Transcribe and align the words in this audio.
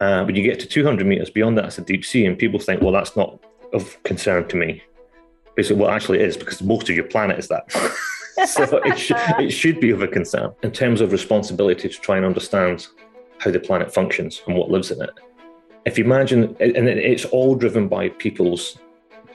Uh, 0.00 0.24
when 0.24 0.34
you 0.34 0.42
get 0.42 0.58
to 0.60 0.66
200 0.66 1.06
meters 1.06 1.30
beyond 1.30 1.58
that, 1.58 1.66
it's 1.66 1.78
a 1.78 1.82
deep 1.82 2.04
sea, 2.04 2.24
and 2.24 2.38
people 2.38 2.58
think, 2.58 2.80
well, 2.80 2.92
that's 2.92 3.16
not 3.16 3.38
of 3.72 4.02
concern 4.02 4.48
to 4.48 4.56
me. 4.56 4.82
Basically, 5.56 5.80
well, 5.80 5.90
actually, 5.90 6.20
it 6.20 6.28
is 6.28 6.36
because 6.36 6.62
most 6.62 6.88
of 6.88 6.96
your 6.96 7.04
planet 7.04 7.38
is 7.38 7.48
that. 7.48 7.70
so 8.48 8.78
it, 8.84 8.98
sh- 8.98 9.12
it 9.38 9.50
should 9.50 9.78
be 9.80 9.90
of 9.90 10.02
a 10.02 10.08
concern 10.08 10.52
in 10.62 10.70
terms 10.70 11.00
of 11.00 11.12
responsibility 11.12 11.88
to 11.88 12.00
try 12.00 12.16
and 12.16 12.24
understand 12.24 12.88
how 13.38 13.50
the 13.50 13.60
planet 13.60 13.92
functions 13.92 14.42
and 14.46 14.56
what 14.56 14.70
lives 14.70 14.90
in 14.90 15.02
it. 15.02 15.10
If 15.84 15.98
you 15.98 16.04
imagine, 16.04 16.56
and 16.60 16.88
it's 16.88 17.24
all 17.26 17.54
driven 17.54 17.88
by 17.88 18.10
people's 18.10 18.78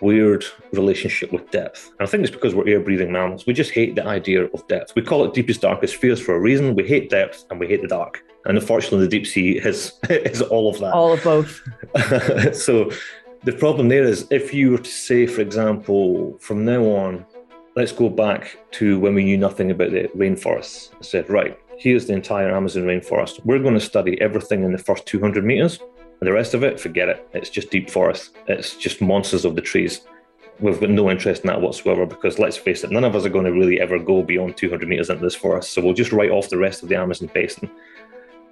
weird 0.01 0.45
relationship 0.73 1.31
with 1.31 1.49
depth. 1.51 1.91
And 1.99 2.07
I 2.07 2.09
think 2.09 2.23
it's 2.23 2.33
because 2.33 2.53
we're 2.53 2.67
air 2.67 2.79
breathing 2.79 3.11
mammals. 3.11 3.45
We 3.45 3.53
just 3.53 3.71
hate 3.71 3.95
the 3.95 4.05
idea 4.05 4.45
of 4.45 4.67
depth. 4.67 4.93
We 4.95 5.01
call 5.01 5.25
it 5.25 5.33
deepest, 5.33 5.61
darkest 5.61 5.95
fears 5.95 6.19
for 6.19 6.35
a 6.35 6.39
reason. 6.39 6.75
We 6.75 6.87
hate 6.87 7.09
depth 7.09 7.45
and 7.49 7.59
we 7.59 7.67
hate 7.67 7.81
the 7.81 7.87
dark. 7.87 8.23
And 8.45 8.57
unfortunately, 8.57 8.99
the 9.01 9.07
deep 9.07 9.27
sea 9.27 9.57
is, 9.57 9.93
is 10.09 10.41
all 10.53 10.69
of 10.69 10.79
that. 10.79 10.93
All 10.93 11.13
of 11.13 11.23
both. 11.23 11.61
so 12.55 12.91
the 13.43 13.53
problem 13.53 13.89
there 13.89 14.03
is 14.03 14.27
if 14.31 14.53
you 14.53 14.71
were 14.71 14.77
to 14.77 14.89
say, 14.89 15.25
for 15.25 15.41
example, 15.41 16.37
from 16.39 16.65
now 16.65 16.83
on, 16.83 17.25
let's 17.75 17.91
go 17.91 18.09
back 18.09 18.57
to 18.71 18.99
when 18.99 19.13
we 19.13 19.23
knew 19.23 19.37
nothing 19.37 19.71
about 19.71 19.91
the 19.91 20.07
rainforests. 20.15 20.91
I 20.93 21.01
said, 21.01 21.29
right, 21.29 21.57
here's 21.77 22.07
the 22.07 22.13
entire 22.13 22.55
Amazon 22.55 22.83
rainforest. 22.83 23.43
We're 23.45 23.59
going 23.59 23.73
to 23.73 23.79
study 23.79 24.19
everything 24.21 24.63
in 24.63 24.71
the 24.71 24.77
first 24.77 25.05
200 25.05 25.43
meters. 25.43 25.79
And 26.19 26.27
the 26.27 26.33
rest 26.33 26.53
of 26.53 26.63
it, 26.63 26.79
forget 26.79 27.09
it. 27.09 27.27
It's 27.33 27.49
just 27.49 27.69
deep 27.69 27.89
forest. 27.89 28.35
It's 28.47 28.75
just 28.75 29.01
monsters 29.01 29.45
of 29.45 29.55
the 29.55 29.61
trees. 29.61 30.01
We've 30.59 30.79
got 30.79 30.89
no 30.89 31.09
interest 31.09 31.43
in 31.43 31.47
that 31.47 31.61
whatsoever 31.61 32.05
because 32.05 32.39
let's 32.39 32.55
face 32.55 32.83
it, 32.83 32.91
none 32.91 33.03
of 33.03 33.15
us 33.15 33.25
are 33.25 33.29
going 33.29 33.45
to 33.45 33.51
really 33.51 33.81
ever 33.81 33.99
go 33.99 34.23
beyond 34.23 34.55
200 34.55 34.87
meters 34.87 35.09
into 35.09 35.21
this 35.21 35.35
forest. 35.35 35.73
So 35.73 35.81
we'll 35.81 35.93
just 35.93 36.13
write 36.13 36.31
off 36.31 36.49
the 36.49 36.57
rest 36.57 36.81
of 36.81 36.89
the 36.89 36.95
Amazon 36.95 37.29
basin. 37.33 37.69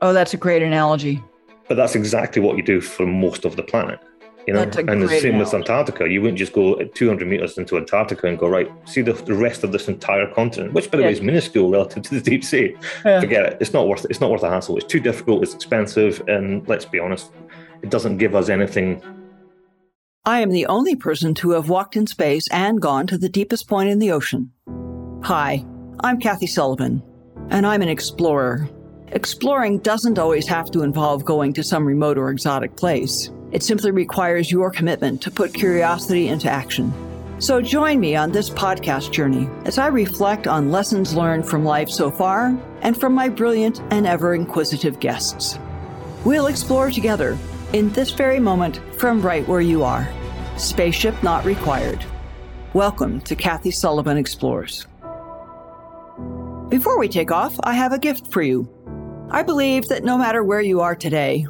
Oh, 0.01 0.11
that's 0.11 0.33
a 0.33 0.37
great 0.37 0.61
analogy. 0.61 1.23
But 1.69 1.75
that's 1.75 1.95
exactly 1.95 2.41
what 2.41 2.57
you 2.57 2.63
do 2.63 2.81
for 2.81 3.05
most 3.05 3.45
of 3.45 3.55
the 3.55 3.63
planet. 3.63 3.99
You 4.47 4.53
know, 4.53 4.63
and 4.63 5.01
the 5.01 5.07
same 5.07 5.37
with 5.37 5.53
Antarctica. 5.53 6.09
You 6.09 6.21
wouldn't 6.21 6.37
just 6.37 6.51
go 6.51 6.75
200 6.83 7.25
meters 7.25 7.57
into 7.57 7.77
Antarctica 7.77 8.27
and 8.27 8.37
go 8.37 8.49
right. 8.49 8.69
See 8.85 9.01
the, 9.01 9.13
the 9.13 9.33
rest 9.33 9.63
of 9.63 9.71
this 9.71 9.87
entire 9.87 10.27
continent, 10.33 10.73
which 10.73 10.91
by 10.91 10.97
the 10.97 11.03
yeah. 11.03 11.07
way 11.07 11.13
is 11.13 11.21
minuscule 11.21 11.71
relative 11.71 12.03
to 12.03 12.15
the 12.15 12.21
deep 12.21 12.43
sea. 12.43 12.75
Yeah. 13.05 13.21
Forget 13.21 13.45
it. 13.45 13.57
It's 13.61 13.71
not 13.71 13.87
worth. 13.87 14.03
It. 14.03 14.11
It's 14.11 14.19
not 14.19 14.29
worth 14.29 14.41
the 14.41 14.49
hassle. 14.49 14.75
It's 14.75 14.85
too 14.85 14.99
difficult. 14.99 15.43
It's 15.43 15.53
expensive, 15.53 16.21
and 16.27 16.67
let's 16.67 16.83
be 16.83 16.99
honest, 16.99 17.31
it 17.83 17.89
doesn't 17.89 18.17
give 18.17 18.33
us 18.33 18.49
anything. 18.49 19.01
I 20.25 20.39
am 20.39 20.51
the 20.51 20.65
only 20.67 20.95
person 20.95 21.33
to 21.35 21.51
have 21.51 21.67
walked 21.69 21.97
in 21.97 22.07
space 22.07 22.47
and 22.49 22.81
gone 22.81 23.07
to 23.07 23.17
the 23.17 23.29
deepest 23.29 23.67
point 23.67 23.89
in 23.89 23.99
the 23.99 24.11
ocean. 24.11 24.51
Hi, 25.23 25.65
I'm 25.99 26.19
Kathy 26.19 26.47
Sullivan, 26.47 27.03
and 27.49 27.67
I'm 27.67 27.81
an 27.81 27.89
explorer. 27.89 28.69
Exploring 29.09 29.79
doesn't 29.79 30.17
always 30.17 30.47
have 30.47 30.71
to 30.71 30.81
involve 30.81 31.25
going 31.25 31.51
to 31.53 31.63
some 31.63 31.85
remote 31.85 32.17
or 32.17 32.29
exotic 32.29 32.77
place. 32.77 33.29
It 33.51 33.63
simply 33.63 33.91
requires 33.91 34.49
your 34.49 34.71
commitment 34.71 35.21
to 35.21 35.31
put 35.31 35.53
curiosity 35.53 36.29
into 36.29 36.49
action. 36.49 36.93
So 37.39 37.61
join 37.61 37.99
me 37.99 38.15
on 38.15 38.31
this 38.31 38.49
podcast 38.49 39.11
journey 39.11 39.49
as 39.65 39.77
I 39.77 39.87
reflect 39.87 40.47
on 40.47 40.71
lessons 40.71 41.13
learned 41.13 41.45
from 41.45 41.65
life 41.65 41.89
so 41.89 42.09
far 42.09 42.57
and 42.81 42.97
from 42.97 43.13
my 43.13 43.27
brilliant 43.27 43.81
and 43.91 44.07
ever 44.07 44.33
inquisitive 44.33 45.01
guests. 45.01 45.59
We'll 46.23 46.47
explore 46.47 46.89
together 46.89 47.37
in 47.73 47.89
this 47.89 48.11
very 48.11 48.39
moment 48.39 48.79
from 48.93 49.21
right 49.21 49.45
where 49.47 49.59
you 49.59 49.83
are. 49.83 50.07
Spaceship 50.57 51.21
not 51.23 51.43
required. 51.43 52.05
Welcome 52.73 53.19
to 53.21 53.35
Kathy 53.35 53.71
Sullivan 53.71 54.17
Explores. 54.17 54.85
Before 56.69 56.99
we 56.99 57.09
take 57.09 57.31
off, 57.31 57.59
I 57.63 57.73
have 57.73 57.91
a 57.91 57.99
gift 57.99 58.31
for 58.31 58.43
you. 58.43 58.69
I 59.31 59.43
believe 59.43 59.87
that 59.89 60.03
no 60.03 60.17
matter 60.17 60.43
where 60.43 60.61
you 60.61 60.81
are 60.81 60.95
today, 60.95 61.45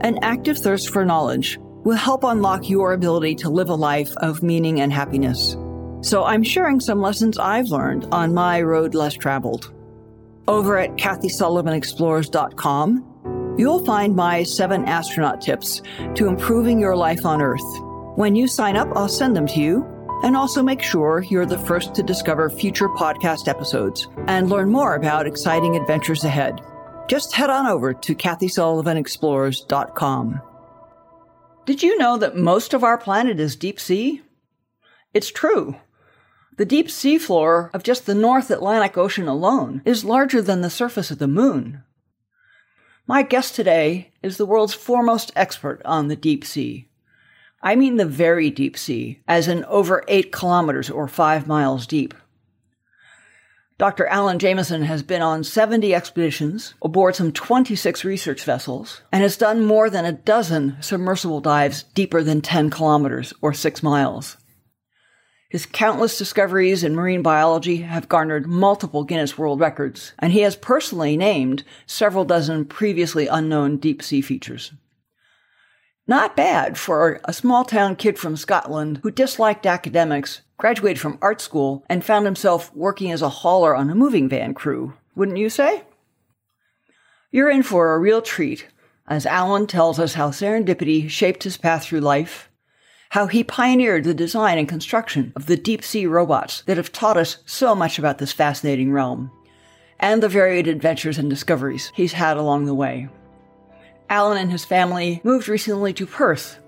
an 0.00 0.18
active 0.22 0.58
thirst 0.58 0.90
for 0.90 1.04
knowledge 1.04 1.58
will 1.60 1.96
help 1.96 2.24
unlock 2.24 2.70
your 2.70 2.92
ability 2.92 3.34
to 3.36 3.48
live 3.50 3.68
a 3.68 3.74
life 3.74 4.16
of 4.18 4.42
meaning 4.42 4.80
and 4.80 4.92
happiness. 4.92 5.56
So 6.02 6.24
I'm 6.24 6.42
sharing 6.44 6.80
some 6.80 7.00
lessons 7.00 7.38
I've 7.38 7.68
learned 7.68 8.08
on 8.12 8.34
my 8.34 8.60
road 8.62 8.94
less 8.94 9.14
traveled. 9.14 9.72
Over 10.46 10.78
at 10.78 10.96
KathySullivanExplores.com, 10.96 13.13
you'll 13.56 13.84
find 13.84 14.14
my 14.14 14.42
seven 14.42 14.84
astronaut 14.84 15.40
tips 15.40 15.80
to 16.14 16.26
improving 16.26 16.80
your 16.80 16.96
life 16.96 17.24
on 17.24 17.40
Earth. 17.42 17.62
When 18.16 18.36
you 18.36 18.46
sign 18.46 18.76
up, 18.76 18.88
I'll 18.96 19.08
send 19.08 19.36
them 19.36 19.46
to 19.48 19.60
you 19.60 19.90
and 20.22 20.36
also 20.36 20.62
make 20.62 20.82
sure 20.82 21.24
you're 21.28 21.46
the 21.46 21.58
first 21.58 21.94
to 21.94 22.02
discover 22.02 22.50
future 22.50 22.88
podcast 22.88 23.48
episodes 23.48 24.08
and 24.28 24.48
learn 24.48 24.70
more 24.70 24.94
about 24.94 25.26
exciting 25.26 25.76
adventures 25.76 26.24
ahead 26.24 26.60
just 27.08 27.34
head 27.34 27.50
on 27.50 27.66
over 27.66 27.92
to 27.92 28.14
KathySullivanExplores.com. 28.14 30.40
Did 31.66 31.82
you 31.82 31.98
know 31.98 32.16
that 32.18 32.36
most 32.36 32.72
of 32.74 32.84
our 32.84 32.98
planet 32.98 33.40
is 33.40 33.56
deep 33.56 33.80
sea? 33.80 34.22
It's 35.12 35.30
true. 35.30 35.76
The 36.56 36.64
deep 36.64 36.90
sea 36.90 37.18
floor 37.18 37.70
of 37.74 37.82
just 37.82 38.06
the 38.06 38.14
North 38.14 38.50
Atlantic 38.50 38.96
Ocean 38.96 39.28
alone 39.28 39.82
is 39.84 40.04
larger 40.04 40.40
than 40.40 40.60
the 40.60 40.70
surface 40.70 41.10
of 41.10 41.18
the 41.18 41.26
moon. 41.26 41.82
My 43.06 43.22
guest 43.22 43.54
today 43.54 44.12
is 44.22 44.38
the 44.38 44.46
world's 44.46 44.72
foremost 44.72 45.30
expert 45.36 45.82
on 45.84 46.08
the 46.08 46.16
deep 46.16 46.42
sea. 46.42 46.88
I 47.62 47.76
mean 47.76 47.96
the 47.96 48.06
very 48.06 48.48
deep 48.48 48.78
sea, 48.78 49.20
as 49.28 49.46
in 49.46 49.62
over 49.66 50.04
eight 50.08 50.32
kilometers 50.32 50.88
or 50.88 51.06
five 51.06 51.46
miles 51.46 51.86
deep. 51.86 52.14
Dr. 53.76 54.06
Alan 54.06 54.38
Jamieson 54.38 54.84
has 54.84 55.02
been 55.02 55.20
on 55.20 55.44
70 55.44 55.94
expeditions 55.94 56.72
aboard 56.80 57.14
some 57.14 57.30
26 57.30 58.04
research 58.04 58.42
vessels 58.42 59.02
and 59.12 59.20
has 59.20 59.36
done 59.36 59.66
more 59.66 59.90
than 59.90 60.06
a 60.06 60.12
dozen 60.12 60.78
submersible 60.80 61.42
dives 61.42 61.82
deeper 61.94 62.22
than 62.22 62.40
10 62.40 62.70
kilometers 62.70 63.34
or 63.42 63.52
6 63.52 63.82
miles. 63.82 64.38
His 65.54 65.66
countless 65.66 66.18
discoveries 66.18 66.82
in 66.82 66.96
marine 66.96 67.22
biology 67.22 67.76
have 67.82 68.08
garnered 68.08 68.48
multiple 68.48 69.04
Guinness 69.04 69.38
World 69.38 69.60
Records, 69.60 70.12
and 70.18 70.32
he 70.32 70.40
has 70.40 70.56
personally 70.56 71.16
named 71.16 71.62
several 71.86 72.24
dozen 72.24 72.64
previously 72.64 73.28
unknown 73.28 73.76
deep 73.76 74.02
sea 74.02 74.20
features. 74.20 74.72
Not 76.08 76.34
bad 76.34 76.76
for 76.76 77.20
a 77.22 77.32
small 77.32 77.64
town 77.64 77.94
kid 77.94 78.18
from 78.18 78.36
Scotland 78.36 78.98
who 79.04 79.12
disliked 79.12 79.64
academics 79.64 80.40
graduated 80.56 80.98
from 80.98 81.18
art 81.22 81.40
school, 81.40 81.84
and 81.88 82.04
found 82.04 82.24
himself 82.24 82.74
working 82.74 83.12
as 83.12 83.22
a 83.22 83.28
hauler 83.28 83.76
on 83.76 83.90
a 83.90 83.94
moving 83.94 84.28
van 84.28 84.54
crew, 84.54 84.94
wouldn't 85.14 85.38
you 85.38 85.48
say? 85.48 85.84
You're 87.30 87.48
in 87.48 87.62
for 87.62 87.94
a 87.94 88.00
real 88.00 88.22
treat 88.22 88.66
as 89.06 89.24
Alan 89.24 89.68
tells 89.68 90.00
us 90.00 90.14
how 90.14 90.30
serendipity 90.30 91.08
shaped 91.08 91.44
his 91.44 91.56
path 91.56 91.84
through 91.84 92.00
life, 92.00 92.50
how 93.14 93.28
he 93.28 93.44
pioneered 93.44 94.02
the 94.02 94.12
design 94.12 94.58
and 94.58 94.68
construction 94.68 95.32
of 95.36 95.46
the 95.46 95.56
deep 95.56 95.84
sea 95.84 96.04
robots 96.04 96.62
that 96.62 96.76
have 96.76 96.90
taught 96.90 97.16
us 97.16 97.36
so 97.46 97.72
much 97.72 97.96
about 97.96 98.18
this 98.18 98.32
fascinating 98.32 98.90
realm, 98.90 99.30
and 100.00 100.20
the 100.20 100.28
varied 100.28 100.66
adventures 100.66 101.16
and 101.16 101.30
discoveries 101.30 101.92
he's 101.94 102.12
had 102.12 102.36
along 102.36 102.64
the 102.64 102.74
way. 102.74 103.08
Alan 104.10 104.36
and 104.36 104.50
his 104.50 104.64
family 104.64 105.20
moved 105.22 105.48
recently 105.48 105.92
to 105.92 106.06
Perth, 106.06 106.58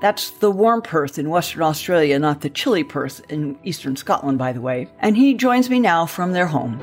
that's 0.00 0.30
the 0.30 0.50
warm 0.50 0.80
Perth 0.80 1.18
in 1.18 1.28
Western 1.28 1.60
Australia, 1.60 2.18
not 2.18 2.40
the 2.40 2.48
chilly 2.48 2.82
Perth 2.82 3.20
in 3.28 3.58
eastern 3.62 3.94
Scotland, 3.94 4.38
by 4.38 4.54
the 4.54 4.62
way. 4.62 4.88
And 5.00 5.14
he 5.14 5.34
joins 5.34 5.68
me 5.68 5.78
now 5.78 6.06
from 6.06 6.32
their 6.32 6.46
home. 6.46 6.80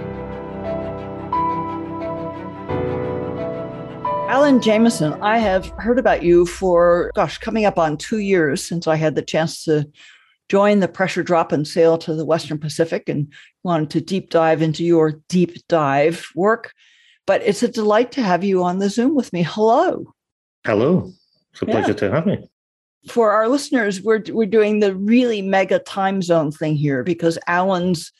Alan 4.38 4.62
Jamieson, 4.62 5.14
I 5.24 5.40
have 5.40 5.66
heard 5.80 5.98
about 5.98 6.22
you 6.22 6.46
for, 6.46 7.12
gosh, 7.16 7.40
coming 7.40 7.66
up 7.66 7.80
on 7.80 7.98
two 7.98 8.20
years 8.20 8.64
since 8.64 8.86
I 8.86 8.96
had 8.96 9.16
the 9.16 9.24
chance 9.24 9.64
to 9.64 9.90
join 10.48 10.80
the 10.80 10.88
pressure 10.88 11.24
drop 11.24 11.52
and 11.52 11.68
sail 11.68 11.98
to 11.98 12.14
the 12.14 12.24
Western 12.24 12.60
Pacific 12.60 13.10
and 13.10 13.34
wanted 13.64 13.90
to 13.90 14.00
deep 14.00 14.30
dive 14.30 14.62
into 14.62 14.84
your 14.84 15.20
deep 15.28 15.56
dive 15.68 16.28
work. 16.36 16.72
But 17.26 17.42
it's 17.42 17.64
a 17.64 17.68
delight 17.68 18.12
to 18.12 18.22
have 18.22 18.44
you 18.44 18.64
on 18.64 18.78
the 18.78 18.92
Zoom 18.92 19.16
with 19.16 19.34
me. 19.34 19.42
Hello. 19.42 20.14
Hello. 20.64 21.12
It's 21.54 21.64
a 21.64 21.66
pleasure 21.66 21.88
yeah. 21.88 21.94
to 21.96 22.12
have 22.12 22.28
me 22.28 22.48
for 23.08 23.32
our 23.32 23.48
listeners, 23.48 24.04
we're 24.04 24.22
we're 24.30 24.46
doing 24.46 24.82
the 24.82 24.94
really 24.94 25.42
mega 25.42 25.80
time 25.80 26.22
zone 26.22 26.52
thing 26.52 26.76
here 26.76 27.04
because 27.04 27.40
Alan's 27.48 28.12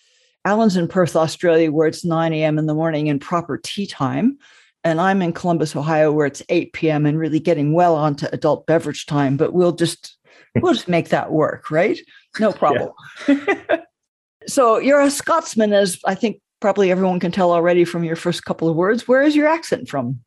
Alan's 0.46 0.78
in 0.78 0.88
Perth, 0.88 1.16
Australia, 1.16 1.72
where 1.72 1.88
it's 1.88 2.06
9 2.06 2.34
a.m. 2.34 2.58
in 2.58 2.66
the 2.68 2.74
morning 2.74 3.08
in 3.08 3.20
proper 3.20 3.60
tea 3.62 3.86
time. 3.86 4.40
And 4.88 5.02
I'm 5.02 5.22
in 5.22 5.34
Columbus, 5.34 5.76
Ohio, 5.76 6.14
where 6.14 6.26
it's 6.26 6.42
8 6.48 6.72
p.m. 6.72 7.06
and 7.06 7.20
really 7.20 7.40
getting 7.40 7.74
well 7.74 7.96
onto 7.96 8.26
adult 8.32 8.66
beverage 8.66 9.06
time. 9.06 9.36
But 9.36 9.54
we'll 9.54 9.74
just 9.74 10.18
we'll 10.56 10.74
just 10.74 10.88
make 10.88 11.10
that 11.10 11.32
work, 11.32 11.70
right? 11.70 12.00
No 12.40 12.52
problem. 12.64 12.92
so 14.48 14.78
you're 14.78 15.02
a 15.02 15.12
Scotsman, 15.12 15.74
as 15.74 16.00
I 16.06 16.16
think 16.16 16.42
probably 16.62 16.90
everyone 16.90 17.20
can 17.20 17.34
tell 17.34 17.52
already 17.52 17.84
from 17.84 18.06
your 18.06 18.16
first 18.16 18.46
couple 18.46 18.70
of 18.70 18.78
words. 18.78 19.08
Where 19.08 19.22
is 19.22 19.36
your 19.36 19.48
accent 19.48 19.90
from? 19.90 20.22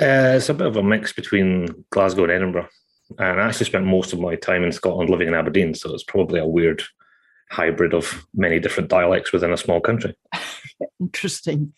Uh, 0.00 0.36
it's 0.36 0.48
a 0.48 0.54
bit 0.54 0.66
of 0.66 0.76
a 0.76 0.82
mix 0.82 1.12
between 1.12 1.66
Glasgow 1.90 2.24
and 2.24 2.32
Edinburgh. 2.32 2.68
And 3.18 3.40
I 3.40 3.46
actually 3.46 3.66
spent 3.66 3.84
most 3.84 4.12
of 4.12 4.20
my 4.20 4.36
time 4.36 4.64
in 4.64 4.72
Scotland 4.72 5.10
living 5.10 5.28
in 5.28 5.34
Aberdeen. 5.34 5.74
So 5.74 5.92
it's 5.92 6.04
probably 6.04 6.40
a 6.40 6.46
weird 6.46 6.82
hybrid 7.50 7.94
of 7.94 8.26
many 8.34 8.58
different 8.58 8.88
dialects 8.88 9.32
within 9.32 9.52
a 9.52 9.56
small 9.56 9.80
country. 9.80 10.14
Interesting. 11.00 11.72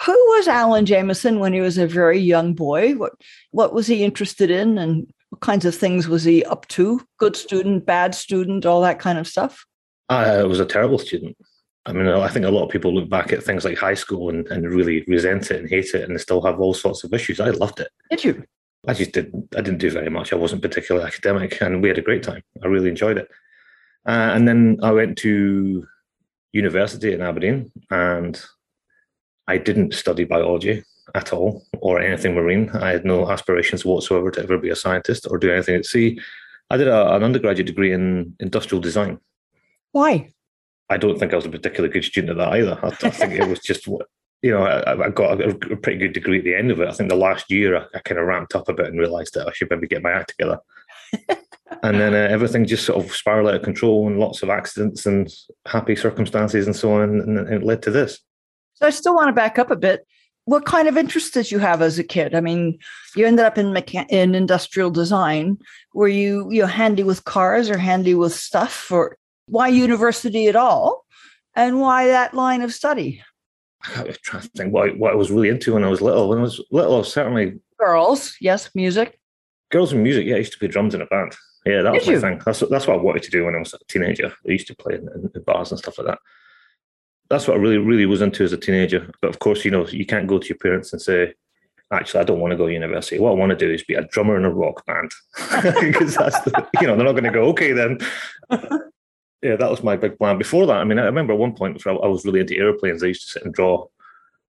Who 0.00 0.12
was 0.12 0.48
Alan 0.48 0.86
Jamieson 0.86 1.38
when 1.38 1.52
he 1.52 1.60
was 1.60 1.78
a 1.78 1.86
very 1.86 2.18
young 2.18 2.54
boy? 2.54 2.94
What 2.94 3.12
what 3.50 3.74
was 3.74 3.86
he 3.86 4.04
interested 4.04 4.50
in 4.50 4.78
and 4.78 5.12
what 5.30 5.40
kinds 5.40 5.64
of 5.64 5.74
things 5.74 6.08
was 6.08 6.24
he 6.24 6.44
up 6.44 6.66
to? 6.68 7.00
Good 7.18 7.36
student, 7.36 7.86
bad 7.86 8.14
student, 8.14 8.66
all 8.66 8.80
that 8.82 8.98
kind 8.98 9.18
of 9.18 9.28
stuff? 9.28 9.64
I 10.08 10.42
was 10.42 10.60
a 10.60 10.66
terrible 10.66 10.98
student. 10.98 11.36
I 11.84 11.92
mean, 11.92 12.06
I 12.06 12.28
think 12.28 12.46
a 12.46 12.50
lot 12.50 12.64
of 12.64 12.70
people 12.70 12.94
look 12.94 13.08
back 13.08 13.32
at 13.32 13.42
things 13.42 13.64
like 13.64 13.76
high 13.76 13.94
school 13.94 14.28
and, 14.28 14.46
and 14.48 14.70
really 14.70 15.04
resent 15.08 15.50
it 15.50 15.60
and 15.60 15.68
hate 15.68 15.94
it 15.94 16.08
and 16.08 16.20
still 16.20 16.40
have 16.42 16.60
all 16.60 16.74
sorts 16.74 17.02
of 17.02 17.12
issues. 17.12 17.40
I 17.40 17.50
loved 17.50 17.80
it. 17.80 17.88
Did 18.10 18.24
you? 18.24 18.44
I 18.86 18.94
just 18.94 19.12
didn't. 19.12 19.48
I 19.56 19.60
didn't 19.60 19.78
do 19.78 19.90
very 19.90 20.10
much. 20.10 20.32
I 20.32 20.36
wasn't 20.36 20.62
particularly 20.62 21.06
academic, 21.06 21.60
and 21.60 21.82
we 21.82 21.88
had 21.88 21.98
a 21.98 22.02
great 22.02 22.22
time. 22.22 22.42
I 22.62 22.66
really 22.66 22.88
enjoyed 22.88 23.18
it. 23.18 23.28
Uh, 24.06 24.30
and 24.34 24.46
then 24.46 24.78
I 24.82 24.90
went 24.90 25.18
to 25.18 25.86
university 26.52 27.12
in 27.12 27.22
Aberdeen, 27.22 27.70
and 27.90 28.40
I 29.48 29.58
didn't 29.58 29.94
study 29.94 30.24
biology 30.24 30.84
at 31.14 31.32
all 31.32 31.64
or 31.80 32.00
anything 32.00 32.34
marine. 32.34 32.70
I 32.70 32.90
had 32.90 33.04
no 33.04 33.30
aspirations 33.30 33.84
whatsoever 33.84 34.30
to 34.30 34.42
ever 34.42 34.58
be 34.58 34.70
a 34.70 34.76
scientist 34.76 35.26
or 35.30 35.38
do 35.38 35.52
anything 35.52 35.74
at 35.76 35.86
sea. 35.86 36.20
I 36.70 36.76
did 36.76 36.88
a, 36.88 37.14
an 37.14 37.22
undergraduate 37.22 37.66
degree 37.66 37.92
in 37.92 38.34
industrial 38.40 38.80
design. 38.80 39.18
Why? 39.92 40.30
I 40.88 40.96
don't 40.96 41.18
think 41.18 41.32
I 41.32 41.36
was 41.36 41.46
a 41.46 41.50
particularly 41.50 41.92
good 41.92 42.04
student 42.04 42.30
at 42.30 42.36
that 42.38 42.52
either. 42.54 42.78
I, 42.82 42.88
I 42.88 43.10
think 43.10 43.32
it 43.32 43.48
was 43.48 43.60
just 43.64 43.88
what 43.88 44.06
you 44.42 44.52
know. 44.52 44.64
I, 44.64 45.06
I 45.06 45.08
got 45.10 45.40
a, 45.40 45.50
a, 45.50 45.76
pretty 45.76 45.98
good 45.98 46.12
degree 46.12 46.38
at 46.38 46.44
the 46.44 46.54
end 46.54 46.70
of 46.70 46.80
it. 46.80 46.88
I 46.88 46.92
think 46.92 47.08
the 47.10 47.16
last 47.16 47.50
year 47.50 47.76
I, 47.76 47.84
I 47.94 47.98
kind 48.00 48.18
of 48.18 48.26
ramped 48.26 48.54
up 48.54 48.68
a 48.68 48.74
bit 48.74 48.86
and 48.86 48.98
realised 48.98 49.34
that 49.34 49.48
I 49.48 49.52
should 49.52 49.70
maybe 49.70 49.86
get 49.86 50.02
my 50.02 50.12
act 50.12 50.30
together. 50.30 50.58
and 51.82 52.00
then 52.00 52.14
uh, 52.14 52.28
everything 52.30 52.66
just 52.66 52.86
sort 52.86 53.04
of 53.04 53.14
spiraled 53.14 53.48
out 53.48 53.56
of 53.56 53.62
control 53.62 54.06
and 54.06 54.18
lots 54.18 54.42
of 54.42 54.50
accidents 54.50 55.06
and 55.06 55.32
happy 55.66 55.96
circumstances 55.96 56.66
and 56.66 56.76
so 56.76 56.92
on, 56.92 57.02
and, 57.02 57.38
and 57.38 57.52
it 57.52 57.62
led 57.62 57.82
to 57.82 57.90
this. 57.90 58.20
So 58.74 58.86
I 58.86 58.90
still 58.90 59.14
want 59.14 59.28
to 59.28 59.32
back 59.32 59.58
up 59.58 59.70
a 59.70 59.76
bit. 59.76 60.06
What 60.44 60.64
kind 60.64 60.88
of 60.88 60.96
interest 60.96 61.34
did 61.34 61.50
you 61.50 61.60
have 61.60 61.82
as 61.82 61.98
a 61.98 62.04
kid? 62.04 62.34
I 62.34 62.40
mean, 62.40 62.78
you 63.14 63.26
ended 63.26 63.44
up 63.44 63.58
in 63.58 63.66
mecha- 63.66 64.10
in 64.10 64.34
industrial 64.34 64.90
design. 64.90 65.58
Were 65.94 66.08
you 66.08 66.50
you 66.50 66.62
know, 66.62 66.66
handy 66.66 67.04
with 67.04 67.24
cars 67.24 67.70
or 67.70 67.78
handy 67.78 68.14
with 68.14 68.34
stuff? 68.34 68.90
Or 68.90 69.16
why 69.46 69.68
university 69.68 70.48
at 70.48 70.56
all? 70.56 71.04
And 71.54 71.80
why 71.80 72.06
that 72.08 72.34
line 72.34 72.62
of 72.62 72.72
study? 72.72 73.22
I 73.96 74.02
was 74.02 74.18
trying 74.18 74.42
to 74.42 74.48
think 74.48 74.72
what, 74.72 74.98
what 74.98 75.12
I 75.12 75.16
was 75.16 75.30
really 75.30 75.48
into 75.48 75.74
when 75.74 75.84
I 75.84 75.88
was 75.88 76.00
little. 76.00 76.28
When 76.28 76.38
I 76.38 76.42
was 76.42 76.60
little, 76.70 76.96
I 76.96 76.98
was 76.98 77.12
certainly 77.12 77.60
girls. 77.78 78.34
Yes, 78.40 78.70
music. 78.74 79.18
Girls 79.70 79.92
and 79.92 80.02
music. 80.02 80.26
Yeah, 80.26 80.36
I 80.36 80.38
used 80.38 80.52
to 80.52 80.58
play 80.58 80.68
drums 80.68 80.94
in 80.94 81.02
a 81.02 81.06
band. 81.06 81.36
Yeah, 81.66 81.82
that 81.82 81.92
was 81.92 82.06
my 82.06 82.14
you? 82.14 82.20
thing. 82.20 82.40
That's 82.44 82.60
that's 82.60 82.86
what 82.88 82.98
I 82.98 83.02
wanted 83.02 83.22
to 83.24 83.30
do 83.30 83.44
when 83.44 83.54
I 83.54 83.58
was 83.58 83.74
a 83.74 83.78
teenager. 83.86 84.32
I 84.48 84.50
used 84.50 84.66
to 84.66 84.74
play 84.74 84.94
in, 84.94 85.30
in 85.34 85.42
bars 85.42 85.70
and 85.70 85.78
stuff 85.78 85.98
like 85.98 86.08
that 86.08 86.18
that's 87.32 87.48
what 87.48 87.56
I 87.56 87.60
really, 87.60 87.78
really 87.78 88.04
was 88.04 88.20
into 88.20 88.44
as 88.44 88.52
a 88.52 88.58
teenager. 88.58 89.10
But 89.22 89.30
of 89.30 89.38
course, 89.38 89.64
you 89.64 89.70
know, 89.70 89.86
you 89.86 90.04
can't 90.04 90.26
go 90.26 90.38
to 90.38 90.48
your 90.48 90.58
parents 90.58 90.92
and 90.92 91.00
say, 91.00 91.32
actually, 91.90 92.20
I 92.20 92.24
don't 92.24 92.40
want 92.40 92.50
to 92.50 92.58
go 92.58 92.66
to 92.66 92.72
university. 92.72 93.18
What 93.18 93.30
I 93.30 93.34
want 93.34 93.50
to 93.50 93.56
do 93.56 93.72
is 93.72 93.82
be 93.82 93.94
a 93.94 94.04
drummer 94.04 94.36
in 94.36 94.44
a 94.44 94.50
rock 94.50 94.84
band. 94.84 95.10
because 95.80 96.14
that's 96.14 96.38
the, 96.42 96.68
you 96.82 96.86
know, 96.86 96.94
they're 96.94 97.06
not 97.06 97.12
going 97.12 97.24
to 97.24 97.30
go, 97.30 97.44
okay, 97.44 97.72
then. 97.72 97.98
yeah, 99.42 99.56
that 99.56 99.70
was 99.70 99.82
my 99.82 99.96
big 99.96 100.18
plan. 100.18 100.36
Before 100.36 100.66
that, 100.66 100.76
I 100.76 100.84
mean, 100.84 100.98
I 100.98 101.04
remember 101.04 101.32
at 101.32 101.38
one 101.38 101.54
point 101.54 101.82
I 101.86 101.92
was 101.92 102.26
really 102.26 102.40
into 102.40 102.58
airplanes. 102.58 103.02
I 103.02 103.06
used 103.06 103.22
to 103.22 103.32
sit 103.32 103.44
and 103.46 103.54
draw, 103.54 103.86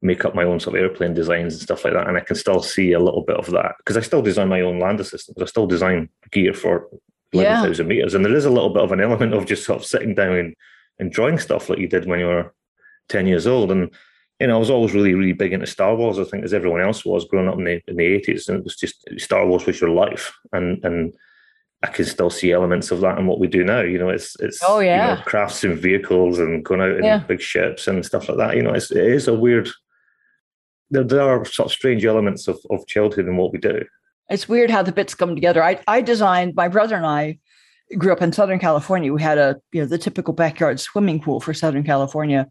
make 0.01 0.25
up 0.25 0.35
my 0.35 0.43
own 0.43 0.59
sort 0.59 0.75
of 0.75 0.81
airplane 0.81 1.13
designs 1.13 1.53
and 1.53 1.63
stuff 1.63 1.85
like 1.85 1.93
that. 1.93 2.09
And 2.09 2.17
I 2.17 2.21
can 2.21 2.35
still 2.35 2.61
see 2.61 2.91
a 2.91 2.99
little 2.99 3.23
bit 3.23 3.37
of 3.37 3.49
that 3.51 3.75
because 3.77 3.95
I 3.95 4.01
still 4.01 4.21
design 4.21 4.49
my 4.49 4.59
own 4.59 4.81
lander 4.81 5.05
systems. 5.05 5.41
I 5.41 5.45
still 5.45 5.67
design 5.67 6.09
gear 6.31 6.53
for 6.53 6.89
11,000 7.31 7.85
yeah. 7.85 7.87
meters. 7.87 8.13
And 8.13 8.25
there 8.25 8.35
is 8.35 8.43
a 8.43 8.51
little 8.51 8.71
bit 8.71 8.83
of 8.83 8.91
an 8.91 8.99
element 8.99 9.33
of 9.33 9.45
just 9.45 9.63
sort 9.63 9.79
of 9.79 9.85
sitting 9.85 10.15
down 10.15 10.35
and, 10.35 10.55
and 10.99 11.13
drawing 11.13 11.39
stuff 11.39 11.69
like 11.69 11.79
you 11.79 11.87
did 11.87 12.05
when 12.05 12.19
you 12.19 12.25
were 12.25 12.53
10 13.09 13.27
years 13.27 13.47
old. 13.47 13.71
And, 13.71 13.91
you 14.39 14.47
know, 14.47 14.55
I 14.55 14.59
was 14.59 14.69
always 14.69 14.93
really, 14.93 15.13
really 15.13 15.33
big 15.33 15.53
into 15.53 15.67
Star 15.67 15.95
Wars, 15.95 16.19
I 16.19 16.23
think, 16.23 16.43
as 16.43 16.53
everyone 16.53 16.81
else 16.81 17.05
was 17.05 17.25
growing 17.25 17.47
up 17.47 17.57
in 17.57 17.63
the, 17.65 17.81
in 17.87 17.97
the 17.97 18.19
80s. 18.19 18.47
And 18.47 18.57
it 18.57 18.63
was 18.63 18.75
just 18.75 19.07
Star 19.17 19.45
Wars 19.45 19.65
was 19.65 19.79
your 19.79 19.91
life. 19.91 20.33
And, 20.51 20.83
and, 20.83 21.13
I 21.83 21.87
can 21.87 22.05
still 22.05 22.29
see 22.29 22.53
elements 22.53 22.91
of 22.91 23.01
that 23.01 23.17
in 23.19 23.27
what 23.27 23.39
we 23.39 23.47
do 23.47 23.63
now. 23.63 23.81
You 23.81 23.99
know, 23.99 24.07
it's 24.07 24.37
it's 24.39 24.59
oh 24.65 24.79
yeah, 24.79 25.11
you 25.11 25.15
know, 25.17 25.21
crafts 25.23 25.65
and 25.65 25.77
vehicles 25.77 26.39
and 26.39 26.63
going 26.63 26.79
out 26.79 26.97
in 26.97 27.03
yeah. 27.03 27.17
big 27.19 27.41
ships 27.41 27.87
and 27.87 28.05
stuff 28.05 28.29
like 28.29 28.37
that. 28.37 28.55
You 28.55 28.63
know, 28.63 28.73
it's 28.73 28.89
it 28.89 29.05
is 29.05 29.27
a 29.27 29.33
weird. 29.33 29.69
There, 30.91 31.03
there 31.03 31.21
are 31.21 31.43
sort 31.43 31.67
of 31.67 31.73
strange 31.73 32.05
elements 32.05 32.47
of, 32.47 32.57
of 32.69 32.87
childhood 32.87 33.25
and 33.25 33.37
what 33.37 33.51
we 33.51 33.59
do. 33.59 33.83
It's 34.29 34.47
weird 34.47 34.69
how 34.69 34.81
the 34.81 34.93
bits 34.93 35.13
come 35.13 35.35
together. 35.35 35.61
I 35.61 35.79
I 35.85 36.01
designed 36.01 36.55
my 36.55 36.69
brother 36.69 36.95
and 36.95 37.05
I 37.05 37.39
grew 37.97 38.13
up 38.13 38.21
in 38.21 38.31
Southern 38.31 38.59
California. 38.59 39.11
We 39.11 39.21
had 39.21 39.37
a 39.37 39.59
you 39.73 39.81
know 39.81 39.87
the 39.87 39.97
typical 39.97 40.33
backyard 40.33 40.79
swimming 40.79 41.19
pool 41.19 41.41
for 41.41 41.53
Southern 41.53 41.83
California, 41.83 42.47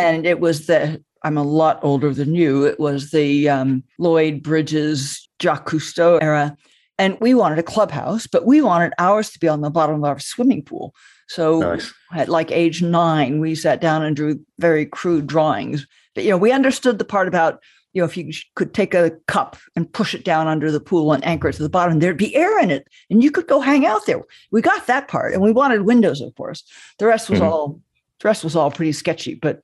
and 0.00 0.26
it 0.26 0.40
was 0.40 0.66
the 0.66 1.02
I'm 1.22 1.36
a 1.36 1.42
lot 1.42 1.78
older 1.82 2.14
than 2.14 2.34
you. 2.34 2.64
It 2.64 2.80
was 2.80 3.10
the 3.10 3.48
um, 3.48 3.84
Lloyd 3.98 4.42
Bridges, 4.42 5.28
Jacques 5.40 5.68
Cousteau 5.68 6.18
era. 6.22 6.56
And 6.98 7.18
we 7.20 7.34
wanted 7.34 7.58
a 7.58 7.62
clubhouse, 7.62 8.26
but 8.26 8.46
we 8.46 8.60
wanted 8.60 8.92
ours 8.98 9.30
to 9.30 9.38
be 9.38 9.48
on 9.48 9.60
the 9.60 9.70
bottom 9.70 9.96
of 9.96 10.04
our 10.04 10.18
swimming 10.18 10.62
pool. 10.62 10.94
So 11.28 11.60
nice. 11.60 11.92
at 12.14 12.28
like 12.28 12.50
age 12.50 12.82
nine, 12.82 13.40
we 13.40 13.54
sat 13.54 13.80
down 13.80 14.02
and 14.02 14.16
drew 14.16 14.40
very 14.58 14.84
crude 14.84 15.26
drawings. 15.26 15.86
But 16.14 16.24
you 16.24 16.30
know, 16.30 16.36
we 16.36 16.52
understood 16.52 16.98
the 16.98 17.04
part 17.04 17.28
about 17.28 17.62
you 17.92 18.02
know 18.02 18.06
if 18.06 18.16
you 18.16 18.32
could 18.54 18.74
take 18.74 18.94
a 18.94 19.12
cup 19.28 19.56
and 19.76 19.90
push 19.90 20.14
it 20.14 20.24
down 20.24 20.46
under 20.46 20.70
the 20.70 20.80
pool 20.80 21.12
and 21.12 21.24
anchor 21.24 21.48
it 21.48 21.54
to 21.54 21.62
the 21.62 21.68
bottom, 21.68 22.00
there'd 22.00 22.16
be 22.16 22.34
air 22.34 22.60
in 22.60 22.70
it, 22.70 22.86
and 23.08 23.22
you 23.22 23.30
could 23.30 23.46
go 23.46 23.60
hang 23.60 23.86
out 23.86 24.04
there. 24.06 24.22
We 24.50 24.60
got 24.60 24.86
that 24.86 25.08
part, 25.08 25.32
and 25.32 25.42
we 25.42 25.52
wanted 25.52 25.82
windows, 25.82 26.20
of 26.20 26.34
course. 26.34 26.64
The 26.98 27.06
rest 27.06 27.30
was 27.30 27.38
mm-hmm. 27.38 27.48
all 27.48 27.80
the 28.20 28.28
rest 28.28 28.44
was 28.44 28.56
all 28.56 28.70
pretty 28.70 28.92
sketchy, 28.92 29.34
but 29.34 29.62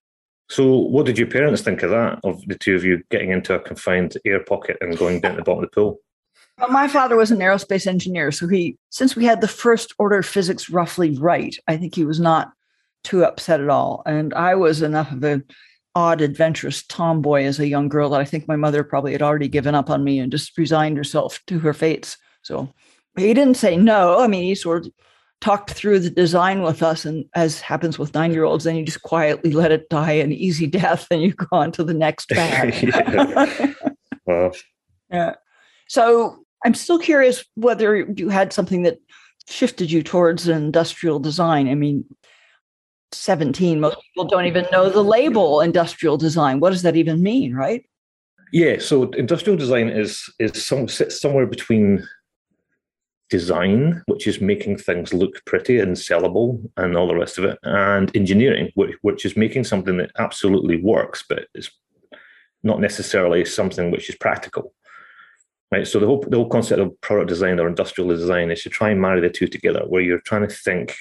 so, 0.48 0.76
what 0.76 1.06
did 1.06 1.18
your 1.18 1.26
parents 1.26 1.62
think 1.62 1.82
of 1.82 1.90
that? 1.90 2.20
Of 2.22 2.46
the 2.46 2.54
two 2.54 2.76
of 2.76 2.84
you 2.84 3.02
getting 3.10 3.30
into 3.30 3.54
a 3.54 3.58
confined 3.58 4.16
air 4.24 4.42
pocket 4.42 4.76
and 4.80 4.96
going 4.96 5.20
down 5.20 5.36
the 5.36 5.42
bottom 5.42 5.64
of 5.64 5.70
the 5.70 5.74
pool? 5.74 6.00
Well, 6.58 6.70
my 6.70 6.88
father 6.88 7.16
was 7.16 7.30
an 7.30 7.40
aerospace 7.40 7.86
engineer, 7.86 8.30
so 8.30 8.46
he, 8.46 8.78
since 8.90 9.16
we 9.16 9.24
had 9.24 9.40
the 9.40 9.48
first 9.48 9.92
order 9.98 10.18
of 10.18 10.26
physics 10.26 10.70
roughly 10.70 11.18
right, 11.18 11.56
I 11.66 11.76
think 11.76 11.94
he 11.94 12.04
was 12.04 12.20
not 12.20 12.52
too 13.04 13.24
upset 13.24 13.60
at 13.60 13.68
all. 13.68 14.02
And 14.06 14.32
I 14.34 14.54
was 14.54 14.82
enough 14.82 15.12
of 15.12 15.22
an 15.24 15.44
odd, 15.94 16.20
adventurous 16.20 16.84
tomboy 16.86 17.44
as 17.44 17.58
a 17.58 17.66
young 17.66 17.88
girl 17.88 18.10
that 18.10 18.20
I 18.20 18.24
think 18.24 18.46
my 18.46 18.56
mother 18.56 18.84
probably 18.84 19.12
had 19.12 19.22
already 19.22 19.48
given 19.48 19.74
up 19.74 19.90
on 19.90 20.04
me 20.04 20.18
and 20.18 20.30
just 20.30 20.56
resigned 20.56 20.96
herself 20.96 21.40
to 21.48 21.58
her 21.58 21.74
fates. 21.74 22.16
So 22.42 22.72
he 23.16 23.34
didn't 23.34 23.56
say 23.56 23.76
no. 23.76 24.20
I 24.20 24.26
mean, 24.26 24.44
he 24.44 24.54
sort 24.54 24.86
of 24.86 24.92
talked 25.40 25.70
through 25.70 26.00
the 26.00 26.10
design 26.10 26.62
with 26.62 26.82
us 26.82 27.04
and 27.04 27.24
as 27.34 27.60
happens 27.60 27.98
with 27.98 28.14
nine 28.14 28.32
year 28.32 28.44
olds 28.44 28.64
then 28.64 28.76
you 28.76 28.84
just 28.84 29.02
quietly 29.02 29.52
let 29.52 29.70
it 29.70 29.88
die 29.88 30.12
an 30.12 30.32
easy 30.32 30.66
death 30.80 31.06
and 31.10 31.22
you 31.22 31.32
go 31.32 31.46
on 31.52 31.70
to 31.72 31.84
the 31.84 31.94
next 31.94 32.28
bag 32.30 32.82
yeah. 32.82 33.72
well. 34.26 34.52
yeah. 35.10 35.34
So 35.88 36.44
i'm 36.64 36.74
still 36.74 36.98
curious 36.98 37.44
whether 37.54 37.96
you 38.16 38.28
had 38.28 38.52
something 38.52 38.82
that 38.82 38.98
shifted 39.48 39.92
you 39.92 40.02
towards 40.02 40.48
industrial 40.48 41.20
design. 41.20 41.68
I 41.68 41.74
mean 41.74 42.04
17 43.12 43.78
most 43.78 43.96
people 44.02 44.26
don't 44.26 44.46
even 44.46 44.66
know 44.72 44.90
the 44.90 45.04
label 45.04 45.60
industrial 45.60 46.16
design. 46.16 46.58
What 46.58 46.70
does 46.70 46.82
that 46.82 46.96
even 46.96 47.22
mean 47.22 47.54
right? 47.54 47.84
Yeah 48.52 48.78
so 48.78 49.10
industrial 49.10 49.58
design 49.58 49.88
is 49.88 50.32
is 50.40 50.64
some 50.64 50.88
somewhere 50.88 51.46
between 51.46 52.06
design, 53.28 54.02
which 54.06 54.26
is 54.26 54.40
making 54.40 54.76
things 54.78 55.12
look 55.12 55.44
pretty 55.44 55.78
and 55.78 55.96
sellable 55.96 56.70
and 56.76 56.96
all 56.96 57.08
the 57.08 57.16
rest 57.16 57.38
of 57.38 57.44
it, 57.44 57.58
and 57.62 58.14
engineering, 58.16 58.70
which, 58.74 58.94
which 59.02 59.24
is 59.24 59.36
making 59.36 59.64
something 59.64 59.96
that 59.96 60.12
absolutely 60.18 60.80
works, 60.80 61.24
but 61.28 61.46
is 61.54 61.70
not 62.62 62.80
necessarily 62.80 63.44
something 63.44 63.90
which 63.90 64.08
is 64.08 64.16
practical. 64.16 64.72
Right. 65.72 65.86
So 65.86 65.98
the 65.98 66.06
whole 66.06 66.24
the 66.28 66.36
whole 66.36 66.48
concept 66.48 66.80
of 66.80 67.00
product 67.00 67.28
design 67.28 67.58
or 67.58 67.66
industrial 67.66 68.08
design 68.08 68.52
is 68.52 68.62
to 68.62 68.70
try 68.70 68.90
and 68.90 69.00
marry 69.00 69.20
the 69.20 69.28
two 69.28 69.48
together, 69.48 69.82
where 69.88 70.00
you're 70.00 70.20
trying 70.20 70.46
to 70.46 70.54
think 70.54 70.94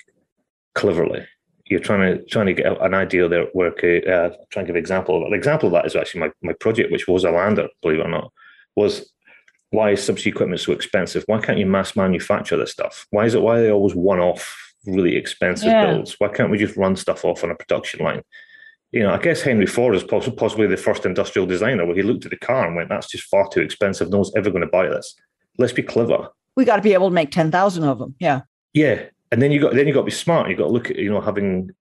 cleverly. 0.74 1.27
You're 1.65 1.79
trying 1.79 2.01
to 2.01 2.25
trying 2.25 2.48
to 2.48 2.53
get 2.53 2.82
an 2.82 2.96
idea 2.96 3.29
there. 3.29 3.46
Work. 3.53 3.84
Uh, 3.84 4.29
trying 4.50 4.65
to 4.65 4.67
give 4.67 4.75
an 4.75 4.77
example. 4.77 5.24
An 5.27 5.34
example 5.34 5.67
of 5.67 5.74
that 5.74 5.86
is 5.86 5.96
actually 5.96 6.22
my, 6.22 6.32
my 6.41 6.53
project, 6.53 6.91
which 6.91 7.08
was 7.08 7.24
a 7.24 7.29
lander, 7.29 7.67
believe 7.84 8.00
it 8.00 8.08
or 8.08 8.10
not, 8.10 8.32
was 8.75 9.12
why 9.72 9.92
is 9.92 10.00
subsea 10.00 10.28
equipment 10.28 10.62
so 10.62 10.72
expensive? 10.72 11.24
Why 11.28 11.40
can't 11.40 11.58
you 11.58 11.66
mass 11.66 11.96
manufacture 11.96 12.58
this 12.58 12.72
stuff? 12.72 13.06
Why 13.10 13.26
is 13.26 13.34
it 13.34 13.42
why 13.42 13.60
are 13.60 13.62
they 13.64 13.72
always 13.72 13.96
one 13.96 14.20
off 14.20 14.74
really 14.86 15.16
expensive 15.16 15.68
yeah. 15.68 15.86
builds? 15.86 16.16
Why 16.20 16.30
can't 16.30 16.52
we 16.52 16.58
just 16.58 16.78
run 16.78 16.96
stuff 16.96 17.26
off 17.26 17.44
on 17.44 17.52
a 17.52 17.56
production 17.56 18.04
line? 18.04 18.22
You 18.92 19.04
know, 19.04 19.12
I 19.12 19.18
guess 19.18 19.42
Henry 19.42 19.66
Ford 19.66 19.96
is 19.96 20.04
possibly 20.04 20.68
the 20.68 20.78
first 20.78 21.06
industrial 21.06 21.46
designer 21.46 21.86
where 21.86 21.96
he 21.96 22.04
looked 22.04 22.26
at 22.26 22.32
the 22.32 22.38
car 22.38 22.66
and 22.66 22.76
went, 22.76 22.90
"That's 22.90 23.08
just 23.08 23.26
far 23.26 23.48
too 23.50 23.62
expensive. 23.62 24.10
No 24.10 24.18
one's 24.18 24.32
ever 24.36 24.50
going 24.50 24.62
to 24.62 24.68
buy 24.68 24.88
this. 24.88 25.16
Let's 25.58 25.74
be 25.74 25.84
clever. 25.84 26.30
We 26.56 26.64
got 26.64 26.78
to 26.78 26.82
be 26.82 26.94
able 26.94 27.10
to 27.10 27.14
make 27.14 27.32
ten 27.32 27.52
thousand 27.52 27.84
of 27.84 28.00
them." 28.00 28.16
Yeah. 28.20 28.42
Yeah, 28.74 29.04
and 29.32 29.42
then 29.42 29.52
you 29.52 29.60
got 29.60 29.74
then 29.74 29.88
you 29.88 29.94
got 29.94 30.02
to 30.02 30.06
be 30.06 30.12
smart. 30.12 30.50
You 30.50 30.56
got 30.56 30.68
to 30.68 30.72
look 30.72 30.90
at 30.90 30.98
you 30.98 31.10
know 31.10 31.20
having 31.20 31.72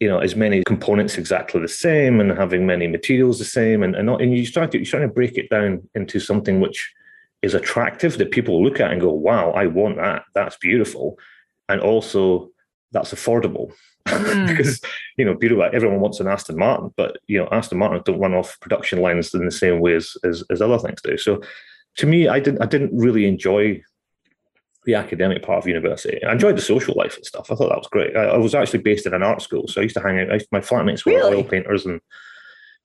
you 0.00 0.08
know 0.08 0.18
as 0.18 0.36
many 0.36 0.62
components 0.64 1.18
exactly 1.18 1.60
the 1.60 1.68
same 1.68 2.20
and 2.20 2.30
having 2.30 2.66
many 2.66 2.86
materials 2.86 3.38
the 3.38 3.44
same 3.44 3.82
and 3.82 3.96
and, 3.96 4.08
and 4.08 4.36
you 4.36 4.44
start 4.44 4.70
to, 4.70 4.78
you're 4.78 4.84
trying 4.84 5.08
to 5.08 5.14
break 5.14 5.38
it 5.38 5.48
down 5.50 5.88
into 5.94 6.20
something 6.20 6.60
which 6.60 6.92
is 7.46 7.54
attractive 7.54 8.18
that 8.18 8.32
people 8.32 8.62
look 8.62 8.80
at 8.80 8.90
and 8.90 9.00
go, 9.00 9.12
wow, 9.12 9.52
I 9.52 9.66
want 9.68 9.96
that. 9.96 10.24
That's 10.34 10.56
beautiful. 10.56 11.16
And 11.68 11.80
also 11.80 12.50
that's 12.92 13.14
affordable. 13.14 13.72
Mm. 14.06 14.46
because 14.46 14.80
you 15.16 15.24
know, 15.24 15.34
people, 15.34 15.60
everyone 15.64 15.98
wants 15.98 16.20
an 16.20 16.28
Aston 16.28 16.56
Martin, 16.56 16.94
but 16.96 17.16
you 17.26 17.38
know, 17.38 17.48
Aston 17.50 17.76
Martin 17.76 18.00
don't 18.04 18.20
run 18.20 18.34
off 18.34 18.56
production 18.60 19.00
lines 19.00 19.34
in 19.34 19.44
the 19.44 19.50
same 19.50 19.80
way 19.80 19.94
as, 19.96 20.16
as, 20.22 20.44
as 20.48 20.62
other 20.62 20.78
things 20.78 21.02
do. 21.02 21.18
So, 21.18 21.42
to 21.96 22.06
me, 22.06 22.28
I 22.28 22.38
didn't 22.38 22.62
I 22.62 22.66
didn't 22.66 22.96
really 22.96 23.26
enjoy 23.26 23.82
the 24.84 24.94
academic 24.94 25.42
part 25.42 25.58
of 25.58 25.66
university. 25.66 26.24
I 26.24 26.30
enjoyed 26.30 26.56
the 26.56 26.62
social 26.62 26.94
life 26.96 27.16
and 27.16 27.26
stuff. 27.26 27.50
I 27.50 27.56
thought 27.56 27.70
that 27.70 27.78
was 27.78 27.88
great. 27.88 28.16
I, 28.16 28.26
I 28.26 28.36
was 28.36 28.54
actually 28.54 28.82
based 28.82 29.06
in 29.06 29.12
an 29.12 29.24
art 29.24 29.42
school, 29.42 29.66
so 29.66 29.80
I 29.80 29.84
used 29.84 29.96
to 29.96 30.02
hang 30.02 30.20
out. 30.20 30.32
I, 30.32 30.38
my 30.52 30.60
flatmates 30.60 31.04
were 31.04 31.12
really? 31.12 31.38
oil 31.38 31.44
painters, 31.44 31.84
and 31.84 32.00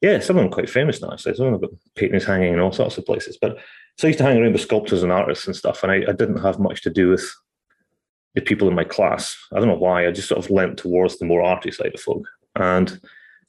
yeah, 0.02 0.20
some 0.20 0.38
of 0.38 0.44
them 0.44 0.52
quite 0.52 0.72
famous 0.72 1.04
now. 1.04 1.16
So 1.18 1.34
some 1.34 1.54
of 1.54 1.62
them 1.62 1.70
got 1.70 1.80
paintings 1.96 2.26
hanging 2.26 2.54
in 2.54 2.60
all 2.60 2.72
sorts 2.72 2.98
of 2.98 3.06
places. 3.06 3.38
But 3.40 3.58
so 3.98 4.08
I 4.08 4.10
used 4.10 4.20
to 4.20 4.24
hang 4.24 4.38
around 4.38 4.54
with 4.54 4.62
sculptors 4.62 5.04
and 5.04 5.12
artists 5.12 5.48
and 5.48 5.56
stuff, 5.56 5.84
and 5.84 5.92
I, 5.92 5.96
I 6.10 6.14
didn't 6.14 6.42
have 6.42 6.60
much 6.60 6.82
to 6.84 6.90
do 6.90 7.10
with 7.10 7.30
the 8.36 8.42
people 8.42 8.68
in 8.68 8.76
my 8.76 8.84
class. 8.84 9.38
I 9.54 9.60
don't 9.60 9.68
know 9.68 9.76
why. 9.76 10.08
I 10.08 10.12
just 10.12 10.30
sort 10.30 10.44
of 10.44 10.50
leant 10.50 10.78
towards 10.78 11.18
the 11.18 11.26
more 11.26 11.44
arty 11.44 11.72
side 11.72 11.94
of 11.94 12.02
folk. 12.02 12.26
And 12.56 13.00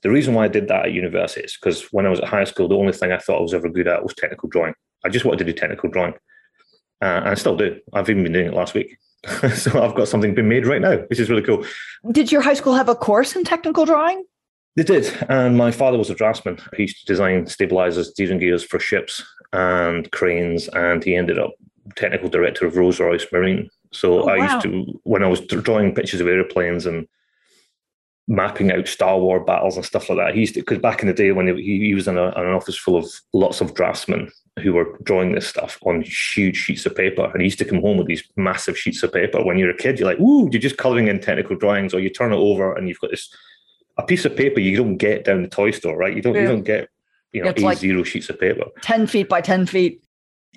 the 0.02 0.10
reason 0.10 0.34
why 0.34 0.44
I 0.44 0.48
did 0.48 0.68
that 0.68 0.86
at 0.86 0.92
university 0.92 1.42
is 1.42 1.56
because 1.60 1.84
when 1.92 2.06
I 2.06 2.08
was 2.08 2.20
at 2.20 2.28
high 2.28 2.44
school, 2.44 2.68
the 2.68 2.76
only 2.76 2.92
thing 2.92 3.12
I 3.12 3.18
thought 3.18 3.38
I 3.38 3.42
was 3.42 3.54
ever 3.54 3.68
good 3.68 3.88
at 3.88 4.02
was 4.02 4.14
technical 4.14 4.48
drawing. 4.48 4.74
I 5.04 5.08
just 5.08 5.24
wanted 5.24 5.38
to 5.38 5.44
do 5.44 5.52
technical 5.52 5.88
drawing. 5.88 6.14
Uh, 7.00 7.20
and 7.20 7.28
I 7.28 7.34
still 7.34 7.56
do. 7.56 7.80
I've 7.92 8.10
even 8.10 8.24
been 8.24 8.32
doing 8.32 8.46
it 8.46 8.54
last 8.54 8.74
week. 8.74 8.96
so 9.54 9.82
I've 9.82 9.94
got 9.94 10.08
something 10.08 10.34
being 10.34 10.48
made 10.48 10.66
right 10.66 10.80
now, 10.80 10.96
which 10.96 11.20
is 11.20 11.30
really 11.30 11.42
cool. 11.42 11.64
Did 12.10 12.32
your 12.32 12.40
high 12.40 12.54
school 12.54 12.74
have 12.74 12.88
a 12.88 12.94
course 12.94 13.36
in 13.36 13.44
technical 13.44 13.84
drawing? 13.84 14.24
They 14.76 14.84
did. 14.84 15.12
And 15.28 15.56
my 15.56 15.70
father 15.70 15.98
was 15.98 16.10
a 16.10 16.14
draftsman. 16.14 16.58
He 16.76 16.84
used 16.84 17.00
to 17.00 17.06
design 17.06 17.46
stabilizers, 17.46 18.10
steering 18.10 18.38
gears 18.38 18.64
for 18.64 18.78
ships 18.78 19.22
and 19.52 20.10
cranes. 20.12 20.68
And 20.68 21.04
he 21.04 21.14
ended 21.14 21.38
up 21.38 21.52
technical 21.96 22.28
director 22.28 22.66
of 22.66 22.76
Rolls 22.76 23.00
Royce 23.00 23.26
Marine 23.32 23.68
so 23.92 24.24
oh, 24.24 24.28
I 24.28 24.36
used 24.36 24.62
to, 24.62 25.00
when 25.04 25.22
I 25.22 25.28
was 25.28 25.40
drawing 25.40 25.94
pictures 25.94 26.20
of 26.20 26.26
airplanes 26.26 26.86
and 26.86 27.06
mapping 28.26 28.72
out 28.72 28.88
Star 28.88 29.18
War 29.18 29.44
battles 29.44 29.76
and 29.76 29.84
stuff 29.84 30.08
like 30.08 30.18
that, 30.18 30.34
he 30.34 30.40
used 30.40 30.54
to, 30.54 30.60
because 30.60 30.78
back 30.78 31.02
in 31.02 31.08
the 31.08 31.14
day 31.14 31.32
when 31.32 31.56
he, 31.56 31.86
he 31.86 31.94
was 31.94 32.08
in, 32.08 32.16
a, 32.16 32.28
in, 32.28 32.46
an 32.46 32.54
office 32.54 32.76
full 32.76 32.96
of 32.96 33.06
lots 33.32 33.60
of 33.60 33.74
draftsmen 33.74 34.30
who 34.60 34.72
were 34.72 34.98
drawing 35.02 35.32
this 35.32 35.46
stuff 35.46 35.78
on 35.82 36.02
huge 36.02 36.56
sheets 36.56 36.86
of 36.86 36.96
paper. 36.96 37.24
And 37.24 37.40
he 37.40 37.46
used 37.46 37.58
to 37.58 37.64
come 37.64 37.80
home 37.80 37.98
with 37.98 38.06
these 38.06 38.24
massive 38.36 38.78
sheets 38.78 39.02
of 39.02 39.12
paper. 39.12 39.44
When 39.44 39.58
you're 39.58 39.70
a 39.70 39.76
kid, 39.76 39.98
you're 39.98 40.08
like, 40.08 40.20
ooh, 40.20 40.48
you're 40.50 40.60
just 40.60 40.78
coloring 40.78 41.08
in 41.08 41.20
technical 41.20 41.56
drawings, 41.56 41.94
or 41.94 42.00
you 42.00 42.10
turn 42.10 42.32
it 42.32 42.36
over 42.36 42.74
and 42.74 42.88
you've 42.88 43.00
got 43.00 43.10
this 43.10 43.34
a 43.98 44.02
piece 44.02 44.24
of 44.24 44.36
paper 44.36 44.60
you 44.60 44.76
don't 44.76 44.96
get 44.96 45.24
down 45.24 45.42
the 45.42 45.48
toy 45.48 45.70
store, 45.70 45.96
right? 45.96 46.14
You 46.14 46.22
don't 46.22 46.34
yeah. 46.34 46.42
you 46.42 46.48
don't 46.48 46.62
get 46.62 46.88
you 47.32 47.42
know, 47.42 47.50
it's 47.50 47.62
A 47.62 47.64
like 47.64 47.78
zero 47.78 48.02
sheets 48.02 48.28
of 48.28 48.38
paper. 48.38 48.64
10 48.82 49.06
feet 49.06 49.28
by 49.28 49.40
10 49.40 49.66
feet. 49.66 50.02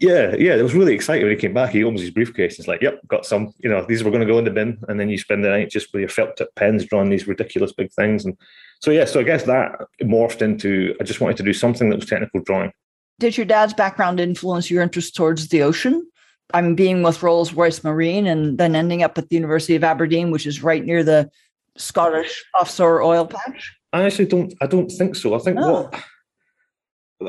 Yeah, 0.02 0.36
yeah, 0.38 0.56
it 0.56 0.62
was 0.62 0.74
really 0.74 0.94
exciting 0.94 1.24
when 1.24 1.34
he 1.34 1.40
came 1.40 1.54
back. 1.54 1.70
He 1.70 1.84
opens 1.84 2.02
his 2.02 2.12
briefcase. 2.12 2.58
He's 2.58 2.68
like, 2.68 2.82
"Yep, 2.82 3.08
got 3.08 3.26
some. 3.26 3.54
You 3.60 3.70
know, 3.70 3.86
these 3.88 4.04
were 4.04 4.12
going 4.12 4.28
to 4.28 4.28
go 4.28 4.38
in 4.38 4.44
the 4.44 4.52
bin." 4.52 4.78
And 4.90 5.00
then 5.00 5.08
you 5.08 5.18
spend 5.18 5.42
the 5.42 5.48
night 5.48 5.70
just 5.70 5.94
with 5.94 6.02
your 6.02 6.10
felt 6.10 6.36
tip 6.36 6.54
pens 6.56 6.86
drawing 6.86 7.10
these 7.10 7.30
ridiculous 7.30 7.72
big 7.72 7.94
things. 7.94 8.26
And 8.26 8.36
so, 8.82 8.92
yeah, 8.92 9.06
so 9.06 9.22
I 9.22 9.24
guess 9.24 9.44
that 9.44 9.72
morphed 10.04 10.42
into 10.42 10.94
I 11.00 11.06
just 11.06 11.22
wanted 11.22 11.38
to 11.38 11.44
do 11.44 11.54
something 11.54 11.90
that 11.90 11.96
was 11.96 12.08
technical 12.08 12.42
drawing. 12.42 12.74
Did 13.20 13.38
your 13.38 13.46
dad's 13.46 13.74
background 13.74 14.20
influence 14.20 14.70
your 14.70 14.84
interest 14.84 15.16
towards 15.16 15.48
the 15.48 15.62
ocean? 15.62 16.06
I'm 16.54 16.76
being 16.76 17.02
with 17.02 17.24
Rolls 17.24 17.54
Royce 17.54 17.82
Marine 17.82 18.28
and 18.28 18.58
then 18.58 18.76
ending 18.76 19.02
up 19.02 19.18
at 19.18 19.30
the 19.30 19.36
University 19.36 19.78
of 19.78 19.84
Aberdeen, 19.86 20.30
which 20.30 20.46
is 20.46 20.62
right 20.62 20.84
near 20.84 21.06
the 21.06 21.32
Scottish 21.78 22.44
offshore 22.60 23.02
oil 23.02 23.26
patch. 23.26 23.76
I 23.94 24.04
actually 24.04 24.28
don't. 24.28 24.54
I 24.62 24.68
don't 24.68 24.90
think 24.90 25.16
so. 25.16 25.36
I 25.36 25.40
think 25.40 25.58
oh. 25.60 25.84
what 25.84 26.04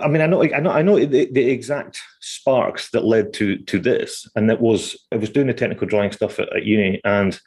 I 0.03 0.09
mean, 0.09 0.21
I 0.21 0.27
know, 0.27 0.43
I 0.43 0.61
know, 0.61 0.71
I 0.71 0.83
know 0.83 0.99
the, 0.99 1.31
the, 1.31 1.51
exact 1.51 2.01
sparks 2.21 2.91
that 2.91 3.05
led 3.05 3.33
to 3.35 3.59
to 3.59 3.79
this, 3.79 4.29
and 4.35 4.51
that 4.51 4.61
was 4.61 4.97
I 5.13 5.17
was 5.17 5.31
doing 5.31 5.47
the 5.47 5.55
technical 5.55 5.87
drawing 5.87 6.11
stuff 6.11 6.41
at, 6.41 6.55
at, 6.55 6.65
uni, 6.65 7.01
and 7.05 7.39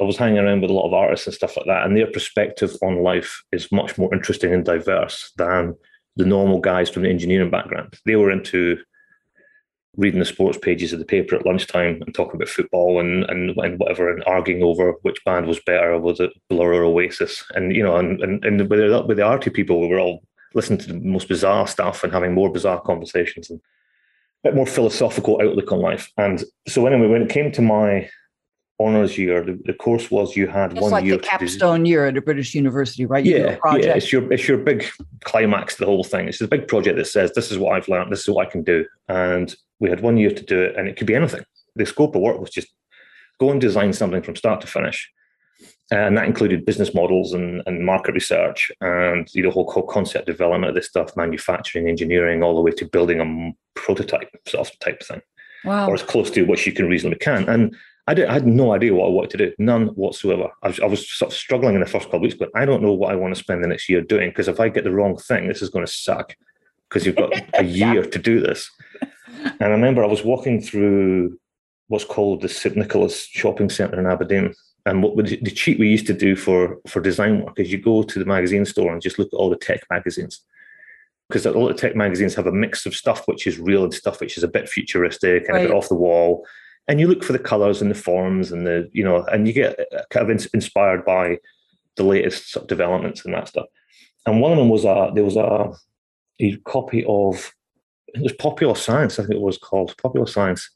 I 0.00 0.04
was 0.04 0.16
hanging 0.16 0.38
around 0.38 0.62
with 0.62 0.70
a 0.70 0.74
lot 0.74 0.86
of 0.86 0.94
artists 0.94 1.26
and 1.26 1.34
stuff 1.34 1.56
like 1.56 1.66
that, 1.66 1.84
and 1.84 1.96
their 1.96 2.10
perspective 2.10 2.74
on 2.82 3.02
life 3.02 3.42
is 3.52 3.70
much 3.70 3.98
more 3.98 4.12
interesting 4.14 4.54
and 4.54 4.64
diverse 4.64 5.32
than 5.36 5.74
the 6.16 6.24
normal 6.24 6.60
guys 6.60 6.88
from 6.88 7.02
the 7.02 7.10
engineering 7.10 7.50
background. 7.50 7.94
They 8.06 8.16
were 8.16 8.30
into 8.30 8.78
reading 9.96 10.20
the 10.20 10.26
sports 10.26 10.56
pages 10.56 10.92
of 10.92 10.98
the 10.98 11.04
paper 11.04 11.34
at 11.34 11.44
lunchtime 11.44 12.00
and 12.02 12.14
talking 12.14 12.36
about 12.36 12.48
football 12.48 13.00
and 13.00 13.24
and, 13.24 13.56
and 13.56 13.78
whatever, 13.78 14.12
and 14.12 14.22
arguing 14.26 14.62
over 14.62 14.92
which 15.02 15.24
band 15.24 15.46
was 15.46 15.60
better, 15.60 15.98
was 15.98 16.20
it 16.20 16.30
Blur 16.48 16.74
or 16.74 16.84
Oasis, 16.84 17.44
and 17.54 17.74
you 17.74 17.82
know, 17.82 17.96
and 17.96 18.20
and, 18.22 18.44
and 18.44 18.60
with 18.68 18.78
the, 18.78 19.04
with 19.06 19.16
the 19.16 19.24
arty 19.24 19.50
people, 19.50 19.80
we 19.80 19.88
were 19.88 20.00
all 20.00 20.22
listening 20.54 20.78
to 20.80 20.88
the 20.88 21.00
most 21.00 21.28
bizarre 21.28 21.66
stuff 21.66 22.02
and 22.02 22.12
having 22.12 22.34
more 22.34 22.52
bizarre 22.52 22.80
conversations 22.80 23.50
and 23.50 23.60
a 24.44 24.48
bit 24.48 24.56
more 24.56 24.66
philosophical 24.66 25.40
outlook 25.42 25.70
on 25.70 25.80
life. 25.80 26.10
And 26.16 26.42
so 26.66 26.86
anyway, 26.86 27.06
when 27.06 27.22
it 27.22 27.28
came 27.28 27.52
to 27.52 27.62
my 27.62 28.08
honors 28.80 29.18
year, 29.18 29.44
the, 29.44 29.60
the 29.66 29.74
course 29.74 30.10
was 30.10 30.36
you 30.36 30.46
had 30.48 30.72
one 30.72 30.74
year. 30.74 30.76
it's 30.76 30.82
one 30.82 30.90
like 30.90 31.04
year. 31.04 31.16
the 31.18 31.22
capstone 31.22 31.84
year 31.84 32.06
at 32.06 32.16
a 32.16 32.22
British 32.22 32.54
university, 32.54 33.06
right? 33.06 33.24
You 33.24 33.36
yeah, 33.36 33.58
yeah. 33.76 33.94
It's 33.94 34.10
your 34.10 34.32
it's 34.32 34.48
your 34.48 34.58
big 34.58 34.86
climax 35.24 35.74
to 35.74 35.80
the 35.80 35.86
whole 35.86 36.04
thing. 36.04 36.28
It's 36.28 36.40
a 36.40 36.48
big 36.48 36.66
project 36.66 36.96
that 36.96 37.06
says 37.06 37.32
this 37.32 37.52
is 37.52 37.58
what 37.58 37.76
I've 37.76 37.88
learned, 37.88 38.10
this 38.10 38.20
is 38.20 38.28
what 38.28 38.46
I 38.46 38.50
can 38.50 38.64
do, 38.64 38.86
and 39.08 39.54
we 39.80 39.90
had 39.90 40.00
one 40.00 40.16
year 40.16 40.30
to 40.30 40.44
do 40.44 40.62
it, 40.62 40.76
and 40.76 40.88
it 40.88 40.96
could 40.96 41.06
be 41.06 41.14
anything. 41.14 41.42
The 41.76 41.86
scope 41.86 42.14
of 42.14 42.22
work 42.22 42.40
was 42.40 42.50
just 42.50 42.68
go 43.38 43.50
and 43.50 43.60
design 43.60 43.92
something 43.92 44.22
from 44.22 44.36
start 44.36 44.60
to 44.60 44.66
finish 44.66 45.10
and 45.90 46.16
that 46.16 46.26
included 46.26 46.64
business 46.64 46.94
models 46.94 47.32
and, 47.32 47.62
and 47.66 47.84
market 47.84 48.12
research 48.12 48.70
and 48.80 49.28
you 49.34 49.42
know 49.42 49.50
whole, 49.50 49.70
whole 49.70 49.86
concept 49.86 50.26
development 50.26 50.68
of 50.68 50.74
this 50.74 50.86
stuff 50.88 51.16
manufacturing 51.16 51.88
engineering 51.88 52.42
all 52.42 52.54
the 52.54 52.60
way 52.60 52.70
to 52.70 52.86
building 52.86 53.20
a 53.20 53.78
prototype 53.78 54.28
sort 54.46 54.68
of 54.68 54.78
type 54.78 55.02
thing 55.02 55.20
wow. 55.64 55.88
or 55.88 55.94
as 55.94 56.02
close 56.02 56.30
to 56.30 56.42
what 56.44 56.64
you 56.64 56.72
can 56.72 56.88
reasonably 56.88 57.18
can 57.18 57.48
and 57.48 57.74
I, 58.06 58.14
did, 58.14 58.26
I 58.26 58.32
had 58.32 58.46
no 58.46 58.72
idea 58.72 58.92
what 58.92 59.06
I 59.06 59.10
wanted 59.10 59.30
to 59.32 59.36
do, 59.36 59.52
none 59.58 59.88
whatsoever. 59.88 60.48
I 60.64 60.68
was, 60.68 60.80
I 60.80 60.86
was 60.86 61.08
sort 61.08 61.30
of 61.30 61.36
struggling 61.36 61.74
in 61.76 61.80
the 61.80 61.86
first 61.86 62.06
couple 62.06 62.16
of 62.16 62.22
weeks, 62.22 62.34
but 62.34 62.48
I 62.56 62.64
don't 62.64 62.82
know 62.82 62.92
what 62.92 63.12
I 63.12 63.14
want 63.14 63.32
to 63.32 63.40
spend 63.40 63.62
the 63.62 63.68
next 63.68 63.88
year 63.88 64.00
doing 64.00 64.30
because 64.30 64.48
if 64.48 64.58
I 64.58 64.68
get 64.68 64.82
the 64.82 64.90
wrong 64.90 65.16
thing, 65.16 65.46
this 65.46 65.62
is 65.62 65.68
going 65.68 65.86
to 65.86 65.92
suck 65.92 66.34
because 66.88 67.06
you've 67.06 67.14
got 67.14 67.32
a 67.54 67.62
year 67.62 68.04
to 68.04 68.18
do 68.18 68.40
this. 68.40 68.68
And 69.44 69.62
I 69.62 69.68
remember 69.68 70.02
I 70.02 70.08
was 70.08 70.24
walking 70.24 70.60
through 70.60 71.38
what's 71.88 72.04
called 72.04 72.40
the 72.40 72.48
St 72.48 72.76
Nicholas 72.76 73.26
Shopping 73.26 73.68
Centre 73.68 73.98
in 73.98 74.06
Aberdeen, 74.06 74.54
and 74.86 75.02
what 75.02 75.16
the 75.16 75.50
cheat 75.50 75.78
we 75.78 75.88
used 75.88 76.06
to 76.06 76.14
do 76.14 76.36
for 76.36 76.78
for 76.86 77.00
design 77.00 77.42
work 77.42 77.58
is 77.58 77.70
you 77.70 77.78
go 77.78 78.02
to 78.02 78.18
the 78.18 78.24
magazine 78.24 78.64
store 78.64 78.92
and 78.92 79.02
just 79.02 79.18
look 79.18 79.28
at 79.32 79.36
all 79.36 79.50
the 79.50 79.56
tech 79.56 79.82
magazines. 79.90 80.40
Because 81.28 81.46
a 81.46 81.52
lot 81.52 81.70
of 81.70 81.76
tech 81.76 81.94
magazines 81.94 82.34
have 82.34 82.46
a 82.46 82.52
mix 82.52 82.86
of 82.86 82.94
stuff 82.94 83.28
which 83.28 83.46
is 83.46 83.58
real 83.58 83.84
and 83.84 83.94
stuff 83.94 84.20
which 84.20 84.36
is 84.36 84.42
a 84.42 84.48
bit 84.48 84.68
futuristic 84.68 85.44
and 85.44 85.54
right. 85.54 85.64
a 85.64 85.68
bit 85.68 85.76
off 85.76 85.88
the 85.88 85.94
wall. 85.94 86.44
And 86.88 86.98
you 86.98 87.06
look 87.06 87.22
for 87.22 87.32
the 87.32 87.38
colors 87.38 87.80
and 87.80 87.90
the 87.90 87.94
forms 87.94 88.50
and 88.50 88.66
the 88.66 88.88
you 88.92 89.04
know 89.04 89.24
and 89.26 89.46
you 89.46 89.52
get 89.52 89.78
uh, 89.78 90.02
kind 90.10 90.28
of 90.28 90.48
inspired 90.54 91.04
by 91.04 91.38
the 91.96 92.04
latest 92.04 92.50
sort 92.50 92.64
of 92.64 92.68
developments 92.68 93.24
and 93.24 93.34
that 93.34 93.48
stuff. 93.48 93.66
And 94.26 94.40
one 94.40 94.52
of 94.52 94.58
them 94.58 94.68
was 94.68 94.84
a 94.84 95.10
there 95.14 95.24
was 95.24 95.36
a, 95.36 95.72
a 96.40 96.56
copy 96.64 97.04
of 97.06 97.52
it 98.14 98.22
was 98.22 98.32
popular 98.32 98.74
science 98.74 99.18
i 99.18 99.22
think 99.22 99.34
it 99.34 99.40
was 99.40 99.58
called 99.58 99.96
popular 99.98 100.26
science 100.26 100.70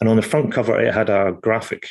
and 0.00 0.08
on 0.08 0.16
the 0.16 0.22
front 0.22 0.52
cover 0.52 0.78
it 0.80 0.92
had 0.92 1.08
a 1.08 1.36
graphic 1.40 1.88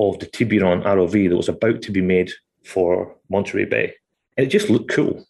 of 0.00 0.18
the 0.18 0.26
Tiburon 0.26 0.82
ROV 0.82 1.28
that 1.28 1.36
was 1.36 1.48
about 1.48 1.82
to 1.82 1.92
be 1.92 2.00
made 2.00 2.30
for 2.64 3.16
Monterey 3.28 3.64
Bay. 3.64 3.94
And 4.36 4.46
it 4.46 4.50
just 4.50 4.70
looked 4.70 4.90
cool. 4.90 5.26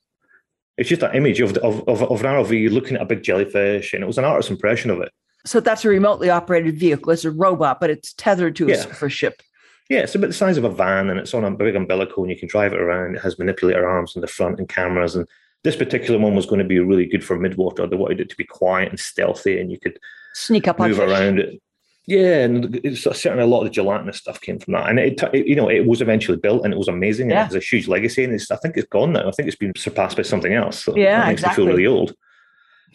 It's 0.77 0.89
just 0.89 1.01
that 1.01 1.17
image 1.17 1.41
of, 1.41 1.55
the, 1.55 1.63
of, 1.63 1.87
of, 1.89 2.03
of, 2.03 2.21
an 2.21 2.27
ROV 2.27 2.71
looking 2.71 2.97
at 2.97 3.03
a 3.03 3.07
big 3.07 3.23
jellyfish, 3.23 3.93
and 3.93 4.03
it 4.03 4.07
was 4.07 4.19
an 4.19 4.25
artist's 4.25 4.51
impression 4.51 4.91
of 4.91 5.01
it. 5.01 5.11
So 5.45 5.61
that's 5.61 5.85
a 5.85 5.89
remotely 5.89 6.31
operated 6.31 6.79
vehicle. 6.79 7.13
It's 7.13 7.25
a 7.25 7.31
robot, 7.31 7.81
but 7.81 7.91
it's 7.91 8.13
tethered 8.13 8.55
to 8.57 8.67
a 8.67 8.71
yeah. 8.71 8.83
surface 8.83 9.13
ship. 9.13 9.43
Yeah, 9.89 10.01
it's 10.01 10.15
about 10.15 10.29
the 10.29 10.35
size 10.35 10.59
of 10.59 10.65
a 10.65 10.71
van, 10.71 11.09
and 11.09 11.19
it's 11.19 11.35
on 11.35 11.45
a 11.45 11.51
big 11.51 11.75
umbilical, 11.75 12.23
and 12.23 12.31
you 12.31 12.39
can 12.39 12.49
drive 12.49 12.73
it 12.75 12.81
around. 12.81 13.17
It 13.17 13.23
has 13.23 13.39
manipulator 13.39 13.89
arms 13.89 14.15
in 14.15 14.21
the 14.21 14.27
front 14.29 14.59
and 14.59 14.69
cameras. 14.69 15.17
And 15.17 15.27
this 15.65 15.77
particular 15.77 16.19
one 16.19 16.35
was 16.35 16.47
going 16.47 16.61
to 16.61 16.65
be 16.65 16.79
really 16.79 17.07
good 17.07 17.25
for 17.25 17.39
midwater. 17.39 17.89
They 17.89 17.97
wanted 17.97 18.21
it 18.21 18.31
to 18.31 18.37
be 18.37 18.45
quiet 18.45 18.91
and 18.91 19.01
stealthy, 19.01 19.61
and 19.61 19.71
you 19.71 19.79
could 19.79 19.99
sneak 20.35 20.69
up 20.69 20.79
move 20.79 21.01
around 21.01 21.41
it. 21.41 21.61
Yeah, 22.07 22.45
and 22.45 22.81
certainly 22.97 23.43
a 23.43 23.47
lot 23.47 23.61
of 23.61 23.65
the 23.65 23.71
gelatinous 23.71 24.17
stuff 24.17 24.41
came 24.41 24.59
from 24.59 24.73
that, 24.73 24.89
and 24.89 24.99
it, 24.99 25.23
it, 25.35 25.47
you 25.47 25.55
know 25.55 25.69
it 25.69 25.87
was 25.87 26.01
eventually 26.01 26.39
built 26.39 26.65
and 26.65 26.73
it 26.73 26.79
was 26.79 26.89
amazing. 26.89 27.29
Yeah. 27.29 27.43
And 27.43 27.53
it 27.53 27.55
was 27.55 27.63
a 27.63 27.67
huge 27.67 27.87
legacy, 27.87 28.25
and 28.25 28.33
I 28.51 28.57
think 28.57 28.79
it's 28.79 28.89
gone 28.89 29.13
now. 29.13 29.29
I 29.29 29.33
think 29.33 29.47
it's 29.47 29.59
been 29.59 29.75
surpassed 29.77 30.17
by 30.17 30.23
something 30.23 30.55
else. 30.55 30.85
So 30.85 30.97
yeah, 30.97 31.21
that 31.21 31.29
makes 31.29 31.43
exactly. 31.43 31.65
me 31.65 31.71
feel 31.71 31.77
really 31.77 31.87
old. 31.87 32.15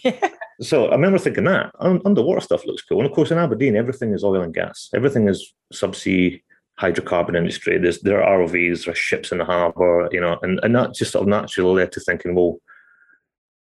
Yeah. 0.03 0.29
So 0.59 0.87
I 0.87 0.95
remember 0.95 1.19
thinking 1.19 1.43
that 1.43 1.71
underwater 1.79 2.41
stuff 2.41 2.65
looks 2.65 2.81
cool, 2.81 2.97
and 2.97 3.07
of 3.07 3.13
course 3.13 3.29
in 3.29 3.37
Aberdeen 3.37 3.75
everything 3.75 4.11
is 4.11 4.23
oil 4.23 4.41
and 4.41 4.51
gas. 4.53 4.89
Everything 4.95 5.29
is 5.29 5.53
subsea 5.71 6.41
hydrocarbon 6.79 7.35
industry. 7.37 7.77
There's 7.77 8.01
there 8.01 8.23
are 8.23 8.39
ROVs, 8.39 8.85
there 8.85 8.93
are 8.93 8.95
ships 8.95 9.31
in 9.31 9.37
the 9.37 9.45
harbour, 9.45 10.09
you 10.11 10.21
know, 10.21 10.39
and 10.41 10.59
and 10.63 10.75
that 10.75 10.93
just 10.93 11.11
sort 11.11 11.23
of 11.23 11.29
naturally 11.29 11.81
led 11.81 11.91
to 11.93 11.99
thinking, 11.99 12.35
well, 12.35 12.57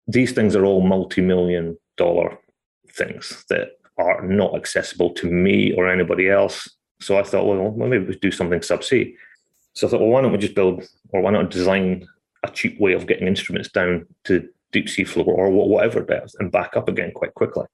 these 0.07 0.33
things 0.33 0.57
are 0.57 0.65
all 0.65 0.81
multi-million 0.81 1.77
dollar 1.97 2.39
things 2.93 3.45
that 3.49 3.73
are 3.99 4.23
not 4.23 4.55
accessible 4.55 5.11
to 5.11 5.31
me 5.31 5.73
or 5.75 5.89
anybody 5.89 6.29
else. 6.29 6.69
So 7.01 7.19
I 7.19 7.23
thought, 7.23 7.45
well, 7.47 7.71
maybe 7.73 8.05
we 8.05 8.17
do 8.17 8.31
something 8.31 8.61
subsea. 8.61 9.15
So 9.75 9.87
I 9.87 9.91
thought, 9.91 10.01
well, 10.01 10.11
why 10.11 10.23
don't 10.23 10.33
we 10.33 10.39
just 10.39 10.55
build 10.55 10.87
or 11.11 11.23
why 11.23 11.31
not 11.31 11.51
design 11.51 12.07
a 12.43 12.51
cheap 12.51 12.81
way 12.81 12.93
of 12.93 13.07
getting 13.07 13.29
instruments 13.29 13.71
down 13.71 14.07
to 14.25 14.49
deep 14.73 14.89
sea 14.89 15.05
floor 15.05 15.27
or 15.27 15.51
whatever 15.51 16.01
depth 16.01 16.35
and 16.39 16.53
back 16.53 16.77
up 16.77 16.89
again 16.89 17.13
quite 17.15 17.35
quickly, 17.35 17.67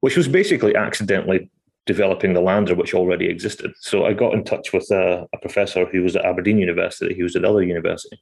which 0.00 0.16
was 0.16 0.28
basically 0.28 0.74
accidentally 0.74 1.50
developing 1.86 2.34
the 2.34 2.40
lander 2.40 2.74
which 2.74 2.94
already 2.94 3.26
existed. 3.26 3.72
So 3.80 4.04
I 4.04 4.12
got 4.12 4.34
in 4.34 4.44
touch 4.44 4.72
with 4.72 4.90
a, 4.90 5.26
a 5.32 5.38
professor 5.38 5.86
who 5.86 6.02
was 6.02 6.16
at 6.16 6.24
Aberdeen 6.24 6.58
University. 6.58 7.14
He 7.14 7.22
was 7.22 7.36
at 7.36 7.44
other 7.44 7.62
university, 7.62 8.20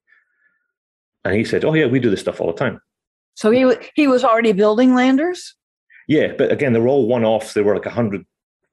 and 1.25 1.35
he 1.35 1.45
said, 1.45 1.65
"Oh 1.65 1.75
yeah, 1.75 1.87
we 1.87 1.99
do 1.99 2.11
this 2.11 2.21
stuff 2.21 2.41
all 2.41 2.47
the 2.47 2.59
time." 2.59 2.81
So 3.35 3.51
he 3.51 3.75
he 3.95 4.07
was 4.07 4.25
already 4.25 4.53
building 4.53 4.95
landers. 4.95 5.55
Yeah, 6.07 6.33
but 6.37 6.53
again, 6.53 6.75
they 6.75 6.81
were 6.81 6.89
all 6.89 7.09
one 7.09 7.25
off. 7.25 7.55
They 7.55 7.63
were 7.63 7.75
like 7.75 7.87
a 7.87 7.91
hundred 7.91 8.27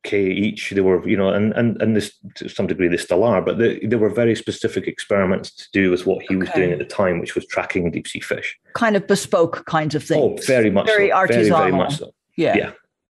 k 0.03 0.29
each. 0.29 0.71
They 0.71 0.81
were, 0.81 1.07
you 1.07 1.15
know, 1.15 1.29
and 1.29 1.53
and 1.53 1.81
and 1.81 1.95
this 1.95 2.13
to 2.35 2.49
some 2.49 2.67
degree 2.67 2.89
they 2.89 2.97
still 2.97 3.23
are, 3.23 3.41
but 3.41 3.57
they, 3.57 3.79
they 3.79 3.95
were 3.95 4.09
very 4.09 4.35
specific 4.35 4.87
experiments 4.87 5.51
to 5.55 5.67
do 5.71 5.91
with 5.91 6.05
what 6.05 6.23
he 6.27 6.35
was 6.35 6.49
doing 6.49 6.71
at 6.71 6.79
the 6.79 6.85
time, 6.85 7.19
which 7.19 7.35
was 7.35 7.45
tracking 7.45 7.89
deep 7.91 8.07
sea 8.07 8.19
fish. 8.19 8.59
Kind 8.73 8.97
of 8.97 9.07
bespoke 9.07 9.65
kinds 9.65 9.95
of 9.95 10.03
oh, 10.03 10.05
things. 10.05 10.43
Oh, 10.43 10.45
very 10.45 10.69
much, 10.69 10.87
very 10.87 11.09
so. 11.09 11.15
artisanal. 11.15 11.27
very, 11.27 11.49
very 11.49 11.71
much 11.71 11.97
so. 11.97 12.13
Yeah. 12.35 12.55
Yeah, 12.57 12.71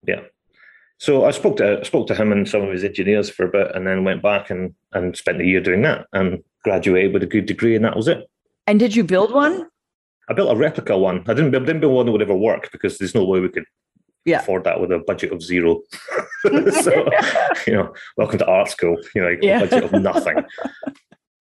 yeah. 0.06 0.20
So 0.98 1.24
I 1.26 1.30
spoke 1.30 1.56
to 1.58 1.80
I 1.80 1.82
spoke 1.82 2.06
to 2.08 2.14
him 2.14 2.32
and 2.32 2.48
some 2.48 2.62
of 2.62 2.72
his 2.72 2.84
engineers 2.84 3.28
for 3.30 3.44
a 3.46 3.50
bit, 3.50 3.74
and 3.74 3.86
then 3.86 4.04
went 4.04 4.22
back 4.22 4.50
and 4.50 4.74
and 4.92 5.16
spent 5.16 5.38
the 5.38 5.46
year 5.46 5.60
doing 5.60 5.82
that, 5.82 6.06
and 6.12 6.42
graduated 6.64 7.12
with 7.12 7.22
a 7.22 7.26
good 7.26 7.46
degree, 7.46 7.76
and 7.76 7.84
that 7.84 7.96
was 7.96 8.08
it. 8.08 8.26
And 8.66 8.78
did 8.80 8.96
you 8.96 9.04
build 9.04 9.32
one? 9.32 9.68
I 10.28 10.32
built 10.32 10.50
a 10.52 10.56
replica 10.56 10.96
one. 10.98 11.22
I 11.28 11.34
didn't 11.34 11.50
build, 11.52 11.66
didn't 11.66 11.80
build 11.80 11.94
one 11.94 12.06
that 12.06 12.12
would 12.12 12.22
ever 12.22 12.34
work 12.34 12.70
because 12.72 12.98
there's 12.98 13.14
no 13.14 13.24
way 13.24 13.38
we 13.40 13.48
could 13.48 13.64
Yeah. 14.24 14.40
afford 14.40 14.64
that 14.64 14.80
with 14.80 14.90
a 14.90 14.98
budget 14.98 15.32
of 15.32 15.40
zero. 15.42 15.82
so, 16.82 17.08
you 17.66 17.72
know, 17.74 17.92
welcome 18.16 18.38
to 18.38 18.46
art 18.46 18.70
school. 18.70 18.96
You 19.14 19.22
know, 19.22 19.36
Yeah. 19.40 19.58
a 19.62 19.68
budget 19.68 19.84
of 19.92 20.02
nothing. 20.02 20.44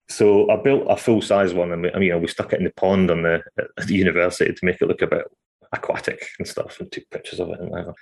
So 0.08 0.48
I 0.50 0.56
built 0.62 0.84
a 0.88 0.96
full 0.96 1.20
size 1.20 1.52
one, 1.52 1.72
and 1.72 1.82
we, 1.82 1.90
I 1.90 1.94
mean, 1.94 2.04
you 2.04 2.10
know, 2.12 2.18
we 2.18 2.28
stuck 2.28 2.52
it 2.52 2.60
in 2.60 2.64
the 2.64 2.70
pond 2.70 3.10
on 3.10 3.22
the 3.22 3.42
at 3.58 3.88
the 3.88 3.94
university 3.96 4.52
to 4.52 4.64
make 4.64 4.80
it 4.80 4.86
look 4.86 5.02
a 5.02 5.06
bit 5.08 5.24
aquatic 5.72 6.24
and 6.38 6.46
stuff, 6.46 6.78
and 6.78 6.90
took 6.92 7.10
pictures 7.10 7.40
of 7.40 7.48
it 7.48 7.58
and 7.58 7.70
whatever. 7.70 7.92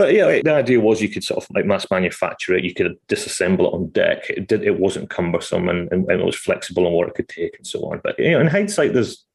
But 0.00 0.14
yeah, 0.14 0.40
the 0.42 0.54
idea 0.54 0.80
was 0.80 1.02
you 1.02 1.10
could 1.10 1.22
sort 1.22 1.44
of 1.44 1.50
like 1.54 1.66
mass 1.66 1.86
manufacture 1.90 2.54
it. 2.54 2.64
You 2.64 2.72
could 2.72 2.96
disassemble 3.08 3.66
it 3.66 3.74
on 3.74 3.90
deck. 3.90 4.30
It 4.30 4.48
did. 4.48 4.62
It 4.62 4.80
wasn't 4.80 5.10
cumbersome 5.10 5.68
and, 5.68 5.92
and, 5.92 6.10
and 6.10 6.22
it 6.22 6.24
was 6.24 6.36
flexible 6.36 6.86
on 6.86 6.94
what 6.94 7.08
it 7.08 7.14
could 7.14 7.28
take 7.28 7.58
and 7.58 7.66
so 7.66 7.80
on. 7.80 8.00
But 8.02 8.18
you 8.18 8.30
know, 8.30 8.40
in 8.40 8.46
hindsight, 8.46 8.94
there's 8.94 9.26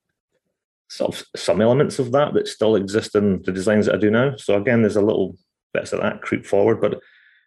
sort 0.88 1.14
of 1.14 1.28
some 1.36 1.62
elements 1.62 2.00
of 2.00 2.12
that 2.14 2.34
that 2.34 2.48
still 2.48 2.76
exist 2.76 3.14
in 3.14 3.44
the 3.44 3.52
designs 3.52 3.86
that 3.86 3.94
I 3.94 4.00
do 4.00 4.10
now. 4.10 4.38
So 4.38 4.56
again, 4.58 4.82
there's 4.82 4.96
a 4.96 5.04
little 5.04 5.38
bits 5.72 5.94
of 5.94 6.02
that 6.02 6.24
creep 6.24 6.48
forward. 6.48 6.82
But 6.82 7.00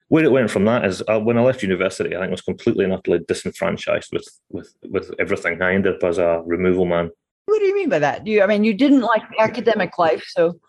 where 0.06 0.22
it 0.22 0.30
went 0.30 0.52
from 0.52 0.66
that 0.66 0.84
is 0.84 1.02
uh, 1.08 1.18
when 1.18 1.38
I 1.38 1.40
left 1.40 1.64
university, 1.64 2.14
I 2.14 2.20
think 2.20 2.28
I 2.28 2.30
was 2.30 2.40
completely 2.42 2.84
and 2.84 2.92
utterly 2.92 3.18
disenfranchised 3.26 4.12
with 4.12 4.28
with 4.48 4.72
with 4.84 5.12
everything. 5.18 5.60
I 5.60 5.74
ended 5.74 5.96
up 5.96 6.04
as 6.04 6.18
a 6.18 6.40
removal 6.46 6.84
man. 6.84 7.10
What 7.46 7.58
do 7.58 7.64
you 7.64 7.74
mean 7.74 7.88
by 7.88 7.98
that? 7.98 8.22
Do 8.22 8.30
you, 8.30 8.44
I 8.44 8.46
mean, 8.46 8.62
you 8.62 8.74
didn't 8.74 9.00
like 9.00 9.24
academic 9.40 9.98
life, 9.98 10.24
so 10.28 10.60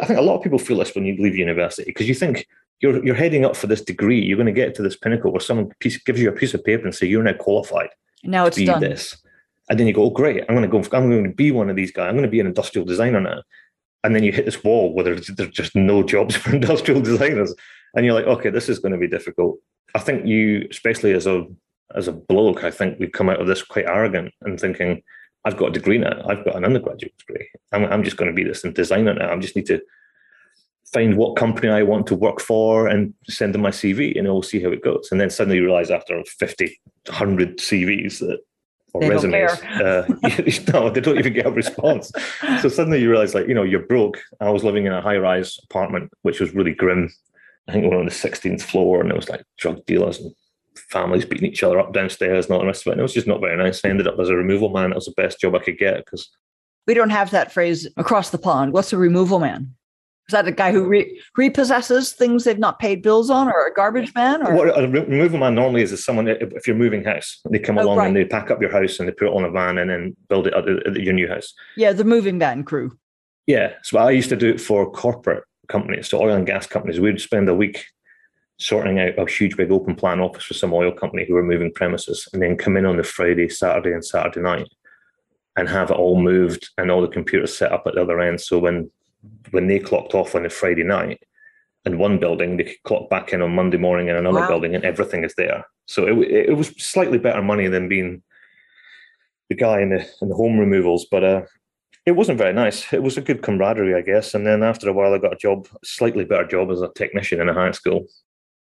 I 0.00 0.04
think 0.04 0.18
a 0.18 0.22
lot 0.22 0.36
of 0.36 0.42
people 0.42 0.58
feel 0.58 0.78
this 0.78 0.94
when 0.94 1.04
you 1.04 1.16
leave 1.18 1.36
university 1.36 1.84
because 1.86 2.08
you 2.08 2.14
think 2.14 2.46
you're 2.80 3.04
you're 3.04 3.14
heading 3.14 3.44
up 3.44 3.56
for 3.56 3.66
this 3.66 3.82
degree. 3.82 4.20
You're 4.20 4.36
going 4.36 4.46
to 4.46 4.52
get 4.52 4.74
to 4.76 4.82
this 4.82 4.96
pinnacle 4.96 5.32
where 5.32 5.40
someone 5.40 5.70
piece, 5.80 5.98
gives 5.98 6.20
you 6.20 6.28
a 6.28 6.32
piece 6.32 6.54
of 6.54 6.64
paper 6.64 6.84
and 6.84 6.94
say 6.94 7.06
you're 7.06 7.22
now 7.22 7.34
qualified 7.34 7.90
now 8.24 8.46
it's 8.46 8.56
to 8.56 8.62
be 8.62 8.66
done. 8.66 8.80
this, 8.80 9.16
and 9.68 9.78
then 9.78 9.86
you 9.86 9.92
go, 9.92 10.04
oh, 10.04 10.10
great, 10.10 10.42
I'm 10.42 10.54
going 10.54 10.62
to 10.62 10.68
go. 10.68 10.78
I'm 10.96 11.10
going 11.10 11.24
to 11.24 11.30
be 11.30 11.50
one 11.50 11.70
of 11.70 11.76
these 11.76 11.92
guys. 11.92 12.08
I'm 12.08 12.14
going 12.14 12.24
to 12.24 12.30
be 12.30 12.40
an 12.40 12.46
industrial 12.46 12.86
designer 12.86 13.20
now. 13.20 13.42
And 14.04 14.14
then 14.14 14.24
you 14.24 14.32
hit 14.32 14.44
this 14.44 14.62
wall 14.64 14.92
where 14.92 15.04
there's, 15.04 15.28
there's 15.28 15.50
just 15.50 15.76
no 15.76 16.02
jobs 16.02 16.34
for 16.36 16.54
industrial 16.54 17.00
designers, 17.00 17.54
and 17.94 18.04
you're 18.04 18.14
like, 18.14 18.26
okay, 18.26 18.50
this 18.50 18.68
is 18.68 18.78
going 18.78 18.92
to 18.92 18.98
be 18.98 19.08
difficult. 19.08 19.58
I 19.94 19.98
think 19.98 20.26
you, 20.26 20.66
especially 20.70 21.12
as 21.12 21.26
a 21.26 21.46
as 21.94 22.08
a 22.08 22.12
bloke, 22.12 22.64
I 22.64 22.70
think 22.70 22.98
we 22.98 23.06
come 23.06 23.28
out 23.28 23.40
of 23.40 23.46
this 23.46 23.62
quite 23.62 23.84
arrogant 23.84 24.32
and 24.40 24.58
thinking, 24.58 25.02
I've 25.44 25.56
got 25.56 25.70
a 25.70 25.72
degree 25.72 25.98
now. 25.98 26.22
I've 26.28 26.44
got 26.44 26.56
an 26.56 26.64
undergraduate 26.64 27.16
degree. 27.18 27.48
I'm, 27.72 27.84
I'm 27.86 28.04
just 28.04 28.16
going 28.16 28.30
to 28.30 28.34
be 28.34 28.44
this 28.44 28.62
designer 28.62 29.14
now. 29.14 29.32
I 29.32 29.38
just 29.38 29.56
need 29.56 29.66
to 29.66 29.80
find 30.92 31.16
what 31.16 31.36
company 31.36 31.68
I 31.68 31.82
want 31.82 32.06
to 32.08 32.14
work 32.14 32.40
for 32.40 32.86
and 32.86 33.14
send 33.28 33.54
them 33.54 33.62
my 33.62 33.70
CV 33.70 34.16
and 34.16 34.28
we'll 34.28 34.42
see 34.42 34.62
how 34.62 34.70
it 34.70 34.84
goes. 34.84 35.08
And 35.10 35.20
then 35.20 35.30
suddenly 35.30 35.56
you 35.56 35.64
realize 35.64 35.90
after 35.90 36.22
50, 36.24 36.80
100 37.06 37.58
CVs 37.58 38.18
that 38.20 38.38
or 38.94 39.00
They 39.00 39.08
resumes, 39.08 39.52
uh, 39.62 40.06
no, 40.72 40.90
they 40.90 41.00
don't 41.00 41.18
even 41.18 41.32
get 41.32 41.46
a 41.46 41.50
response. 41.50 42.12
So 42.60 42.68
suddenly 42.68 43.00
you 43.00 43.10
realize, 43.10 43.34
like, 43.34 43.48
you 43.48 43.54
know, 43.54 43.62
you're 43.62 43.86
broke. 43.86 44.20
I 44.40 44.50
was 44.50 44.64
living 44.64 44.84
in 44.84 44.92
a 44.92 45.00
high 45.00 45.16
rise 45.16 45.58
apartment, 45.64 46.12
which 46.22 46.40
was 46.40 46.54
really 46.54 46.74
grim. 46.74 47.10
I 47.66 47.72
think 47.72 47.84
we 47.84 47.90
were 47.90 47.98
on 47.98 48.04
the 48.04 48.10
16th 48.10 48.60
floor 48.60 49.00
and 49.00 49.10
it 49.10 49.16
was 49.16 49.30
like 49.30 49.42
drug 49.56 49.84
dealers 49.86 50.20
and 50.20 50.34
families 50.76 51.24
beating 51.24 51.48
each 51.50 51.62
other 51.62 51.78
up 51.78 51.92
downstairs 51.92 52.46
and 52.46 52.54
all 52.54 52.60
the 52.60 52.66
rest 52.66 52.82
of 52.86 52.88
it. 52.88 52.92
And 52.92 53.00
it 53.00 53.02
was 53.02 53.14
just 53.14 53.26
not 53.26 53.40
very 53.40 53.56
nice. 53.56 53.84
I 53.84 53.88
ended 53.88 54.06
up 54.06 54.18
as 54.18 54.28
a 54.28 54.34
removal 54.36 54.70
man. 54.70 54.90
That 54.90 54.96
was 54.96 55.06
the 55.06 55.12
best 55.16 55.40
job 55.40 55.54
I 55.54 55.58
could 55.60 55.78
get 55.78 56.04
because 56.04 56.28
We 56.86 56.94
don't 56.94 57.10
have 57.10 57.30
that 57.30 57.52
phrase 57.52 57.88
across 57.96 58.30
the 58.30 58.38
pond. 58.38 58.72
What's 58.72 58.92
a 58.92 58.96
removal 58.98 59.38
man? 59.38 59.74
Is 60.28 60.32
that 60.32 60.46
a 60.46 60.52
guy 60.52 60.70
who 60.72 60.84
re- 60.86 61.20
repossesses 61.38 62.14
things 62.14 62.44
they've 62.44 62.58
not 62.58 62.78
paid 62.78 63.02
bills 63.02 63.28
on, 63.28 63.48
or 63.48 63.66
a 63.66 63.74
garbage 63.74 64.14
man? 64.14 64.46
Or 64.46 64.54
what 64.54 64.78
a 64.78 64.88
removal 64.88 65.38
man 65.38 65.54
normally 65.56 65.82
is 65.82 65.90
is 65.92 66.04
someone 66.04 66.28
if 66.28 66.40
if 66.54 66.66
you're 66.66 66.76
moving 66.76 67.02
house, 67.04 67.40
they 67.50 67.58
come 67.58 67.76
Oh, 67.76 67.82
along 67.82 67.98
right. 67.98 68.06
and 68.06 68.16
they 68.16 68.24
pack 68.24 68.50
up 68.50 68.60
your 68.62 68.70
house 68.70 68.98
and 69.00 69.08
they 69.08 69.12
put 69.12 69.26
it 69.26 69.34
on 69.34 69.44
a 69.44 69.50
van 69.50 69.78
and 69.78 69.90
then 69.90 70.16
build 70.28 70.46
it 70.46 70.54
at 70.54 70.94
your 70.94 71.12
new 71.12 71.26
house. 71.28 71.52
yeah, 71.76 71.92
the 71.92 72.04
moving 72.04 72.38
van 72.38 72.62
crew. 72.62 72.96
Yeah, 73.48 73.74
so 73.82 73.98
I 73.98 74.12
used 74.12 74.28
to 74.30 74.36
do 74.36 74.48
it 74.50 74.60
for 74.60 74.88
corporate 74.90 75.42
companies, 75.68 76.08
so 76.08 76.22
oil 76.22 76.36
and 76.36 76.46
gas 76.46 76.66
companies. 76.68 77.00
We'd 77.00 77.20
spend 77.20 77.48
a 77.48 77.54
week 77.54 77.84
sorting 78.62 79.00
out 79.00 79.18
a 79.18 79.30
huge 79.30 79.56
big 79.56 79.70
open 79.70 79.94
plan 79.94 80.20
office 80.20 80.44
for 80.44 80.54
some 80.54 80.72
oil 80.72 80.92
company 80.92 81.24
who 81.26 81.34
were 81.34 81.42
moving 81.42 81.72
premises, 81.72 82.28
and 82.32 82.42
then 82.42 82.56
come 82.56 82.76
in 82.76 82.86
on 82.86 82.96
the 82.96 83.02
Friday, 83.02 83.48
Saturday, 83.48 83.92
and 83.92 84.04
Saturday 84.04 84.40
night, 84.40 84.68
and 85.56 85.68
have 85.68 85.90
it 85.90 85.96
all 85.96 86.20
moved 86.20 86.70
and 86.78 86.90
all 86.90 87.02
the 87.02 87.08
computers 87.08 87.56
set 87.56 87.72
up 87.72 87.84
at 87.86 87.94
the 87.94 88.02
other 88.02 88.20
end. 88.20 88.40
So 88.40 88.58
when 88.58 88.90
when 89.50 89.66
they 89.66 89.78
clocked 89.78 90.14
off 90.14 90.34
on 90.34 90.42
the 90.44 90.50
Friday 90.50 90.84
night 90.84 91.20
in 91.84 91.98
one 91.98 92.18
building, 92.18 92.56
they 92.56 92.64
could 92.64 92.82
clock 92.84 93.10
back 93.10 93.32
in 93.32 93.42
on 93.42 93.54
Monday 93.54 93.78
morning 93.78 94.08
in 94.08 94.16
another 94.16 94.40
Wow. 94.40 94.48
building, 94.48 94.74
and 94.74 94.84
everything 94.84 95.24
is 95.24 95.34
there. 95.36 95.64
So 95.86 96.06
it, 96.06 96.48
it 96.50 96.56
was 96.56 96.68
slightly 96.78 97.18
better 97.18 97.42
money 97.42 97.68
than 97.68 97.88
being 97.88 98.22
the 99.48 99.56
guy 99.56 99.80
in 99.80 99.90
the 99.90 100.06
in 100.22 100.28
the 100.28 100.34
home 100.34 100.58
removals, 100.58 101.06
but 101.10 101.24
uh, 101.24 101.42
it 102.06 102.12
wasn't 102.12 102.38
very 102.38 102.52
nice. 102.52 102.92
It 102.92 103.02
was 103.02 103.16
a 103.16 103.20
good 103.20 103.42
camaraderie, 103.42 103.94
I 103.94 104.00
guess. 104.00 104.34
And 104.34 104.46
then 104.46 104.62
after 104.62 104.88
a 104.88 104.92
while, 104.92 105.14
I 105.14 105.18
got 105.18 105.34
a 105.34 105.36
job, 105.36 105.66
a 105.72 105.86
slightly 105.86 106.24
better 106.24 106.46
job 106.46 106.70
as 106.70 106.80
a 106.80 106.90
technician 106.96 107.40
in 107.40 107.48
a 107.48 107.54
high 107.54 107.70
school. 107.72 108.06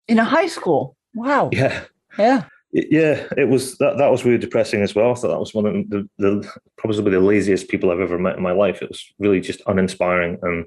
In 0.08 0.18
a 0.18 0.24
high 0.24 0.46
school. 0.46 0.96
Wow. 1.14 1.50
Yeah, 1.52 1.84
Yeah. 2.18 2.44
yeah, 2.72 3.26
it 3.36 3.48
was 3.48 3.76
that. 3.78 3.98
That 3.98 4.10
was 4.10 4.24
really 4.24 4.38
depressing 4.38 4.82
as 4.82 4.94
well. 4.94 5.10
I 5.10 5.14
thought 5.14 5.28
that 5.28 5.38
was 5.38 5.54
one 5.54 5.66
of 5.66 5.74
the, 5.90 6.08
the 6.18 6.52
probably 6.78 7.10
the 7.10 7.20
laziest 7.20 7.68
people 7.68 7.90
I've 7.90 8.00
ever 8.00 8.18
met 8.18 8.36
in 8.36 8.42
my 8.42 8.52
life. 8.52 8.82
It 8.82 8.88
was 8.88 9.04
really 9.18 9.40
just 9.40 9.60
uninspiring 9.66 10.38
and 10.42 10.64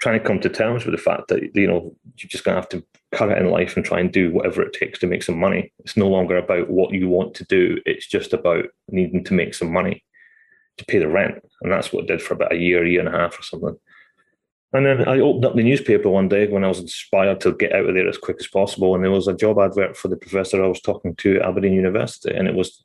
trying 0.00 0.18
to 0.18 0.24
come 0.26 0.40
to 0.40 0.48
terms 0.48 0.84
with 0.84 0.94
the 0.94 1.00
fact 1.02 1.28
that 1.28 1.42
you 1.54 1.66
know 1.66 1.94
you're 2.16 2.28
just 2.28 2.44
going 2.44 2.54
to 2.54 2.60
have 2.60 2.68
to 2.70 2.84
cut 3.12 3.30
it 3.30 3.38
in 3.38 3.50
life 3.50 3.76
and 3.76 3.84
try 3.84 4.00
and 4.00 4.12
do 4.12 4.32
whatever 4.32 4.62
it 4.62 4.72
takes 4.72 4.98
to 5.00 5.06
make 5.06 5.22
some 5.22 5.38
money. 5.38 5.72
It's 5.80 5.96
no 5.96 6.08
longer 6.08 6.36
about 6.36 6.70
what 6.70 6.92
you 6.92 7.08
want 7.08 7.34
to 7.34 7.44
do. 7.44 7.78
It's 7.84 8.06
just 8.06 8.32
about 8.32 8.66
needing 8.88 9.24
to 9.24 9.34
make 9.34 9.54
some 9.54 9.72
money 9.72 10.04
to 10.78 10.84
pay 10.86 10.98
the 10.98 11.08
rent, 11.08 11.34
and 11.62 11.70
that's 11.72 11.92
what 11.92 12.04
I 12.04 12.06
did 12.06 12.22
for 12.22 12.34
about 12.34 12.52
a 12.52 12.56
year, 12.56 12.84
year 12.86 13.00
and 13.04 13.14
a 13.14 13.18
half 13.18 13.38
or 13.38 13.42
something. 13.42 13.76
And 14.74 14.86
then 14.86 15.06
I 15.06 15.20
opened 15.20 15.44
up 15.44 15.54
the 15.54 15.62
newspaper 15.62 16.08
one 16.08 16.28
day 16.28 16.48
when 16.48 16.64
I 16.64 16.68
was 16.68 16.78
inspired 16.78 17.40
to 17.40 17.52
get 17.52 17.74
out 17.74 17.88
of 17.88 17.94
there 17.94 18.08
as 18.08 18.16
quick 18.16 18.38
as 18.40 18.46
possible. 18.46 18.94
And 18.94 19.04
there 19.04 19.10
was 19.10 19.28
a 19.28 19.34
job 19.34 19.58
advert 19.58 19.96
for 19.96 20.08
the 20.08 20.16
professor 20.16 20.64
I 20.64 20.68
was 20.68 20.80
talking 20.80 21.14
to 21.16 21.36
at 21.36 21.42
Aberdeen 21.42 21.74
University. 21.74 22.34
And 22.34 22.48
it 22.48 22.54
was, 22.54 22.82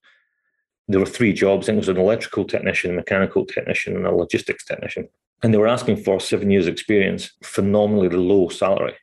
there 0.90 1.00
were 1.00 1.06
three 1.06 1.32
jobs. 1.32 1.66
I 1.66 1.68
think 1.68 1.78
it 1.78 1.88
was 1.88 1.90
an 1.90 1.98
electrical 1.98 2.44
technician, 2.44 2.92
a 2.92 2.96
mechanical 2.96 3.46
technician, 3.46 3.96
and 3.96 4.06
a 4.06 4.12
logistics 4.12 4.66
technician. 4.66 5.08
And 5.42 5.54
they 5.54 5.58
were 5.58 5.68
asking 5.68 6.04
for 6.04 6.20
seven 6.20 6.52
years' 6.52 6.68
experience, 6.68 7.32
phenomenally 7.42 8.10
low 8.10 8.50
salary. 8.50 8.96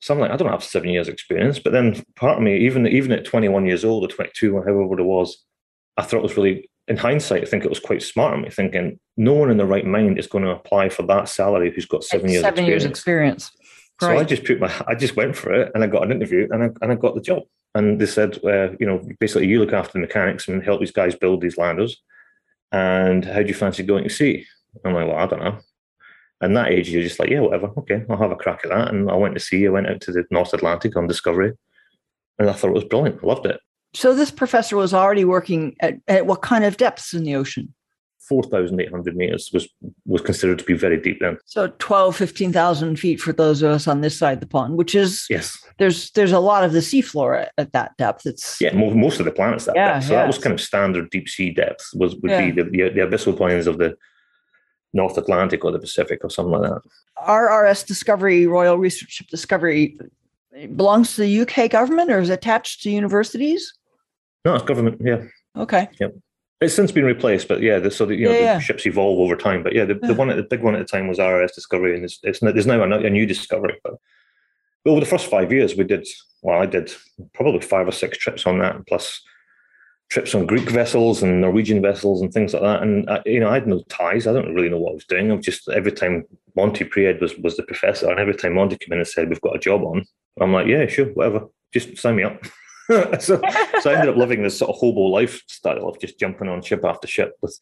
So 0.00 0.14
I'm 0.14 0.20
like, 0.20 0.30
I 0.30 0.36
don't 0.36 0.48
have 0.48 0.64
seven 0.64 0.88
years' 0.88 1.08
experience. 1.08 1.58
But 1.58 1.74
then 1.74 2.02
part 2.16 2.38
of 2.38 2.42
me, 2.42 2.56
even, 2.64 2.86
even 2.86 3.12
at 3.12 3.26
21 3.26 3.66
years 3.66 3.84
old 3.84 4.04
or 4.04 4.08
22, 4.08 4.56
or 4.56 4.64
however 4.64 4.98
it 4.98 5.04
was, 5.04 5.44
I 5.98 6.02
thought 6.02 6.18
it 6.18 6.22
was 6.22 6.36
really, 6.38 6.70
in 6.88 6.96
hindsight, 6.96 7.42
I 7.42 7.46
think 7.46 7.64
it 7.64 7.70
was 7.70 7.80
quite 7.80 8.02
smart 8.02 8.32
of 8.32 8.40
me 8.40 8.48
thinking 8.48 8.98
no 9.20 9.34
one 9.34 9.50
in 9.50 9.58
the 9.58 9.66
right 9.66 9.84
mind 9.84 10.18
is 10.18 10.26
going 10.26 10.44
to 10.44 10.50
apply 10.50 10.88
for 10.88 11.02
that 11.02 11.28
salary 11.28 11.70
who's 11.70 11.84
got 11.84 12.02
seven 12.02 12.30
years 12.30 12.40
Seven 12.40 12.64
experience. 12.64 12.82
years 12.82 12.90
experience. 12.90 13.50
So 14.00 14.16
I 14.16 14.24
just 14.24 14.46
put 14.46 14.58
my, 14.58 14.72
I 14.88 14.94
just 14.94 15.14
went 15.14 15.36
for 15.36 15.52
it, 15.52 15.70
and 15.74 15.84
I 15.84 15.86
got 15.86 16.04
an 16.04 16.10
interview, 16.10 16.48
and 16.50 16.64
I 16.64 16.70
and 16.80 16.90
I 16.90 16.94
got 16.94 17.14
the 17.14 17.20
job. 17.20 17.42
And 17.74 18.00
they 18.00 18.06
said, 18.06 18.42
uh, 18.42 18.70
you 18.80 18.86
know, 18.86 19.06
basically 19.20 19.46
you 19.46 19.60
look 19.60 19.74
after 19.74 19.92
the 19.92 19.98
mechanics 19.98 20.48
and 20.48 20.64
help 20.64 20.80
these 20.80 20.90
guys 20.90 21.14
build 21.14 21.42
these 21.42 21.58
landers. 21.58 22.02
And 22.72 23.24
how 23.24 23.42
do 23.42 23.48
you 23.48 23.54
fancy 23.54 23.82
going 23.82 24.04
to 24.04 24.10
sea? 24.10 24.46
I'm 24.84 24.94
like, 24.94 25.06
well, 25.06 25.18
I 25.18 25.26
don't 25.26 25.42
know. 25.44 25.58
And 26.40 26.56
that 26.56 26.72
age, 26.72 26.88
you're 26.88 27.02
just 27.02 27.20
like, 27.20 27.28
yeah, 27.28 27.40
whatever. 27.40 27.70
Okay, 27.78 28.04
I'll 28.08 28.16
have 28.16 28.30
a 28.30 28.36
crack 28.36 28.60
at 28.64 28.70
that. 28.70 28.88
And 28.88 29.10
I 29.10 29.16
went 29.16 29.34
to 29.34 29.40
sea. 29.40 29.66
I 29.66 29.70
went 29.70 29.86
out 29.86 30.00
to 30.00 30.12
the 30.12 30.24
North 30.30 30.54
Atlantic 30.54 30.96
on 30.96 31.06
Discovery, 31.06 31.52
and 32.38 32.48
I 32.48 32.54
thought 32.54 32.70
it 32.70 32.74
was 32.74 32.84
brilliant. 32.84 33.20
I 33.22 33.26
loved 33.26 33.46
it. 33.46 33.60
So 33.92 34.14
this 34.14 34.30
professor 34.30 34.76
was 34.76 34.94
already 34.94 35.26
working 35.26 35.76
at, 35.80 35.96
at 36.08 36.26
what 36.26 36.40
kind 36.40 36.64
of 36.64 36.78
depths 36.78 37.12
in 37.12 37.24
the 37.24 37.34
ocean? 37.34 37.74
Four 38.30 38.44
thousand 38.44 38.80
eight 38.80 38.90
hundred 38.92 39.16
meters 39.16 39.50
was 39.52 39.68
was 40.06 40.20
considered 40.22 40.60
to 40.60 40.64
be 40.64 40.74
very 40.74 40.96
deep 41.00 41.18
then. 41.20 41.36
So 41.46 41.66
12, 41.80 42.14
15,000 42.14 42.96
feet 42.96 43.20
for 43.20 43.32
those 43.32 43.60
of 43.60 43.72
us 43.72 43.88
on 43.88 44.02
this 44.02 44.16
side 44.16 44.34
of 44.34 44.40
the 44.40 44.46
pond, 44.46 44.76
which 44.78 44.94
is 44.94 45.26
Yes. 45.28 45.58
there's 45.78 46.12
there's 46.12 46.30
a 46.30 46.38
lot 46.38 46.62
of 46.62 46.72
the 46.72 46.78
seafloor 46.78 47.42
at, 47.42 47.52
at 47.58 47.72
that 47.72 47.96
depth. 47.96 48.26
It's 48.26 48.60
Yeah, 48.60 48.72
mo- 48.72 48.94
most 48.94 49.18
of 49.18 49.24
the 49.26 49.32
planets 49.32 49.64
that 49.64 49.74
Yeah, 49.74 49.94
depth. 49.94 50.04
So 50.06 50.14
that 50.14 50.28
was 50.28 50.38
kind 50.38 50.54
of 50.54 50.60
standard 50.60 51.10
deep 51.10 51.28
sea 51.28 51.50
depth. 51.50 51.84
Was 51.94 52.14
would 52.20 52.30
Yeah. 52.30 52.50
be 52.50 52.62
the, 52.62 52.64
the 52.70 52.80
the 52.94 53.00
abyssal 53.00 53.36
plains 53.36 53.66
of 53.66 53.78
the 53.78 53.96
North 54.92 55.18
Atlantic 55.18 55.64
or 55.64 55.72
the 55.72 55.80
Pacific 55.80 56.20
or 56.22 56.30
something 56.30 56.52
like 56.52 56.70
that. 56.70 56.82
RRS 57.26 57.84
Discovery, 57.84 58.46
Royal 58.46 58.78
Research 58.78 59.10
Ship 59.10 59.26
Discovery, 59.26 59.98
belongs 60.76 61.16
to 61.16 61.22
the 61.22 61.40
UK 61.42 61.68
government 61.68 62.10
or 62.12 62.20
is 62.20 62.30
attached 62.30 62.82
to 62.82 62.90
universities? 62.90 63.74
No, 64.44 64.54
it's 64.54 64.64
government. 64.64 65.00
Yeah. 65.04 65.22
Okay. 65.56 65.88
Yep. 66.00 66.14
It's 66.60 66.74
since 66.74 66.92
been 66.92 67.04
replaced, 67.04 67.48
but 67.48 67.62
yeah, 67.62 67.78
the, 67.78 67.90
so 67.90 68.04
the, 68.04 68.14
you 68.14 68.26
know 68.26 68.38
Yeah, 68.38 68.54
the 68.54 68.60
ships 68.60 68.86
evolve 68.86 69.18
over 69.18 69.34
time. 69.34 69.62
But 69.62 69.74
yeah, 69.74 69.86
the, 69.86 69.94
the 69.94 70.12
one 70.12 70.28
the 70.28 70.42
big 70.42 70.62
one 70.62 70.74
at 70.74 70.78
the 70.78 70.84
time 70.84 71.08
was 71.08 71.18
RRS 71.18 71.54
Discovery, 71.54 71.94
and 71.94 72.04
it's, 72.04 72.18
it's 72.22 72.40
there's 72.40 72.66
now 72.66 72.82
a, 72.82 72.98
a 72.98 73.10
new 73.10 73.24
Discovery. 73.24 73.78
But, 73.82 73.94
but 74.84 74.90
over 74.90 75.00
the 75.00 75.06
first 75.06 75.30
five 75.30 75.52
years, 75.52 75.74
we 75.74 75.84
did 75.84 76.06
well. 76.42 76.60
I 76.60 76.66
did 76.66 76.92
probably 77.32 77.62
five 77.62 77.88
or 77.88 77.92
six 77.92 78.18
trips 78.18 78.46
on 78.46 78.58
that, 78.58 78.86
plus 78.86 79.22
trips 80.10 80.34
on 80.34 80.44
Greek 80.44 80.68
vessels 80.68 81.22
and 81.22 81.40
Norwegian 81.40 81.80
vessels 81.80 82.20
and 82.20 82.32
things 82.32 82.52
like 82.52 82.62
that. 82.62 82.82
And 82.82 83.08
I, 83.08 83.22
you 83.24 83.40
know, 83.40 83.48
I 83.48 83.54
had 83.54 83.66
no 83.66 83.82
ties. 83.88 84.26
I 84.26 84.32
don't 84.32 84.54
really 84.54 84.68
know 84.68 84.78
what 84.78 84.90
I 84.90 84.94
was 84.94 85.06
doing. 85.06 85.30
I 85.30 85.36
was 85.36 85.46
just 85.46 85.68
every 85.70 85.92
time 85.92 86.24
Monty 86.56 86.84
Priede 86.84 87.22
was 87.22 87.36
was 87.38 87.56
the 87.56 87.62
professor, 87.62 88.10
and 88.10 88.20
every 88.20 88.34
time 88.34 88.54
Monty 88.54 88.76
came 88.76 88.92
in 88.92 88.98
and 88.98 89.08
said, 89.08 89.30
"We've 89.30 89.40
got 89.40 89.56
a 89.56 89.60
job 89.60 89.82
on," 89.82 90.04
I'm 90.38 90.52
like, 90.52 90.66
"Yeah, 90.66 90.86
sure, 90.88 91.06
whatever. 91.06 91.46
Just 91.72 91.96
sign 91.96 92.16
me 92.16 92.24
up." 92.24 92.44
so, 93.20 93.40
so 93.80 93.90
I 93.90 93.94
ended 93.94 94.08
up 94.10 94.16
living 94.16 94.42
this 94.42 94.58
sort 94.58 94.70
of 94.70 94.76
hobo 94.76 95.00
lifestyle 95.02 95.88
of 95.88 95.98
just 96.00 96.18
jumping 96.18 96.48
on 96.48 96.62
ship 96.62 96.84
after 96.84 97.06
ship 97.06 97.36
with 97.42 97.58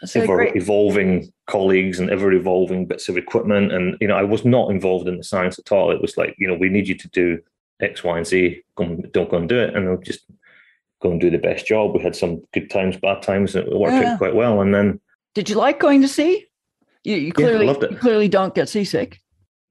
That's 0.00 0.16
ever 0.16 0.36
great. 0.36 0.56
evolving 0.56 1.32
colleagues 1.46 2.00
and 2.00 2.10
ever 2.10 2.32
evolving 2.32 2.86
bits 2.86 3.08
of 3.08 3.16
equipment. 3.16 3.72
And 3.72 3.96
you 4.00 4.08
know, 4.08 4.16
I 4.16 4.22
was 4.24 4.44
not 4.44 4.70
involved 4.70 5.08
in 5.08 5.16
the 5.18 5.24
science 5.24 5.58
at 5.58 5.70
all. 5.72 5.90
It 5.90 6.00
was 6.00 6.16
like, 6.16 6.34
you 6.38 6.46
know, 6.48 6.54
we 6.54 6.68
need 6.68 6.88
you 6.88 6.94
to 6.96 7.08
do 7.08 7.38
X, 7.80 8.02
Y, 8.04 8.16
and 8.16 8.26
Z. 8.26 8.62
Go 8.76 8.84
and, 8.84 9.12
don't 9.12 9.30
go 9.30 9.36
and 9.38 9.48
do 9.48 9.58
it, 9.58 9.74
and 9.74 9.88
I'll 9.88 9.96
just 9.98 10.24
go 11.02 11.10
and 11.10 11.20
do 11.20 11.28
the 11.30 11.38
best 11.38 11.66
job. 11.66 11.94
We 11.94 12.02
had 12.02 12.16
some 12.16 12.42
good 12.54 12.70
times, 12.70 12.96
bad 12.96 13.20
times, 13.22 13.54
and 13.54 13.68
it 13.68 13.76
worked 13.78 13.94
Yeah. 13.94 14.12
out 14.12 14.18
quite 14.18 14.34
well. 14.34 14.60
And 14.62 14.74
then, 14.74 15.00
Did 15.34 15.48
you 15.50 15.56
like 15.56 15.78
going 15.80 16.00
to 16.02 16.08
sea? 16.08 16.46
You, 17.02 17.16
you 17.16 17.32
clearly 17.32 17.66
loved 17.66 17.82
it. 17.82 17.90
you 17.90 17.96
clearly 17.98 18.28
don't 18.28 18.54
get 18.54 18.68
seasick. 18.70 19.20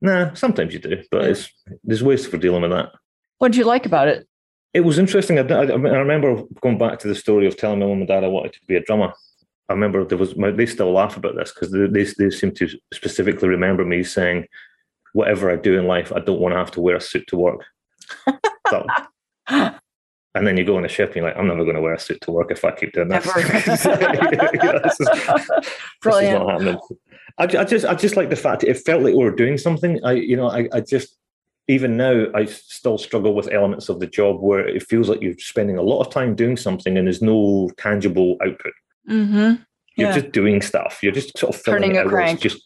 nah, 0.02 0.34
sometimes 0.36 0.74
you 0.74 0.80
do, 0.80 1.02
but 1.10 1.24
Yeah. 1.24 1.30
it's 1.30 1.50
there's 1.84 2.04
ways 2.04 2.28
for 2.28 2.38
dealing 2.38 2.62
with 2.62 2.72
that. 2.72 2.92
What 3.40 3.52
did 3.54 3.58
you 3.58 3.64
like 3.66 3.86
about 3.88 4.08
it? 4.10 4.28
It 4.74 4.82
was 4.82 4.98
interesting. 4.98 5.38
I, 5.38 5.44
I, 5.44 5.64
I 5.64 5.76
remember 5.76 6.42
going 6.62 6.78
back 6.78 7.00
to 7.00 7.08
the 7.08 7.16
story 7.16 7.46
of 7.48 7.56
telling 7.58 7.80
my 7.80 7.86
mum 7.86 8.00
and 8.00 8.08
dad 8.08 8.24
I 8.24 8.28
wanted 8.28 8.54
to 8.54 8.60
be 8.68 8.76
a 8.76 8.82
drummer. 8.84 9.14
I 9.70 9.74
remember 9.74 10.04
there 10.04 10.18
was 10.18 10.34
they 10.34 10.66
still 10.66 10.92
laugh 10.92 11.16
about 11.16 11.36
this 11.36 11.52
because 11.54 11.72
they, 11.72 11.88
they 11.88 12.04
they 12.18 12.30
seem 12.30 12.52
to 12.56 12.68
specifically 12.94 13.48
remember 13.50 13.86
me 13.86 14.04
saying, 14.04 14.46
"Whatever 15.14 15.52
I 15.52 15.56
do 15.56 15.78
in 15.80 15.86
life, 15.88 16.12
I 16.14 16.20
don't 16.20 16.40
want 16.40 16.54
to 16.54 16.58
have 16.58 16.72
to 16.72 16.82
wear 16.82 16.96
a 16.98 17.02
suit 17.02 17.28
to 17.28 17.38
work." 17.38 17.62
So- 18.70 18.86
and 20.36 20.48
then 20.48 20.58
you 20.58 20.64
go 20.66 20.78
on 20.78 20.86
a 20.86 20.88
ship 20.88 21.10
and 21.10 21.18
you're 21.18 21.26
like, 21.26 21.38
"I'm 21.38 21.48
never 21.48 21.64
going 21.64 21.76
to 21.76 21.82
wear 21.82 21.94
a 21.94 22.00
suit 22.00 22.20
to 22.22 22.32
work 22.32 22.50
if 22.50 22.66
I 22.66 22.72
keep 22.72 22.94
doing 22.94 23.10
this." 23.10 23.26
You 23.36 24.72
know, 24.72 24.80
this 24.84 25.00
is- 25.00 25.08
this 25.10 26.16
is 26.26 26.30
not 26.40 26.50
happening. 26.50 26.78
I, 27.38 27.44
I 27.44 27.64
just, 27.66 27.86
I 27.86 27.94
just 27.96 28.16
like 28.18 28.30
the 28.30 28.36
fact 28.36 28.64
it 28.64 28.78
felt 28.80 29.04
like 29.04 29.14
we 29.14 29.24
were 29.24 29.36
doing 29.36 29.58
something. 29.58 30.04
I, 30.04 30.14
you 30.14 30.36
know, 30.36 30.50
I, 30.50 30.68
I 30.74 30.82
just, 30.82 31.18
even 31.67 31.95
now, 31.97 32.26
I 32.36 32.45
still 32.45 32.97
struggle 32.97 33.34
with 33.34 33.52
elements 33.52 33.89
of 33.89 33.99
the 33.99 34.08
job 34.08 34.41
where 34.41 34.67
it 34.67 34.84
feels 34.84 35.08
like 35.10 35.21
you're 35.21 35.38
spending 35.38 35.78
a 35.78 35.82
lot 35.82 36.02
of 36.02 36.12
time 36.12 36.36
doing 36.36 36.58
something 36.58 36.97
and 36.97 37.08
there's 37.08 37.21
no 37.21 37.69
tangible 37.78 38.38
output. 38.45 38.73
Mm-hmm. 39.10 39.62
You're 39.95 40.10
Yeah. 40.10 40.19
just 40.19 40.32
doing 40.32 40.62
stuff. 40.62 40.99
You're 41.02 41.13
just 41.13 41.38
sort 41.38 41.56
of 41.56 41.62
filling 41.62 41.82
Turning 41.82 41.95
it 41.95 42.06
a 42.06 42.10
crank. 42.10 42.41
Just 42.41 42.63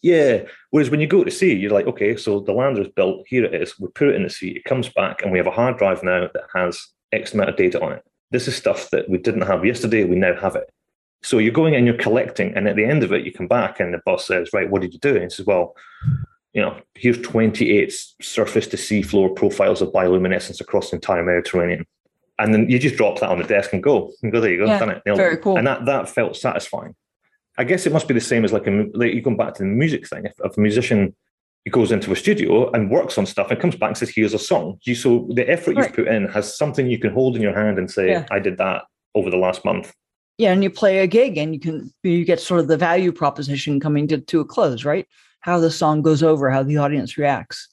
yeah. 0.00 0.42
Whereas 0.70 0.90
when 0.90 1.00
you 1.00 1.06
go 1.06 1.24
to 1.24 1.30
sea, 1.30 1.52
you're 1.54 1.72
like, 1.72 1.86
okay, 1.88 2.16
so 2.16 2.40
the 2.40 2.52
lander's 2.52 2.88
built. 2.88 3.26
Here 3.26 3.44
it 3.44 3.54
is. 3.54 3.78
We 3.78 3.88
put 3.88 4.08
it 4.08 4.14
in 4.14 4.22
the 4.22 4.30
sea. 4.30 4.50
It 4.50 4.64
comes 4.64 4.88
back, 4.88 5.22
and 5.22 5.32
we 5.32 5.38
have 5.38 5.48
a 5.48 5.50
hard 5.52 5.76
drive 5.76 6.02
now 6.02 6.28
that 6.32 6.44
has 6.54 6.80
X 7.12 7.34
amount 7.34 7.50
of 7.50 7.56
data 7.56 7.82
on 7.82 7.92
it. 7.92 8.04
This 8.30 8.46
is 8.46 8.56
stuff 8.56 8.90
that 8.90 9.08
we 9.10 9.18
didn't 9.18 9.42
have 9.42 9.64
yesterday. 9.64 10.04
We 10.04 10.16
now 10.16 10.36
have 10.40 10.54
it. 10.54 10.70
So 11.22 11.38
you're 11.38 11.52
going 11.52 11.74
and 11.74 11.84
you're 11.84 11.96
collecting, 11.96 12.54
and 12.54 12.68
at 12.68 12.76
the 12.76 12.84
end 12.84 13.02
of 13.02 13.12
it, 13.12 13.24
you 13.24 13.32
come 13.32 13.48
back, 13.48 13.80
and 13.80 13.92
the 13.92 14.00
boss 14.06 14.26
says, 14.26 14.50
"Right, 14.52 14.70
what 14.70 14.82
did 14.82 14.92
you 14.92 15.00
do?" 15.00 15.14
And 15.14 15.24
he 15.24 15.30
says, 15.30 15.46
"Well, 15.46 15.74
you 16.54 16.62
know, 16.62 16.76
here's 16.94 17.20
28 17.20 17.92
surface 18.22 18.66
to 18.68 18.76
sea 18.76 19.02
floor 19.02 19.28
profiles 19.28 19.82
of 19.82 19.90
bioluminescence 19.92 20.60
across 20.60 20.90
the 20.90 20.96
entire 20.96 21.22
Mediterranean." 21.24 21.84
And 22.40 22.54
then 22.54 22.70
you 22.70 22.78
just 22.78 22.96
drop 22.96 23.18
that 23.20 23.30
on 23.30 23.38
the 23.38 23.44
desk 23.44 23.72
and 23.72 23.82
go, 23.82 24.12
and 24.22 24.30
go, 24.30 24.40
there 24.40 24.52
you 24.52 24.58
go, 24.58 24.66
Yeah, 24.66 24.78
done 24.78 24.90
it. 24.90 25.02
nailed 25.04 25.18
very 25.18 25.34
it." 25.34 25.42
cool. 25.42 25.56
And 25.58 25.66
that 25.66 25.84
that 25.86 26.08
felt 26.08 26.36
satisfying. 26.36 26.94
I 27.58 27.64
guess 27.64 27.86
it 27.86 27.92
must 27.92 28.06
be 28.06 28.14
the 28.14 28.20
same 28.20 28.44
as 28.44 28.52
like 28.52 28.66
a 28.68 28.86
like 28.94 29.12
you 29.14 29.20
going 29.20 29.36
back 29.36 29.54
to 29.54 29.62
the 29.62 29.68
music 29.68 30.06
thing. 30.08 30.24
If, 30.26 30.34
if 30.44 30.56
a 30.56 30.60
musician 30.60 31.14
he 31.64 31.70
goes 31.72 31.90
into 31.90 32.12
a 32.12 32.16
studio 32.16 32.70
and 32.70 32.88
works 32.90 33.18
on 33.18 33.26
stuff 33.26 33.50
and 33.50 33.58
comes 33.60 33.74
back 33.76 33.88
and 33.88 33.98
says, 33.98 34.10
"Here's 34.10 34.32
a 34.34 34.38
song," 34.38 34.78
you 34.84 34.94
so 34.94 35.28
the 35.34 35.48
effort 35.50 35.74
Right. 35.74 35.86
you've 35.86 35.96
put 35.96 36.06
in 36.08 36.28
has 36.28 36.56
something 36.56 36.86
you 36.88 36.98
can 37.00 37.12
hold 37.12 37.34
in 37.34 37.42
your 37.42 37.52
hand 37.54 37.78
and 37.78 37.90
say, 37.90 38.10
Yeah. 38.10 38.26
"I 38.30 38.38
did 38.38 38.58
that 38.58 38.84
over 39.16 39.28
the 39.28 39.36
last 39.36 39.64
month." 39.64 39.92
Yeah, 40.38 40.52
and 40.52 40.62
you 40.62 40.70
play 40.70 41.00
a 41.00 41.08
gig 41.08 41.36
and 41.36 41.52
you 41.52 41.58
can 41.58 41.92
you 42.04 42.24
get 42.24 42.38
sort 42.38 42.60
of 42.60 42.68
the 42.68 42.76
value 42.76 43.10
proposition 43.10 43.80
coming 43.80 44.06
to, 44.06 44.18
to 44.18 44.38
a 44.38 44.44
close, 44.44 44.84
right? 44.84 45.04
How 45.40 45.58
the 45.60 45.70
song 45.70 46.02
goes 46.02 46.22
over, 46.22 46.50
how 46.50 46.62
the 46.62 46.76
audience 46.76 47.16
reacts. 47.16 47.68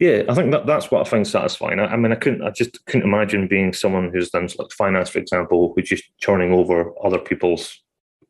Yeah, 0.00 0.22
I 0.28 0.34
think 0.34 0.50
that 0.50 0.66
that's 0.66 0.90
what 0.90 1.06
I 1.06 1.08
find 1.08 1.26
satisfying. 1.26 1.78
I, 1.78 1.86
I 1.86 1.96
mean, 1.96 2.12
I 2.12 2.16
couldn't, 2.16 2.42
I 2.42 2.50
just 2.50 2.84
couldn't 2.86 3.04
imagine 3.06 3.46
being 3.46 3.72
someone 3.72 4.10
who's 4.12 4.30
done 4.30 4.48
like 4.58 4.72
finance, 4.72 5.08
for 5.08 5.20
example, 5.20 5.72
who's 5.74 5.88
just 5.88 6.04
churning 6.18 6.52
over 6.52 6.92
other 7.02 7.18
people's 7.18 7.80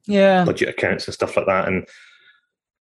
Yeah. 0.06 0.44
budget 0.44 0.68
accounts 0.68 1.06
and 1.06 1.14
stuff 1.14 1.36
like 1.36 1.46
that. 1.46 1.66
And 1.66 1.86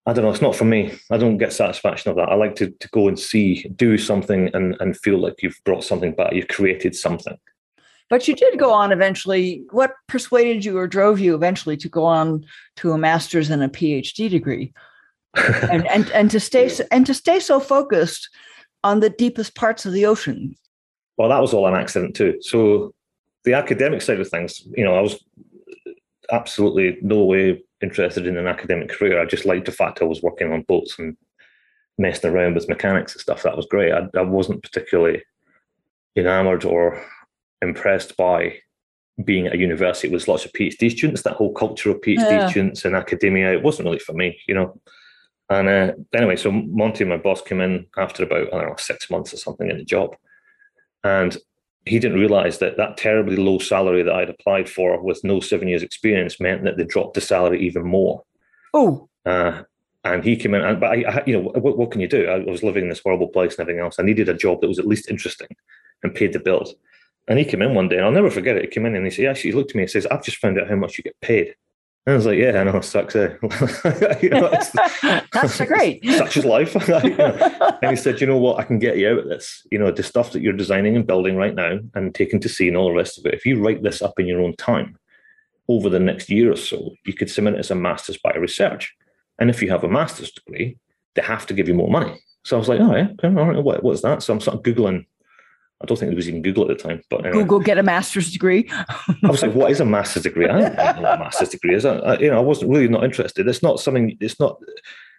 I 0.06 0.14
don't 0.14 0.26
know, 0.26 0.32
it's 0.32 0.42
not 0.42 0.56
for 0.56 0.66
me. 0.66 0.98
I 1.10 1.18
don't 1.18 1.38
get 1.38 1.54
satisfaction 1.54 2.12
of 2.12 2.18
that. 2.18 2.30
I 2.30 2.36
like 2.36 2.56
to, 2.56 2.70
to 2.70 2.90
go 2.90 3.08
and 3.08 3.18
see, 3.18 3.64
do 3.76 3.98
something 3.98 4.50
and, 4.54 4.76
and 4.80 4.98
feel 4.98 5.18
like 5.18 5.42
you've 5.42 5.60
brought 5.64 5.84
something 5.84 6.14
back, 6.14 6.34
you've 6.34 6.50
created 6.50 6.96
something. 6.96 7.38
But 8.10 8.28
you 8.28 8.36
did 8.36 8.58
go 8.60 8.72
on 8.72 8.92
eventually. 8.92 9.64
What 9.72 9.94
persuaded 10.08 10.64
you 10.64 10.78
or 10.78 10.88
drove 10.88 11.20
you 11.20 11.36
eventually 11.36 11.76
to 11.78 11.90
go 11.90 12.06
on 12.06 12.46
to 12.78 12.94
a 12.94 12.98
master's 12.98 13.50
and 13.50 13.64
a 13.64 13.68
PhD 13.68 14.30
degree? 14.30 14.74
And 15.72 15.88
and, 15.88 16.10
and 16.12 16.32
to 16.32 16.40
stay 16.40 16.70
so, 16.70 16.84
and 16.92 17.06
to 17.06 17.14
stay 17.14 17.40
so 17.40 17.60
focused 17.60 18.30
on 18.84 19.00
the 19.00 19.10
deepest 19.10 19.56
parts 19.56 19.86
of 19.86 19.94
the 19.94 20.06
ocean. 20.06 20.56
well, 21.18 21.30
that 21.30 21.42
was 21.42 21.54
all 21.54 21.68
an 21.68 21.74
accident 21.76 22.16
too. 22.16 22.38
So 22.42 22.94
the 23.44 23.54
academic 23.54 24.02
side 24.02 24.20
of 24.20 24.30
things, 24.30 24.62
you 24.76 24.84
know, 24.84 24.96
I 24.96 25.02
was 25.02 25.24
absolutely 26.32 26.98
no 27.02 27.24
way 27.24 27.64
interested 27.82 28.28
in 28.28 28.38
an 28.38 28.48
academic 28.48 28.90
career. 28.90 29.20
I 29.22 29.26
just 29.26 29.46
liked 29.46 29.66
the 29.66 29.72
fact 29.72 30.02
I 30.02 30.06
was 30.06 30.22
working 30.22 30.52
on 30.52 30.64
boats 30.64 31.00
and 31.00 31.16
messing 31.98 32.30
around 32.32 32.56
with 32.56 32.70
mechanics 32.70 33.14
and 33.14 33.22
stuff. 33.22 33.44
That 33.44 33.56
was 33.58 33.66
great. 33.66 33.94
I, 33.94 34.08
I 34.18 34.22
wasn't 34.22 34.64
particularly 34.64 35.24
enamored 36.16 36.66
or 36.66 37.04
impressed 37.62 38.18
by 38.18 38.58
being 39.24 39.48
at 39.48 39.54
a 39.54 39.58
university 39.58 40.10
with 40.10 40.28
lots 40.28 40.46
of 40.46 40.52
PhD 40.54 40.92
students. 40.92 41.24
That 41.24 41.34
whole 41.36 41.54
culture 41.54 41.90
of 41.92 42.02
PhD 42.02 42.18
Yeah. 42.30 42.50
students 42.50 42.86
and 42.86 42.96
academia, 42.96 43.52
it 43.54 43.64
wasn't 43.64 43.86
really 43.88 44.00
for 44.00 44.14
me, 44.14 44.40
you 44.48 44.54
know. 44.56 44.80
And 45.50 45.70
uh, 45.70 45.94
anyway, 46.14 46.36
so 46.36 46.52
Monty, 46.52 47.06
my 47.06 47.18
boss, 47.18 47.42
came 47.42 47.62
in 47.62 47.88
after 47.98 48.24
about 48.24 48.54
I 48.54 48.58
don't 48.58 48.70
know 48.70 48.76
six 48.78 49.10
months 49.10 49.34
or 49.34 49.38
something 49.38 49.70
in 49.70 49.78
the 49.78 49.86
job, 49.86 50.16
and 51.04 51.38
he 51.86 52.00
didn't 52.00 52.20
realize 52.20 52.58
that 52.60 52.78
that 52.78 52.98
terribly 52.98 53.38
low 53.38 53.60
salary 53.60 54.04
that 54.04 54.14
I'd 54.14 54.30
applied 54.30 54.70
for 54.70 55.02
with 55.02 55.24
no 55.24 55.40
seven 55.40 55.70
years 55.70 55.84
experience 55.84 56.40
meant 56.40 56.64
that 56.66 56.78
they 56.78 56.84
dropped 56.84 57.14
the 57.14 57.22
salary 57.22 57.66
even 57.66 57.84
more. 57.84 58.24
Oh, 58.74 59.08
Uh, 59.26 59.64
and 60.04 60.24
he 60.24 60.36
came 60.36 60.54
in, 60.54 60.64
and 60.64 60.80
but 60.80 60.92
I, 60.92 61.04
I 61.04 61.24
you 61.26 61.34
know, 61.34 61.50
what, 61.50 61.78
what 61.78 61.92
can 61.92 62.02
you 62.02 62.08
do? 62.08 62.28
I 62.28 62.40
was 62.40 62.64
living 62.64 62.84
in 62.84 62.90
this 62.90 63.02
horrible 63.04 63.28
place 63.28 63.54
and 63.54 63.62
everything 63.62 63.82
else. 63.82 64.00
I 64.00 64.04
needed 64.04 64.30
a 64.30 64.34
job 64.34 64.62
that 64.62 64.68
was 64.68 64.80
at 64.80 64.88
least 64.88 65.10
interesting 65.10 65.50
and 66.04 66.14
paid 66.14 66.34
the 66.34 66.40
bills. 66.40 66.76
And 67.28 67.38
he 67.38 67.46
came 67.46 67.62
in 67.62 67.74
one 67.74 67.90
day, 67.90 67.98
and 67.98 68.06
I'll 68.06 68.12
never 68.12 68.32
forget 68.32 68.56
it. 68.56 68.64
He 68.64 68.68
came 68.70 68.86
in 68.86 68.96
and 68.96 69.06
he 69.06 69.12
said, 69.12 69.26
"Actually, 69.26 69.52
he 69.52 69.58
looked 69.58 69.72
at 69.72 69.76
me 69.76 69.84
and 69.84 69.92
says, 69.92 70.06
I've 70.06 70.24
just 70.24 70.38
found 70.38 70.60
out 70.60 70.70
how 70.70 70.76
much 70.76 70.98
you 70.98 71.04
get 71.04 71.20
paid." 71.22 71.56
And 72.08 72.14
I 72.14 72.16
was 72.16 72.26
like, 72.26 72.38
"Yeah, 72.38 72.62
I 72.62 72.64
know, 72.64 72.78
it 72.78 72.86
sucks." 72.86 73.18
Eh? 73.18 73.34
You 74.22 74.30
know, 74.30 74.50
that's 75.34 75.62
great. 75.66 76.06
such 76.06 76.38
is 76.38 76.46
life. 76.46 76.74
You 76.88 77.18
know. 77.18 77.78
And 77.82 77.92
he 77.92 77.98
said, 77.98 78.22
you 78.22 78.28
know 78.28 78.38
what, 78.38 78.60
I 78.60 78.64
can 78.64 78.80
get 78.80 78.98
you 78.98 79.10
out 79.10 79.20
of 79.20 79.26
this. 79.26 79.68
You 79.72 79.78
know, 79.78 79.92
the 79.92 80.04
stuff 80.04 80.32
that 80.32 80.42
you're 80.42 80.54
designing 80.54 80.96
and 80.96 81.06
building 81.06 81.36
right 81.36 81.54
now 81.54 81.80
and 81.96 82.16
taking 82.16 82.40
to 82.40 82.48
sea 82.48 82.70
and 82.70 82.78
all 82.78 82.88
the 82.88 82.96
rest 82.96 83.18
of 83.18 83.26
it, 83.26 83.34
if 83.34 83.46
you 83.46 83.62
write 83.62 83.84
this 83.84 84.02
up 84.02 84.18
in 84.22 84.26
your 84.26 84.42
own 84.42 84.56
time 84.56 84.98
over 85.68 85.90
the 85.90 86.00
next 86.00 86.30
year 86.30 86.50
or 86.50 86.56
so, 86.56 86.92
you 87.06 87.12
could 87.12 87.30
submit 87.30 87.56
it 87.56 87.60
as 87.60 87.72
a 87.72 87.76
master's 87.76 88.18
by 88.18 88.34
research. 88.36 88.96
And 89.38 89.50
if 89.50 89.62
you 89.62 89.70
have 89.70 89.84
a 89.84 89.90
master's 89.90 90.32
degree, 90.32 90.78
they 91.16 91.22
have 91.24 91.46
to 91.48 91.54
give 91.54 91.68
you 91.68 91.74
more 91.74 91.90
money. 91.92 92.18
So 92.46 92.56
I 92.56 92.60
was 92.60 92.70
like, 92.70 92.80
oh, 92.80 92.96
yeah, 92.96 93.10
okay, 93.22 93.38
all 93.38 93.52
right, 93.52 93.62
what, 93.62 93.84
what's 93.84 94.02
that? 94.04 94.24
So 94.24 94.34
I'm 94.34 94.40
sort 94.40 94.56
of 94.56 94.64
Googling. 94.64 95.06
I 95.82 95.86
don't 95.86 95.98
think 95.98 96.10
there 96.10 96.16
was 96.16 96.28
even 96.28 96.42
Google 96.42 96.70
at 96.70 96.76
the 96.78 96.84
time, 96.84 97.02
but 97.10 97.26
anyway. 97.26 97.44
Google 97.44 97.60
get 97.60 97.78
a 97.78 97.84
master's 97.84 98.32
degree. 98.32 98.68
I 98.72 99.08
was 99.30 99.44
like, 99.44 99.54
what 99.54 99.70
is 99.72 99.80
a 99.80 99.86
master's 99.86 100.24
degree? 100.24 100.48
I 100.50 100.60
don't 100.60 100.76
know 100.76 101.02
what 101.04 101.16
a 101.16 101.20
master's 101.20 101.50
degree 101.50 101.76
is. 101.76 101.86
I, 101.86 101.98
I- 101.98 102.18
you 102.20 102.32
know, 102.32 102.38
I 102.38 102.42
wasn't 102.42 102.72
really 102.72 102.88
not 102.88 103.04
interested. 103.04 103.48
It's 103.48 103.62
not 103.62 103.80
something, 103.80 104.18
it's 104.20 104.40
not, 104.40 104.60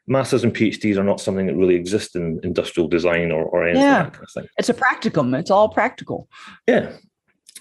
masters 0.09 0.42
and 0.42 0.53
PhDs 0.55 0.97
are 0.97 1.05
not 1.05 1.21
something 1.21 1.47
that 1.47 1.55
really 1.55 1.77
exists 1.77 2.16
in 2.16 2.40
industrial 2.42 2.88
design 2.88 3.31
or, 3.31 3.44
or 3.44 3.64
anything 3.68 3.83
Yeah. 3.83 4.03
that 4.05 4.12
kind 4.14 4.25
of 4.25 4.31
thing. 4.33 4.49
It's 4.59 4.68
a 4.68 4.75
practicum. 4.75 5.38
It's 5.38 5.51
all 5.51 5.68
practical. 5.68 6.29
Yeah. 6.66 6.90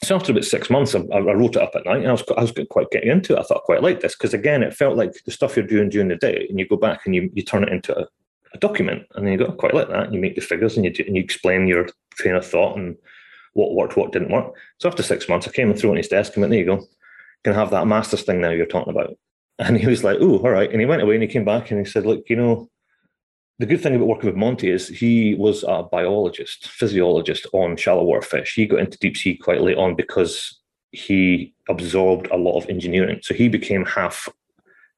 So 0.04 0.16
after 0.16 0.32
about 0.32 0.46
six 0.46 0.70
months, 0.70 0.96
I, 0.96 1.00
I 1.12 1.20
wrote 1.20 1.56
it 1.56 1.62
up 1.62 1.72
at 1.76 1.86
night 1.86 1.98
and 1.98 2.08
I 2.08 2.12
was, 2.14 2.24
I 2.38 2.42
was 2.42 2.54
quite 2.70 2.90
getting 2.92 3.10
into 3.12 3.36
it. 3.36 3.40
I 3.40 3.44
thought 3.44 3.58
I 3.58 3.66
quite 3.66 3.84
like 3.84 4.00
this 4.00 4.16
because 4.16 4.34
again, 4.34 4.64
it 4.64 4.74
felt 4.74 4.96
like 4.96 5.12
the 5.26 5.32
stuff 5.32 5.56
you're 5.56 5.66
doing 5.68 5.90
during 5.90 6.08
the 6.08 6.16
day 6.16 6.46
and 6.50 6.58
you 6.60 6.68
go 6.68 6.78
back 6.78 7.02
and 7.06 7.14
you, 7.14 7.30
you 7.34 7.44
turn 7.44 7.64
it 7.64 7.70
into 7.70 7.96
a, 7.98 8.08
a 8.54 8.58
document 8.58 9.04
and 9.16 9.26
then 9.26 9.34
you 9.34 9.40
go, 9.40 9.48
"I 9.48 9.56
quite 9.56 9.74
like 9.74 9.90
that. 9.90 10.14
You 10.14 10.20
make 10.20 10.36
the 10.36 10.42
figures 10.42 10.76
and 10.76 10.86
you, 10.86 10.92
do, 10.92 11.04
and 11.06 11.16
you 11.16 11.24
explain 11.24 11.68
your 11.68 11.88
train 12.18 12.36
of 12.36 12.46
thought 12.46 12.78
and 12.78 12.98
what 13.58 13.74
worked, 13.74 13.98
what 13.98 14.12
didn't 14.12 14.32
work. 14.32 14.54
So 14.80 14.88
after 14.88 15.04
six 15.04 15.28
months, 15.28 15.48
I 15.48 15.52
came 15.52 15.70
and 15.70 15.78
threw 15.78 15.90
it 15.90 15.94
on 15.94 15.98
his 15.98 16.08
desk 16.08 16.36
and 16.36 16.42
went, 16.42 16.52
there 16.52 16.60
you 16.60 16.66
go. 16.66 16.86
Can 17.44 17.54
have 17.54 17.72
that 17.72 17.88
master's 17.88 18.22
thing 18.22 18.40
now 18.40 18.52
you're 18.52 18.66
talking 18.66 18.92
about. 18.92 19.18
And 19.60 19.76
he 19.76 19.88
was 19.88 20.04
like, 20.04 20.20
oh, 20.22 20.38
all 20.38 20.52
right. 20.52 20.72
And 20.72 20.80
he 20.80 20.86
went 20.86 21.02
away 21.02 21.16
and 21.16 21.24
he 21.24 21.28
came 21.28 21.44
back 21.44 21.72
and 21.72 21.80
he 21.80 21.92
said, 21.92 22.06
look, 22.06 22.30
you 22.30 22.36
know, 22.36 22.70
the 23.58 23.66
good 23.66 23.82
thing 23.82 23.96
about 23.96 24.08
working 24.08 24.28
with 24.28 24.36
Monty 24.36 24.70
is 24.70 24.88
he 24.88 25.34
was 25.34 25.64
a 25.68 25.82
biologist, 25.82 26.68
physiologist 26.68 27.48
on 27.54 27.76
shallow 27.76 28.04
water 28.04 28.22
fish. 28.22 28.54
He 28.54 28.68
got 28.68 28.82
into 28.82 29.00
deep 29.00 29.18
sea 29.18 29.36
quite 29.36 29.62
late 29.62 29.80
on 29.80 29.96
because 29.96 30.60
he 30.92 31.56
absorbed 31.68 32.28
a 32.30 32.38
lot 32.38 32.56
of 32.56 32.70
engineering. 32.70 33.20
So 33.24 33.34
he 33.34 33.50
became 33.50 33.84
half 33.84 34.30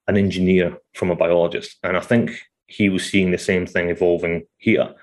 an 0.09 0.17
engineer 0.17 0.77
from 0.93 1.09
a 1.09 1.15
biologist. 1.15 1.77
And 1.83 1.95
I 1.95 2.01
think 2.01 2.31
he 2.69 2.87
was 2.87 3.09
seeing 3.09 3.31
the 3.31 3.37
same 3.37 3.65
thing 3.65 3.89
evolving 3.89 4.43
here. 4.57 4.93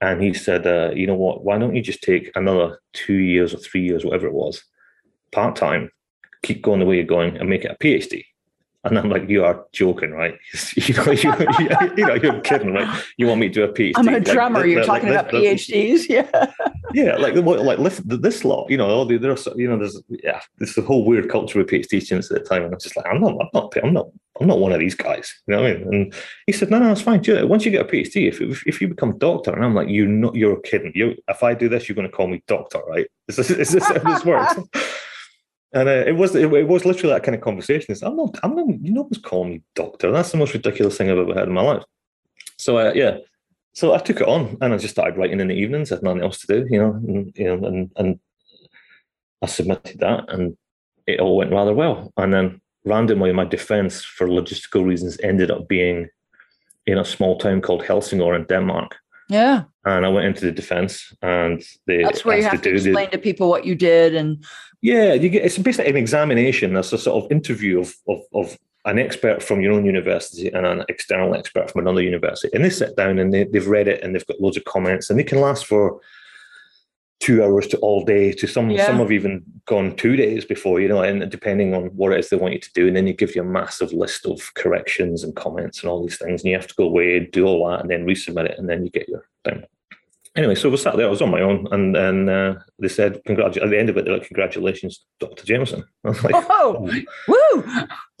And 0.00 0.20
he 0.20 0.34
said, 0.34 0.66
uh, 0.66 0.90
you 0.94 1.06
know 1.06 1.14
what, 1.14 1.44
why 1.44 1.56
don't 1.56 1.74
you 1.74 1.80
just 1.80 2.02
take 2.02 2.30
another 2.34 2.80
two 2.92 3.14
years 3.14 3.54
or 3.54 3.58
three 3.58 3.82
years, 3.82 4.04
whatever 4.04 4.26
it 4.26 4.34
was, 4.34 4.62
part 5.32 5.56
time, 5.56 5.90
keep 6.42 6.62
going 6.62 6.80
the 6.80 6.86
way 6.86 6.96
you're 6.96 7.04
going 7.04 7.36
and 7.36 7.48
make 7.48 7.64
it 7.64 7.70
a 7.70 7.82
PhD? 7.82 8.24
And 8.84 8.98
I'm 8.98 9.08
like, 9.08 9.28
you 9.28 9.44
are 9.44 9.64
joking, 9.72 10.10
right? 10.10 10.38
you 10.76 10.94
know, 10.94 11.10
you, 11.12 11.32
you, 11.96 12.06
know, 12.06 12.14
you're 12.14 12.40
kidding, 12.42 12.74
right? 12.74 13.02
You 13.16 13.26
want 13.26 13.40
me 13.40 13.48
to 13.48 13.54
do 13.54 13.64
a 13.64 13.68
PhD? 13.68 13.92
I'm 13.96 14.08
a 14.08 14.20
drummer. 14.20 14.60
Like, 14.60 14.68
you're 14.68 14.84
talking 14.84 15.08
like, 15.08 15.20
about 15.20 15.32
PhDs, 15.32 16.06
yeah. 16.08 16.52
Yeah, 16.92 17.16
like 17.16 17.34
like 17.34 17.78
this 18.04 18.44
lot, 18.44 18.70
you 18.70 18.76
know, 18.76 18.88
all 18.88 19.04
the 19.04 19.16
there's 19.16 19.48
you 19.56 19.68
know, 19.68 19.78
there's 19.78 20.00
yeah, 20.08 20.40
there's 20.58 20.76
a 20.78 20.82
whole 20.82 21.04
weird 21.04 21.28
culture 21.28 21.58
with 21.58 21.68
PhD 21.68 22.00
students 22.00 22.30
at 22.30 22.42
the 22.42 22.48
time, 22.48 22.62
and 22.62 22.72
I'm 22.72 22.80
just 22.80 22.96
like, 22.96 23.06
I'm 23.06 23.20
not, 23.20 23.32
I'm 23.32 23.48
not, 23.52 23.76
I'm 23.82 23.92
not, 23.92 24.06
I'm 24.40 24.46
not 24.46 24.60
one 24.60 24.72
of 24.72 24.80
these 24.80 24.94
guys. 24.94 25.34
You 25.46 25.56
know 25.56 25.62
what 25.62 25.70
I 25.70 25.74
mean? 25.74 25.94
And 25.94 26.14
he 26.46 26.52
said, 26.52 26.70
no, 26.70 26.78
no, 26.78 26.92
it's 26.92 27.00
fine. 27.00 27.22
Once 27.48 27.64
you 27.64 27.70
get 27.70 27.86
a 27.86 27.88
PhD, 27.88 28.28
if 28.28 28.40
if, 28.40 28.66
if 28.66 28.80
you 28.80 28.88
become 28.88 29.18
doctor, 29.18 29.52
and 29.52 29.64
I'm 29.64 29.74
like, 29.74 29.88
you're 29.88 30.06
not, 30.06 30.34
you're 30.34 30.60
kidding. 30.60 30.92
You, 30.94 31.16
if 31.26 31.42
I 31.42 31.54
do 31.54 31.68
this, 31.68 31.88
you're 31.88 31.96
going 31.96 32.08
to 32.08 32.14
call 32.14 32.28
me 32.28 32.42
doctor, 32.46 32.80
right? 32.86 33.06
Is 33.28 33.36
this, 33.36 33.50
is 33.50 33.70
this 33.70 33.86
how 33.86 33.98
this 33.98 34.24
works? 34.24 34.54
And 35.74 35.88
uh, 35.88 36.04
it 36.06 36.16
was 36.16 36.34
it, 36.34 36.52
it, 36.52 36.68
was 36.68 36.84
literally 36.84 37.12
that 37.12 37.24
kind 37.24 37.34
of 37.34 37.40
conversation. 37.40 37.90
It's, 37.90 38.02
I'm 38.02 38.16
not, 38.16 38.38
I'm 38.42 38.54
not, 38.54 38.66
you 38.80 38.92
know, 38.92 39.02
was 39.02 39.18
calling 39.18 39.50
me 39.50 39.62
doctor. 39.74 40.12
That's 40.12 40.30
the 40.30 40.38
most 40.38 40.54
ridiculous 40.54 40.96
thing 40.96 41.10
I've 41.10 41.18
ever 41.18 41.34
had 41.34 41.48
in 41.48 41.54
my 41.54 41.62
life. 41.62 41.82
So 42.56 42.78
uh, 42.78 42.92
yeah, 42.94 43.18
so 43.72 43.92
I 43.92 43.98
took 43.98 44.20
it 44.20 44.28
on 44.28 44.56
and 44.60 44.72
I 44.72 44.78
just 44.78 44.94
started 44.94 45.18
writing 45.18 45.40
in 45.40 45.48
the 45.48 45.54
evenings. 45.54 45.90
I 45.90 45.96
had 45.96 46.04
nothing 46.04 46.22
else 46.22 46.38
to 46.42 46.46
do, 46.46 46.66
you 46.70 46.78
know, 46.78 46.92
and, 46.92 47.32
you 47.36 47.44
know, 47.44 47.66
and 47.66 47.90
and 47.96 48.20
I 49.42 49.46
submitted 49.46 49.98
that, 50.00 50.32
and 50.32 50.56
it 51.06 51.20
all 51.20 51.36
went 51.36 51.52
rather 51.52 51.74
well. 51.74 52.12
And 52.16 52.32
then 52.32 52.60
randomly, 52.84 53.32
my 53.32 53.44
defence 53.44 54.04
for 54.04 54.28
logistical 54.28 54.86
reasons 54.86 55.18
ended 55.22 55.50
up 55.50 55.68
being 55.68 56.08
in 56.86 56.98
a 56.98 57.04
small 57.04 57.36
town 57.36 57.60
called 57.60 57.82
Helsingør 57.82 58.36
in 58.36 58.44
Denmark. 58.44 58.96
Yeah. 59.28 59.64
And 59.84 60.04
I 60.04 60.08
went 60.08 60.26
into 60.26 60.44
the 60.46 60.52
defence, 60.52 61.14
and 61.22 61.62
they 61.86 62.02
that's 62.02 62.24
where 62.24 62.36
you 62.36 62.44
have 62.44 62.62
to, 62.62 62.70
to 62.70 62.74
explain 62.74 63.10
the, 63.10 63.16
to 63.16 63.18
people 63.18 63.48
what 63.48 63.64
you 63.64 63.74
did 63.74 64.14
and 64.14 64.44
yeah, 64.84 65.14
you 65.14 65.30
get 65.30 65.44
it's 65.44 65.56
basically 65.56 65.90
an 65.90 65.96
examination. 65.96 66.74
That's 66.74 66.92
a 66.92 66.98
sort 66.98 67.24
of 67.24 67.32
interview 67.32 67.80
of, 67.80 67.94
of, 68.06 68.20
of 68.34 68.58
an 68.84 68.98
expert 68.98 69.42
from 69.42 69.62
your 69.62 69.72
own 69.72 69.86
university 69.86 70.52
and 70.52 70.66
an 70.66 70.84
external 70.90 71.34
expert 71.34 71.70
from 71.70 71.80
another 71.80 72.02
university. 72.02 72.50
And 72.54 72.62
they 72.62 72.68
sit 72.68 72.94
down 72.94 73.18
and 73.18 73.32
they, 73.32 73.44
they've 73.44 73.66
read 73.66 73.88
it 73.88 74.02
and 74.02 74.14
they've 74.14 74.26
got 74.26 74.42
loads 74.42 74.58
of 74.58 74.64
comments 74.64 75.08
and 75.08 75.18
they 75.18 75.24
can 75.24 75.40
last 75.40 75.64
for 75.64 76.00
two 77.24 77.42
hours 77.42 77.66
to 77.66 77.78
all 77.78 78.04
day 78.04 78.30
to 78.30 78.46
some 78.46 78.68
yeah. 78.68 78.84
some 78.84 78.98
have 78.98 79.10
even 79.10 79.42
gone 79.64 79.96
two 79.96 80.14
days 80.14 80.44
before 80.44 80.78
you 80.78 80.86
know 80.86 81.02
and 81.02 81.30
depending 81.30 81.74
on 81.74 81.84
what 81.96 82.12
it 82.12 82.18
is 82.18 82.28
they 82.28 82.36
want 82.36 82.52
you 82.52 82.60
to 82.60 82.72
do 82.74 82.86
and 82.86 82.94
then 82.94 83.06
you 83.06 83.14
give 83.14 83.34
you 83.34 83.40
a 83.40 83.46
massive 83.46 83.94
list 83.94 84.26
of 84.26 84.52
corrections 84.52 85.24
and 85.24 85.34
comments 85.34 85.80
and 85.80 85.90
all 85.90 86.02
these 86.02 86.18
things 86.18 86.42
and 86.42 86.50
you 86.50 86.54
have 86.54 86.66
to 86.66 86.74
go 86.74 86.84
away 86.84 87.18
do 87.18 87.46
all 87.46 87.66
that 87.66 87.80
and 87.80 87.88
then 87.90 88.04
resubmit 88.04 88.44
it 88.44 88.58
and 88.58 88.68
then 88.68 88.84
you 88.84 88.90
get 88.90 89.08
your 89.08 89.26
thing 89.42 89.64
anyway, 90.36 90.54
so 90.54 90.70
we 90.70 90.76
sat 90.76 90.96
there. 90.96 91.06
I 91.06 91.10
was 91.10 91.22
on 91.22 91.30
my 91.30 91.40
own, 91.40 91.66
and 91.70 91.94
then 91.94 92.28
uh, 92.28 92.60
they 92.78 92.88
said, 92.88 93.20
"Congratulations!" 93.26 93.64
At 93.64 93.70
the 93.70 93.78
end 93.78 93.88
of 93.88 93.96
it, 93.96 94.04
they're 94.04 94.14
like, 94.14 94.26
"Congratulations, 94.26 95.04
Doctor 95.20 95.44
Jamieson." 95.44 95.84
I 96.04 96.08
was 96.08 96.24
like, 96.24 96.34
"Oh, 96.36 96.90
woo!" 97.28 97.64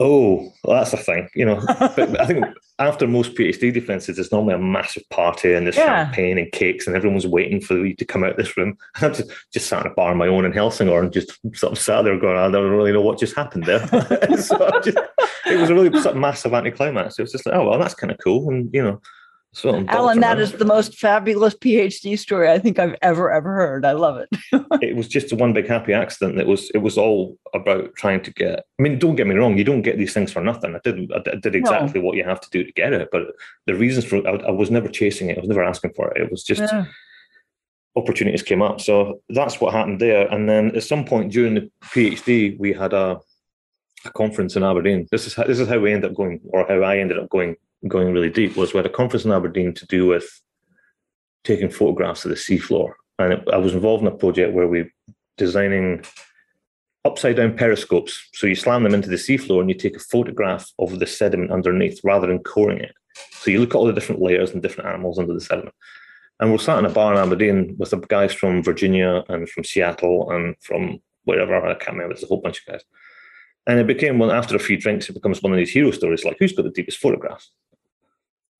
Oh, 0.00 0.52
well, 0.64 0.78
that's 0.78 0.92
a 0.92 0.96
thing, 0.96 1.28
you 1.34 1.44
know. 1.44 1.60
but 1.78 2.20
I 2.20 2.26
think 2.26 2.44
after 2.78 3.06
most 3.06 3.34
PhD 3.34 3.72
defenses, 3.72 4.16
there's 4.16 4.32
normally 4.32 4.54
a 4.54 4.58
massive 4.58 5.08
party 5.10 5.52
and 5.52 5.66
there's 5.66 5.76
yeah. 5.76 6.04
champagne 6.04 6.38
and 6.38 6.50
cakes, 6.52 6.86
and 6.86 6.96
everyone's 6.96 7.26
waiting 7.26 7.60
for 7.60 7.84
you 7.84 7.94
to 7.96 8.04
come 8.04 8.24
out 8.24 8.32
of 8.32 8.36
this 8.36 8.56
room. 8.56 8.76
I 8.96 9.08
just 9.08 9.30
just 9.52 9.68
sat 9.68 9.84
in 9.84 9.92
a 9.92 9.94
bar 9.94 10.10
on 10.10 10.18
my 10.18 10.28
own 10.28 10.44
in 10.44 10.52
Helsingør 10.52 11.02
and 11.02 11.12
just 11.12 11.32
sort 11.54 11.72
of 11.72 11.78
sat 11.78 12.02
there 12.02 12.18
going, 12.18 12.36
"I 12.36 12.50
don't 12.50 12.70
really 12.70 12.92
know 12.92 13.02
what 13.02 13.18
just 13.18 13.36
happened 13.36 13.64
there." 13.64 13.86
so 14.36 14.70
just, 14.82 14.98
it 15.46 15.60
was 15.60 15.70
a 15.70 15.74
really 15.74 15.90
sort 16.00 16.14
of 16.14 16.20
massive 16.20 16.54
anticlimax. 16.54 17.18
It 17.18 17.22
was 17.22 17.32
just 17.32 17.46
like, 17.46 17.54
"Oh 17.54 17.68
well, 17.68 17.78
that's 17.78 17.94
kind 17.94 18.10
of 18.10 18.18
cool," 18.18 18.48
and 18.50 18.70
you 18.72 18.82
know. 18.82 19.00
So 19.54 19.84
Alan, 19.86 20.18
that 20.18 20.40
is 20.40 20.52
the 20.52 20.64
most 20.64 20.98
fabulous 20.98 21.54
PhD 21.54 22.18
story 22.18 22.50
I 22.50 22.58
think 22.58 22.80
I've 22.80 22.96
ever 23.02 23.30
ever 23.32 23.54
heard. 23.54 23.84
I 23.86 23.92
love 23.92 24.16
it. 24.16 24.28
it 24.82 24.96
was 24.96 25.06
just 25.06 25.30
a 25.30 25.36
one 25.36 25.52
big 25.52 25.68
happy 25.68 25.92
accident. 25.92 26.40
It 26.40 26.48
was 26.48 26.70
it 26.70 26.78
was 26.78 26.98
all 26.98 27.38
about 27.54 27.94
trying 27.94 28.20
to 28.22 28.32
get. 28.32 28.64
I 28.80 28.82
mean, 28.82 28.98
don't 28.98 29.14
get 29.14 29.28
me 29.28 29.36
wrong. 29.36 29.56
You 29.56 29.62
don't 29.62 29.82
get 29.82 29.96
these 29.96 30.12
things 30.12 30.32
for 30.32 30.40
nothing. 30.40 30.74
I 30.74 30.80
didn't. 30.82 31.12
I 31.14 31.36
did 31.36 31.54
exactly 31.54 32.00
no. 32.00 32.06
what 32.06 32.16
you 32.16 32.24
have 32.24 32.40
to 32.40 32.50
do 32.50 32.64
to 32.64 32.72
get 32.72 32.92
it. 32.92 33.10
But 33.12 33.28
the 33.66 33.76
reasons 33.76 34.04
for 34.04 34.26
I, 34.26 34.32
I, 34.48 34.50
was 34.50 34.72
never 34.72 34.88
chasing 34.88 35.30
it. 35.30 35.38
I 35.38 35.40
was 35.40 35.48
never 35.48 35.62
asking 35.62 35.92
for 35.94 36.10
it. 36.10 36.22
It 36.22 36.30
was 36.30 36.42
just. 36.42 36.60
Yeah. 36.60 36.86
Opportunities 37.96 38.42
came 38.42 38.60
up, 38.60 38.80
so 38.80 39.20
that's 39.28 39.60
what 39.60 39.72
happened 39.72 40.00
there. 40.00 40.26
And 40.26 40.48
then 40.48 40.74
at 40.74 40.82
some 40.82 41.04
point 41.04 41.30
during 41.30 41.54
the 41.54 41.70
PhD, 41.84 42.58
we 42.58 42.72
had 42.72 42.92
a, 42.92 43.20
a 44.04 44.10
conference 44.10 44.56
in 44.56 44.64
Aberdeen. 44.64 45.06
This 45.12 45.28
is 45.28 45.34
how, 45.34 45.44
this 45.44 45.60
is 45.60 45.68
how 45.68 45.78
we 45.78 45.92
ended 45.92 46.10
up 46.10 46.16
going, 46.16 46.40
or 46.46 46.66
how 46.66 46.82
I 46.82 46.98
ended 46.98 47.20
up 47.20 47.30
going 47.30 47.54
going 47.88 48.12
really 48.12 48.30
deep 48.30 48.56
was 48.56 48.72
we 48.72 48.78
had 48.78 48.86
a 48.86 48.90
conference 48.90 49.24
in 49.24 49.32
Aberdeen 49.32 49.74
to 49.74 49.86
do 49.86 50.06
with 50.06 50.28
taking 51.44 51.70
photographs 51.70 52.24
of 52.24 52.30
the 52.30 52.36
seafloor. 52.36 52.92
And 53.18 53.34
it, 53.34 53.48
I 53.52 53.58
was 53.58 53.74
involved 53.74 54.02
in 54.02 54.08
a 54.08 54.16
project 54.16 54.54
where 54.54 54.66
we 54.66 54.82
were 54.82 54.90
designing 55.36 56.04
upside 57.04 57.36
down 57.36 57.56
periscopes. 57.56 58.18
So 58.32 58.46
you 58.46 58.54
slam 58.54 58.82
them 58.82 58.94
into 58.94 59.10
the 59.10 59.16
seafloor 59.16 59.60
and 59.60 59.68
you 59.68 59.76
take 59.76 59.96
a 59.96 60.00
photograph 60.00 60.70
of 60.78 60.98
the 60.98 61.06
sediment 61.06 61.52
underneath 61.52 62.00
rather 62.02 62.26
than 62.26 62.38
coring 62.40 62.80
it. 62.80 62.92
So 63.32 63.50
you 63.50 63.60
look 63.60 63.74
at 63.74 63.78
all 63.78 63.86
the 63.86 63.92
different 63.92 64.22
layers 64.22 64.50
and 64.50 64.62
different 64.62 64.88
animals 64.88 65.18
under 65.18 65.34
the 65.34 65.40
sediment. 65.40 65.74
And 66.40 66.50
we're 66.50 66.58
sat 66.58 66.78
in 66.78 66.86
a 66.86 66.90
bar 66.90 67.12
in 67.12 67.20
Aberdeen 67.20 67.76
with 67.78 68.08
guys 68.08 68.32
from 68.32 68.62
Virginia 68.62 69.22
and 69.28 69.48
from 69.48 69.64
Seattle 69.64 70.30
and 70.30 70.56
from 70.60 71.00
wherever, 71.24 71.54
I 71.54 71.74
can't 71.74 71.92
remember, 71.92 72.14
there's 72.14 72.24
a 72.24 72.26
whole 72.26 72.40
bunch 72.40 72.60
of 72.60 72.72
guys. 72.72 72.82
And 73.66 73.78
it 73.78 73.86
became 73.86 74.18
one 74.18 74.30
after 74.30 74.56
a 74.56 74.58
few 74.58 74.76
drinks, 74.76 75.08
it 75.08 75.14
becomes 75.14 75.42
one 75.42 75.52
of 75.52 75.58
these 75.58 75.70
hero 75.70 75.90
stories 75.90 76.24
like 76.24 76.36
who's 76.38 76.52
got 76.52 76.64
the 76.64 76.70
deepest 76.70 76.98
photographs? 76.98 77.50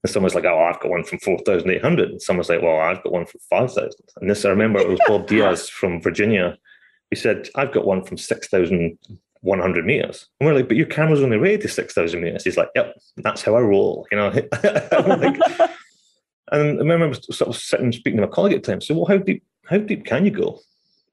And 0.05 0.11
someone's 0.11 0.35
like, 0.35 0.45
oh, 0.45 0.59
I've 0.59 0.81
got 0.81 0.91
one 0.91 1.03
from 1.03 1.19
4,800. 1.21 2.11
And 2.11 2.21
someone's 2.21 2.51
like, 2.51 2.61
well, 2.61 2.79
I've 2.79 3.03
got 3.03 3.11
one 3.11 3.25
from 3.25 3.41
5,000. 3.49 3.91
And 4.21 4.29
this, 4.31 4.45
I 4.45 4.51
remember 4.51 4.79
it 4.79 4.89
was 4.89 5.01
Bob 5.09 5.27
Diaz 5.29 5.71
from 5.71 5.99
Virginia. 6.03 6.59
He 7.09 7.17
said, 7.17 7.49
I've 7.55 7.73
got 7.73 7.87
one 7.87 8.05
from 8.05 8.19
6,100 8.19 9.87
meters. 9.87 10.27
And 10.39 10.47
we're 10.47 10.57
like, 10.57 10.69
but 10.69 10.77
your 10.77 10.89
camera's 10.89 11.23
only 11.23 11.39
rated 11.39 11.63
to 11.63 11.69
6,000 11.69 12.21
meters. 12.21 12.45
He's 12.45 12.59
like, 12.59 12.69
yep, 12.75 12.95
that's 13.17 13.41
how 13.41 13.57
I 13.57 13.63
roll. 13.63 14.07
You 14.13 14.19
know, 14.19 14.29
like, 14.63 15.41
and 16.53 16.79
I 16.79 16.83
remember 16.83 17.15
sort 17.15 17.49
of 17.49 17.57
sitting 17.57 17.91
speaking 17.91 18.21
to 18.21 18.27
my 18.27 18.31
colleague 18.31 18.53
at 18.53 18.63
the 18.63 18.73
time. 18.73 18.83
So, 18.83 18.95
well, 18.95 19.07
how 19.07 19.17
deep, 19.17 19.43
how 19.65 19.79
deep 19.79 20.05
can 20.05 20.27
you 20.27 20.33
go? 20.33 20.61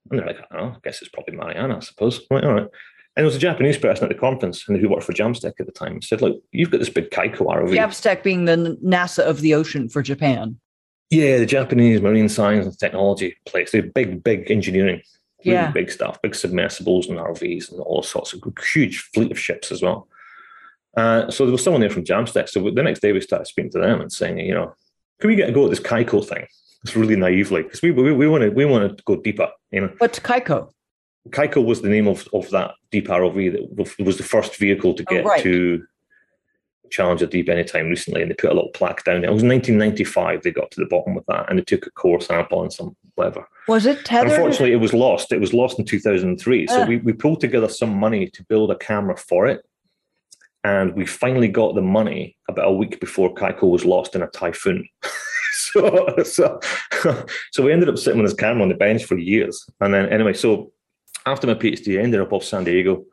And 0.09 0.19
they're 0.19 0.27
like, 0.27 0.39
I 0.51 0.57
I 0.57 0.75
guess 0.83 1.01
it's 1.01 1.11
probably 1.11 1.37
Mariana, 1.37 1.77
I 1.77 1.79
suppose. 1.79 2.19
I'm 2.29 2.35
like, 2.35 2.43
all 2.43 2.53
right. 2.55 2.67
And 3.15 3.23
there 3.23 3.25
was 3.25 3.35
a 3.35 3.39
Japanese 3.39 3.77
person 3.77 4.05
at 4.05 4.09
the 4.09 4.19
conference 4.19 4.67
and 4.67 4.77
who 4.77 4.87
worked 4.87 5.03
for 5.03 5.11
JAMSTEC 5.11 5.53
at 5.59 5.65
the 5.65 5.71
time 5.71 6.01
said, 6.01 6.21
Look, 6.21 6.41
you've 6.51 6.71
got 6.71 6.79
this 6.79 6.89
big 6.89 7.09
Kaiko 7.09 7.39
ROV. 7.39 7.75
JAMSTEC 7.75 8.23
being 8.23 8.45
the 8.45 8.77
NASA 8.83 9.19
of 9.19 9.41
the 9.41 9.53
ocean 9.53 9.89
for 9.89 10.01
Japan. 10.01 10.57
Yeah, 11.09 11.39
the 11.39 11.45
Japanese 11.45 12.01
marine 12.01 12.29
science 12.29 12.65
and 12.65 12.79
technology 12.79 13.35
place. 13.45 13.71
They're 13.71 13.83
big, 13.83 14.23
big 14.23 14.49
engineering. 14.49 15.01
Really 15.43 15.57
yeah. 15.57 15.71
big 15.71 15.91
stuff, 15.91 16.21
big 16.21 16.35
submersibles 16.35 17.09
and 17.09 17.17
ROVs 17.17 17.71
and 17.71 17.81
all 17.81 18.03
sorts 18.03 18.31
of 18.31 18.41
huge 18.73 18.99
fleet 19.13 19.31
of 19.31 19.39
ships 19.39 19.71
as 19.71 19.81
well. 19.81 20.07
Uh, 20.95 21.29
so 21.31 21.45
there 21.45 21.51
was 21.51 21.63
someone 21.63 21.81
there 21.81 21.89
from 21.89 22.05
JAMSTEC. 22.05 22.47
So 22.47 22.69
the 22.69 22.83
next 22.83 23.01
day 23.01 23.11
we 23.11 23.19
started 23.19 23.47
speaking 23.47 23.71
to 23.71 23.79
them 23.79 23.99
and 23.99 24.11
saying, 24.11 24.39
you 24.39 24.53
know, 24.53 24.73
can 25.19 25.29
we 25.29 25.35
get 25.35 25.49
a 25.49 25.51
go 25.51 25.65
at 25.65 25.69
this 25.69 25.79
Kaiko 25.79 26.25
thing? 26.25 26.45
It's 26.83 26.95
really 26.95 27.15
naively 27.15 27.63
because 27.63 27.81
we, 27.81 27.91
we, 27.91 28.11
we 28.13 28.27
want 28.27 28.43
to 28.43 28.49
we 28.49 28.65
want 28.65 28.97
to 28.97 29.03
go 29.03 29.15
deeper. 29.15 29.49
You 29.71 29.81
know, 29.81 29.93
what's 29.99 30.19
Kaiko? 30.19 30.71
Kaiko 31.29 31.63
was 31.63 31.81
the 31.81 31.89
name 31.89 32.07
of, 32.07 32.27
of 32.33 32.49
that 32.49 32.75
deep 32.89 33.07
ROV 33.07 33.51
that 33.53 34.03
was 34.05 34.17
the 34.17 34.23
first 34.23 34.57
vehicle 34.57 34.93
to 34.95 35.03
oh, 35.07 35.13
get 35.13 35.25
oh, 35.25 35.29
right. 35.29 35.43
to 35.43 35.83
Challenger 36.91 37.25
Deep 37.25 37.49
anytime 37.49 37.87
recently, 37.89 38.21
and 38.21 38.29
they 38.29 38.35
put 38.35 38.51
a 38.51 38.53
little 38.53 38.69
plaque 38.71 39.03
down 39.03 39.21
there. 39.21 39.29
It 39.29 39.33
was 39.33 39.43
1995 39.43 40.43
they 40.43 40.51
got 40.51 40.69
to 40.71 40.81
the 40.81 40.87
bottom 40.87 41.17
of 41.17 41.25
that, 41.27 41.49
and 41.49 41.57
they 41.57 41.63
took 41.63 41.87
a 41.87 41.91
core 41.91 42.21
sample 42.21 42.61
and 42.61 42.71
some 42.71 42.95
whatever. 43.15 43.47
Was 43.67 43.85
it 43.85 44.05
tethered? 44.05 44.33
Unfortunately, 44.33 44.73
it 44.73 44.77
was 44.77 44.93
lost. 44.93 45.31
It 45.31 45.39
was 45.39 45.53
lost 45.53 45.79
in 45.79 45.85
2003. 45.85 46.67
Uh. 46.67 46.71
So 46.71 46.85
we, 46.85 46.97
we 46.97 47.13
pulled 47.13 47.41
together 47.41 47.69
some 47.69 47.95
money 47.95 48.27
to 48.27 48.43
build 48.43 48.71
a 48.71 48.77
camera 48.77 49.17
for 49.17 49.47
it, 49.47 49.65
and 50.63 50.93
we 50.93 51.05
finally 51.05 51.47
got 51.47 51.75
the 51.75 51.81
money 51.81 52.37
about 52.49 52.67
a 52.67 52.73
week 52.73 52.99
before 52.99 53.33
Kaiko 53.33 53.69
was 53.69 53.85
lost 53.85 54.15
in 54.15 54.21
a 54.21 54.27
typhoon. 54.27 54.87
so, 55.53 56.15
so, 56.23 56.59
so 57.51 57.63
we 57.63 57.71
ended 57.71 57.89
up 57.89 57.97
sitting 57.97 58.21
with 58.21 58.29
this 58.29 58.39
camera 58.39 58.63
on 58.63 58.69
the 58.69 58.75
bench 58.75 59.05
for 59.05 59.17
years, 59.17 59.65
and 59.79 59.93
then 59.93 60.09
anyway, 60.09 60.33
so 60.33 60.71
after 61.25 61.47
my 61.47 61.53
PhD, 61.53 61.99
I 61.99 62.03
ended 62.03 62.21
up 62.21 62.33
off 62.33 62.43
San 62.43 62.63
Diego 62.63 63.05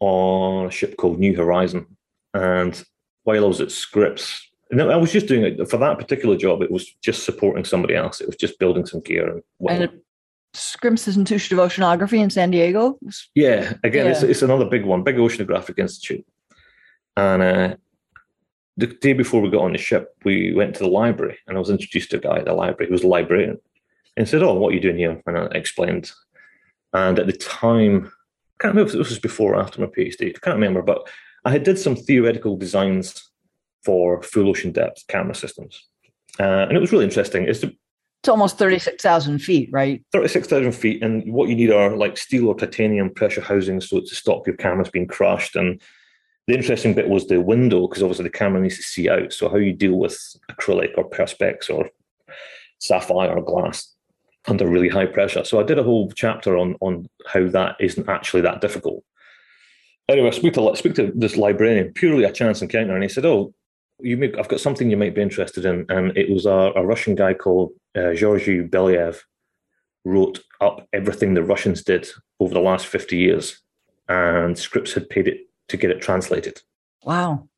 on 0.00 0.66
a 0.66 0.70
ship 0.70 0.96
called 0.96 1.18
New 1.18 1.36
Horizon. 1.36 1.86
And 2.32 2.82
while 3.22 3.44
I 3.44 3.48
was 3.48 3.60
at 3.60 3.70
Scripps, 3.70 4.46
I 4.72 4.96
was 4.96 5.12
just 5.12 5.26
doing 5.26 5.44
it 5.44 5.68
for 5.68 5.76
that 5.76 5.98
particular 5.98 6.36
job. 6.36 6.62
It 6.62 6.70
was 6.70 6.86
just 7.02 7.24
supporting 7.24 7.64
somebody 7.64 7.94
else. 7.94 8.20
It 8.20 8.26
was 8.26 8.36
just 8.36 8.58
building 8.58 8.86
some 8.86 9.00
gear 9.00 9.28
and 9.28 9.42
whatnot. 9.58 9.90
And 9.90 10.00
Scripps 10.52 11.08
Institute 11.08 11.58
of 11.58 11.58
Oceanography 11.58 12.18
in 12.18 12.30
San 12.30 12.50
Diego. 12.50 12.98
Yeah, 13.34 13.74
again, 13.82 14.06
yeah. 14.06 14.12
It's, 14.12 14.22
it's 14.22 14.42
another 14.42 14.64
big 14.64 14.84
one, 14.84 15.02
big 15.02 15.16
oceanographic 15.16 15.78
institute. 15.78 16.26
And 17.16 17.42
uh, 17.42 17.76
the 18.76 18.88
day 18.88 19.12
before 19.12 19.40
we 19.40 19.50
got 19.50 19.62
on 19.62 19.72
the 19.72 19.78
ship, 19.78 20.16
we 20.24 20.52
went 20.52 20.74
to 20.74 20.84
the 20.84 20.90
library 20.90 21.38
and 21.46 21.56
I 21.56 21.60
was 21.60 21.70
introduced 21.70 22.10
to 22.10 22.16
a 22.16 22.20
guy 22.20 22.38
at 22.38 22.44
the 22.44 22.54
library 22.54 22.88
who 22.88 22.94
was 22.94 23.04
a 23.04 23.08
librarian 23.08 23.58
and 24.16 24.28
said, 24.28 24.42
Oh, 24.42 24.54
what 24.54 24.72
are 24.72 24.74
you 24.74 24.80
doing 24.80 24.98
here? 24.98 25.22
And 25.26 25.38
I 25.38 25.44
explained. 25.46 26.10
And 26.94 27.18
at 27.18 27.26
the 27.26 27.32
time, 27.32 28.06
I 28.06 28.62
can't 28.62 28.74
remember 28.74 28.92
if 28.92 28.96
this 28.96 29.10
was 29.10 29.18
before 29.18 29.54
or 29.54 29.60
after 29.60 29.80
my 29.80 29.88
PhD, 29.88 30.28
I 30.28 30.38
can't 30.38 30.56
remember, 30.56 30.80
but 30.80 31.06
I 31.44 31.50
had 31.50 31.64
did 31.64 31.78
some 31.78 31.96
theoretical 31.96 32.56
designs 32.56 33.30
for 33.84 34.22
full 34.22 34.48
ocean 34.48 34.72
depth 34.72 35.06
camera 35.08 35.34
systems. 35.34 35.86
Uh, 36.40 36.66
and 36.68 36.72
it 36.72 36.80
was 36.80 36.92
really 36.92 37.04
interesting. 37.04 37.44
It's, 37.44 37.62
it's 37.62 38.28
almost 38.28 38.58
36,000 38.58 39.40
feet, 39.40 39.68
right? 39.72 40.02
36,000 40.12 40.72
feet. 40.72 41.02
And 41.02 41.30
what 41.32 41.48
you 41.48 41.56
need 41.56 41.70
are 41.70 41.96
like 41.96 42.16
steel 42.16 42.48
or 42.48 42.54
titanium 42.54 43.10
pressure 43.10 43.42
housings 43.42 43.90
so 43.90 44.00
to 44.00 44.06
stop 44.06 44.46
your 44.46 44.56
cameras 44.56 44.88
being 44.88 45.06
crushed. 45.06 45.56
And 45.56 45.82
the 46.46 46.54
interesting 46.54 46.94
bit 46.94 47.08
was 47.08 47.26
the 47.26 47.40
window, 47.40 47.88
because 47.88 48.02
obviously 48.02 48.24
the 48.24 48.30
camera 48.30 48.60
needs 48.60 48.76
to 48.76 48.82
see 48.82 49.10
out. 49.10 49.32
So 49.32 49.48
how 49.48 49.56
you 49.56 49.72
deal 49.72 49.96
with 49.96 50.18
acrylic 50.50 50.96
or 50.96 51.10
perspex 51.10 51.68
or 51.68 51.90
sapphire 52.78 53.36
or 53.36 53.42
glass 53.42 53.94
under 54.46 54.66
really 54.66 54.88
high 54.88 55.06
pressure. 55.06 55.44
So 55.44 55.60
I 55.60 55.62
did 55.62 55.78
a 55.78 55.82
whole 55.82 56.10
chapter 56.12 56.56
on 56.56 56.76
on 56.80 57.06
how 57.26 57.48
that 57.48 57.76
isn't 57.80 58.08
actually 58.08 58.42
that 58.42 58.60
difficult. 58.60 59.04
Anyway, 60.08 60.28
I 60.28 60.30
speak 60.30 60.54
to 60.54 60.76
speak 60.76 60.94
to 60.96 61.12
this 61.14 61.36
librarian 61.36 61.92
purely 61.92 62.24
a 62.24 62.32
chance 62.32 62.62
encounter, 62.62 62.94
and 62.94 63.02
he 63.02 63.08
said, 63.08 63.24
"Oh, 63.24 63.54
you 64.00 64.16
may, 64.16 64.32
I've 64.34 64.48
got 64.48 64.60
something 64.60 64.90
you 64.90 64.96
might 64.96 65.14
be 65.14 65.22
interested 65.22 65.64
in." 65.64 65.86
And 65.88 66.16
it 66.16 66.30
was 66.30 66.46
a, 66.46 66.72
a 66.76 66.84
Russian 66.84 67.14
guy 67.14 67.34
called 67.34 67.72
uh, 67.96 68.12
Georgy 68.14 68.62
Belyaev 68.62 69.20
wrote 70.04 70.40
up 70.60 70.86
everything 70.92 71.32
the 71.32 71.42
Russians 71.42 71.82
did 71.82 72.08
over 72.40 72.52
the 72.52 72.60
last 72.60 72.86
fifty 72.86 73.16
years, 73.16 73.60
and 74.08 74.58
Scripps 74.58 74.92
had 74.92 75.08
paid 75.08 75.28
it 75.28 75.38
to 75.68 75.76
get 75.76 75.90
it 75.90 76.02
translated. 76.02 76.60
Wow. 77.04 77.48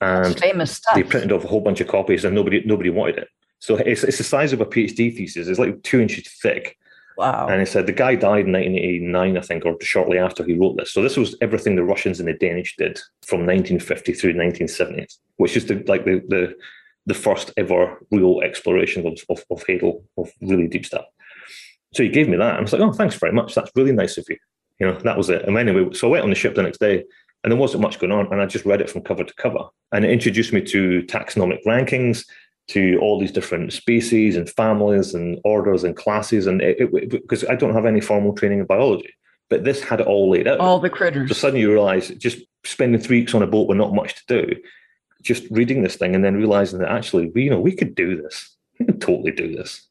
And 0.00 0.26
That's 0.26 0.40
famous 0.40 0.76
stuff. 0.76 0.94
They 0.94 1.02
printed 1.02 1.32
off 1.32 1.44
a 1.44 1.48
whole 1.48 1.60
bunch 1.60 1.80
of 1.80 1.88
copies 1.88 2.24
and 2.24 2.34
nobody 2.34 2.62
nobody 2.64 2.90
wanted 2.90 3.18
it. 3.18 3.28
So 3.60 3.76
it's, 3.76 4.04
it's 4.04 4.18
the 4.18 4.24
size 4.24 4.52
of 4.52 4.60
a 4.60 4.66
PhD 4.66 5.14
thesis. 5.16 5.48
It's 5.48 5.58
like 5.58 5.82
two 5.82 6.00
inches 6.00 6.28
thick. 6.40 6.76
Wow. 7.16 7.48
And 7.48 7.58
he 7.58 7.66
said 7.66 7.86
the 7.86 7.92
guy 7.92 8.14
died 8.14 8.46
in 8.46 8.52
1989, 8.52 9.36
I 9.36 9.40
think, 9.40 9.66
or 9.66 9.76
shortly 9.80 10.18
after 10.18 10.44
he 10.44 10.54
wrote 10.54 10.76
this. 10.76 10.92
So 10.92 11.02
this 11.02 11.16
was 11.16 11.34
everything 11.40 11.74
the 11.74 11.82
Russians 11.82 12.20
and 12.20 12.28
the 12.28 12.34
Danish 12.34 12.76
did 12.76 13.00
from 13.26 13.40
1950 13.40 14.12
through 14.12 14.30
1970, 14.30 15.08
which 15.36 15.56
is 15.56 15.66
the, 15.66 15.82
like 15.88 16.04
the, 16.04 16.22
the 16.28 16.54
the 17.08 17.14
first 17.14 17.50
ever 17.56 17.98
real 18.10 18.40
exploration 18.42 19.04
of, 19.06 19.18
of, 19.30 19.42
of 19.50 19.64
Hadal, 19.64 20.02
of 20.18 20.30
really 20.42 20.68
deep 20.68 20.84
stuff. 20.84 21.06
So 21.94 22.02
he 22.02 22.10
gave 22.10 22.28
me 22.28 22.36
that. 22.36 22.50
And 22.50 22.58
I 22.58 22.60
was 22.60 22.72
like, 22.72 22.82
oh, 22.82 22.92
thanks 22.92 23.16
very 23.16 23.32
much. 23.32 23.54
That's 23.54 23.72
really 23.74 23.92
nice 23.92 24.18
of 24.18 24.26
you. 24.28 24.36
You 24.78 24.88
know, 24.88 24.98
that 25.00 25.16
was 25.16 25.30
it. 25.30 25.48
And 25.48 25.56
anyway, 25.56 25.92
so 25.94 26.06
I 26.06 26.10
went 26.10 26.24
on 26.24 26.30
the 26.30 26.36
ship 26.36 26.54
the 26.54 26.62
next 26.62 26.78
day 26.78 27.02
and 27.42 27.50
there 27.50 27.58
wasn't 27.58 27.82
much 27.82 27.98
going 27.98 28.12
on. 28.12 28.30
And 28.30 28.42
I 28.42 28.46
just 28.46 28.66
read 28.66 28.82
it 28.82 28.90
from 28.90 29.00
cover 29.00 29.24
to 29.24 29.34
cover. 29.34 29.64
And 29.90 30.04
it 30.04 30.10
introduced 30.10 30.52
me 30.52 30.60
to 30.66 31.02
taxonomic 31.04 31.64
rankings, 31.66 32.26
to 32.68 32.98
all 33.00 33.18
these 33.18 33.32
different 33.32 33.72
species 33.72 34.36
and 34.36 34.48
families 34.50 35.14
and 35.14 35.40
orders 35.44 35.84
and 35.84 35.96
classes. 35.96 36.46
And 36.46 36.60
it, 36.60 36.76
it, 36.80 37.10
because 37.10 37.44
I 37.44 37.54
don't 37.54 37.74
have 37.74 37.86
any 37.86 38.00
formal 38.00 38.34
training 38.34 38.60
in 38.60 38.66
biology, 38.66 39.14
but 39.48 39.64
this 39.64 39.82
had 39.82 40.00
it 40.00 40.06
all 40.06 40.30
laid 40.30 40.46
out. 40.46 40.60
All 40.60 40.78
the 40.78 40.90
critters. 40.90 41.30
So 41.30 41.34
suddenly 41.34 41.62
you 41.62 41.72
realize 41.72 42.08
just 42.10 42.38
spending 42.64 43.00
three 43.00 43.20
weeks 43.20 43.34
on 43.34 43.42
a 43.42 43.46
boat 43.46 43.68
with 43.68 43.78
not 43.78 43.94
much 43.94 44.14
to 44.16 44.44
do, 44.44 44.56
just 45.22 45.44
reading 45.50 45.82
this 45.82 45.96
thing 45.96 46.14
and 46.14 46.22
then 46.22 46.36
realizing 46.36 46.78
that 46.80 46.90
actually, 46.90 47.30
we, 47.34 47.44
you 47.44 47.50
know, 47.50 47.60
we 47.60 47.74
could 47.74 47.94
do 47.94 48.20
this. 48.20 48.54
We 48.78 48.86
could 48.86 49.00
totally 49.00 49.32
do 49.32 49.56
this. 49.56 49.88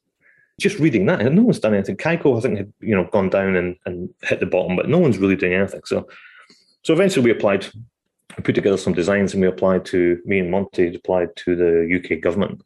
Just 0.58 0.78
reading 0.78 1.04
that, 1.06 1.20
and 1.20 1.36
no 1.36 1.42
one's 1.42 1.60
done 1.60 1.74
anything. 1.74 1.98
Kaiko, 1.98 2.36
I 2.36 2.40
think, 2.40 2.56
had 2.56 2.72
you 2.80 2.96
know 2.96 3.04
gone 3.12 3.28
down 3.28 3.54
and, 3.54 3.76
and 3.84 4.08
hit 4.22 4.40
the 4.40 4.46
bottom, 4.46 4.76
but 4.76 4.88
no 4.88 4.98
one's 4.98 5.18
really 5.18 5.36
doing 5.36 5.52
anything. 5.52 5.82
So, 5.84 6.08
so 6.82 6.94
eventually 6.94 7.22
we 7.22 7.30
applied, 7.30 7.68
we 8.36 8.42
put 8.42 8.54
together 8.54 8.78
some 8.78 8.94
designs, 8.94 9.34
and 9.34 9.42
we 9.42 9.46
applied 9.46 9.84
to 9.86 10.18
me 10.24 10.38
and 10.38 10.50
Monty 10.50 10.96
applied 10.96 11.36
to 11.36 11.54
the 11.54 12.00
UK 12.00 12.20
government 12.22 12.62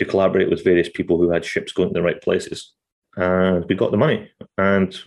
to 0.00 0.06
collaborate 0.06 0.48
with 0.48 0.64
various 0.64 0.88
people 0.88 1.18
who 1.18 1.30
had 1.30 1.44
ships 1.44 1.72
going 1.72 1.90
to 1.90 1.92
the 1.92 2.02
right 2.02 2.22
places. 2.22 2.72
And 3.16 3.66
we 3.68 3.74
got 3.74 3.90
the 3.90 3.98
money. 3.98 4.30
And 4.56 4.98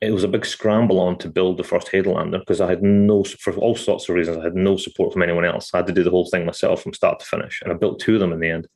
it 0.00 0.12
was 0.12 0.22
a 0.22 0.28
big 0.28 0.46
scramble 0.46 1.00
on 1.00 1.18
to 1.18 1.28
build 1.28 1.56
the 1.56 1.64
first 1.64 1.88
Hadalander 1.88 2.38
because 2.38 2.60
I 2.60 2.68
had 2.68 2.84
no, 2.84 3.24
for 3.24 3.52
all 3.54 3.74
sorts 3.74 4.08
of 4.08 4.14
reasons, 4.14 4.38
I 4.38 4.44
had 4.44 4.54
no 4.54 4.76
support 4.76 5.12
from 5.12 5.22
anyone 5.22 5.44
else. 5.44 5.70
I 5.74 5.78
had 5.78 5.88
to 5.88 5.92
do 5.92 6.04
the 6.04 6.10
whole 6.10 6.26
thing 6.26 6.46
myself 6.46 6.82
from 6.82 6.94
start 6.94 7.18
to 7.18 7.26
finish. 7.26 7.60
And 7.62 7.72
I 7.72 7.76
built 7.76 7.98
two 7.98 8.14
of 8.14 8.20
them 8.20 8.32
in 8.32 8.38
the 8.38 8.48
end. 8.48 8.68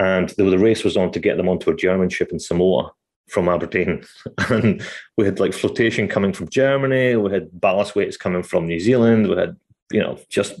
And 0.00 0.30
the, 0.30 0.42
the 0.42 0.58
race 0.58 0.82
was 0.82 0.96
on 0.96 1.12
to 1.12 1.20
get 1.20 1.36
them 1.36 1.48
onto 1.48 1.70
a 1.70 1.76
German 1.76 2.08
ship 2.08 2.32
in 2.32 2.40
Samoa 2.40 2.90
from 3.28 3.48
Aberdeen. 3.48 4.04
And 4.50 4.82
we 5.16 5.24
had 5.24 5.38
like 5.38 5.52
flotation 5.52 6.08
coming 6.08 6.32
from 6.32 6.48
Germany, 6.48 7.14
we 7.14 7.30
had 7.30 7.60
ballast 7.60 7.94
weights 7.94 8.16
coming 8.16 8.42
from 8.42 8.66
New 8.66 8.80
Zealand, 8.80 9.28
we 9.28 9.36
had, 9.36 9.56
you 9.92 10.00
know, 10.00 10.18
just 10.28 10.60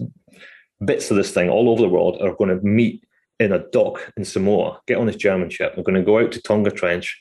bits 0.84 1.10
of 1.10 1.16
this 1.16 1.32
thing 1.32 1.50
all 1.50 1.68
over 1.68 1.82
the 1.82 1.88
world 1.88 2.18
are 2.20 2.34
going 2.36 2.56
to 2.56 2.64
meet 2.64 3.02
in 3.40 3.52
a 3.52 3.58
dock 3.70 4.12
in 4.16 4.24
Samoa, 4.24 4.80
get 4.86 4.98
on 4.98 5.06
this 5.06 5.16
German 5.16 5.50
ship. 5.50 5.74
We're 5.76 5.82
going 5.82 5.96
to 5.96 6.02
go 6.02 6.18
out 6.18 6.30
to 6.32 6.42
Tonga 6.42 6.70
Trench 6.70 7.20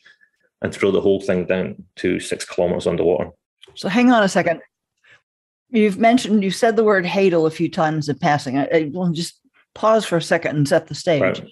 and 0.62 0.74
throw 0.74 0.92
the 0.92 1.02
whole 1.02 1.22
thing 1.22 1.46
down 1.46 1.84
to 1.96 2.20
six 2.20 2.46
kilometers 2.46 2.86
underwater. 2.86 3.32
So 3.74 3.90
hang 3.90 4.12
on 4.12 4.22
a 4.22 4.30
second. 4.30 4.62
You've 5.70 5.98
mentioned, 5.98 6.44
you 6.44 6.52
said 6.52 6.76
the 6.76 6.84
word 6.84 7.06
Hadal 7.06 7.48
a 7.48 7.52
few 7.52 7.70
times 7.70 8.10
in 8.10 8.20
passing. 8.20 8.58
I, 8.58 8.68
I 8.74 8.92
will 8.94 9.12
just 9.12 9.40
pause 9.76 10.06
for 10.06 10.18
a 10.18 10.22
second 10.22 10.58
and 10.58 10.68
set 10.68 10.88
the 10.88 10.96
stage. 10.96 11.22
Right. 11.22 11.44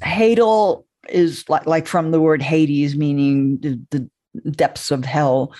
Hadal 0.00 0.84
is 1.08 1.48
like, 1.48 1.66
like 1.66 1.86
from 1.86 2.10
the 2.10 2.20
word 2.20 2.42
Hades, 2.42 2.96
meaning 2.96 3.58
the, 3.58 3.80
the 3.90 4.50
depths 4.50 4.90
of 4.90 5.04
hell. 5.04 5.54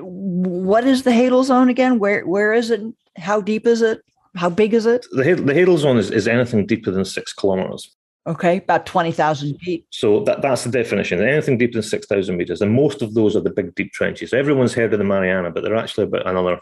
What 0.00 0.84
is 0.84 1.02
the 1.02 1.10
Hadal 1.10 1.44
zone 1.44 1.68
again? 1.68 1.98
Where 1.98 2.26
where 2.26 2.52
is 2.52 2.70
it? 2.70 2.80
How 3.16 3.40
deep 3.40 3.66
is 3.66 3.82
it? 3.82 4.02
How 4.36 4.50
big 4.50 4.74
is 4.74 4.86
it? 4.86 5.06
The, 5.12 5.34
the 5.34 5.52
Hadal 5.52 5.78
zone 5.78 5.96
is, 5.96 6.10
is 6.10 6.28
anything 6.28 6.66
deeper 6.66 6.90
than 6.90 7.04
six 7.04 7.32
kilometers. 7.32 7.96
Okay, 8.26 8.56
about 8.58 8.86
20,000 8.86 9.56
feet. 9.58 9.86
So 9.90 10.24
that, 10.24 10.42
that's 10.42 10.64
the 10.64 10.70
definition. 10.70 11.22
Anything 11.22 11.58
deeper 11.58 11.74
than 11.74 11.82
6,000 11.82 12.36
meters. 12.36 12.60
And 12.60 12.72
most 12.72 13.00
of 13.00 13.14
those 13.14 13.36
are 13.36 13.40
the 13.40 13.50
big, 13.50 13.74
deep 13.76 13.92
trenches. 13.92 14.32
Everyone's 14.32 14.74
heard 14.74 14.92
of 14.92 14.98
the 14.98 15.04
Mariana, 15.04 15.50
but 15.50 15.62
they're 15.62 15.76
actually 15.76 16.04
about 16.04 16.26
another, 16.26 16.58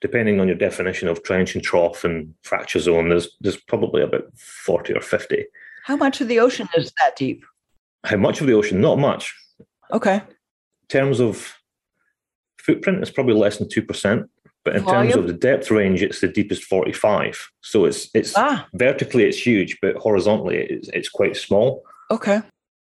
depending 0.00 0.40
on 0.40 0.46
your 0.46 0.56
definition 0.56 1.08
of 1.08 1.22
trench 1.24 1.56
and 1.56 1.64
trough 1.64 2.04
and 2.04 2.32
fracture 2.44 2.78
zone, 2.78 3.08
there's, 3.08 3.36
there's 3.40 3.56
probably 3.56 4.02
about 4.02 4.26
40 4.38 4.94
or 4.94 5.00
50. 5.00 5.44
How 5.84 5.96
much 5.96 6.20
of 6.20 6.28
the 6.28 6.38
ocean 6.38 6.68
is 6.76 6.92
that 7.00 7.16
deep? 7.16 7.44
How 8.04 8.16
much 8.16 8.40
of 8.40 8.46
the 8.46 8.54
ocean? 8.54 8.80
Not 8.80 8.98
much. 8.98 9.34
Okay. 9.92 10.16
In 10.16 10.88
terms 10.88 11.18
of 11.18 11.58
footprint, 12.58 13.00
it's 13.00 13.10
probably 13.10 13.34
less 13.34 13.58
than 13.58 13.68
2%. 13.68 14.28
But 14.64 14.76
in 14.76 14.82
Volume? 14.82 15.12
terms 15.12 15.16
of 15.16 15.26
the 15.26 15.32
depth 15.32 15.70
range, 15.70 16.02
it's 16.02 16.20
the 16.20 16.28
deepest 16.28 16.64
45. 16.64 17.48
So 17.62 17.84
it's 17.84 18.10
it's 18.14 18.34
ah. 18.36 18.66
vertically 18.74 19.24
it's 19.24 19.38
huge, 19.38 19.78
but 19.80 19.96
horizontally 19.96 20.56
it's, 20.58 20.88
it's 20.88 21.08
quite 21.08 21.36
small. 21.36 21.84
Okay. 22.10 22.42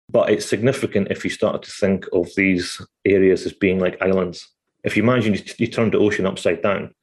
But 0.09 0.29
it's 0.29 0.45
significant 0.45 1.09
if 1.09 1.23
you 1.23 1.29
started 1.31 1.63
to 1.63 1.71
think 1.71 2.05
of 2.13 2.29
these 2.35 2.79
areas 3.05 3.45
as 3.45 3.53
being 3.53 3.79
like 3.79 4.01
islands. 4.01 4.47
If 4.83 4.95
you 4.95 5.03
imagine 5.03 5.33
you, 5.33 5.41
you 5.57 5.67
turn 5.67 5.89
the 5.89 5.97
ocean 5.97 6.27
upside 6.27 6.61
down, 6.61 6.93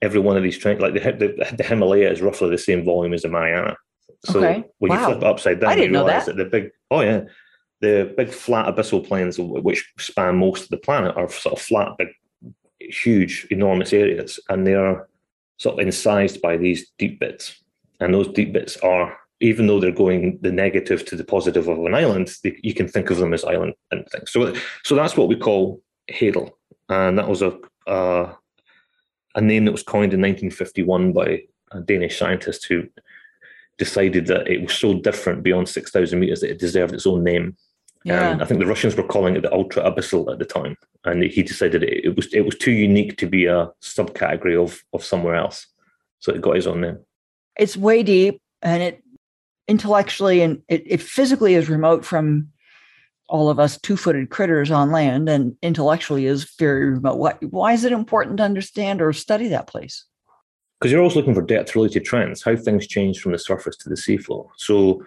every 0.00 0.20
one 0.20 0.36
of 0.36 0.42
these 0.42 0.56
trenches, 0.56 0.82
like 0.82 0.94
the, 0.94 1.00
the, 1.00 1.56
the 1.56 1.64
Himalaya 1.64 2.10
is 2.10 2.22
roughly 2.22 2.50
the 2.50 2.58
same 2.58 2.84
volume 2.84 3.12
as 3.12 3.22
the 3.22 3.28
Mariana. 3.28 3.76
So 4.24 4.38
okay. 4.38 4.64
when 4.78 4.90
wow. 4.90 5.00
you 5.00 5.04
flip 5.06 5.18
it 5.18 5.24
upside 5.24 5.60
down, 5.60 5.70
I 5.70 5.74
didn't 5.74 5.92
you 5.92 5.98
realize 5.98 6.26
that. 6.26 6.36
that 6.36 6.44
the 6.44 6.50
big 6.50 6.70
oh 6.90 7.00
yeah, 7.00 7.22
the 7.80 8.12
big 8.16 8.30
flat 8.30 8.74
abyssal 8.74 9.06
plains 9.06 9.38
which 9.38 9.90
span 9.98 10.36
most 10.36 10.64
of 10.64 10.68
the 10.68 10.76
planet 10.76 11.16
are 11.16 11.28
sort 11.30 11.58
of 11.58 11.62
flat, 11.62 11.96
big 11.98 12.08
huge, 12.90 13.46
enormous 13.50 13.92
areas, 13.92 14.40
and 14.48 14.66
they 14.66 14.74
are 14.74 15.08
sort 15.58 15.74
of 15.74 15.86
incised 15.86 16.40
by 16.40 16.56
these 16.56 16.90
deep 16.98 17.20
bits. 17.20 17.62
And 18.00 18.14
those 18.14 18.28
deep 18.28 18.52
bits 18.52 18.76
are, 18.78 19.16
even 19.40 19.66
though 19.66 19.80
they're 19.80 19.92
going 19.92 20.38
the 20.42 20.52
negative 20.52 21.04
to 21.06 21.16
the 21.16 21.24
positive 21.24 21.68
of 21.68 21.78
an 21.78 21.94
island, 21.94 22.32
they, 22.42 22.58
you 22.62 22.74
can 22.74 22.88
think 22.88 23.10
of 23.10 23.18
them 23.18 23.34
as 23.34 23.44
island 23.44 23.74
and 23.90 24.06
things. 24.08 24.32
So, 24.32 24.54
so 24.84 24.94
that's 24.94 25.16
what 25.16 25.28
we 25.28 25.36
call 25.36 25.82
Hadal, 26.10 26.50
and 26.88 27.18
that 27.18 27.28
was 27.28 27.42
a 27.42 27.58
uh, 27.86 28.34
a 29.34 29.40
name 29.40 29.64
that 29.64 29.72
was 29.72 29.82
coined 29.82 30.12
in 30.12 30.20
1951 30.20 31.12
by 31.12 31.42
a 31.72 31.80
Danish 31.80 32.18
scientist 32.18 32.66
who 32.66 32.84
decided 33.78 34.26
that 34.26 34.48
it 34.48 34.60
was 34.60 34.74
so 34.74 34.94
different 34.94 35.42
beyond 35.42 35.68
6,000 35.68 36.18
meters 36.18 36.40
that 36.40 36.50
it 36.50 36.58
deserved 36.58 36.92
its 36.92 37.06
own 37.06 37.24
name. 37.24 37.56
Um, 38.06 38.12
yeah. 38.12 38.30
And 38.30 38.42
I 38.42 38.46
think 38.46 38.60
the 38.60 38.66
Russians 38.66 38.96
were 38.96 39.02
calling 39.02 39.36
it 39.36 39.42
the 39.42 39.52
ultra 39.52 39.82
abyssal 39.82 40.32
at 40.32 40.38
the 40.38 40.46
time, 40.46 40.76
and 41.04 41.22
he 41.22 41.42
decided 41.42 41.82
it, 41.82 42.04
it 42.04 42.16
was 42.16 42.32
it 42.32 42.46
was 42.46 42.56
too 42.56 42.72
unique 42.72 43.18
to 43.18 43.26
be 43.26 43.44
a 43.44 43.70
subcategory 43.82 44.56
of 44.62 44.82
of 44.92 45.04
somewhere 45.04 45.34
else, 45.34 45.66
so 46.18 46.32
it 46.32 46.40
got 46.40 46.56
his 46.56 46.66
own 46.66 46.80
name. 46.80 46.98
It's 47.58 47.76
way 47.76 48.02
deep, 48.02 48.40
and 48.62 48.82
it 48.82 49.02
intellectually 49.68 50.40
and 50.40 50.62
it, 50.68 50.82
it 50.86 51.02
physically 51.02 51.54
is 51.54 51.68
remote 51.68 52.04
from 52.04 52.48
all 53.28 53.48
of 53.48 53.60
us 53.60 53.78
two-footed 53.80 54.30
critters 54.30 54.70
on 54.70 54.90
land, 54.90 55.28
and 55.28 55.54
intellectually 55.62 56.24
is 56.24 56.54
very 56.58 56.90
remote. 56.90 57.18
Why, 57.18 57.34
why 57.42 57.72
is 57.74 57.84
it 57.84 57.92
important 57.92 58.38
to 58.38 58.44
understand 58.44 59.02
or 59.02 59.12
study 59.12 59.48
that 59.48 59.66
place? 59.66 60.06
Because 60.80 60.90
you're 60.90 61.02
always 61.02 61.16
looking 61.16 61.34
for 61.34 61.42
depth-related 61.42 62.04
trends, 62.04 62.42
how 62.42 62.56
things 62.56 62.86
change 62.86 63.20
from 63.20 63.32
the 63.32 63.38
surface 63.38 63.76
to 63.76 63.90
the 63.90 63.94
seafloor. 63.94 64.48
So 64.56 65.04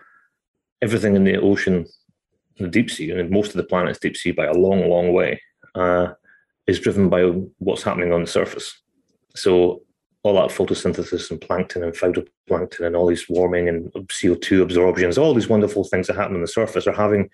everything 0.82 1.16
in 1.16 1.24
the 1.24 1.38
ocean 1.38 1.88
the 2.58 2.68
deep 2.68 2.90
sea, 2.90 3.12
and 3.12 3.30
most 3.30 3.50
of 3.50 3.58
the 3.58 3.64
planet's 3.64 4.00
deep 4.00 4.18
sea 4.18 4.32
by 4.32 4.46
a 4.46 4.54
long, 4.54 4.88
long 4.90 5.14
way, 5.14 5.42
uh, 5.76 6.14
is 6.68 6.80
driven 6.80 7.10
by 7.10 7.24
what's 7.58 7.84
happening 7.84 8.14
on 8.14 8.22
the 8.22 8.28
surface. 8.28 8.80
So 9.36 9.82
all 10.24 10.36
that 10.36 10.56
photosynthesis 10.56 11.30
and 11.32 11.42
plankton 11.42 11.84
and 11.84 11.94
phytoplankton 11.94 12.86
and 12.86 12.96
all 12.96 13.08
these 13.08 13.28
warming 13.28 13.68
and 13.68 13.92
CO2 13.94 14.62
absorptions, 14.62 15.18
all 15.18 15.34
these 15.34 15.50
wonderful 15.50 15.84
things 15.84 16.08
that 16.08 16.16
happen 16.16 16.36
on 16.36 16.42
the 16.42 16.48
surface 16.48 16.88
are 16.88 16.94
having 16.94 17.30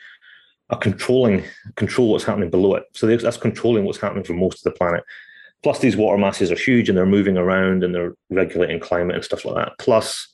a 0.71 0.77
controlling 0.77 1.43
control 1.75 2.11
what's 2.11 2.23
happening 2.23 2.49
below 2.49 2.75
it. 2.75 2.83
So 2.93 3.05
that's 3.05 3.37
controlling 3.37 3.85
what's 3.85 3.99
happening 3.99 4.23
for 4.23 4.33
most 4.33 4.65
of 4.65 4.71
the 4.71 4.77
planet. 4.77 5.03
Plus, 5.61 5.79
these 5.79 5.97
water 5.97 6.17
masses 6.17 6.51
are 6.51 6.55
huge 6.55 6.89
and 6.89 6.97
they're 6.97 7.05
moving 7.05 7.37
around 7.37 7.83
and 7.83 7.93
they're 7.93 8.13
regulating 8.29 8.79
climate 8.79 9.15
and 9.15 9.25
stuff 9.25 9.45
like 9.45 9.55
that. 9.55 9.73
Plus, 9.77 10.27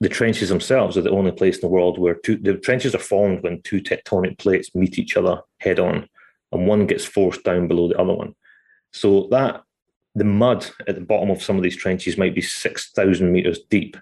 the 0.00 0.08
trenches 0.08 0.50
themselves 0.50 0.96
are 0.96 1.02
the 1.02 1.10
only 1.10 1.32
place 1.32 1.56
in 1.56 1.60
the 1.62 1.68
world 1.68 1.98
where 1.98 2.14
two, 2.14 2.36
the 2.36 2.54
trenches 2.54 2.94
are 2.94 2.98
formed 2.98 3.42
when 3.42 3.62
two 3.62 3.80
tectonic 3.80 4.38
plates 4.38 4.74
meet 4.74 4.98
each 4.98 5.16
other 5.16 5.40
head 5.58 5.78
on, 5.78 6.08
and 6.52 6.66
one 6.66 6.86
gets 6.86 7.04
forced 7.04 7.44
down 7.44 7.66
below 7.68 7.88
the 7.88 7.98
other 7.98 8.12
one. 8.12 8.34
So 8.92 9.28
that 9.30 9.62
the 10.14 10.24
mud 10.24 10.68
at 10.86 10.94
the 10.94 11.00
bottom 11.00 11.30
of 11.30 11.42
some 11.42 11.56
of 11.56 11.62
these 11.62 11.76
trenches 11.76 12.18
might 12.18 12.34
be 12.34 12.42
six 12.42 12.90
thousand 12.92 13.32
meters 13.32 13.60
deep, 13.70 13.96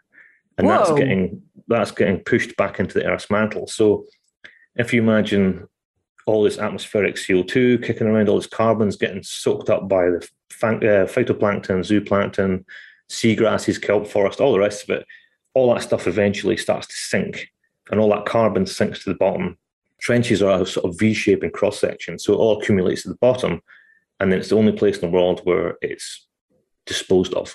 and 0.58 0.66
Whoa. 0.66 0.78
that's 0.78 0.90
getting 0.92 1.42
that's 1.68 1.90
getting 1.92 2.20
pushed 2.20 2.56
back 2.56 2.80
into 2.80 2.94
the 2.94 3.06
Earth's 3.06 3.30
mantle. 3.30 3.66
So 3.66 4.06
if 4.76 4.92
you 4.92 5.00
imagine 5.02 5.68
all 6.26 6.42
this 6.42 6.58
atmospheric 6.58 7.16
CO2 7.16 7.84
kicking 7.84 8.06
around, 8.06 8.28
all 8.28 8.36
this 8.36 8.46
carbon's 8.46 8.96
getting 8.96 9.22
soaked 9.22 9.70
up 9.70 9.88
by 9.88 10.06
the 10.06 10.28
uh, 10.62 11.06
phytoplankton, 11.06 11.80
zooplankton, 11.80 12.64
seagrasses, 13.10 13.80
kelp 13.80 14.06
forest, 14.06 14.40
all 14.40 14.52
the 14.52 14.58
rest 14.58 14.88
of 14.88 14.96
it. 14.96 15.06
All 15.54 15.72
that 15.72 15.82
stuff 15.82 16.06
eventually 16.06 16.56
starts 16.56 16.86
to 16.88 16.94
sink, 16.94 17.48
and 17.90 18.00
all 18.00 18.10
that 18.10 18.26
carbon 18.26 18.66
sinks 18.66 19.04
to 19.04 19.10
the 19.10 19.18
bottom. 19.18 19.56
Trenches 20.00 20.42
are 20.42 20.62
a 20.62 20.66
sort 20.66 20.86
of 20.86 20.98
V-shape 20.98 21.42
and 21.42 21.52
cross 21.52 21.80
section, 21.80 22.18
so 22.18 22.34
it 22.34 22.36
all 22.36 22.60
accumulates 22.60 23.06
at 23.06 23.10
the 23.10 23.18
bottom, 23.18 23.62
and 24.20 24.30
then 24.30 24.38
it's 24.38 24.50
the 24.50 24.56
only 24.56 24.72
place 24.72 24.96
in 24.98 25.10
the 25.10 25.16
world 25.16 25.40
where 25.44 25.76
it's 25.80 26.26
disposed 26.86 27.34
of. 27.34 27.54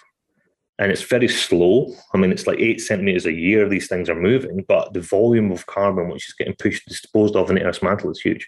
And 0.79 0.91
it's 0.91 1.03
very 1.03 1.27
slow. 1.27 1.93
I 2.13 2.17
mean, 2.17 2.31
it's 2.31 2.47
like 2.47 2.59
eight 2.59 2.79
centimeters 2.79 3.25
a 3.25 3.33
year 3.33 3.67
these 3.67 3.89
things 3.89 4.09
are 4.09 4.15
moving, 4.15 4.63
but 4.67 4.93
the 4.93 5.01
volume 5.01 5.51
of 5.51 5.65
carbon 5.65 6.09
which 6.09 6.29
is 6.29 6.33
getting 6.35 6.55
pushed, 6.55 6.87
disposed 6.87 7.35
of 7.35 7.49
in 7.49 7.57
the 7.57 7.63
Earth's 7.63 7.83
mantle 7.83 8.11
is 8.11 8.21
huge. 8.21 8.47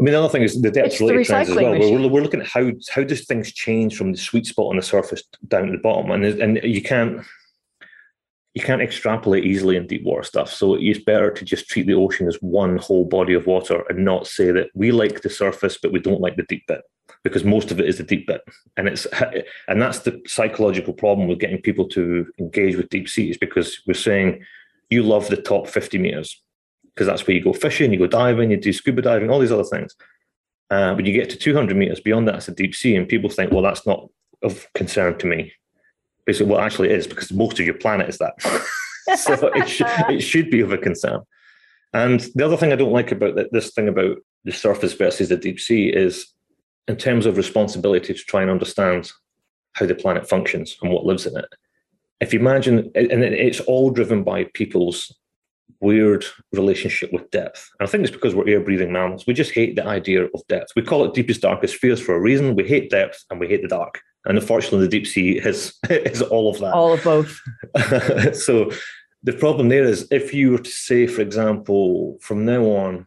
I 0.00 0.02
mean, 0.02 0.14
the 0.14 0.20
other 0.20 0.30
thing 0.30 0.42
is 0.42 0.60
the 0.60 0.70
depth 0.70 1.00
related 1.00 1.26
trends 1.26 1.50
as 1.50 1.56
well. 1.56 1.78
We're, 1.78 2.08
we're, 2.08 2.22
looking 2.22 2.40
at 2.40 2.46
how 2.46 2.72
how 2.90 3.04
does 3.04 3.26
things 3.26 3.52
change 3.52 3.96
from 3.96 4.12
the 4.12 4.18
sweet 4.18 4.46
spot 4.46 4.70
on 4.70 4.76
the 4.76 4.82
surface 4.82 5.22
down 5.46 5.66
to 5.66 5.72
the 5.72 5.78
bottom, 5.78 6.10
and 6.10 6.24
and 6.24 6.60
you 6.64 6.82
can't 6.82 7.22
you 8.54 8.62
can't 8.62 8.82
extrapolate 8.82 9.44
easily 9.44 9.76
in 9.76 9.86
deep 9.86 10.04
water 10.04 10.22
stuff. 10.22 10.52
So 10.52 10.74
it's 10.74 10.98
better 10.98 11.30
to 11.30 11.44
just 11.44 11.68
treat 11.68 11.86
the 11.86 11.94
ocean 11.94 12.28
as 12.28 12.36
one 12.36 12.76
whole 12.76 13.06
body 13.06 13.32
of 13.32 13.46
water 13.46 13.84
and 13.88 14.04
not 14.04 14.26
say 14.26 14.50
that 14.50 14.68
we 14.74 14.92
like 14.92 15.22
the 15.22 15.30
surface 15.30 15.78
but 15.80 15.92
we 15.92 16.00
don't 16.00 16.20
like 16.20 16.36
the 16.36 16.44
deep 16.44 16.66
bit 16.66 16.82
because 17.24 17.44
most 17.44 17.70
of 17.70 17.80
it 17.80 17.88
is 17.88 17.98
the 17.98 18.04
deep 18.04 18.26
bit, 18.26 18.42
and 18.76 18.88
it's 18.88 19.06
and 19.68 19.80
that's 19.80 20.00
the 20.00 20.20
psychological 20.26 20.92
problem 20.92 21.28
with 21.28 21.38
getting 21.38 21.60
people 21.60 21.88
to 21.88 22.26
engage 22.38 22.76
with 22.76 22.90
deep 22.90 23.08
seas 23.08 23.38
because 23.38 23.80
we're 23.86 23.94
saying 23.94 24.44
you 24.90 25.02
love 25.02 25.28
the 25.28 25.36
top 25.36 25.66
fifty 25.66 25.98
meters 25.98 26.40
because 26.94 27.06
that's 27.06 27.26
where 27.26 27.34
you 27.34 27.42
go 27.42 27.52
fishing, 27.52 27.92
you 27.92 27.98
go 27.98 28.06
diving, 28.06 28.50
you 28.50 28.56
do 28.56 28.72
scuba 28.72 29.00
diving, 29.00 29.30
all 29.30 29.38
these 29.38 29.52
other 29.52 29.64
things. 29.64 29.94
Uh, 30.70 30.94
when 30.94 31.06
you 31.06 31.12
get 31.12 31.30
to 31.30 31.36
200 31.36 31.76
meters 31.76 32.00
beyond 32.00 32.28
that, 32.28 32.34
it's 32.34 32.48
a 32.48 32.54
deep 32.54 32.74
sea, 32.74 32.96
and 32.96 33.08
people 33.08 33.30
think, 33.30 33.50
well, 33.50 33.62
that's 33.62 33.86
not 33.86 34.08
of 34.42 34.66
concern 34.74 35.16
to 35.18 35.26
me. 35.26 35.52
Basically, 36.26 36.52
well, 36.52 36.60
actually, 36.60 36.90
it 36.90 36.98
is 36.98 37.06
because 37.06 37.32
most 37.32 37.58
of 37.58 37.66
your 37.66 37.74
planet 37.74 38.08
is 38.08 38.18
that. 38.18 38.40
so 39.18 39.34
it, 39.54 39.80
it 40.08 40.20
should 40.22 40.50
be 40.50 40.60
of 40.60 40.72
a 40.72 40.78
concern. 40.78 41.20
And 41.92 42.20
the 42.34 42.44
other 42.44 42.56
thing 42.56 42.72
I 42.72 42.76
don't 42.76 42.92
like 42.92 43.12
about 43.12 43.38
this 43.50 43.72
thing 43.72 43.88
about 43.88 44.16
the 44.44 44.52
surface 44.52 44.94
versus 44.94 45.28
the 45.28 45.36
deep 45.36 45.60
sea 45.60 45.88
is, 45.88 46.26
in 46.88 46.96
terms 46.96 47.26
of 47.26 47.36
responsibility 47.36 48.14
to 48.14 48.20
try 48.24 48.42
and 48.42 48.50
understand 48.50 49.12
how 49.74 49.86
the 49.86 49.94
planet 49.94 50.28
functions 50.28 50.76
and 50.82 50.92
what 50.92 51.04
lives 51.04 51.26
in 51.26 51.36
it. 51.36 51.46
If 52.20 52.32
you 52.32 52.40
imagine, 52.40 52.90
and 52.94 53.24
it's 53.24 53.60
all 53.60 53.90
driven 53.90 54.22
by 54.22 54.44
people's 54.54 55.12
weird 55.80 56.24
relationship 56.52 57.12
with 57.12 57.30
depth. 57.30 57.68
And 57.78 57.86
I 57.86 57.90
think 57.90 58.04
it's 58.04 58.12
because 58.12 58.34
we're 58.34 58.48
air 58.48 58.60
breathing 58.60 58.92
mammals. 58.92 59.26
We 59.26 59.34
just 59.34 59.52
hate 59.52 59.74
the 59.74 59.84
idea 59.84 60.24
of 60.24 60.46
depth. 60.48 60.72
We 60.76 60.82
call 60.82 61.04
it 61.04 61.14
deepest, 61.14 61.42
darkest 61.42 61.76
fears 61.76 62.00
for 62.00 62.14
a 62.14 62.20
reason. 62.20 62.54
We 62.54 62.66
hate 62.66 62.90
depth 62.90 63.24
and 63.30 63.40
we 63.40 63.48
hate 63.48 63.62
the 63.62 63.68
dark. 63.68 64.00
And 64.24 64.38
unfortunately, 64.38 64.80
the 64.80 64.88
deep 64.88 65.06
sea 65.06 65.38
is, 65.38 65.74
is 65.90 66.22
all 66.22 66.50
of 66.50 66.58
that. 66.60 66.74
All 66.74 66.92
of 66.92 67.02
both. 67.02 67.40
so 68.36 68.70
the 69.22 69.32
problem 69.32 69.68
there 69.68 69.84
is 69.84 70.06
if 70.10 70.32
you 70.34 70.52
were 70.52 70.58
to 70.58 70.70
say, 70.70 71.06
for 71.06 71.22
example, 71.22 72.18
from 72.20 72.44
now 72.44 72.62
on, 72.64 73.06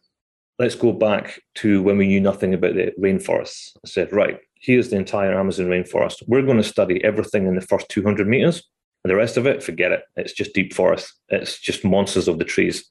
let's 0.59 0.75
go 0.75 0.93
back 0.93 1.41
to 1.55 1.81
when 1.83 1.97
we 1.97 2.07
knew 2.07 2.21
nothing 2.21 2.53
about 2.53 2.75
the 2.75 2.93
rainforests. 2.99 3.75
I 3.83 3.87
said, 3.87 4.13
right, 4.13 4.39
here's 4.59 4.89
the 4.89 4.97
entire 4.97 5.37
Amazon 5.37 5.67
rainforest. 5.67 6.23
We're 6.27 6.41
going 6.41 6.57
to 6.57 6.63
study 6.63 7.03
everything 7.03 7.47
in 7.47 7.55
the 7.55 7.61
first 7.61 7.89
200 7.89 8.27
meters 8.27 8.63
and 9.03 9.11
the 9.11 9.15
rest 9.15 9.37
of 9.37 9.45
it, 9.45 9.61
forget 9.61 9.91
it. 9.91 10.03
It's 10.15 10.33
just 10.33 10.53
deep 10.53 10.73
forest. 10.73 11.13
It's 11.29 11.59
just 11.59 11.85
monsters 11.85 12.27
of 12.27 12.39
the 12.39 12.45
trees. 12.45 12.89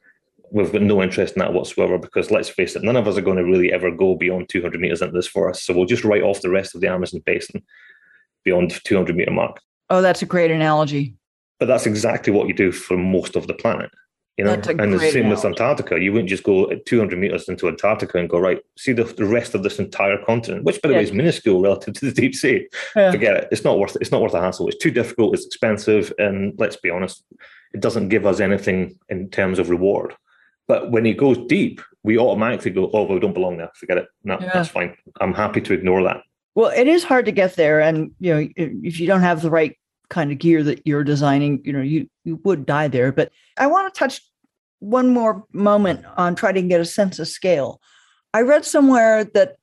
We've 0.53 0.71
got 0.71 0.83
no 0.83 1.03
interest 1.03 1.35
in 1.35 1.41
that 1.41 1.55
whatsoever 1.55 1.99
because 1.99 2.31
let's 2.31 2.49
face 2.49 2.77
it, 2.77 2.85
none 2.85 2.97
of 2.97 3.09
us 3.09 3.17
are 3.17 3.23
going 3.23 3.39
to 3.39 3.45
really 3.45 3.73
ever 3.73 3.91
go 3.91 4.15
beyond 4.15 4.49
200 4.49 4.81
meters 4.81 5.03
into 5.03 5.15
this 5.15 5.27
forest. 5.27 5.65
So 5.65 5.75
we'll 5.75 5.87
just 5.87 6.05
write 6.05 6.23
off 6.23 6.43
the 6.43 6.51
rest 6.51 6.75
of 6.75 6.81
the 6.81 6.89
Amazon 6.89 7.23
basin 7.25 7.63
beyond 8.45 8.73
200 8.85 9.17
meter 9.17 9.31
mark. 9.31 9.61
Oh, 9.91 10.03
that's 10.03 10.23
a 10.23 10.27
great 10.27 10.51
analogy. 10.51 11.17
But 11.61 11.67
that's 11.67 11.87
exactly 11.87 12.33
what 12.33 12.49
you 12.49 12.55
do 12.55 12.73
for 12.73 12.97
most 12.97 13.37
of 13.37 13.47
the 13.47 13.55
planet. 13.55 13.91
You 14.37 14.45
know, 14.45 14.55
and 14.55 14.65
the 14.65 14.69
same 14.69 14.79
analogy. 14.81 15.23
with 15.23 15.45
Antarctica. 15.45 16.01
You 16.01 16.13
wouldn't 16.13 16.29
just 16.29 16.43
go 16.43 16.69
200 16.87 17.17
meters 17.17 17.49
into 17.49 17.69
Antarctica 17.69 18.19
and 18.19 18.29
go 18.29 18.41
right. 18.41 18.59
See 18.77 18.93
the, 18.93 19.05
the 19.05 19.27
rest 19.27 19.55
of 19.55 19.63
this 19.63 19.79
entire 19.79 20.19
continent, 20.25 20.65
which 20.65 20.83
by 20.83 20.89
the 20.89 20.95
yeah. 20.95 20.99
way 20.99 21.05
is 21.05 21.13
minuscule 21.13 21.63
relative 21.63 21.95
to 21.95 22.07
the 22.07 22.13
deep 22.13 22.35
sea. 22.35 22.67
Yeah. 22.97 23.13
Forget 23.13 23.37
it. 23.37 23.49
It's 23.53 23.63
not 23.63 23.79
worth. 23.79 23.95
It. 23.95 24.03
It's 24.03 24.11
not 24.11 24.21
worth 24.21 24.35
a 24.35 24.41
hassle. 24.41 24.67
It's 24.67 24.79
too 24.79 24.91
difficult. 24.91 25.35
It's 25.35 25.47
expensive, 25.47 26.13
and 26.19 26.53
let's 26.59 26.75
be 26.75 26.91
honest, 26.91 27.23
it 27.75 27.81
doesn't 27.81 28.09
give 28.09 28.27
us 28.27 28.41
anything 28.41 28.99
in 29.09 29.31
terms 29.31 29.61
of 29.61 29.71
reward. 29.71 30.17
But 30.67 30.91
when 30.91 31.07
it 31.07 31.17
goes 31.17 31.39
deep, 31.47 31.81
we 32.03 32.19
automatically 32.19 32.73
go, 32.73 32.91
"Oh, 32.93 33.05
well, 33.05 33.15
we 33.15 33.21
don't 33.21 33.35
belong 33.35 33.59
there. 33.59 33.71
Forget 33.77 33.99
it. 33.99 34.09
No, 34.25 34.37
yeah. 34.41 34.51
that's 34.53 34.69
fine. 34.69 34.97
I'm 35.21 35.35
happy 35.35 35.61
to 35.61 35.75
ignore 35.75 36.03
that." 36.03 36.23
Well, 36.55 36.71
it 36.71 36.87
is 36.87 37.05
hard 37.05 37.27
to 37.27 37.33
get 37.33 37.57
there, 37.57 37.81
and 37.81 38.13
you 38.21 38.35
know, 38.35 38.49
if 38.57 39.01
you 39.01 39.07
don't 39.07 39.23
have 39.23 39.43
the 39.43 39.51
right 39.51 39.77
kind 40.11 40.31
of 40.31 40.39
gear 40.39 40.63
that 40.63 40.87
you're 40.87 41.05
designing, 41.05 41.61
you 41.65 41.73
know, 41.73 41.83
you 41.83 42.09
you 42.25 42.41
would 42.45 42.67
die 42.67 42.89
there. 42.89 43.13
But 43.13 43.33
I 43.59 43.67
want 43.67 43.93
to 43.93 43.99
touch 43.99 44.21
one 44.79 45.09
more 45.09 45.45
moment 45.53 46.05
on 46.17 46.35
trying 46.35 46.55
to 46.55 46.63
get 46.63 46.81
a 46.81 46.85
sense 46.85 47.19
of 47.19 47.27
scale. 47.27 47.81
I 48.33 48.43
read 48.43 48.65
somewhere 48.65 49.25
that 49.25 49.57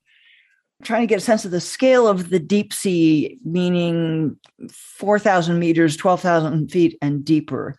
trying 0.84 1.02
to 1.02 1.08
get 1.08 1.20
a 1.20 1.22
sense 1.22 1.46
of 1.46 1.52
the 1.52 1.62
scale 1.62 2.08
of 2.08 2.30
the 2.30 2.40
deep 2.40 2.74
sea, 2.74 3.38
meaning 3.44 4.38
4,000 4.70 5.60
meters, 5.60 5.96
12,000 5.96 6.72
feet 6.72 6.98
and 7.02 7.24
deeper, 7.24 7.76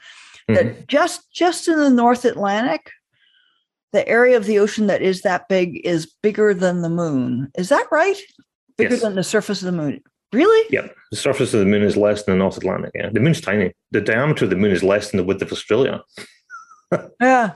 mm-hmm. 0.49 0.55
that 0.55 0.89
just, 0.89 1.33
just 1.33 1.69
in 1.69 1.79
the 1.79 1.91
North 1.91 2.25
Atlantic, 2.25 2.91
the 3.93 4.07
area 4.09 4.37
of 4.37 4.47
the 4.47 4.59
ocean 4.59 4.87
that 4.87 5.03
is 5.03 5.23
that 5.23 5.49
big 5.49 5.81
is 5.85 6.13
bigger 6.23 6.55
than 6.55 6.83
the 6.83 6.89
moon. 6.89 7.51
Is 7.57 7.69
that 7.69 7.87
right? 7.91 8.21
Bigger 8.77 8.95
yes. 8.95 9.03
than 9.03 9.15
the 9.15 9.25
surface 9.25 9.63
of 9.63 9.67
the 9.67 9.73
moon. 9.73 10.03
Really? 10.33 10.67
Yeah. 10.71 10.89
The 11.11 11.17
surface 11.17 11.53
of 11.53 11.61
the 11.61 11.67
moon 11.67 11.83
is 11.83 11.97
less 11.97 12.23
than 12.23 12.35
the 12.35 12.39
North 12.39 12.57
Atlantic. 12.57 12.93
Yeah. 12.95 13.11
The 13.11 13.21
moon's 13.21 13.41
tiny. 13.41 13.73
The 13.91 14.01
diameter 14.01 14.45
of 14.45 14.51
the 14.51 14.57
moon 14.57 14.73
is 14.73 14.83
less 14.83 15.11
than 15.11 15.19
the 15.19 15.25
width 15.25 15.43
of 15.43 15.53
Australia 15.53 16.03
yeah. 17.21 17.53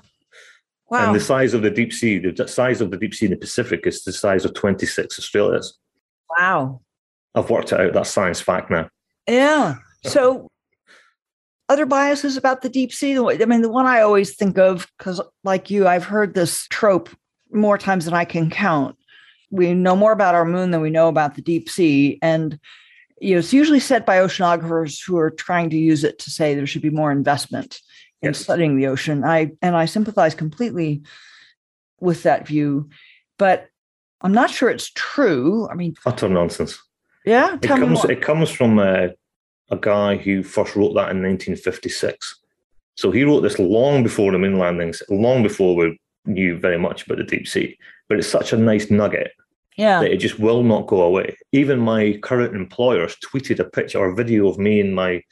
Wow. 0.88 1.06
And 1.06 1.14
the 1.14 1.20
size 1.20 1.52
of 1.52 1.62
the 1.62 1.70
deep 1.70 1.92
sea, 1.92 2.18
the 2.18 2.46
size 2.46 2.80
of 2.80 2.90
the 2.90 2.96
deep 2.96 3.14
sea 3.14 3.26
in 3.26 3.32
the 3.32 3.36
Pacific 3.36 3.86
is 3.86 4.04
the 4.04 4.12
size 4.12 4.44
of 4.44 4.54
26 4.54 5.18
Australias. 5.18 5.76
Wow. 6.38 6.80
I've 7.34 7.50
worked 7.50 7.72
it 7.72 7.80
out. 7.80 7.92
That's 7.92 8.10
science 8.10 8.40
fact 8.40 8.70
now. 8.70 8.88
Yeah. 9.28 9.76
So, 10.04 10.46
other 11.68 11.84
biases 11.84 12.36
about 12.36 12.62
the 12.62 12.68
deep 12.68 12.92
sea? 12.92 13.18
I 13.18 13.44
mean, 13.44 13.62
the 13.62 13.68
one 13.68 13.86
I 13.86 14.02
always 14.02 14.36
think 14.36 14.56
of, 14.56 14.86
because 14.96 15.20
like 15.42 15.68
you, 15.68 15.88
I've 15.88 16.04
heard 16.04 16.34
this 16.34 16.68
trope 16.68 17.08
more 17.50 17.76
times 17.76 18.04
than 18.04 18.14
I 18.14 18.24
can 18.24 18.50
count. 18.50 18.96
We 19.50 19.74
know 19.74 19.96
more 19.96 20.12
about 20.12 20.34
our 20.34 20.44
moon 20.44 20.70
than 20.70 20.80
we 20.80 20.90
know 20.90 21.08
about 21.08 21.34
the 21.34 21.42
deep 21.42 21.68
sea. 21.68 22.18
And 22.22 22.58
you 23.20 23.34
know, 23.34 23.38
it's 23.38 23.52
usually 23.52 23.80
said 23.80 24.04
by 24.04 24.18
oceanographers 24.18 25.04
who 25.04 25.16
are 25.18 25.30
trying 25.30 25.70
to 25.70 25.78
use 25.78 26.04
it 26.04 26.18
to 26.20 26.30
say 26.30 26.54
there 26.54 26.66
should 26.66 26.82
be 26.82 26.90
more 26.90 27.10
investment 27.10 27.80
in 28.22 28.30
yes. 28.30 28.38
studying 28.38 28.76
the 28.76 28.86
ocean. 28.86 29.24
I 29.24 29.52
and 29.62 29.76
I 29.76 29.86
sympathize 29.86 30.34
completely 30.34 31.02
with 32.00 32.24
that 32.24 32.46
view, 32.46 32.90
but 33.38 33.68
I'm 34.20 34.32
not 34.32 34.50
sure 34.50 34.68
it's 34.68 34.90
true. 34.90 35.68
I 35.70 35.74
mean, 35.74 35.94
utter 36.04 36.28
nonsense. 36.28 36.78
Yeah, 37.24 37.54
it 37.54 37.62
comes 37.62 38.04
it 38.04 38.22
comes 38.22 38.50
from 38.50 38.78
a, 38.78 39.10
a 39.70 39.76
guy 39.76 40.16
who 40.16 40.42
first 40.42 40.76
wrote 40.76 40.94
that 40.94 41.10
in 41.10 41.22
1956. 41.22 42.36
So 42.96 43.10
he 43.10 43.24
wrote 43.24 43.42
this 43.42 43.58
long 43.58 44.02
before 44.02 44.32
the 44.32 44.38
moon 44.38 44.58
landings, 44.58 45.02
long 45.10 45.42
before 45.42 45.76
we 45.76 45.98
knew 46.26 46.58
very 46.58 46.78
much 46.78 47.04
about 47.04 47.18
the 47.18 47.24
deep 47.24 47.46
sea. 47.48 47.78
But 48.08 48.18
it's 48.18 48.28
such 48.28 48.52
a 48.52 48.56
nice 48.56 48.90
nugget 48.90 49.32
yeah. 49.76 50.00
that 50.00 50.12
it 50.12 50.18
just 50.18 50.38
will 50.38 50.62
not 50.62 50.86
go 50.86 51.02
away. 51.02 51.36
Even 51.52 51.78
my 51.78 52.18
current 52.22 52.54
employers 52.54 53.16
tweeted 53.24 53.58
a 53.58 53.64
picture 53.64 53.98
or 53.98 54.10
a 54.10 54.14
video 54.14 54.48
of 54.48 54.58
me 54.58 54.80
and 54.80 54.94
my 54.94 55.22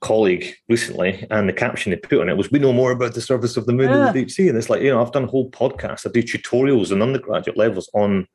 colleague 0.00 0.54
recently, 0.68 1.26
and 1.30 1.48
the 1.48 1.52
caption 1.52 1.90
they 1.90 1.96
put 1.96 2.20
on 2.20 2.28
it 2.28 2.36
was, 2.36 2.50
"We 2.50 2.58
know 2.58 2.72
more 2.72 2.92
about 2.92 3.14
the 3.14 3.20
surface 3.20 3.56
of 3.56 3.66
the 3.66 3.72
moon 3.72 3.90
yeah. 3.90 3.96
than 3.96 4.06
the 4.06 4.20
deep 4.20 4.30
sea." 4.30 4.48
And 4.48 4.56
it's 4.56 4.70
like, 4.70 4.82
you 4.82 4.90
know, 4.90 5.02
I've 5.02 5.12
done 5.12 5.24
a 5.24 5.28
whole 5.28 5.50
podcasts, 5.50 6.06
I 6.06 6.10
do 6.10 6.22
tutorials 6.22 6.90
and 6.90 7.02
undergraduate 7.02 7.56
levels 7.56 7.90
on 7.92 8.26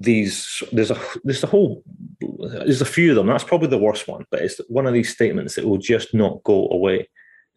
these 0.00 0.62
there's 0.72 0.90
a 0.90 1.00
there's 1.24 1.44
a 1.44 1.46
whole 1.46 1.82
there's 2.20 2.80
a 2.80 2.86
few 2.86 3.10
of 3.10 3.16
them. 3.16 3.26
That's 3.26 3.44
probably 3.44 3.68
the 3.68 3.78
worst 3.78 4.08
one, 4.08 4.24
but 4.30 4.40
it's 4.40 4.60
one 4.68 4.86
of 4.86 4.92
these 4.92 5.12
statements 5.12 5.54
that 5.54 5.66
will 5.66 5.78
just 5.78 6.14
not 6.14 6.42
go 6.42 6.68
away. 6.70 7.08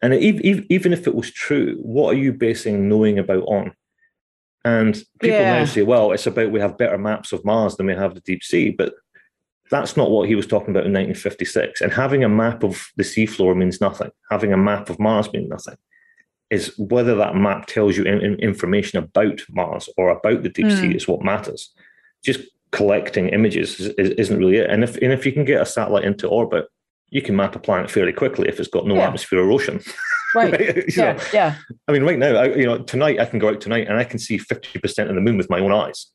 And 0.02 0.14
even 0.14 0.66
even 0.68 0.92
if 0.92 1.06
it 1.06 1.14
was 1.14 1.30
true, 1.30 1.76
what 1.80 2.14
are 2.14 2.18
you 2.18 2.32
basing 2.32 2.88
knowing 2.88 3.18
about 3.18 3.44
on? 3.44 3.72
And 4.64 4.94
people 5.20 5.38
yeah. 5.38 5.60
now 5.60 5.64
say, 5.64 5.82
well, 5.82 6.12
it's 6.12 6.26
about 6.26 6.50
we 6.50 6.60
have 6.60 6.76
better 6.76 6.98
maps 6.98 7.32
of 7.32 7.44
Mars 7.44 7.76
than 7.76 7.86
we 7.86 7.94
have 7.94 8.14
the 8.14 8.20
deep 8.20 8.42
sea, 8.42 8.70
but 8.70 8.94
that's 9.70 9.96
not 9.96 10.10
what 10.10 10.28
he 10.28 10.34
was 10.34 10.46
talking 10.46 10.70
about 10.70 10.86
in 10.86 10.92
1956. 10.92 11.80
And 11.80 11.92
having 11.92 12.24
a 12.24 12.28
map 12.28 12.62
of 12.62 12.88
the 12.96 13.02
seafloor 13.02 13.56
means 13.56 13.80
nothing. 13.80 14.10
Having 14.30 14.52
a 14.52 14.58
map 14.58 14.90
of 14.90 14.98
Mars 14.98 15.32
means 15.32 15.48
nothing. 15.48 15.76
Is 16.50 16.74
whether 16.78 17.14
that 17.16 17.34
map 17.34 17.66
tells 17.66 17.96
you 17.96 18.04
in, 18.04 18.20
in 18.20 18.34
information 18.36 18.98
about 18.98 19.40
Mars 19.50 19.88
or 19.96 20.10
about 20.10 20.42
the 20.42 20.48
deep 20.48 20.66
mm. 20.66 20.78
sea 20.78 20.86
hmm. 20.88 20.96
is 20.96 21.08
what 21.08 21.24
matters. 21.24 21.72
Just 22.24 22.40
collecting 22.70 23.28
images 23.30 23.80
is, 23.80 24.30
not 24.30 24.38
really 24.38 24.58
it. 24.58 24.70
And 24.70 24.84
if 24.84 24.96
and 24.98 25.12
if 25.12 25.26
you 25.26 25.32
can 25.32 25.44
get 25.44 25.62
a 25.62 25.66
satellite 25.66 26.04
into 26.04 26.28
orbit, 26.28 26.66
you 27.10 27.22
can 27.22 27.36
map 27.36 27.54
a 27.54 27.58
planet 27.58 27.90
fairly 27.90 28.12
quickly 28.12 28.48
if 28.48 28.58
it's 28.58 28.68
got 28.68 28.86
no 28.86 28.96
yeah. 28.96 29.06
atmosphere 29.06 29.40
or 29.40 29.50
ocean. 29.50 29.80
Right. 30.34 30.84
yeah. 30.96 31.12
Know, 31.12 31.22
yeah. 31.32 31.56
I 31.88 31.92
mean, 31.92 32.02
right 32.02 32.18
now, 32.18 32.34
I, 32.34 32.54
you 32.54 32.66
know, 32.66 32.78
tonight 32.78 33.20
I 33.20 33.26
can 33.26 33.38
go 33.38 33.48
out 33.48 33.60
tonight 33.60 33.88
and 33.88 33.98
I 33.98 34.04
can 34.04 34.18
see 34.18 34.38
fifty 34.38 34.78
percent 34.78 35.08
of 35.08 35.14
the 35.14 35.20
moon 35.20 35.36
with 35.36 35.50
my 35.50 35.60
own 35.60 35.72
eyes. 35.72 36.06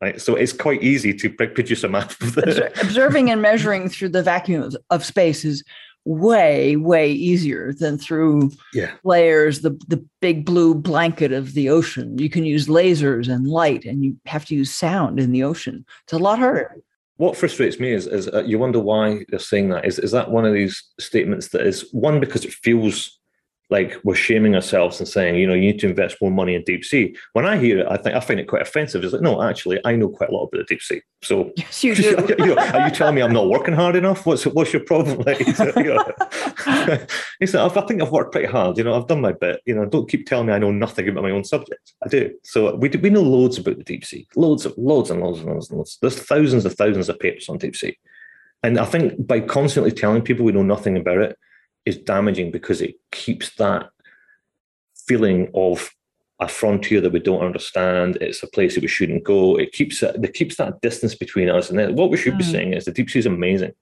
Right. 0.00 0.20
So 0.20 0.34
it's 0.34 0.52
quite 0.52 0.82
easy 0.82 1.14
to 1.14 1.30
produce 1.30 1.82
a 1.82 1.88
map. 1.88 2.12
Observing 2.20 3.30
and 3.30 3.40
measuring 3.40 3.88
through 3.88 4.10
the 4.10 4.22
vacuum 4.22 4.62
of, 4.62 4.76
of 4.90 5.04
space 5.04 5.44
is 5.44 5.64
way 6.04 6.76
way 6.76 7.10
easier 7.10 7.72
than 7.72 7.96
through 7.96 8.50
yeah. 8.74 8.92
layers 9.04 9.62
the 9.62 9.70
the 9.88 10.04
big 10.20 10.44
blue 10.44 10.74
blanket 10.74 11.32
of 11.32 11.54
the 11.54 11.70
ocean 11.70 12.18
you 12.18 12.28
can 12.28 12.44
use 12.44 12.66
lasers 12.66 13.26
and 13.26 13.48
light 13.48 13.86
and 13.86 14.04
you 14.04 14.14
have 14.26 14.44
to 14.44 14.54
use 14.54 14.70
sound 14.70 15.18
in 15.18 15.32
the 15.32 15.42
ocean 15.42 15.82
it's 16.02 16.12
a 16.12 16.18
lot 16.18 16.38
harder 16.38 16.76
what 17.16 17.36
frustrates 17.36 17.78
me 17.78 17.92
is, 17.92 18.06
is 18.06 18.28
uh, 18.28 18.42
you 18.44 18.58
wonder 18.58 18.80
why 18.80 19.24
they're 19.28 19.38
saying 19.38 19.68
that. 19.70 19.84
Is, 19.84 19.98
is 19.98 20.10
that 20.10 20.30
one 20.30 20.44
of 20.44 20.52
these 20.52 20.82
statements 20.98 21.48
that 21.48 21.66
is 21.66 21.88
one 21.92 22.20
because 22.20 22.44
it 22.44 22.52
feels 22.52 23.18
like 23.70 23.98
we're 24.04 24.14
shaming 24.14 24.54
ourselves 24.54 25.00
and 25.00 25.08
saying, 25.08 25.36
you 25.36 25.46
know, 25.46 25.54
you 25.54 25.62
need 25.62 25.78
to 25.80 25.88
invest 25.88 26.20
more 26.20 26.30
money 26.30 26.54
in 26.54 26.62
deep 26.64 26.84
sea. 26.84 27.16
When 27.32 27.46
I 27.46 27.56
hear 27.56 27.80
it, 27.80 27.86
I 27.88 27.96
think 27.96 28.14
I 28.14 28.20
find 28.20 28.38
it 28.38 28.46
quite 28.46 28.62
offensive. 28.62 29.02
It's 29.02 29.12
like, 29.12 29.22
no, 29.22 29.42
actually, 29.42 29.80
I 29.84 29.96
know 29.96 30.08
quite 30.08 30.28
a 30.28 30.32
lot 30.32 30.44
about 30.44 30.58
the 30.58 30.64
deep 30.64 30.82
sea. 30.82 31.00
So, 31.22 31.50
yes, 31.56 31.82
you 31.82 31.94
do. 31.94 32.02
you 32.38 32.46
know, 32.46 32.56
are 32.56 32.86
you 32.86 32.94
telling 32.94 33.14
me 33.14 33.22
I'm 33.22 33.32
not 33.32 33.48
working 33.48 33.74
hard 33.74 33.96
enough? 33.96 34.26
What's 34.26 34.44
what's 34.44 34.72
your 34.72 34.84
problem? 34.84 35.24
Like, 35.24 35.40
you 35.40 35.84
know, 35.84 37.66
I 37.66 37.68
think 37.86 38.02
I've 38.02 38.10
worked 38.10 38.32
pretty 38.32 38.46
hard. 38.46 38.76
You 38.76 38.84
know, 38.84 38.94
I've 38.94 39.06
done 39.06 39.20
my 39.20 39.32
bit. 39.32 39.60
You 39.64 39.74
know, 39.74 39.86
don't 39.86 40.08
keep 40.08 40.26
telling 40.26 40.46
me 40.46 40.52
I 40.52 40.58
know 40.58 40.70
nothing 40.70 41.08
about 41.08 41.24
my 41.24 41.30
own 41.30 41.44
subject. 41.44 41.92
I 42.04 42.08
do. 42.08 42.34
So 42.42 42.74
we 42.76 42.88
do, 42.90 42.98
we 42.98 43.10
know 43.10 43.22
loads 43.22 43.58
about 43.58 43.78
the 43.78 43.84
deep 43.84 44.04
sea, 44.04 44.26
loads 44.36 44.66
of 44.66 44.74
loads 44.76 45.10
and 45.10 45.20
loads 45.22 45.40
and 45.40 45.48
loads 45.48 45.70
and 45.70 45.78
loads. 45.78 45.98
There's 46.00 46.18
thousands 46.18 46.66
of 46.66 46.74
thousands 46.74 47.08
of 47.08 47.18
papers 47.18 47.48
on 47.48 47.58
deep 47.58 47.76
sea, 47.76 47.96
and 48.62 48.78
I 48.78 48.84
think 48.84 49.26
by 49.26 49.40
constantly 49.40 49.92
telling 49.92 50.22
people 50.22 50.44
we 50.44 50.52
know 50.52 50.62
nothing 50.62 50.96
about 50.96 51.18
it 51.18 51.38
is 51.86 51.98
damaging 51.98 52.50
because 52.50 52.80
it 52.80 52.96
keeps 53.10 53.54
that 53.56 53.90
feeling 55.06 55.50
of 55.54 55.90
a 56.40 56.48
frontier 56.48 57.00
that 57.00 57.12
we 57.12 57.20
don't 57.20 57.44
understand. 57.44 58.16
It's 58.20 58.42
a 58.42 58.48
place 58.48 58.74
that 58.74 58.82
we 58.82 58.88
shouldn't 58.88 59.24
go. 59.24 59.56
It 59.56 59.72
keeps 59.72 60.02
it, 60.02 60.16
it 60.22 60.34
keeps 60.34 60.56
that 60.56 60.80
distance 60.80 61.14
between 61.14 61.48
us. 61.48 61.70
And 61.70 61.96
what 61.96 62.10
we 62.10 62.16
should 62.16 62.34
mm. 62.34 62.38
be 62.38 62.44
saying 62.44 62.72
is 62.72 62.84
the 62.84 62.92
deep 62.92 63.10
sea 63.10 63.20
is 63.20 63.26
amazing. 63.26 63.72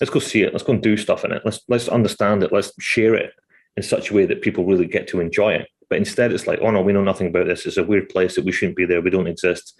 Let's 0.00 0.10
go 0.10 0.20
see 0.20 0.42
it. 0.42 0.52
Let's 0.52 0.64
go 0.64 0.74
and 0.74 0.82
do 0.82 0.96
stuff 0.96 1.24
in 1.24 1.32
it. 1.32 1.42
Let's 1.44 1.60
let's 1.68 1.88
understand 1.88 2.42
it. 2.42 2.52
Let's 2.52 2.72
share 2.80 3.14
it 3.14 3.32
in 3.76 3.82
such 3.82 4.10
a 4.10 4.14
way 4.14 4.26
that 4.26 4.42
people 4.42 4.64
really 4.64 4.86
get 4.86 5.08
to 5.08 5.20
enjoy 5.20 5.54
it. 5.54 5.68
But 5.88 5.98
instead, 5.98 6.32
it's 6.32 6.46
like, 6.46 6.60
oh 6.62 6.70
no, 6.70 6.82
we 6.82 6.92
know 6.92 7.02
nothing 7.02 7.28
about 7.28 7.46
this. 7.46 7.64
It's 7.64 7.78
a 7.78 7.84
weird 7.84 8.08
place 8.08 8.34
that 8.34 8.44
we 8.44 8.52
shouldn't 8.52 8.76
be 8.76 8.84
there. 8.84 9.00
We 9.00 9.10
don't 9.10 9.26
exist. 9.26 9.74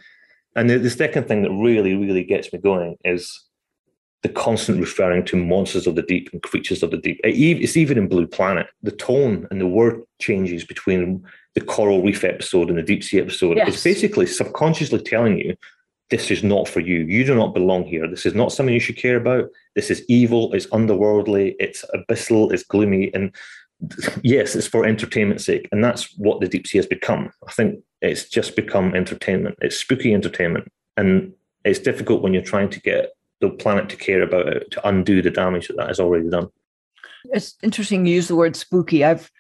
And 0.56 0.68
the, 0.68 0.78
the 0.78 0.90
second 0.90 1.28
thing 1.28 1.42
that 1.42 1.50
really, 1.50 1.94
really 1.94 2.24
gets 2.24 2.52
me 2.52 2.58
going 2.58 2.96
is 3.04 3.47
the 4.22 4.28
constant 4.28 4.80
referring 4.80 5.24
to 5.26 5.36
monsters 5.36 5.86
of 5.86 5.94
the 5.94 6.02
deep 6.02 6.28
and 6.32 6.42
creatures 6.42 6.82
of 6.82 6.90
the 6.90 6.96
deep. 6.96 7.20
It's 7.22 7.76
even 7.76 7.98
in 7.98 8.08
Blue 8.08 8.26
Planet. 8.26 8.66
The 8.82 8.90
tone 8.90 9.46
and 9.50 9.60
the 9.60 9.66
word 9.66 10.02
changes 10.20 10.64
between 10.64 11.24
the 11.54 11.60
coral 11.60 12.02
reef 12.02 12.24
episode 12.24 12.68
and 12.68 12.78
the 12.78 12.82
deep 12.82 13.04
sea 13.04 13.20
episode. 13.20 13.56
Yes. 13.56 13.68
It's 13.68 13.84
basically 13.84 14.26
subconsciously 14.26 15.00
telling 15.00 15.38
you 15.38 15.56
this 16.10 16.30
is 16.30 16.42
not 16.42 16.68
for 16.68 16.80
you. 16.80 17.00
You 17.00 17.24
do 17.24 17.34
not 17.34 17.54
belong 17.54 17.84
here. 17.84 18.08
This 18.08 18.26
is 18.26 18.34
not 18.34 18.50
something 18.50 18.74
you 18.74 18.80
should 18.80 18.96
care 18.96 19.16
about. 19.16 19.50
This 19.74 19.90
is 19.90 20.04
evil. 20.08 20.52
It's 20.52 20.66
underworldly. 20.68 21.54
It's 21.60 21.84
abyssal. 21.94 22.52
It's 22.52 22.64
gloomy. 22.64 23.12
And 23.14 23.34
yes, 24.22 24.56
it's 24.56 24.66
for 24.66 24.84
entertainment's 24.84 25.44
sake. 25.44 25.68
And 25.70 25.84
that's 25.84 26.16
what 26.16 26.40
the 26.40 26.48
deep 26.48 26.66
sea 26.66 26.78
has 26.78 26.86
become. 26.86 27.30
I 27.46 27.52
think 27.52 27.80
it's 28.00 28.28
just 28.28 28.56
become 28.56 28.94
entertainment. 28.94 29.58
It's 29.60 29.76
spooky 29.76 30.14
entertainment. 30.14 30.68
And 30.96 31.32
it's 31.64 31.78
difficult 31.78 32.22
when 32.22 32.32
you're 32.32 32.42
trying 32.42 32.70
to 32.70 32.80
get 32.80 33.10
the 33.40 33.50
planet 33.50 33.88
to 33.90 33.96
care 33.96 34.22
about 34.22 34.48
it 34.48 34.70
to 34.72 34.88
undo 34.88 35.22
the 35.22 35.30
damage 35.30 35.68
that 35.68 35.76
that 35.76 35.88
has 35.88 36.00
already 36.00 36.28
done. 36.28 36.48
It's 37.32 37.56
interesting 37.62 38.06
you 38.06 38.14
use 38.14 38.28
the 38.28 38.36
word 38.36 38.56
spooky. 38.56 39.04
I've 39.04 39.30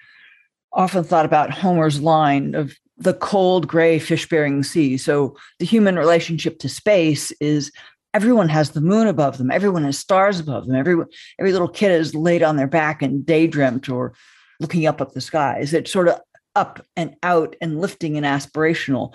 often 0.72 1.04
thought 1.04 1.24
about 1.24 1.50
Homer's 1.50 2.00
line 2.00 2.54
of 2.54 2.74
the 2.96 3.14
cold 3.14 3.68
gray 3.68 3.98
fish 3.98 4.28
bearing 4.28 4.62
sea. 4.62 4.96
So 4.96 5.36
the 5.58 5.66
human 5.66 5.96
relationship 5.96 6.58
to 6.60 6.68
space 6.68 7.30
is 7.40 7.70
everyone 8.12 8.48
has 8.48 8.70
the 8.70 8.80
moon 8.80 9.06
above 9.06 9.38
them, 9.38 9.50
everyone 9.50 9.84
has 9.84 9.98
stars 9.98 10.40
above 10.40 10.66
them, 10.66 10.76
every 10.76 10.96
every 11.38 11.52
little 11.52 11.68
kid 11.68 11.92
is 11.92 12.14
laid 12.14 12.42
on 12.42 12.56
their 12.56 12.66
back 12.66 13.02
and 13.02 13.24
daydreamt 13.24 13.88
or 13.88 14.14
looking 14.60 14.86
up 14.86 15.00
at 15.00 15.14
the 15.14 15.20
skies. 15.20 15.72
It's 15.72 15.92
sort 15.92 16.08
of 16.08 16.20
up 16.56 16.84
and 16.96 17.14
out 17.22 17.54
and 17.60 17.80
lifting 17.80 18.16
and 18.16 18.26
aspirational. 18.26 19.14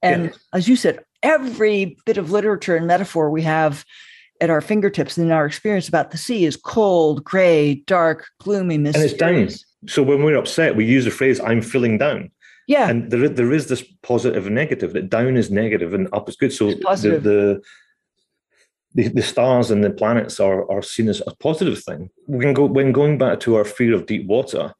And 0.00 0.32
as 0.52 0.68
you 0.68 0.76
said, 0.76 1.04
every 1.22 1.96
bit 2.04 2.18
of 2.18 2.30
literature 2.30 2.76
and 2.76 2.86
metaphor 2.86 3.30
we 3.30 3.42
have 3.42 3.84
at 4.40 4.50
our 4.50 4.60
fingertips 4.60 5.16
and 5.16 5.32
our 5.32 5.46
experience 5.46 5.88
about 5.88 6.10
the 6.10 6.18
sea 6.18 6.44
is 6.44 6.56
cold, 6.56 7.24
gray, 7.24 7.76
dark, 7.86 8.26
gloomy, 8.40 8.78
mysterious. 8.78 9.12
And 9.12 9.38
it's 9.38 9.60
down. 9.60 9.88
So 9.88 10.02
when 10.02 10.22
we're 10.22 10.36
upset, 10.36 10.76
we 10.76 10.84
use 10.84 11.04
the 11.04 11.10
phrase 11.10 11.40
"I'm 11.40 11.62
feeling 11.62 11.98
down." 11.98 12.30
Yeah, 12.66 12.88
and 12.88 13.10
there 13.10 13.28
there 13.28 13.52
is 13.52 13.68
this 13.68 13.82
positive 14.02 14.46
and 14.46 14.54
negative. 14.54 14.92
That 14.94 15.10
down 15.10 15.36
is 15.36 15.50
negative 15.50 15.94
and 15.94 16.08
up 16.12 16.28
is 16.28 16.36
good. 16.36 16.52
So 16.52 16.70
the, 16.70 17.20
the 17.22 17.62
the, 18.94 19.08
the 19.08 19.22
stars 19.22 19.70
and 19.70 19.84
the 19.84 19.90
planets 19.90 20.40
are 20.40 20.70
are 20.70 20.82
seen 20.82 21.08
as 21.08 21.22
a 21.26 21.34
positive 21.36 21.82
thing. 21.82 22.10
When 22.26 22.54
go 22.54 22.64
when 22.64 22.92
going 22.92 23.18
back 23.18 23.40
to 23.40 23.56
our 23.56 23.64
fear 23.64 23.94
of 23.94 24.06
deep 24.06 24.26
water, 24.26 24.72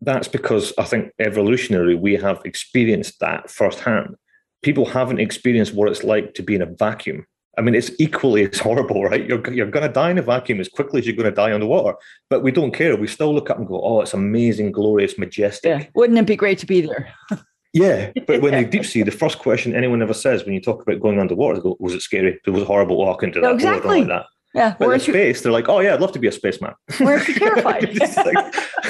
that's 0.00 0.28
because 0.28 0.72
I 0.78 0.84
think 0.84 1.12
evolutionary 1.18 1.94
we 1.94 2.14
have 2.14 2.40
experienced 2.44 3.20
that 3.20 3.50
firsthand. 3.50 4.16
People 4.62 4.86
haven't 4.86 5.20
experienced 5.20 5.74
what 5.74 5.88
it's 5.88 6.02
like 6.02 6.34
to 6.34 6.42
be 6.42 6.56
in 6.56 6.62
a 6.62 6.66
vacuum 6.66 7.26
I 7.58 7.60
mean, 7.60 7.74
it's 7.74 7.90
equally 7.98 8.48
as 8.48 8.58
horrible, 8.60 9.04
right? 9.04 9.26
You're, 9.26 9.52
you're 9.52 9.70
going 9.70 9.86
to 9.86 9.92
die 9.92 10.10
in 10.10 10.18
a 10.18 10.22
vacuum 10.22 10.60
as 10.60 10.68
quickly 10.68 11.00
as 11.00 11.06
you're 11.06 11.16
going 11.16 11.28
to 11.28 11.34
die 11.34 11.52
underwater. 11.52 11.96
But 12.30 12.42
we 12.42 12.52
don't 12.52 12.72
care. 12.72 12.96
We 12.96 13.08
still 13.08 13.34
look 13.34 13.50
up 13.50 13.58
and 13.58 13.66
go, 13.66 13.80
oh, 13.82 14.00
it's 14.00 14.14
amazing, 14.14 14.72
glorious, 14.72 15.18
majestic. 15.18 15.80
Yeah. 15.80 15.86
Wouldn't 15.94 16.18
it 16.18 16.26
be 16.26 16.36
great 16.36 16.58
to 16.60 16.66
be 16.66 16.82
there? 16.82 17.12
yeah. 17.72 18.12
But 18.26 18.40
when 18.40 18.54
you 18.58 18.64
deep 18.64 18.86
sea, 18.86 19.02
the 19.02 19.10
first 19.10 19.38
question 19.38 19.74
anyone 19.74 20.00
ever 20.00 20.14
says 20.14 20.44
when 20.44 20.54
you 20.54 20.60
talk 20.60 20.82
about 20.82 21.00
going 21.00 21.18
underwater, 21.18 21.60
go, 21.60 21.76
was 21.80 21.94
it 21.94 22.02
scary? 22.02 22.40
It 22.46 22.50
was 22.50 22.64
horrible. 22.64 23.08
I 23.10 23.16
couldn't 23.16 23.34
do 23.34 23.40
that. 23.40 23.48
No, 23.48 23.54
exactly. 23.54 24.00
Like 24.00 24.08
that. 24.08 24.26
Yeah. 24.54 24.74
But 24.78 24.90
in 24.90 25.00
space, 25.00 25.42
they're 25.42 25.52
like, 25.52 25.68
oh, 25.68 25.80
yeah, 25.80 25.94
I'd 25.94 26.00
love 26.00 26.12
to 26.12 26.18
be 26.18 26.26
a 26.26 26.32
spaceman. 26.32 26.72
We're 27.00 27.22
terrified? 27.24 27.96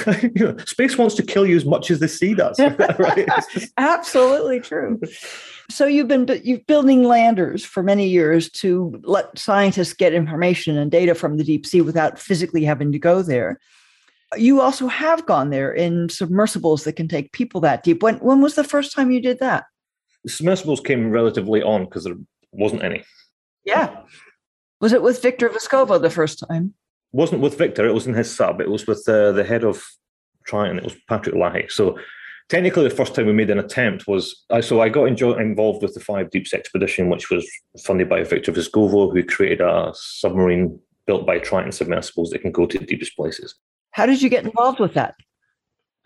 like, 0.06 0.22
you 0.22 0.44
know, 0.46 0.56
space 0.58 0.96
wants 0.96 1.16
to 1.16 1.22
kill 1.22 1.46
you 1.46 1.56
as 1.56 1.64
much 1.64 1.90
as 1.90 1.98
the 1.98 2.06
sea 2.06 2.34
does. 2.34 2.58
right? 2.60 3.28
Just... 3.52 3.72
Absolutely 3.76 4.60
true. 4.60 5.00
So 5.70 5.86
you've 5.86 6.08
been 6.08 6.26
you've 6.44 6.66
building 6.66 7.04
landers 7.04 7.64
for 7.64 7.82
many 7.82 8.08
years 8.08 8.50
to 8.52 9.00
let 9.04 9.38
scientists 9.38 9.92
get 9.92 10.14
information 10.14 10.78
and 10.78 10.90
data 10.90 11.14
from 11.14 11.36
the 11.36 11.44
deep 11.44 11.66
sea 11.66 11.82
without 11.82 12.18
physically 12.18 12.64
having 12.64 12.90
to 12.92 12.98
go 12.98 13.22
there. 13.22 13.60
You 14.36 14.60
also 14.60 14.86
have 14.88 15.26
gone 15.26 15.50
there 15.50 15.72
in 15.72 16.08
submersibles 16.08 16.84
that 16.84 16.94
can 16.94 17.08
take 17.08 17.32
people 17.32 17.60
that 17.62 17.82
deep. 17.82 18.02
When 18.02 18.16
when 18.16 18.40
was 18.40 18.54
the 18.54 18.64
first 18.64 18.94
time 18.94 19.10
you 19.10 19.20
did 19.20 19.40
that? 19.40 19.64
submersibles 20.26 20.80
came 20.80 21.10
relatively 21.10 21.62
on 21.62 21.84
because 21.84 22.04
there 22.04 22.16
wasn't 22.52 22.82
any. 22.82 23.04
Yeah. 23.64 24.00
Was 24.80 24.92
it 24.92 25.02
with 25.02 25.22
Victor 25.22 25.48
Vescovo 25.48 26.00
the 26.00 26.10
first 26.10 26.44
time? 26.48 26.74
wasn't 27.12 27.40
with 27.40 27.56
Victor. 27.56 27.86
It 27.86 27.94
was 27.94 28.06
in 28.06 28.14
his 28.14 28.34
sub. 28.34 28.60
It 28.60 28.70
was 28.70 28.86
with 28.86 29.08
uh, 29.08 29.32
the 29.32 29.44
head 29.44 29.64
of 29.64 29.84
Triton. 30.44 30.78
It 30.78 30.84
was 30.84 30.96
Patrick 31.08 31.34
Lahey. 31.34 31.70
So 31.70 31.98
technically 32.48 32.84
the 32.84 32.94
first 32.94 33.14
time 33.14 33.26
we 33.26 33.32
made 33.32 33.50
an 33.50 33.58
attempt 33.58 34.06
was 34.06 34.44
I 34.50 34.60
so 34.60 34.80
I 34.80 34.88
got 34.88 35.04
involved 35.04 35.82
with 35.82 35.94
the 35.94 36.00
Five 36.00 36.30
Deeps 36.30 36.54
expedition, 36.54 37.10
which 37.10 37.30
was 37.30 37.48
funded 37.80 38.08
by 38.08 38.22
Victor 38.24 38.52
Vescovo, 38.52 39.12
who 39.12 39.22
created 39.24 39.60
a 39.60 39.92
submarine 39.94 40.78
built 41.06 41.26
by 41.26 41.38
Triton 41.38 41.72
submersibles 41.72 42.30
that 42.30 42.40
can 42.40 42.52
go 42.52 42.66
to 42.66 42.78
the 42.78 42.86
deepest 42.86 43.16
places. 43.16 43.54
How 43.92 44.06
did 44.06 44.22
you 44.22 44.28
get 44.28 44.44
involved 44.44 44.80
with 44.80 44.94
that? 44.94 45.14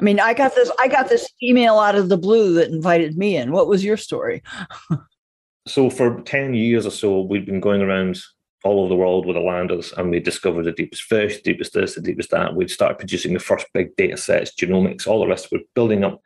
I 0.00 0.04
mean, 0.04 0.18
I 0.18 0.34
got 0.34 0.54
this 0.54 0.70
I 0.80 0.88
got 0.88 1.08
this 1.08 1.28
email 1.42 1.78
out 1.78 1.94
of 1.94 2.08
the 2.08 2.16
blue 2.16 2.54
that 2.54 2.70
invited 2.70 3.16
me 3.16 3.36
in. 3.36 3.52
What 3.52 3.68
was 3.68 3.84
your 3.84 3.96
story? 3.96 4.42
so 5.66 5.90
for 5.90 6.20
10 6.22 6.54
years 6.54 6.86
or 6.86 6.90
so, 6.90 7.20
we've 7.20 7.46
been 7.46 7.60
going 7.60 7.82
around 7.82 8.20
all 8.64 8.80
over 8.80 8.88
the 8.88 8.96
world 8.96 9.26
with 9.26 9.36
the 9.36 9.40
landers 9.40 9.92
and 9.96 10.10
we 10.10 10.20
discovered 10.20 10.64
the 10.64 10.72
deepest 10.72 11.02
fish, 11.02 11.36
the 11.36 11.42
deepest 11.42 11.74
this, 11.74 11.94
the 11.94 12.00
deepest 12.00 12.30
that. 12.30 12.54
We'd 12.54 12.70
started 12.70 12.98
producing 12.98 13.32
the 13.32 13.40
first 13.40 13.66
big 13.74 13.94
data 13.96 14.16
sets, 14.16 14.54
genomics, 14.54 15.06
all 15.06 15.20
the 15.20 15.26
rest. 15.26 15.48
We're 15.50 15.60
building 15.74 16.04
up 16.04 16.20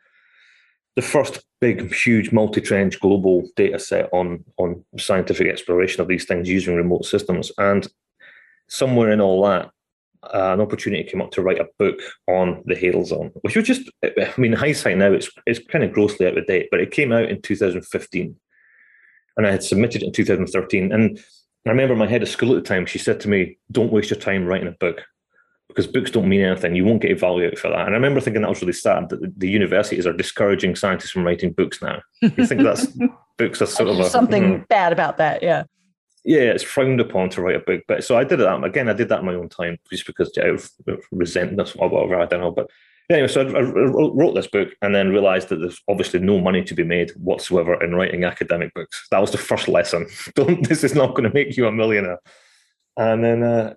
the 0.97 1.03
first 1.03 1.45
big, 1.61 1.93
huge, 1.93 2.31
multi-trench 2.31 2.99
global 2.99 3.47
data 3.55 3.77
set 3.77 4.09
on 4.11 4.43
on 4.57 4.83
scientific 4.97 5.47
exploration 5.47 6.01
of 6.01 6.07
these 6.07 6.25
things 6.25 6.49
using 6.49 6.75
remote 6.75 7.05
systems. 7.05 7.51
And 7.59 7.87
somewhere 8.67 9.11
in 9.11 9.21
all 9.21 9.43
that, 9.45 9.69
uh, 10.23 10.53
an 10.53 10.59
opportunity 10.59 11.03
came 11.03 11.21
up 11.21 11.29
to 11.31 11.43
write 11.43 11.59
a 11.59 11.69
book 11.77 11.99
on 12.27 12.63
the 12.65 12.73
Hadal 12.73 13.05
Zone, 13.05 13.31
which 13.41 13.55
was 13.55 13.67
just, 13.67 13.91
I 14.03 14.33
mean, 14.39 14.53
hindsight 14.53 14.97
now, 14.97 15.13
it's 15.13 15.29
it's 15.45 15.59
kind 15.59 15.83
of 15.83 15.93
grossly 15.93 16.25
out 16.25 16.37
of 16.37 16.47
date, 16.47 16.69
but 16.71 16.81
it 16.81 16.89
came 16.89 17.13
out 17.13 17.29
in 17.29 17.43
2015, 17.43 18.35
and 19.37 19.47
I 19.47 19.51
had 19.51 19.63
submitted 19.63 20.01
it 20.01 20.07
in 20.07 20.11
2013. 20.13 20.91
And 20.91 21.19
I 21.67 21.69
remember 21.69 21.95
my 21.95 22.07
head 22.07 22.23
of 22.23 22.29
school 22.29 22.57
at 22.57 22.63
the 22.63 22.67
time. 22.67 22.87
She 22.87 22.97
said 22.97 23.19
to 23.19 23.29
me, 23.29 23.59
"Don't 23.71 23.91
waste 23.91 24.09
your 24.09 24.19
time 24.19 24.47
writing 24.47 24.67
a 24.67 24.71
book." 24.71 25.05
Because 25.67 25.87
books 25.87 26.11
don't 26.11 26.29
mean 26.29 26.41
anything. 26.41 26.75
You 26.75 26.85
won't 26.85 27.01
get 27.01 27.11
evaluated 27.11 27.59
for 27.59 27.69
that. 27.69 27.85
And 27.85 27.89
I 27.89 27.97
remember 27.97 28.21
thinking 28.21 28.41
that 28.41 28.49
was 28.49 28.61
really 28.61 28.73
sad 28.73 29.09
that 29.09 29.39
the, 29.39 29.49
universities 29.49 30.07
are 30.07 30.13
discouraging 30.13 30.75
scientists 30.75 31.11
from 31.11 31.25
writing 31.25 31.51
books 31.51 31.81
now. 31.81 32.01
You 32.21 32.45
think 32.45 32.61
that's 32.61 32.87
books 33.37 33.61
are 33.61 33.65
sort 33.65 33.89
of 33.89 33.99
a, 33.99 34.09
something 34.09 34.59
mm, 34.59 34.67
bad 34.67 34.93
about 34.93 35.17
that, 35.17 35.43
yeah. 35.43 35.63
Yeah, 36.23 36.39
it's 36.39 36.63
frowned 36.63 36.99
upon 36.99 37.29
to 37.29 37.41
write 37.41 37.55
a 37.55 37.59
book. 37.59 37.83
But 37.87 38.03
so 38.03 38.17
I 38.17 38.23
did 38.23 38.41
it 38.41 38.63
again. 38.63 38.89
I 38.89 38.93
did 38.93 39.09
that 39.09 39.19
in 39.19 39.25
my 39.25 39.35
own 39.35 39.49
time, 39.49 39.77
just 39.89 40.05
because 40.05 40.35
out 40.37 40.47
of 40.49 40.69
resentment 41.11 41.73
or 41.77 41.89
whatever. 41.89 42.19
I 42.19 42.25
don't 42.25 42.41
know. 42.41 42.51
But 42.51 42.69
anyway, 43.09 43.29
so 43.29 43.41
I, 43.41 43.59
I 43.59 43.61
wrote 43.61 44.35
this 44.35 44.47
book 44.47 44.69
and 44.81 44.93
then 44.93 45.09
realized 45.09 45.49
that 45.49 45.57
there's 45.57 45.81
obviously 45.87 46.19
no 46.19 46.39
money 46.41 46.63
to 46.63 46.73
be 46.73 46.83
made 46.83 47.11
whatsoever 47.11 47.81
in 47.81 47.95
writing 47.95 48.25
academic 48.25 48.73
books. 48.73 49.07
That 49.09 49.19
was 49.19 49.31
the 49.31 49.37
first 49.37 49.67
lesson. 49.69 50.07
Don't. 50.35 50.67
This 50.67 50.83
is 50.83 50.95
not 50.95 51.11
going 51.11 51.23
to 51.23 51.33
make 51.33 51.55
you 51.55 51.67
a 51.67 51.71
millionaire. 51.71 52.19
And 52.97 53.23
then 53.23 53.43
uh, 53.43 53.75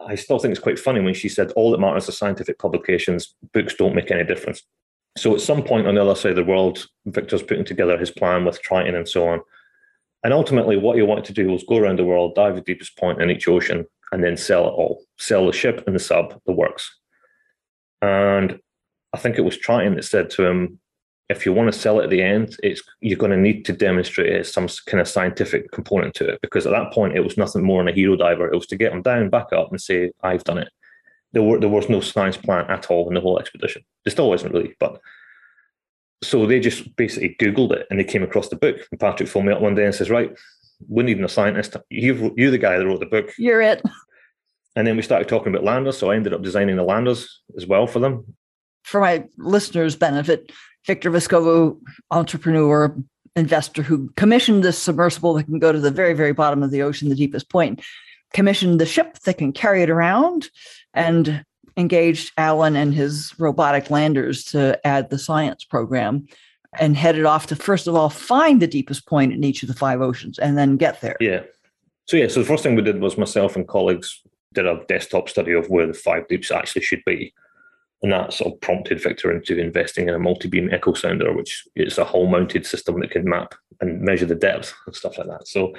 I 0.00 0.14
still 0.16 0.38
think 0.38 0.52
it's 0.52 0.62
quite 0.62 0.78
funny 0.78 1.00
when 1.00 1.14
she 1.14 1.28
said 1.28 1.52
all 1.52 1.70
that 1.70 1.80
matters 1.80 2.08
are 2.08 2.12
scientific 2.12 2.58
publications, 2.58 3.34
books 3.52 3.74
don't 3.74 3.94
make 3.94 4.10
any 4.10 4.24
difference. 4.24 4.62
So 5.16 5.34
at 5.34 5.40
some 5.40 5.62
point 5.62 5.86
on 5.86 5.94
the 5.94 6.02
other 6.02 6.14
side 6.14 6.30
of 6.30 6.36
the 6.36 6.44
world, 6.44 6.86
Victor's 7.06 7.42
putting 7.42 7.64
together 7.64 7.96
his 7.96 8.10
plan 8.10 8.44
with 8.44 8.60
Triton 8.60 8.96
and 8.96 9.08
so 9.08 9.28
on. 9.28 9.40
And 10.24 10.32
ultimately, 10.32 10.76
what 10.76 10.96
he 10.96 11.02
wanted 11.02 11.24
to 11.26 11.32
do 11.32 11.48
was 11.48 11.64
go 11.64 11.76
around 11.76 11.98
the 11.98 12.04
world, 12.04 12.34
dive 12.34 12.54
the 12.54 12.62
deepest 12.62 12.96
point 12.96 13.20
in 13.20 13.30
each 13.30 13.46
ocean, 13.46 13.86
and 14.10 14.24
then 14.24 14.36
sell 14.36 14.66
it 14.66 14.72
all. 14.72 15.04
Sell 15.18 15.46
the 15.46 15.52
ship 15.52 15.84
and 15.86 15.94
the 15.94 16.00
sub, 16.00 16.40
the 16.46 16.52
works. 16.52 16.98
And 18.02 18.58
I 19.12 19.18
think 19.18 19.38
it 19.38 19.42
was 19.42 19.56
Triton 19.56 19.94
that 19.96 20.04
said 20.04 20.30
to 20.30 20.44
him, 20.44 20.80
if 21.30 21.46
you 21.46 21.52
want 21.52 21.72
to 21.72 21.78
sell 21.78 22.00
it 22.00 22.04
at 22.04 22.10
the 22.10 22.22
end, 22.22 22.56
it's 22.62 22.82
you're 23.00 23.18
going 23.18 23.30
to 23.30 23.36
need 23.36 23.64
to 23.64 23.72
demonstrate 23.72 24.46
some 24.46 24.68
kind 24.86 25.00
of 25.00 25.08
scientific 25.08 25.70
component 25.72 26.14
to 26.14 26.28
it 26.28 26.40
because 26.42 26.66
at 26.66 26.72
that 26.72 26.92
point 26.92 27.16
it 27.16 27.24
was 27.24 27.38
nothing 27.38 27.64
more 27.64 27.82
than 27.82 27.92
a 27.92 27.96
hero 27.96 28.16
diver. 28.16 28.50
It 28.50 28.56
was 28.56 28.66
to 28.68 28.76
get 28.76 28.92
them 28.92 29.02
down, 29.02 29.30
back 29.30 29.52
up, 29.52 29.70
and 29.70 29.80
say, 29.80 30.12
"I've 30.22 30.44
done 30.44 30.58
it." 30.58 30.68
There 31.32 31.42
were 31.42 31.58
there 31.58 31.70
was 31.70 31.88
no 31.88 32.00
science 32.00 32.36
plan 32.36 32.66
at 32.70 32.90
all 32.90 33.08
in 33.08 33.14
the 33.14 33.20
whole 33.20 33.38
expedition. 33.38 33.82
There 34.04 34.12
still 34.12 34.28
wasn't 34.28 34.52
really, 34.52 34.74
but 34.78 35.00
so 36.22 36.46
they 36.46 36.60
just 36.60 36.94
basically 36.96 37.36
googled 37.40 37.72
it 37.72 37.86
and 37.90 37.98
they 37.98 38.04
came 38.04 38.22
across 38.22 38.48
the 38.48 38.56
book. 38.56 38.76
And 38.90 39.00
Patrick 39.00 39.28
phoned 39.28 39.46
me 39.46 39.52
up 39.52 39.62
one 39.62 39.74
day 39.74 39.86
and 39.86 39.94
says, 39.94 40.10
"Right, 40.10 40.36
we're 40.88 41.04
need 41.04 41.22
a 41.22 41.28
scientist. 41.28 41.76
You 41.88 42.34
you're 42.36 42.50
the 42.50 42.58
guy 42.58 42.76
that 42.76 42.86
wrote 42.86 43.00
the 43.00 43.06
book. 43.06 43.32
You're 43.38 43.62
it." 43.62 43.82
And 44.76 44.86
then 44.86 44.96
we 44.96 45.02
started 45.02 45.28
talking 45.28 45.54
about 45.54 45.64
landers. 45.64 45.96
So 45.96 46.10
I 46.10 46.16
ended 46.16 46.34
up 46.34 46.42
designing 46.42 46.76
the 46.76 46.82
landers 46.82 47.40
as 47.56 47.66
well 47.66 47.86
for 47.86 48.00
them. 48.00 48.34
For 48.82 49.00
my 49.00 49.24
listeners' 49.38 49.96
benefit, 49.96 50.52
Victor 50.86 51.10
Vescovo, 51.10 51.78
entrepreneur, 52.10 52.94
investor 53.36 53.82
who 53.82 54.10
commissioned 54.16 54.62
this 54.62 54.78
submersible 54.78 55.34
that 55.34 55.44
can 55.44 55.58
go 55.58 55.72
to 55.72 55.80
the 55.80 55.90
very, 55.90 56.12
very 56.12 56.32
bottom 56.32 56.62
of 56.62 56.70
the 56.70 56.82
ocean, 56.82 57.08
the 57.08 57.14
deepest 57.14 57.50
point, 57.50 57.82
commissioned 58.32 58.80
the 58.80 58.86
ship 58.86 59.18
that 59.20 59.38
can 59.38 59.52
carry 59.52 59.82
it 59.82 59.90
around 59.90 60.50
and 60.92 61.44
engaged 61.76 62.32
Alan 62.36 62.76
and 62.76 62.94
his 62.94 63.34
robotic 63.38 63.90
landers 63.90 64.44
to 64.44 64.78
add 64.86 65.10
the 65.10 65.18
science 65.18 65.64
program 65.64 66.26
and 66.78 66.96
headed 66.96 67.24
off 67.24 67.46
to 67.46 67.56
first 67.56 67.86
of 67.86 67.94
all 67.94 68.10
find 68.10 68.60
the 68.60 68.66
deepest 68.66 69.06
point 69.06 69.32
in 69.32 69.44
each 69.44 69.62
of 69.62 69.68
the 69.68 69.74
five 69.74 70.00
oceans 70.00 70.38
and 70.38 70.58
then 70.58 70.76
get 70.76 71.00
there. 71.00 71.16
Yeah. 71.20 71.42
So 72.06 72.16
yeah, 72.16 72.28
so 72.28 72.40
the 72.40 72.46
first 72.46 72.62
thing 72.62 72.74
we 72.74 72.82
did 72.82 73.00
was 73.00 73.16
myself 73.16 73.56
and 73.56 73.66
colleagues 73.66 74.22
did 74.52 74.66
a 74.66 74.84
desktop 74.88 75.28
study 75.28 75.52
of 75.52 75.68
where 75.68 75.86
the 75.86 75.94
five 75.94 76.28
deeps 76.28 76.50
actually 76.50 76.82
should 76.82 77.02
be 77.04 77.32
and 78.04 78.12
that 78.12 78.34
sort 78.34 78.52
of 78.52 78.60
prompted 78.60 79.02
Victor 79.02 79.32
into 79.32 79.58
investing 79.58 80.08
in 80.08 80.14
a 80.14 80.18
multi-beam 80.18 80.68
echo 80.70 80.92
sounder, 80.92 81.32
which 81.32 81.64
is 81.74 81.96
a 81.96 82.04
hull-mounted 82.04 82.66
system 82.66 83.00
that 83.00 83.10
can 83.10 83.24
map 83.24 83.54
and 83.80 84.02
measure 84.02 84.26
the 84.26 84.34
depth 84.34 84.74
and 84.86 84.94
stuff 84.94 85.16
like 85.16 85.26
that. 85.26 85.48
So, 85.48 85.72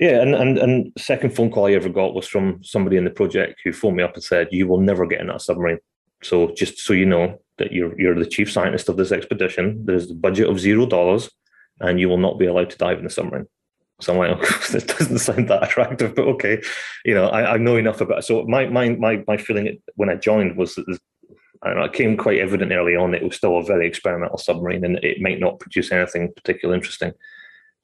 yeah, 0.00 0.20
and 0.20 0.34
and 0.34 0.58
and 0.58 0.92
second 0.98 1.30
phone 1.30 1.52
call 1.52 1.68
I 1.68 1.74
ever 1.74 1.88
got 1.88 2.12
was 2.12 2.26
from 2.26 2.58
somebody 2.64 2.96
in 2.96 3.04
the 3.04 3.10
project 3.10 3.60
who 3.62 3.72
phoned 3.72 3.96
me 3.96 4.02
up 4.02 4.14
and 4.14 4.24
said, 4.24 4.48
"You 4.50 4.66
will 4.66 4.80
never 4.80 5.06
get 5.06 5.20
in 5.20 5.28
that 5.28 5.42
submarine." 5.42 5.78
So 6.24 6.48
just 6.56 6.78
so 6.80 6.92
you 6.92 7.06
know 7.06 7.40
that 7.58 7.70
you're 7.70 7.96
you're 8.00 8.18
the 8.18 8.26
chief 8.26 8.50
scientist 8.50 8.88
of 8.88 8.96
this 8.96 9.12
expedition, 9.12 9.86
there's 9.86 10.10
a 10.10 10.14
budget 10.14 10.48
of 10.50 10.58
zero 10.58 10.86
dollars, 10.86 11.30
and 11.78 12.00
you 12.00 12.08
will 12.08 12.18
not 12.18 12.36
be 12.36 12.46
allowed 12.46 12.70
to 12.70 12.78
dive 12.78 12.98
in 12.98 13.04
the 13.04 13.10
submarine. 13.10 13.46
So 14.00 14.12
I'm 14.12 14.18
like, 14.18 14.30
oh, 14.42 14.76
it 14.76 14.88
doesn't 14.88 15.18
sound 15.20 15.48
that 15.50 15.62
attractive, 15.62 16.16
but 16.16 16.26
okay, 16.26 16.60
you 17.04 17.14
know, 17.14 17.28
I, 17.28 17.52
I 17.54 17.56
know 17.58 17.76
enough 17.76 18.00
about 18.00 18.18
it. 18.18 18.24
So 18.24 18.44
my 18.46 18.66
my 18.66 18.88
my 18.88 19.22
my 19.28 19.36
feeling 19.36 19.80
when 19.94 20.10
I 20.10 20.16
joined 20.16 20.56
was 20.56 20.74
that 20.74 20.98
and 21.64 21.78
it 21.80 21.92
came 21.92 22.16
quite 22.16 22.40
evident 22.40 22.72
early 22.72 22.94
on 22.94 23.12
that 23.12 23.22
it 23.22 23.26
was 23.26 23.36
still 23.36 23.58
a 23.58 23.64
very 23.64 23.86
experimental 23.86 24.38
submarine 24.38 24.84
and 24.84 24.96
it 24.98 25.20
might 25.20 25.40
not 25.40 25.58
produce 25.60 25.90
anything 25.90 26.32
particularly 26.36 26.78
interesting. 26.78 27.12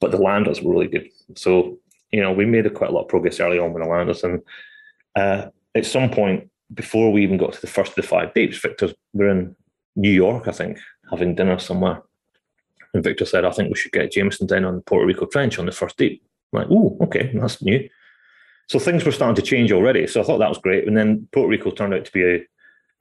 But 0.01 0.11
the 0.11 0.18
landers 0.18 0.61
were 0.61 0.72
really 0.72 0.89
good. 0.89 1.09
So, 1.35 1.78
you 2.11 2.20
know, 2.20 2.33
we 2.33 2.45
made 2.45 2.72
quite 2.74 2.91
a 2.91 2.93
lot 2.93 3.03
of 3.03 3.09
progress 3.09 3.41
early 3.41 3.59
on 3.59 3.72
with 3.72 3.83
the 3.83 3.89
landers. 3.89 4.22
And 4.22 4.43
uh, 5.16 5.47
at 5.74 5.87
some 5.87 6.11
point, 6.11 6.51
before 6.74 7.11
we 7.11 7.22
even 7.22 7.39
got 7.39 7.55
to 7.55 7.61
the 7.61 7.66
first 7.66 7.91
of 7.91 7.97
the 7.97 8.03
five 8.03 8.35
deeps, 8.35 8.59
Victor, 8.59 8.91
we're 9.12 9.28
in 9.28 9.57
New 9.97 10.11
York, 10.11 10.47
I 10.47 10.53
think, 10.53 10.78
having 11.11 11.35
dinner 11.35 11.59
somewhere. 11.59 12.03
And 12.93 13.05
Victor 13.05 13.24
said, 13.24 13.45
I 13.45 13.51
think 13.51 13.70
we 13.70 13.76
should 13.76 13.93
get 13.93 14.12
Jamieson 14.12 14.47
down 14.47 14.64
on 14.64 14.76
the 14.76 14.83
Puerto 14.83 15.07
Rico 15.07 15.26
Trench 15.26 15.59
on 15.59 15.66
the 15.66 15.72
first 15.72 15.97
deep. 15.97 16.22
I'm 16.53 16.61
like, 16.61 16.68
oh, 16.70 16.99
okay, 17.03 17.31
that's 17.35 17.62
new. 17.62 17.89
So 18.68 18.78
things 18.78 19.05
were 19.05 19.12
starting 19.12 19.37
to 19.37 19.43
change 19.43 19.72
already. 19.72 20.07
So 20.07 20.20
I 20.20 20.24
thought 20.24 20.39
that 20.39 20.49
was 20.49 20.59
great. 20.59 20.87
And 20.87 20.97
then 20.97 21.28
Puerto 21.33 21.49
Rico 21.49 21.70
turned 21.70 21.95
out 21.95 22.05
to 22.05 22.12
be 22.12 22.24
a 22.24 22.47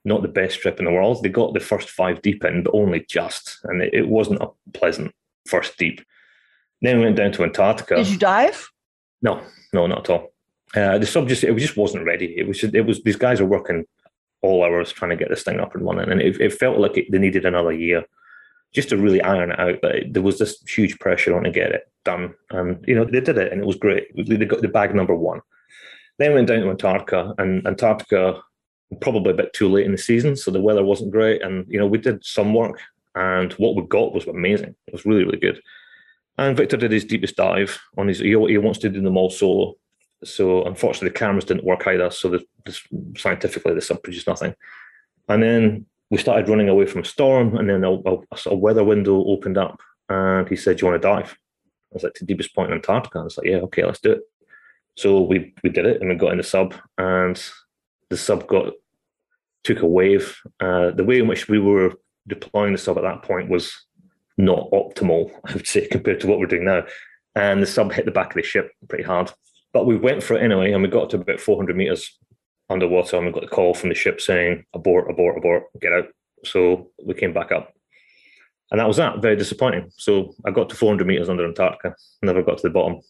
not 0.04 0.22
the 0.22 0.28
best 0.28 0.60
trip 0.60 0.78
in 0.78 0.84
the 0.84 0.92
world. 0.92 1.22
They 1.22 1.28
got 1.28 1.54
the 1.54 1.60
first 1.60 1.90
five 1.90 2.22
deep 2.22 2.44
in, 2.44 2.62
but 2.62 2.74
only 2.74 3.04
just, 3.08 3.58
and 3.64 3.82
it, 3.82 3.92
it 3.92 4.08
wasn't 4.08 4.42
a 4.42 4.48
pleasant 4.72 5.12
first 5.46 5.76
deep. 5.76 6.00
Then 6.82 6.98
we 6.98 7.04
went 7.04 7.16
down 7.16 7.32
to 7.32 7.42
Antarctica. 7.42 7.96
Did 7.96 8.08
you 8.08 8.18
dive? 8.18 8.68
No, 9.22 9.42
no, 9.72 9.86
not 9.86 10.08
at 10.08 10.10
all. 10.10 10.32
Uh, 10.74 10.98
the 10.98 11.06
sub 11.06 11.28
just 11.28 11.44
it 11.44 11.54
just 11.56 11.76
wasn't 11.76 12.04
ready. 12.04 12.34
It 12.38 12.46
was 12.46 12.62
it 12.62 12.86
was 12.86 13.02
these 13.02 13.16
guys 13.16 13.40
are 13.40 13.46
working 13.46 13.84
all 14.42 14.64
hours 14.64 14.92
trying 14.92 15.10
to 15.10 15.16
get 15.16 15.28
this 15.28 15.42
thing 15.42 15.60
up 15.60 15.74
and 15.74 15.84
running, 15.84 16.10
and 16.10 16.20
it, 16.20 16.40
it 16.40 16.52
felt 16.52 16.78
like 16.78 16.96
it, 16.96 17.10
they 17.10 17.18
needed 17.18 17.44
another 17.44 17.72
year 17.72 18.04
just 18.72 18.88
to 18.90 18.96
really 18.96 19.20
iron 19.20 19.50
it 19.50 19.58
out. 19.58 19.78
But 19.82 19.94
it, 19.96 20.12
there 20.14 20.22
was 20.22 20.38
this 20.38 20.62
huge 20.62 20.98
pressure 20.98 21.36
on 21.36 21.42
to 21.42 21.50
get 21.50 21.72
it 21.72 21.90
done, 22.04 22.34
and 22.50 22.82
you 22.86 22.94
know 22.94 23.04
they 23.04 23.20
did 23.20 23.36
it, 23.36 23.52
and 23.52 23.60
it 23.60 23.66
was 23.66 23.76
great. 23.76 24.06
They 24.14 24.44
got 24.44 24.62
the 24.62 24.68
bag 24.68 24.94
number 24.94 25.14
one. 25.14 25.40
Then 26.18 26.30
we 26.30 26.36
went 26.36 26.48
down 26.48 26.60
to 26.60 26.70
Antarctica, 26.70 27.34
and 27.38 27.66
Antarctica 27.66 28.40
probably 29.00 29.32
a 29.32 29.36
bit 29.36 29.52
too 29.52 29.68
late 29.68 29.86
in 29.86 29.92
the 29.92 29.98
season, 29.98 30.36
so 30.36 30.50
the 30.50 30.60
weather 30.60 30.84
wasn't 30.84 31.12
great. 31.12 31.42
And 31.42 31.66
you 31.68 31.78
know, 31.78 31.86
we 31.86 31.98
did 31.98 32.24
some 32.24 32.54
work, 32.54 32.80
and 33.14 33.52
what 33.54 33.76
we 33.76 33.82
got 33.82 34.12
was 34.12 34.26
amazing. 34.26 34.74
It 34.86 34.92
was 34.92 35.06
really, 35.06 35.24
really 35.24 35.38
good. 35.38 35.60
And 36.38 36.56
Victor 36.56 36.76
did 36.76 36.90
his 36.90 37.04
deepest 37.04 37.36
dive 37.36 37.78
on 37.96 38.08
his. 38.08 38.18
He, 38.18 38.30
he 38.30 38.58
wants 38.58 38.78
to 38.80 38.88
do 38.88 39.00
them 39.00 39.16
all 39.16 39.30
solo. 39.30 39.74
So 40.24 40.64
unfortunately, 40.64 41.10
the 41.10 41.18
cameras 41.18 41.44
didn't 41.44 41.64
work 41.64 41.86
either. 41.86 42.10
So 42.10 42.28
the, 42.28 42.44
the, 42.64 42.78
scientifically, 43.16 43.74
the 43.74 43.80
sub 43.80 44.02
produced 44.02 44.26
nothing. 44.26 44.54
And 45.28 45.42
then 45.42 45.86
we 46.10 46.18
started 46.18 46.48
running 46.48 46.68
away 46.68 46.86
from 46.86 47.02
a 47.02 47.04
storm, 47.04 47.56
and 47.56 47.68
then 47.68 47.84
a, 47.84 47.92
a, 47.92 48.18
a, 48.46 48.54
weather 48.54 48.84
window 48.84 49.24
opened 49.26 49.56
up, 49.56 49.80
and 50.08 50.48
he 50.48 50.56
said, 50.56 50.76
"Do 50.76 50.86
you 50.86 50.90
want 50.90 51.02
to 51.02 51.08
dive?" 51.08 51.36
I 51.92 51.94
was 51.94 52.02
like, 52.02 52.14
"To 52.14 52.24
deepest 52.24 52.54
point 52.54 52.70
in 52.70 52.76
Antarctica." 52.76 53.20
I 53.20 53.24
was 53.24 53.38
like, 53.38 53.46
"Yeah, 53.46 53.58
okay, 53.58 53.84
let's 53.84 54.00
do 54.00 54.12
it." 54.12 54.20
So 54.96 55.20
we 55.20 55.54
we 55.62 55.70
did 55.70 55.86
it, 55.86 56.00
and 56.00 56.10
we 56.10 56.16
got 56.16 56.32
in 56.32 56.38
the 56.38 56.42
sub, 56.42 56.74
and 56.98 57.40
the 58.10 58.16
sub 58.16 58.46
got 58.46 58.74
took 59.64 59.80
a 59.80 59.86
wave. 59.86 60.38
Uh, 60.60 60.90
the 60.90 61.04
way 61.04 61.18
in 61.18 61.28
which 61.28 61.48
we 61.48 61.58
were 61.58 61.94
deploying 62.26 62.72
the 62.72 62.78
sub 62.78 62.98
at 62.98 63.04
that 63.04 63.22
point 63.22 63.48
was 63.48 63.72
not 64.36 64.70
optimal, 64.72 65.30
I 65.44 65.54
would 65.54 65.66
say, 65.66 65.86
compared 65.86 66.20
to 66.20 66.26
what 66.26 66.38
we're 66.38 66.46
doing 66.46 66.64
now. 66.64 66.84
And 67.34 67.62
the 67.62 67.66
sub 67.66 67.92
hit 67.92 68.04
the 68.04 68.10
back 68.10 68.30
of 68.30 68.36
the 68.36 68.42
ship 68.42 68.72
pretty 68.88 69.04
hard. 69.04 69.32
But 69.72 69.86
we 69.86 69.96
went 69.96 70.22
for 70.22 70.34
it 70.34 70.42
anyway, 70.42 70.72
and 70.72 70.82
we 70.82 70.88
got 70.88 71.10
to 71.10 71.16
about 71.16 71.40
400 71.40 71.76
meters 71.76 72.18
underwater, 72.68 73.16
and 73.16 73.26
we 73.26 73.32
got 73.32 73.44
a 73.44 73.48
call 73.48 73.74
from 73.74 73.88
the 73.88 73.94
ship 73.94 74.20
saying, 74.20 74.64
abort, 74.74 75.08
abort, 75.08 75.38
abort, 75.38 75.64
get 75.80 75.92
out. 75.92 76.06
So 76.44 76.90
we 77.04 77.14
came 77.14 77.32
back 77.32 77.52
up. 77.52 77.72
And 78.72 78.80
that 78.80 78.88
was 78.88 78.96
that, 78.96 79.20
very 79.20 79.36
disappointing. 79.36 79.90
So 79.96 80.34
I 80.44 80.50
got 80.50 80.68
to 80.70 80.76
400 80.76 81.06
meters 81.06 81.28
under 81.28 81.44
Antarctica, 81.44 81.94
never 82.22 82.42
got 82.42 82.58
to 82.58 82.62
the 82.62 82.70
bottom. 82.70 83.00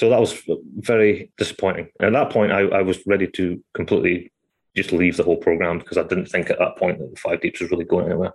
So 0.00 0.08
that 0.08 0.18
was 0.18 0.42
very 0.78 1.30
disappointing. 1.36 1.90
And 2.00 2.16
at 2.16 2.18
that 2.18 2.32
point, 2.32 2.52
I, 2.52 2.60
I 2.60 2.80
was 2.80 3.06
ready 3.06 3.26
to 3.32 3.62
completely 3.74 4.32
just 4.74 4.92
leave 4.92 5.18
the 5.18 5.24
whole 5.24 5.36
program 5.36 5.78
because 5.78 5.98
I 5.98 6.04
didn't 6.04 6.24
think 6.24 6.48
at 6.48 6.58
that 6.58 6.78
point 6.78 6.98
that 7.00 7.18
Five 7.18 7.42
Deeps 7.42 7.60
was 7.60 7.70
really 7.70 7.84
going 7.84 8.06
anywhere. 8.06 8.32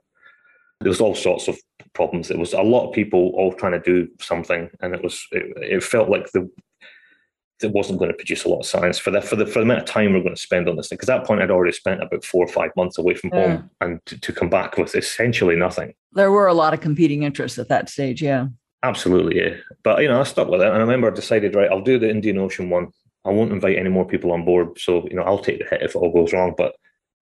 There 0.81 0.89
was 0.89 1.01
all 1.01 1.15
sorts 1.15 1.47
of 1.47 1.57
problems. 1.93 2.29
It 2.29 2.37
was 2.37 2.53
a 2.53 2.61
lot 2.61 2.87
of 2.87 2.93
people 2.93 3.31
all 3.33 3.51
trying 3.51 3.71
to 3.71 3.79
do 3.79 4.07
something, 4.21 4.69
and 4.81 4.93
it 4.93 5.01
was 5.01 5.25
it, 5.31 5.57
it 5.57 5.83
felt 5.83 6.07
like 6.07 6.31
the 6.33 6.47
it 7.63 7.71
wasn't 7.71 7.97
going 7.97 8.11
to 8.11 8.17
produce 8.17 8.43
a 8.43 8.49
lot 8.49 8.59
of 8.59 8.67
science 8.67 8.99
for 8.99 9.09
the 9.09 9.21
for 9.21 9.35
the 9.35 9.47
for 9.47 9.57
the 9.57 9.63
amount 9.65 9.79
of 9.79 9.85
time 9.85 10.13
we're 10.13 10.21
going 10.21 10.35
to 10.35 10.39
spend 10.39 10.69
on 10.69 10.75
this 10.75 10.89
thing. 10.89 10.97
Because 10.97 11.09
at 11.09 11.17
that 11.17 11.25
point, 11.25 11.41
I'd 11.41 11.49
already 11.49 11.71
spent 11.71 12.03
about 12.03 12.23
four 12.23 12.45
or 12.45 12.47
five 12.47 12.69
months 12.77 12.99
away 12.99 13.15
from 13.15 13.31
Yeah. 13.33 13.47
home, 13.47 13.69
and 13.81 14.05
to, 14.05 14.19
to 14.19 14.31
come 14.31 14.51
back 14.51 14.77
with 14.77 14.93
essentially 14.93 15.55
nothing. 15.55 15.95
There 16.13 16.29
were 16.31 16.45
a 16.45 16.53
lot 16.53 16.75
of 16.75 16.81
competing 16.81 17.23
interests 17.23 17.57
at 17.57 17.69
that 17.69 17.89
stage. 17.89 18.21
Yeah. 18.21 18.49
Absolutely, 18.85 19.37
yeah. 19.37 19.55
But 19.83 20.03
you 20.03 20.07
know, 20.07 20.19
I 20.21 20.23
stuck 20.23 20.47
with 20.47 20.61
it, 20.61 20.67
and 20.67 20.75
I 20.75 20.79
remember 20.79 21.09
I 21.09 21.15
decided, 21.15 21.55
right, 21.55 21.71
I'll 21.71 21.81
do 21.81 21.97
the 21.97 22.09
Indian 22.09 22.37
Ocean 22.37 22.69
one. 22.69 22.91
I 23.25 23.29
won't 23.29 23.51
invite 23.51 23.79
any 23.79 23.89
more 23.89 24.05
people 24.05 24.31
on 24.31 24.45
board, 24.45 24.79
so 24.79 25.07
you 25.09 25.15
know, 25.15 25.23
I'll 25.23 25.39
take 25.39 25.57
the 25.57 25.65
hit 25.65 25.81
if 25.81 25.95
it 25.95 25.97
all 25.97 26.13
goes 26.13 26.33
wrong. 26.33 26.53
But 26.55 26.75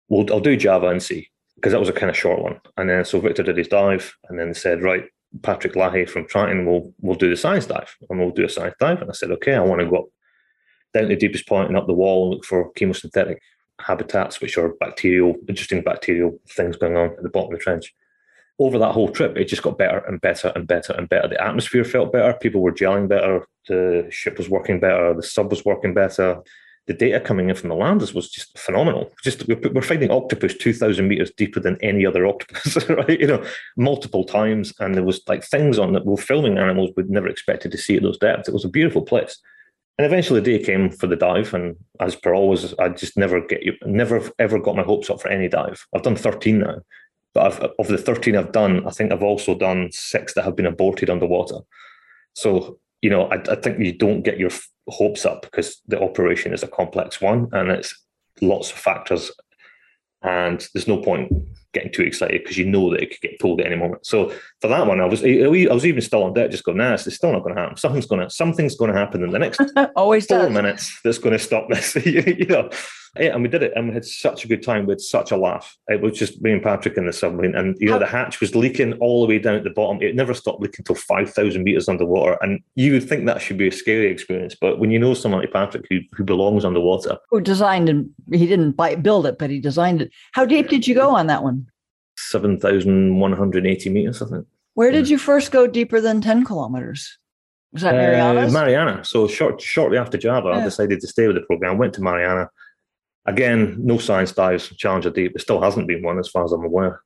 we'll, 0.09 0.27
I'll 0.33 0.41
do 0.41 0.57
Java 0.57 0.89
and 0.89 1.01
see 1.01 1.31
because 1.55 1.71
that 1.71 1.79
was 1.79 1.89
a 1.89 1.93
kind 1.93 2.11
of 2.11 2.17
short 2.17 2.43
one. 2.43 2.61
And 2.77 2.91
then 2.91 3.05
so 3.05 3.21
Victor 3.21 3.45
did 3.45 3.59
his 3.59 3.69
dive, 3.69 4.17
and 4.29 4.41
then 4.41 4.55
said, 4.55 4.83
right, 4.83 5.05
Patrick 5.43 5.75
Lahey 5.75 6.11
from 6.11 6.27
Triton 6.27 6.67
will 6.67 6.93
will 7.01 7.15
do 7.15 7.31
the 7.31 7.37
science 7.37 7.67
dive, 7.67 7.95
and 8.11 8.19
we'll 8.19 8.33
do 8.33 8.45
a 8.45 8.49
science 8.49 8.75
dive. 8.81 9.01
And 9.01 9.09
I 9.09 9.15
said, 9.15 9.31
okay, 9.31 9.55
I 9.55 9.61
want 9.61 9.81
to 9.83 9.89
go 9.89 9.99
up 9.99 10.07
down 10.95 11.05
to 11.05 11.09
the 11.11 11.17
deepest 11.17 11.47
point 11.47 11.69
and 11.69 11.77
up 11.77 11.87
the 11.87 11.93
wall 11.93 12.25
and 12.25 12.35
look 12.35 12.45
for 12.45 12.73
chemosynthetic 12.73 13.37
habitats, 13.81 14.41
which 14.41 14.59
are 14.59 14.71
bacterial, 14.81 15.37
interesting 15.49 15.83
bacterial 15.83 16.41
things 16.49 16.77
going 16.77 16.97
on 16.97 17.11
at 17.11 17.23
the 17.23 17.29
bottom 17.29 17.53
of 17.53 17.59
the 17.61 17.63
trench 17.63 17.95
over 18.59 18.79
that 18.79 18.93
whole 18.93 19.09
trip, 19.09 19.37
it 19.37 19.49
just 19.49 19.63
got 19.63 19.79
better 19.79 19.99
and 19.99 20.21
better 20.21 20.53
and 20.55 20.67
better 20.67 20.93
and 20.95 21.09
better. 21.09 21.29
The 21.29 21.43
atmosphere 21.43 21.85
felt 21.85 22.13
better. 22.13 22.33
People 22.39 22.63
were 22.63 22.73
gelling 22.73 23.09
better. 23.09 23.47
The 23.69 24.07
ship 24.11 24.39
was 24.39 24.49
working 24.49 24.81
better. 24.81 25.15
The 25.15 25.23
sub 25.23 25.51
was 25.51 25.65
working 25.65 25.93
better. 25.93 26.43
The 26.87 26.95
data 26.95 27.19
coming 27.21 27.51
in 27.51 27.57
from 27.57 27.69
the 27.69 27.75
landers 27.75 28.15
was 28.15 28.31
just 28.31 28.57
phenomenal. 28.57 29.13
Just 29.23 29.47
we're, 29.49 29.83
finding 29.83 30.11
octopus 30.11 30.55
two 30.55 30.73
thousand 30.73 31.09
meters 31.09 31.33
deeper 31.37 31.59
than 31.59 31.77
any 31.83 32.07
other 32.07 32.27
octopus, 32.27 32.89
right? 32.89 33.21
You 33.21 33.27
know, 33.27 33.45
multiple 33.77 34.25
times, 34.25 34.73
and 34.79 34.95
there 34.95 35.03
was 35.03 35.21
like 35.27 35.45
things 35.45 35.79
on 35.79 35.93
that 35.93 36.07
we 36.07 36.13
were 36.13 36.17
filming 36.17 36.59
animals 36.59 36.91
we'd 36.97 37.11
never 37.11 37.29
expected 37.29 37.73
to 37.73 37.79
see 37.79 37.97
at 37.97 38.03
those 38.03 38.19
depths. 38.19 38.49
It 38.49 38.55
was 38.55 38.65
a 38.65 38.69
beautiful 38.69 39.03
place. 39.03 39.39
And 39.99 40.07
eventually, 40.07 40.41
the 40.41 40.59
day 40.59 40.65
came 40.65 40.91
for 40.91 41.09
the 41.09 41.17
dive, 41.17 41.55
and 41.55 41.75
as 41.99 42.15
per 42.15 42.35
always, 42.35 42.73
I 42.75 42.91
just 42.91 43.17
never 43.17 43.41
get 43.41 43.63
never 43.85 44.23
ever 44.39 44.61
got 44.61 44.77
my 44.77 44.83
hopes 44.83 45.11
up 45.11 45.21
for 45.21 45.29
any 45.29 45.49
dive. 45.49 45.85
I've 45.93 46.03
done 46.03 46.17
thirteen 46.17 46.61
now, 46.61 46.83
but 47.37 47.53
I've, 47.53 47.71
of 47.79 47.89
the 47.89 47.99
13 47.99 48.35
I've 48.35 48.53
done, 48.53 48.87
I 48.87 48.91
think 48.91 49.13
I've 49.13 49.23
also 49.23 49.55
done 49.55 49.91
six 49.93 50.33
that 50.33 50.45
have 50.45 50.57
been 50.57 50.65
aborted 50.65 51.11
underwater. 51.11 51.59
So, 52.33 52.79
you 53.03 53.11
know, 53.11 53.25
I, 53.25 53.35
I 53.51 53.57
think 53.57 53.79
you 53.79 53.93
don't 53.93 54.23
get 54.23 54.39
your 54.39 54.49
hopes 54.89 55.27
up 55.27 55.43
because 55.43 55.83
the 55.87 56.01
operation 56.01 56.55
is 56.55 56.63
a 56.63 56.69
complex 56.69 57.21
one 57.21 57.49
and 57.53 57.71
it's 57.71 57.95
lots 58.41 58.71
of 58.71 58.79
factors. 58.79 59.31
And 60.23 60.67
there's 60.73 60.89
no 60.89 60.97
point 61.03 61.31
getting 61.77 61.93
too 61.93 62.03
excited 62.03 62.43
because 62.43 62.57
you 62.57 62.65
know 62.65 62.91
that 62.91 63.03
it 63.03 63.11
could 63.11 63.21
get 63.21 63.39
pulled 63.39 63.61
at 63.61 63.67
any 63.67 63.77
moment. 63.77 64.07
So 64.07 64.33
for 64.61 64.69
that 64.69 64.87
one, 64.87 65.01
I 65.01 65.05
was 65.05 65.23
I 65.23 65.47
was 65.47 65.87
even 65.87 66.01
still 66.01 66.25
on 66.25 66.33
deck, 66.33 66.51
just 66.51 66.65
going, 66.65 66.79
nah, 66.79 66.95
it's 66.95 67.15
still 67.15 67.33
not 67.33 67.43
going 67.43 67.55
to 67.55 67.61
happen. 67.61 67.77
Something's 67.77 68.07
going 68.07 68.23
to 68.23 68.31
something's 68.31 68.77
going 68.77 68.93
to 68.93 68.99
happen 68.99 69.23
in 69.23 69.31
the 69.31 69.39
next 69.39 69.61
Always 69.97 70.27
four 70.27 70.39
does. 70.39 70.53
minutes 70.53 71.01
that's 71.05 71.19
going 71.19 71.35
to 71.35 71.39
stop 71.39 71.69
this. 71.71 71.95
you 71.97 72.47
know, 72.47 72.71
yeah, 73.19 73.35
and 73.35 73.43
we 73.43 73.49
did 73.49 73.63
it, 73.63 73.73
and 73.77 73.89
we 73.89 73.95
had 73.95 74.05
such 74.05 74.45
a 74.45 74.49
good 74.49 74.63
time. 74.63 74.87
We 74.87 74.93
had 74.93 75.01
such 75.01 75.31
a 75.31 75.37
laugh. 75.37 75.77
It 75.89 76.01
was 76.01 76.19
just 76.19 76.43
me 76.43 76.53
and 76.53 76.63
Patrick 76.63 76.97
in 76.97 77.07
the 77.07 77.13
submarine, 77.13 77.55
and 77.55 77.77
you 77.79 77.89
know 77.89 77.97
oh. 77.97 77.99
the 77.99 78.07
hatch 78.07 78.41
was 78.41 78.55
leaking 78.55 78.95
all 78.95 79.23
the 79.23 79.29
way 79.29 79.39
down 79.39 79.55
at 79.55 79.65
the 79.65 79.71
bottom. 79.71 80.03
It 80.03 80.15
never 80.15 80.35
stopped 80.35 80.61
leaking 80.61 80.81
until 80.81 80.97
five 80.97 81.33
thousand 81.33 81.65
meters 81.65 81.89
underwater, 81.89 82.39
and 82.41 82.61
you 82.75 82.93
would 82.93 83.09
think 83.09 83.27
that 83.27 83.41
should 83.41 83.59
be 83.59 83.69
a 83.69 83.73
scary 83.73 84.11
experience, 84.11 84.55
but 84.61 84.79
when 84.79 84.91
you 84.91 84.99
know 84.99 85.15
someone 85.15 85.41
like 85.41 85.53
Patrick 85.53 85.87
who 85.89 86.01
who 86.13 86.25
belongs 86.25 86.65
underwater, 86.65 87.19
Who 87.31 87.41
designed 87.41 87.89
and 87.89 88.11
he 88.33 88.47
didn't 88.47 88.73
buy, 88.73 88.95
build 88.97 89.27
it, 89.27 89.39
but 89.39 89.51
he 89.51 89.61
designed 89.61 90.03
it. 90.03 90.13
How 90.33 90.45
deep 90.45 90.69
did 90.69 90.87
you 90.87 90.95
go 90.95 91.11
on 91.11 91.27
that 91.29 91.43
one? 91.43 91.66
Seven 92.17 92.59
thousand 92.59 93.19
one 93.19 93.33
hundred 93.33 93.67
eighty 93.67 93.91
meters, 93.91 94.23
I 94.23 94.27
think. 94.27 94.47
Where 94.75 94.91
did 94.91 95.09
you 95.09 95.17
first 95.17 95.53
go 95.53 95.67
deeper 95.67 96.03
than 96.03 96.21
10 96.21 96.45
kilometers? 96.45 97.19
Was 97.73 97.81
that 97.81 97.95
Marianas? 97.95 98.55
Uh, 98.55 98.59
Mariana. 98.59 99.05
So 99.07 99.27
short, 99.27 99.59
shortly 99.59 99.97
after 99.97 100.19
Java, 100.19 100.49
I 100.49 100.63
decided 100.63 101.01
to 101.01 101.07
stay 101.07 101.27
with 101.27 101.37
the 101.37 101.43
program. 101.43 101.79
Went 101.79 101.95
to 101.95 102.03
Mariana. 102.03 102.51
Again, 103.25 103.77
no 103.79 103.97
science 103.97 104.33
dives, 104.33 104.69
Challenger 104.77 105.09
Deep. 105.09 105.33
There 105.33 105.41
still 105.41 105.63
hasn't 105.63 105.89
been 105.89 106.03
one, 106.03 106.19
as 106.19 106.29
far 106.29 106.45
as 106.45 106.53
I'm 106.53 106.63
aware. 106.63 107.01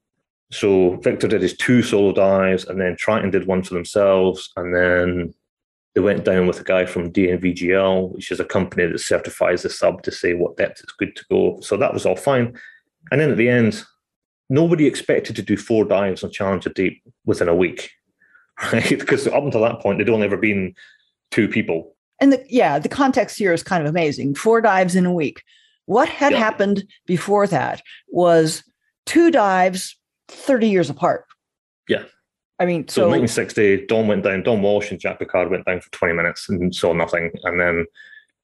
So 0.50 0.96
Victor 0.96 1.28
did 1.28 1.42
his 1.42 1.56
two 1.56 1.82
solo 1.82 2.12
dives, 2.12 2.64
and 2.64 2.80
then 2.80 2.96
Triton 2.96 3.30
did 3.30 3.46
one 3.46 3.62
for 3.62 3.74
themselves, 3.74 4.50
and 4.56 4.74
then 4.74 5.32
they 5.94 6.00
went 6.00 6.24
down 6.24 6.48
with 6.48 6.60
a 6.60 6.64
guy 6.64 6.86
from 6.86 7.12
DNVGL, 7.12 8.12
which 8.14 8.32
is 8.32 8.40
a 8.40 8.44
company 8.44 8.86
that 8.86 8.98
certifies 8.98 9.62
the 9.62 9.70
sub 9.70 10.02
to 10.02 10.10
say 10.10 10.34
what 10.34 10.56
depth 10.56 10.80
it's 10.82 10.92
good 10.92 11.14
to 11.16 11.24
go. 11.30 11.60
So 11.60 11.76
that 11.76 11.94
was 11.94 12.04
all 12.04 12.16
fine. 12.16 12.58
And 13.12 13.20
then 13.20 13.30
at 13.30 13.36
the 13.36 13.48
end, 13.48 13.84
nobody 14.50 14.86
expected 14.86 15.34
to 15.36 15.42
do 15.42 15.56
four 15.56 15.84
dives 15.86 16.22
on 16.22 16.30
Challenger 16.30 16.68
Deep 16.70 17.02
within 17.24 17.48
a 17.48 17.54
week, 17.54 17.90
right? 18.72 18.88
Because 18.90 19.26
up 19.26 19.42
until 19.44 19.62
that 19.62 19.80
point, 19.80 19.96
there'd 19.98 20.10
only 20.10 20.26
ever 20.26 20.36
been 20.36 20.74
two 21.30 21.48
people. 21.48 21.96
and 22.20 22.32
the, 22.34 22.44
yeah, 22.50 22.78
the 22.78 22.88
context 22.88 23.38
here 23.38 23.52
is 23.54 23.62
kind 23.62 23.82
of 23.82 23.88
amazing. 23.88 24.34
Four 24.34 24.60
dives 24.60 24.94
in 24.96 25.06
a 25.06 25.12
week. 25.12 25.42
What 25.86 26.08
had 26.08 26.32
Yeah. 26.32 26.38
happened 26.38 26.84
before 27.06 27.46
that 27.46 27.80
was 28.08 28.62
two 29.06 29.30
dives 29.30 29.96
30 30.28 30.68
years 30.68 30.90
apart. 30.90 31.24
Yeah. 31.88 32.04
I 32.58 32.66
mean, 32.66 32.86
So, 32.88 33.02
so, 33.02 33.08
1960, 33.08 33.86
Don 33.86 34.06
went 34.06 34.22
down, 34.24 34.42
Don 34.42 34.60
Walsh 34.60 34.90
and 34.90 35.00
Jack 35.00 35.18
Piccard 35.18 35.50
went 35.50 35.64
down 35.64 35.80
for 35.80 35.90
20 35.92 36.12
minutes 36.14 36.48
and 36.48 36.74
saw 36.74 36.92
nothing. 36.92 37.30
And 37.44 37.58
then 37.58 37.86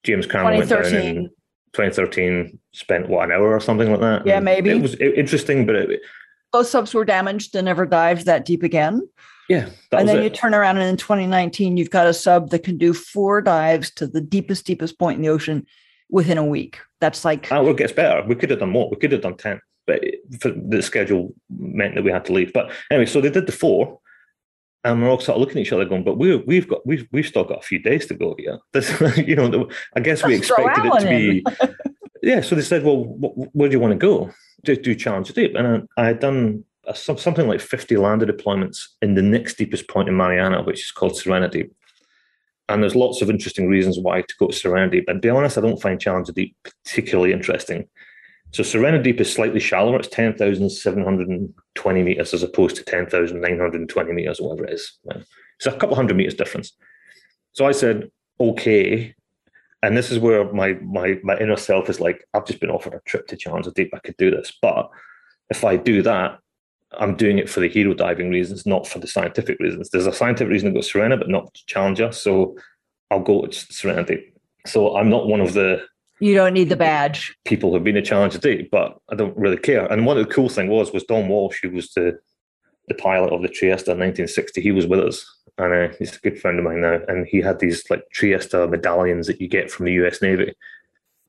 James 0.03 0.25
Cameron 0.25 0.57
went 0.57 0.69
down 0.71 0.83
2013. 0.83 1.17
in 1.17 1.29
2013, 1.77 2.57
spent 2.71 3.07
what, 3.07 3.25
an 3.25 3.31
hour 3.31 3.53
or 3.53 3.59
something 3.59 3.91
like 3.91 3.99
that? 3.99 4.25
Yeah, 4.25 4.39
maybe. 4.39 4.71
It 4.71 4.81
was 4.81 4.95
interesting, 4.95 5.65
but 5.65 5.75
it, 5.75 6.01
both 6.51 6.67
subs 6.67 6.93
were 6.93 7.05
damaged 7.05 7.55
and 7.55 7.65
never 7.65 7.85
dived 7.85 8.25
that 8.25 8.45
deep 8.45 8.63
again. 8.63 9.07
yeah, 9.47 9.69
and 9.91 10.09
then 10.09 10.17
it. 10.17 10.23
you 10.23 10.29
turn 10.31 10.55
around 10.55 10.77
and 10.77 10.89
in 10.89 10.97
2019, 10.97 11.77
you've 11.77 11.91
got 11.91 12.07
a 12.07 12.13
sub 12.13 12.49
that 12.49 12.63
can 12.63 12.77
do 12.77 12.93
four 12.93 13.41
dives 13.41 13.91
to 13.91 14.07
the 14.07 14.21
deepest, 14.21 14.65
deepest 14.65 14.97
point 14.97 15.17
in 15.17 15.21
the 15.21 15.29
ocean 15.29 15.65
within 16.09 16.39
a 16.39 16.45
week. 16.45 16.79
That's 16.99 17.23
like, 17.23 17.47
ah, 17.51 17.61
well, 17.61 17.71
it 17.71 17.77
gets 17.77 17.93
better. 17.93 18.27
We 18.27 18.35
could 18.35 18.49
have 18.49 18.59
done 18.59 18.71
more. 18.71 18.89
We 18.89 18.97
could 18.97 19.11
have 19.11 19.21
done 19.21 19.37
10, 19.37 19.61
but 19.85 20.03
it- 20.03 20.15
for 20.41 20.49
the 20.49 20.81
schedule 20.81 21.33
meant 21.49 21.95
that 21.95 22.03
we 22.03 22.11
had 22.11 22.25
to 22.25 22.33
leave. 22.33 22.51
But 22.53 22.71
anyway, 22.91 23.05
so 23.05 23.21
they 23.21 23.29
did 23.29 23.45
the 23.45 23.51
four. 23.51 23.99
And 24.87 25.01
we're 25.01 25.09
all 25.09 25.19
sort 25.19 25.35
of 25.35 25.41
looking 25.41 25.57
at 25.57 25.67
each 25.67 25.73
other, 25.73 25.83
going, 25.83 26.05
"But 26.05 26.17
we, 26.17 26.37
we've 26.37 26.65
got, 26.65 26.87
we've, 26.87 27.05
we've 27.11 27.27
still 27.27 27.43
got 27.43 27.59
a 27.59 27.61
few 27.61 27.77
days 27.77 28.05
to 28.05 28.13
go 28.13 28.35
here." 28.39 28.57
This, 28.71 28.89
you 29.17 29.35
know, 29.35 29.69
I 29.95 29.99
guess 29.99 30.23
we 30.23 30.35
Let's 30.35 30.47
throw 30.47 30.65
expected 30.65 30.85
it 30.85 30.99
to 31.01 31.09
be, 31.09 31.75
yeah. 32.23 32.39
So 32.39 32.55
they 32.55 32.61
said, 32.61 32.85
"Well, 32.85 33.03
wh- 33.03 33.53
where 33.53 33.67
do 33.67 33.73
you 33.73 33.81
want 33.81 33.91
to 33.91 33.97
go? 33.97 34.31
Do, 34.63 34.77
do 34.77 34.95
Challenger 34.95 35.33
Deep?" 35.33 35.55
And 35.55 35.87
I, 35.97 36.01
I 36.01 36.05
had 36.05 36.19
done 36.21 36.63
a, 36.85 36.95
some, 36.95 37.17
something 37.17 37.49
like 37.49 37.59
fifty 37.59 37.97
lander 37.97 38.25
deployments 38.25 38.79
in 39.01 39.15
the 39.15 39.21
next 39.21 39.57
deepest 39.57 39.89
point 39.89 40.07
in 40.07 40.15
Mariana, 40.15 40.63
which 40.63 40.83
is 40.83 40.91
called 40.91 41.17
Serenity. 41.17 41.69
And 42.69 42.81
there's 42.81 42.95
lots 42.95 43.21
of 43.21 43.29
interesting 43.29 43.67
reasons 43.67 43.99
why 43.99 44.21
to 44.21 44.35
go 44.39 44.47
to 44.47 44.55
Serenity. 44.55 45.01
But 45.05 45.13
to 45.13 45.19
be 45.19 45.29
honest, 45.29 45.57
I 45.57 45.61
don't 45.61 45.81
find 45.81 45.99
Challenger 45.99 46.31
Deep 46.31 46.55
particularly 46.63 47.33
interesting. 47.33 47.89
So 48.51 48.63
Sirena 48.63 49.03
Deep 49.03 49.19
is 49.19 49.31
slightly 49.31 49.59
shallower. 49.59 49.97
It's 49.97 50.07
10,720 50.07 52.03
meters 52.03 52.33
as 52.33 52.43
opposed 52.43 52.75
to 52.77 52.83
10,920 52.83 54.13
meters, 54.13 54.39
whatever 54.39 54.65
it 54.65 54.73
is. 54.73 54.97
It's 55.57 55.65
a 55.65 55.71
couple 55.77 55.95
hundred 55.95 56.17
meters 56.17 56.33
difference. 56.33 56.73
So 57.53 57.65
I 57.65 57.71
said, 57.71 58.09
okay. 58.39 59.13
And 59.83 59.95
this 59.95 60.11
is 60.11 60.19
where 60.19 60.51
my 60.53 60.73
my 60.73 61.19
my 61.23 61.37
inner 61.37 61.55
self 61.55 61.89
is 61.89 61.99
like, 61.99 62.27
I've 62.33 62.45
just 62.45 62.59
been 62.59 62.71
offered 62.71 62.93
a 62.93 63.01
trip 63.05 63.27
to 63.27 63.37
Challenger 63.37 63.71
Deep. 63.71 63.93
I 63.93 63.99
could 63.99 64.17
do 64.17 64.31
this. 64.31 64.51
But 64.61 64.89
if 65.49 65.63
I 65.63 65.75
do 65.75 66.01
that, 66.01 66.39
I'm 66.97 67.15
doing 67.15 67.37
it 67.37 67.49
for 67.49 67.59
the 67.59 67.69
hero 67.69 67.93
diving 67.93 68.29
reasons, 68.29 68.65
not 68.65 68.87
for 68.87 68.99
the 68.99 69.07
scientific 69.07 69.59
reasons. 69.59 69.89
There's 69.89 70.07
a 70.07 70.13
scientific 70.13 70.51
reason 70.51 70.73
to 70.73 70.79
go 70.79 70.85
Sirena, 70.85 71.17
but 71.17 71.29
not 71.29 71.53
Challenger. 71.67 72.11
So 72.11 72.57
I'll 73.11 73.19
go 73.19 73.45
to 73.45 74.03
Deep. 74.03 74.33
So 74.65 74.97
I'm 74.97 75.09
not 75.09 75.27
one 75.27 75.41
of 75.41 75.53
the 75.53 75.83
you 76.19 76.33
don't 76.33 76.53
need 76.53 76.69
the 76.69 76.75
badge. 76.75 77.35
people 77.45 77.71
who've 77.71 77.83
been 77.83 77.97
a 77.97 78.01
challenge 78.01 78.33
to 78.33 78.39
Deep, 78.39 78.69
but 78.71 78.97
I 79.09 79.15
don't 79.15 79.37
really 79.37 79.57
care. 79.57 79.85
And 79.91 80.05
one 80.05 80.17
of 80.17 80.27
the 80.27 80.33
cool 80.33 80.49
thing 80.49 80.69
was 80.69 80.91
was 80.91 81.03
Don 81.03 81.27
Walsh, 81.27 81.59
who 81.61 81.71
was 81.71 81.91
the 81.93 82.17
the 82.87 82.95
pilot 82.95 83.33
of 83.33 83.41
the 83.41 83.49
Trieste 83.49 83.87
in 83.87 83.99
1960. 83.99 84.61
He 84.61 84.71
was 84.71 84.87
with 84.87 85.01
us, 85.01 85.25
and 85.57 85.73
uh, 85.73 85.95
he's 85.99 86.15
a 86.15 86.19
good 86.19 86.39
friend 86.39 86.57
of 86.57 86.65
mine 86.65 86.81
now. 86.81 86.99
And 87.07 87.27
he 87.27 87.41
had 87.41 87.59
these 87.59 87.83
like 87.89 88.03
Trieste 88.13 88.53
medallions 88.53 89.27
that 89.27 89.41
you 89.41 89.47
get 89.47 89.69
from 89.69 89.85
the 89.85 89.93
U.S. 89.93 90.21
Navy. 90.21 90.53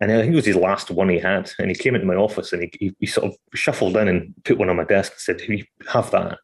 And 0.00 0.12
I 0.12 0.20
think 0.20 0.32
it 0.32 0.36
was 0.36 0.46
his 0.46 0.56
last 0.56 0.90
one 0.92 1.08
he 1.08 1.18
had. 1.18 1.50
And 1.58 1.68
he 1.68 1.74
came 1.74 1.96
into 1.96 2.06
my 2.06 2.14
office 2.14 2.52
and 2.52 2.62
he, 2.62 2.70
he, 2.78 2.94
he 3.00 3.06
sort 3.06 3.26
of 3.26 3.36
shuffled 3.54 3.96
in 3.96 4.06
and 4.06 4.32
put 4.44 4.56
one 4.56 4.70
on 4.70 4.76
my 4.76 4.84
desk 4.84 5.12
and 5.12 5.20
said, 5.20 5.38
Do 5.38 5.52
"You 5.52 5.64
have 5.88 6.10
that." 6.12 6.38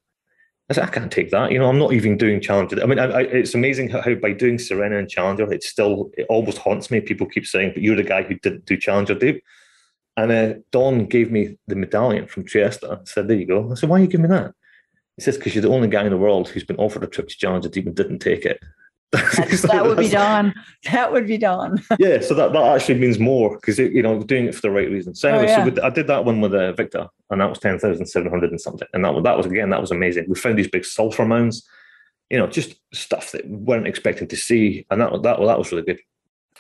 I 0.71 0.75
said, 0.75 0.85
"I 0.85 0.91
can't 0.91 1.13
take 1.13 1.31
that. 1.31 1.53
You 1.53 1.59
know, 1.59 1.69
I'm 1.69 1.79
not 1.79 1.93
even 1.93 2.17
doing 2.17 2.41
Challenger." 2.41 2.83
I 2.83 2.87
mean, 2.87 2.99
I, 2.99 3.05
I, 3.05 3.21
it's 3.23 3.55
amazing 3.55 3.91
how, 3.91 4.01
how 4.01 4.15
by 4.15 4.33
doing 4.33 4.57
Sirena 4.57 4.99
and 4.99 5.09
Challenger, 5.09 5.53
it 5.53 5.63
still 5.63 6.11
it 6.17 6.27
almost 6.31 6.59
haunts 6.59 6.91
me. 6.91 7.01
People 7.01 7.27
keep 7.27 7.47
saying, 7.47 7.73
"But 7.75 7.83
you're 7.83 7.97
the 7.97 8.03
guy 8.03 8.23
who 8.23 8.39
didn't 8.39 8.65
do 8.65 8.77
Challenger 8.77 9.15
Deep." 9.15 9.43
And 10.17 10.33
uh, 10.33 10.55
Don 10.71 11.07
gave 11.07 11.31
me 11.31 11.59
the 11.67 11.77
medallion 11.77 12.27
from 12.29 12.45
Trieste. 12.45 12.85
I 12.85 12.99
Said, 13.05 13.29
"There 13.29 13.37
you 13.37 13.47
go." 13.47 13.71
I 13.71 13.75
said, 13.75 13.91
"Why 13.91 13.99
are 13.99 14.03
you 14.03 14.07
give 14.07 14.21
me 14.21 14.29
that?" 14.29 14.53
He 15.17 15.23
says, 15.23 15.37
"Because 15.37 15.55
you're 15.55 15.63
the 15.63 15.69
only 15.69 15.89
guy 15.89 16.05
in 16.05 16.11
the 16.11 16.17
world 16.17 16.49
who's 16.49 16.65
been 16.65 16.77
offered 16.77 17.05
a 17.05 17.09
trip 17.09 17.29
to 17.29 17.37
Challenger 17.37 17.69
Deep 17.69 17.87
and 17.87 17.95
didn't 17.95 18.21
take 18.21 18.47
it." 18.47 18.59
That's, 19.15 19.63
that 19.63 19.85
would 19.85 19.99
be 19.99 20.09
done. 20.11 20.55
That 20.91 21.13
would 21.13 21.27
be 21.27 21.39
done. 21.39 21.83
yeah, 21.99 22.21
so 22.21 22.35
that, 22.35 22.53
that 22.53 22.77
actually 22.77 22.99
means 22.99 23.19
more 23.19 23.57
because 23.57 23.79
you 23.79 24.03
know 24.03 24.23
doing 24.23 24.47
it 24.47 24.55
for 24.55 24.63
the 24.63 24.71
right 24.71 24.91
reasons. 24.91 25.21
So 25.21 25.29
Oh, 25.29 25.35
anyway, 25.35 25.49
yeah. 25.49 25.59
so 25.59 25.65
with, 25.65 25.79
I 25.81 25.91
did 25.91 26.07
that 26.09 26.25
one 26.25 26.41
with 26.41 26.55
uh, 26.55 26.73
Victor, 26.73 27.09
and 27.31 27.41
that 27.41 27.49
was 27.49 27.59
ten 27.59 27.79
thousand 27.79 28.07
seven 28.07 28.31
hundred 28.31 28.51
and 28.51 28.61
something, 28.61 28.89
and 28.93 29.05
that 29.05 29.15
was 29.15 29.25
that 29.25 29.37
was 29.37 29.47
again 29.47 29.71
that 29.71 29.81
was 29.81 29.91
amazing. 29.91 30.27
We 30.29 30.35
found 30.35 30.59
these 30.59 30.69
big 30.69 30.85
sulfur 30.85 31.25
mounds, 31.25 31.67
you 32.31 32.39
know, 32.39 32.47
just 32.47 32.77
stuff 32.93 33.33
that 33.33 33.49
we 33.49 33.57
weren't 33.57 33.87
expecting 33.87 34.29
to 34.29 34.37
see, 34.37 34.87
and 34.91 35.01
that 35.01 35.11
that 35.23 35.39
that 35.39 35.59
was 35.59 35.73
really 35.73 35.85
good. 35.85 36.01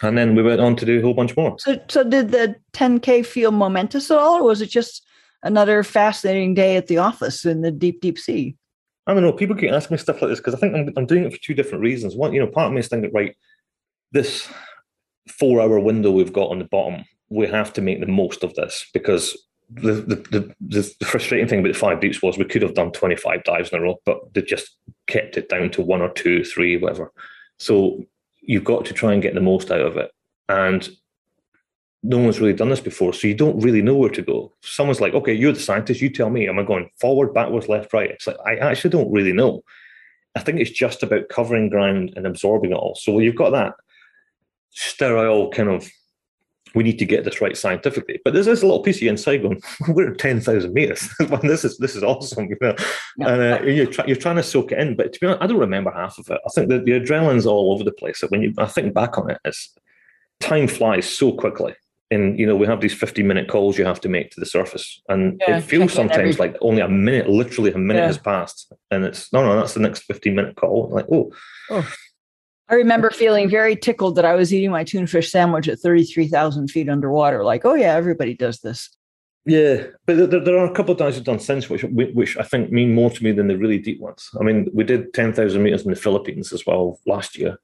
And 0.03 0.19
then 0.19 0.35
we 0.35 0.43
went 0.43 0.61
on 0.61 0.77
to 0.77 0.85
do 0.85 0.99
a 0.99 1.03
whole 1.03 1.15
bunch 1.15 1.37
more. 1.37 1.57
So, 1.61 1.81
so 1.89 2.03
did 2.03 2.33
the 2.33 2.57
10K 2.73 3.25
feel 3.25 3.53
momentous 3.53 4.11
at 4.11 4.19
all, 4.19 4.41
or 4.41 4.45
was 4.45 4.61
it 4.61 4.69
just 4.69 5.07
another 5.45 5.85
fascinating 5.85 6.55
day 6.55 6.77
at 6.77 6.89
the 6.89 6.99
office 6.99 7.45
in 7.45 7.61
the 7.61 7.71
deep, 7.71 8.01
deep 8.01 8.19
sea? 8.19 8.57
I 9.07 9.13
don't 9.13 9.23
know. 9.23 9.33
People 9.33 9.57
keep 9.57 9.71
asking 9.71 9.95
me 9.95 9.99
stuff 9.99 10.23
like 10.23 10.31
this 10.31 10.41
because 10.41 10.55
I 10.55 10.59
think 10.59 10.75
I'm, 10.75 10.93
I'm 10.97 11.07
doing 11.07 11.25
it 11.25 11.33
for 11.33 11.39
two 11.39 11.55
different 11.55 11.83
reasons. 11.83 12.17
One, 12.17 12.33
you 12.33 12.41
know, 12.41 12.47
part 12.47 12.69
of 12.69 12.73
me 12.73 12.81
is 12.81 12.89
thinking, 12.89 13.13
right, 13.13 13.37
this 14.13 14.49
four 15.29 15.61
hour 15.61 15.79
window 15.79 16.11
we've 16.11 16.33
got 16.33 16.51
on 16.51 16.59
the 16.59 16.65
bottom, 16.65 17.05
we 17.29 17.47
have 17.47 17.73
to 17.75 17.83
make 17.83 18.01
the 18.01 18.07
most 18.07 18.43
of 18.43 18.55
this 18.55 18.87
because 18.95 19.37
the, 19.71 19.93
the, 19.93 20.55
the, 20.61 20.95
the 20.99 21.05
frustrating 21.05 21.49
thing 21.49 21.61
about 21.61 21.73
the 21.73 21.79
five 21.79 22.01
deeps 22.01 22.23
was 22.23 22.39
we 22.39 22.45
could 22.45 22.63
have 22.63 22.75
done 22.75 22.93
25 22.93 23.45
dives 23.45 23.71
in 23.71 23.79
a 23.79 23.83
row, 23.83 23.97
but 24.05 24.33
they 24.33 24.43
just 24.43 24.77
kept 25.07 25.37
it 25.37 25.49
down 25.49 25.71
to 25.71 25.83
one 25.83 26.03
or 26.03 26.11
two, 26.11 26.45
three, 26.45 26.77
whatever. 26.77 27.13
So 27.59 28.05
you've 28.41 28.65
got 28.65 28.85
to 28.87 28.95
try 28.95 29.13
and 29.13 29.23
get 29.23 29.35
the 29.35 29.41
most 29.41 29.71
out 29.71 29.81
of 29.81 29.97
it. 29.97 30.11
And 30.49 30.89
no 32.05 32.19
one's 32.19 32.39
really 32.39 32.53
done 32.53 32.69
this 32.69 32.81
before, 32.81 33.15
so 33.15 33.27
you 33.27 33.35
don't 33.35 33.59
really 33.61 33.81
know 33.81 33.97
where 33.97 34.11
to 34.11 34.23
go. 34.23 34.53
Someone's 34.63 35.01
like, 35.01 35.15
okay, 35.15 35.33
you're 35.33 35.53
the 35.53 35.61
scientist, 35.61 36.03
you 36.03 36.11
tell 36.11 36.29
me. 36.29 36.47
Am 36.49 36.59
I 36.59 36.63
going 36.63 36.91
forward, 37.01 37.33
backwards, 37.33 37.69
left, 37.69 37.95
right? 37.95 38.11
It's 38.11 38.27
like, 38.27 38.37
I 38.47 38.59
actually 38.59 38.91
don't 38.91 39.11
really 39.11 39.33
know. 39.33 39.65
I 40.37 40.41
think 40.41 40.61
it's 40.61 40.71
just 40.71 41.03
about 41.03 41.31
covering 41.31 41.71
ground 41.71 42.13
and 42.15 42.27
absorbing 42.27 42.73
it 42.73 42.77
all. 42.77 42.95
So 42.95 43.21
you've 43.21 43.37
got 43.37 43.51
that 43.51 43.75
sterile 44.71 45.51
kind 45.51 45.71
of 45.71 45.89
we 46.75 46.83
need 46.83 46.99
to 46.99 47.05
get 47.05 47.25
this 47.25 47.41
right 47.41 47.57
scientifically. 47.57 48.21
But 48.25 48.35
there's 48.35 48.47
this 48.47 48.65
little 48.65 48.83
piece 48.83 48.97
of 48.97 49.03
you 49.03 49.11
inside 49.11 49.43
going, 49.43 49.63
we're 49.89 50.11
at 50.11 50.19
10,000 50.19 50.75
meters. 50.75 51.09
this 51.43 51.65
is 51.65 51.79
this 51.79 51.95
is 51.95 52.03
awesome. 52.03 52.47
You 52.47 52.57
know? 52.61 52.75
Yeah. 53.17 53.29
And 53.29 53.43
uh, 53.43 53.63
you're, 53.65 53.87
try, 53.87 54.05
you're 54.07 54.17
trying 54.17 54.37
to 54.37 54.43
soak 54.43 54.73
it 54.73 54.81
in. 54.81 54.97
But 54.97 55.13
to 55.13 55.21
be 55.21 55.27
honest, 55.29 55.43
I 55.43 55.47
don't 55.47 55.59
remember 55.59 55.93
half 55.93 56.19
of 56.19 56.29
it. 56.29 56.41
I 56.45 56.51
think 56.53 56.69
that 56.71 56.85
the 56.85 56.93
adrenaline's 56.93 57.47
all 57.47 57.73
over 57.73 57.85
the 57.85 57.93
place. 57.93 58.25
When 58.29 58.43
you, 58.43 58.53
I 58.59 58.67
think 58.67 58.93
back 58.93 59.17
on 59.19 59.31
it, 59.31 59.39
it's, 59.45 59.73
time 60.41 60.67
flies 60.67 61.09
so 61.09 61.33
quickly. 61.33 61.75
And, 62.11 62.39
you 62.39 62.47
know, 62.47 62.55
we 62.55 62.67
have 62.67 62.81
these 62.81 62.95
50 62.95 63.23
minute 63.23 63.49
calls 63.49 63.79
you 63.79 63.85
have 63.85 64.01
to 64.03 64.09
make 64.09 64.31
to 64.33 64.41
the 64.41 64.47
surface. 64.47 65.03
And 65.09 65.41
yeah, 65.47 65.59
it 65.59 65.63
feels 65.63 65.93
sometimes 65.93 66.19
every... 66.19 66.33
like 66.35 66.57
only 66.61 66.81
a 66.81 66.89
minute, 66.89 67.29
literally 67.29 67.73
a 67.73 67.79
minute 67.79 68.01
yeah. 68.01 68.07
has 68.07 68.19
passed. 68.19 68.73
And 68.91 69.05
it's, 69.05 69.33
no, 69.33 69.43
no, 69.43 69.57
that's 69.57 69.75
the 69.75 69.81
next 69.81 70.03
15 70.03 70.35
minute 70.35 70.57
call. 70.57 70.91
Like, 70.91 71.07
oh. 71.11 71.33
oh 71.71 71.93
I 72.69 72.75
remember 72.75 73.11
feeling 73.11 73.49
very 73.49 73.75
tickled 73.77 74.17
that 74.17 74.25
I 74.25 74.35
was 74.35 74.53
eating 74.53 74.71
my 74.71 74.85
tuna 74.85 75.07
fish 75.07 75.31
sandwich 75.31 75.69
at 75.69 75.79
33,000 75.79 76.69
feet 76.69 76.89
underwater. 76.89 77.45
Like, 77.45 77.65
oh, 77.65 77.75
yeah, 77.75 77.95
everybody 77.95 78.35
does 78.35 78.61
this. 78.61 78.91
Yeah, 79.47 79.89
but 80.07 80.31
there, 80.31 80.41
there 80.41 80.59
are 80.59 80.71
a 80.71 80.75
couple 80.75 80.93
of 80.93 80.99
dives 80.99 81.17
we've 81.17 81.25
done 81.25 81.39
since, 81.39 81.69
which 81.69 81.85
which 81.85 82.37
I 82.39 82.43
think 82.43 82.73
mean 82.73 82.95
more 82.95 83.11
to 83.11 83.23
me 83.23 83.31
than 83.31 83.47
the 83.49 83.59
really 83.59 83.79
deep 83.79 84.01
ones. 84.01 84.31
I 84.41 84.43
mean, 84.43 84.69
we 84.73 84.85
did 84.85 85.13
ten 85.13 85.35
thousand 85.35 85.63
meters 85.63 85.85
in 85.85 85.91
the 85.91 85.97
Philippines 85.97 86.51
as 86.51 86.65
well 86.65 86.99
last 87.07 87.37
year. 87.37 87.59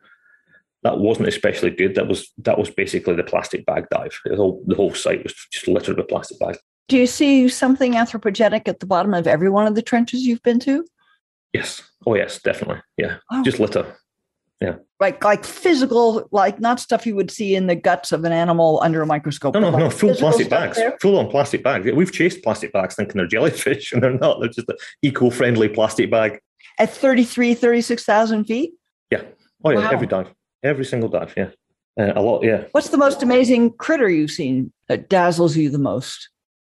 That 0.82 0.98
wasn't 0.98 1.28
especially 1.28 1.70
good. 1.70 1.94
That 1.94 2.08
was 2.08 2.32
that 2.38 2.58
was 2.58 2.70
basically 2.70 3.14
the 3.14 3.22
plastic 3.22 3.66
bag 3.66 3.86
dive. 3.90 4.18
The 4.24 4.36
whole 4.36 4.62
the 4.66 4.74
whole 4.74 4.94
site 4.94 5.22
was 5.22 5.34
just 5.52 5.68
littered 5.68 5.98
with 5.98 6.08
plastic 6.08 6.38
bags. 6.38 6.58
Do 6.88 6.96
you 6.96 7.06
see 7.06 7.48
something 7.48 7.92
anthropogenic 7.92 8.66
at 8.66 8.80
the 8.80 8.86
bottom 8.86 9.14
of 9.14 9.26
every 9.26 9.50
one 9.50 9.66
of 9.66 9.74
the 9.74 9.82
trenches 9.82 10.22
you've 10.22 10.42
been 10.42 10.58
to? 10.60 10.84
Yes. 11.52 11.82
Oh, 12.06 12.14
yes, 12.14 12.40
definitely. 12.40 12.80
Yeah, 12.96 13.18
just 13.44 13.60
litter. 13.60 13.96
Yeah. 14.60 14.76
Like 14.98 15.24
like 15.24 15.44
physical, 15.44 16.28
like 16.32 16.60
not 16.60 16.80
stuff 16.80 17.06
you 17.06 17.14
would 17.14 17.30
see 17.30 17.54
in 17.54 17.66
the 17.66 17.74
guts 17.74 18.12
of 18.12 18.24
an 18.24 18.32
animal 18.32 18.78
under 18.82 19.00
a 19.00 19.06
microscope. 19.06 19.54
No, 19.54 19.60
no, 19.60 19.70
like 19.70 19.78
no, 19.78 19.90
full 19.90 20.14
plastic 20.14 20.50
bags. 20.50 20.76
There. 20.76 20.98
Full 21.00 21.18
on 21.18 21.30
plastic 21.30 21.62
bags. 21.62 21.90
We've 21.90 22.12
chased 22.12 22.42
plastic 22.42 22.72
bags 22.72 22.94
thinking 22.94 23.16
they're 23.16 23.26
jellyfish 23.26 23.92
and 23.92 24.02
they're 24.02 24.18
not. 24.18 24.40
They're 24.40 24.50
just 24.50 24.68
an 24.68 24.76
eco-friendly 25.02 25.68
plastic 25.70 26.10
bag. 26.10 26.40
At 26.78 26.90
33, 26.90 27.54
36,000 27.54 28.44
feet? 28.44 28.72
Yeah. 29.10 29.22
Oh, 29.64 29.70
yeah. 29.70 29.78
Wow. 29.78 29.90
Every 29.90 30.06
dive. 30.06 30.28
Every 30.62 30.84
single 30.84 31.08
dive. 31.08 31.34
Yeah. 31.36 31.50
Uh, 31.98 32.12
a 32.14 32.22
lot. 32.22 32.44
Yeah. 32.44 32.64
What's 32.72 32.90
the 32.90 32.98
most 32.98 33.22
amazing 33.22 33.72
critter 33.72 34.08
you've 34.08 34.30
seen 34.30 34.72
that 34.88 35.08
dazzles 35.08 35.56
you 35.56 35.70
the 35.70 35.78
most? 35.78 36.28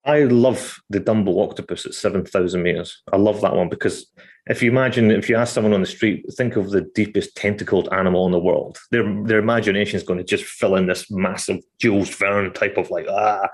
I 0.05 0.21
love 0.21 0.81
the 0.89 1.01
Dumbo 1.01 1.47
octopus 1.47 1.85
at 1.85 1.95
7,000 1.95 2.63
meters. 2.63 3.03
I 3.13 3.17
love 3.17 3.43
that 3.43 3.55
one 3.55 3.69
because 3.69 4.07
if 4.47 4.63
you 4.63 4.71
imagine, 4.71 5.11
if 5.11 5.29
you 5.29 5.37
ask 5.37 5.53
someone 5.53 5.75
on 5.75 5.83
the 5.83 5.87
street, 5.87 6.25
think 6.37 6.57
of 6.57 6.71
the 6.71 6.83
deepest 6.95 7.37
tentacled 7.37 7.89
animal 7.93 8.25
in 8.25 8.33
the 8.33 8.39
world, 8.39 8.79
their, 8.91 9.05
their 9.25 9.39
imagination 9.39 9.97
is 9.97 10.03
going 10.03 10.19
to 10.19 10.25
just 10.25 10.45
fill 10.45 10.77
in 10.77 10.87
this 10.87 11.11
massive 11.11 11.59
Jules 11.79 12.09
Verne 12.09 12.53
type 12.53 12.79
of 12.79 12.91
like, 12.91 13.07
ah. 13.11 13.49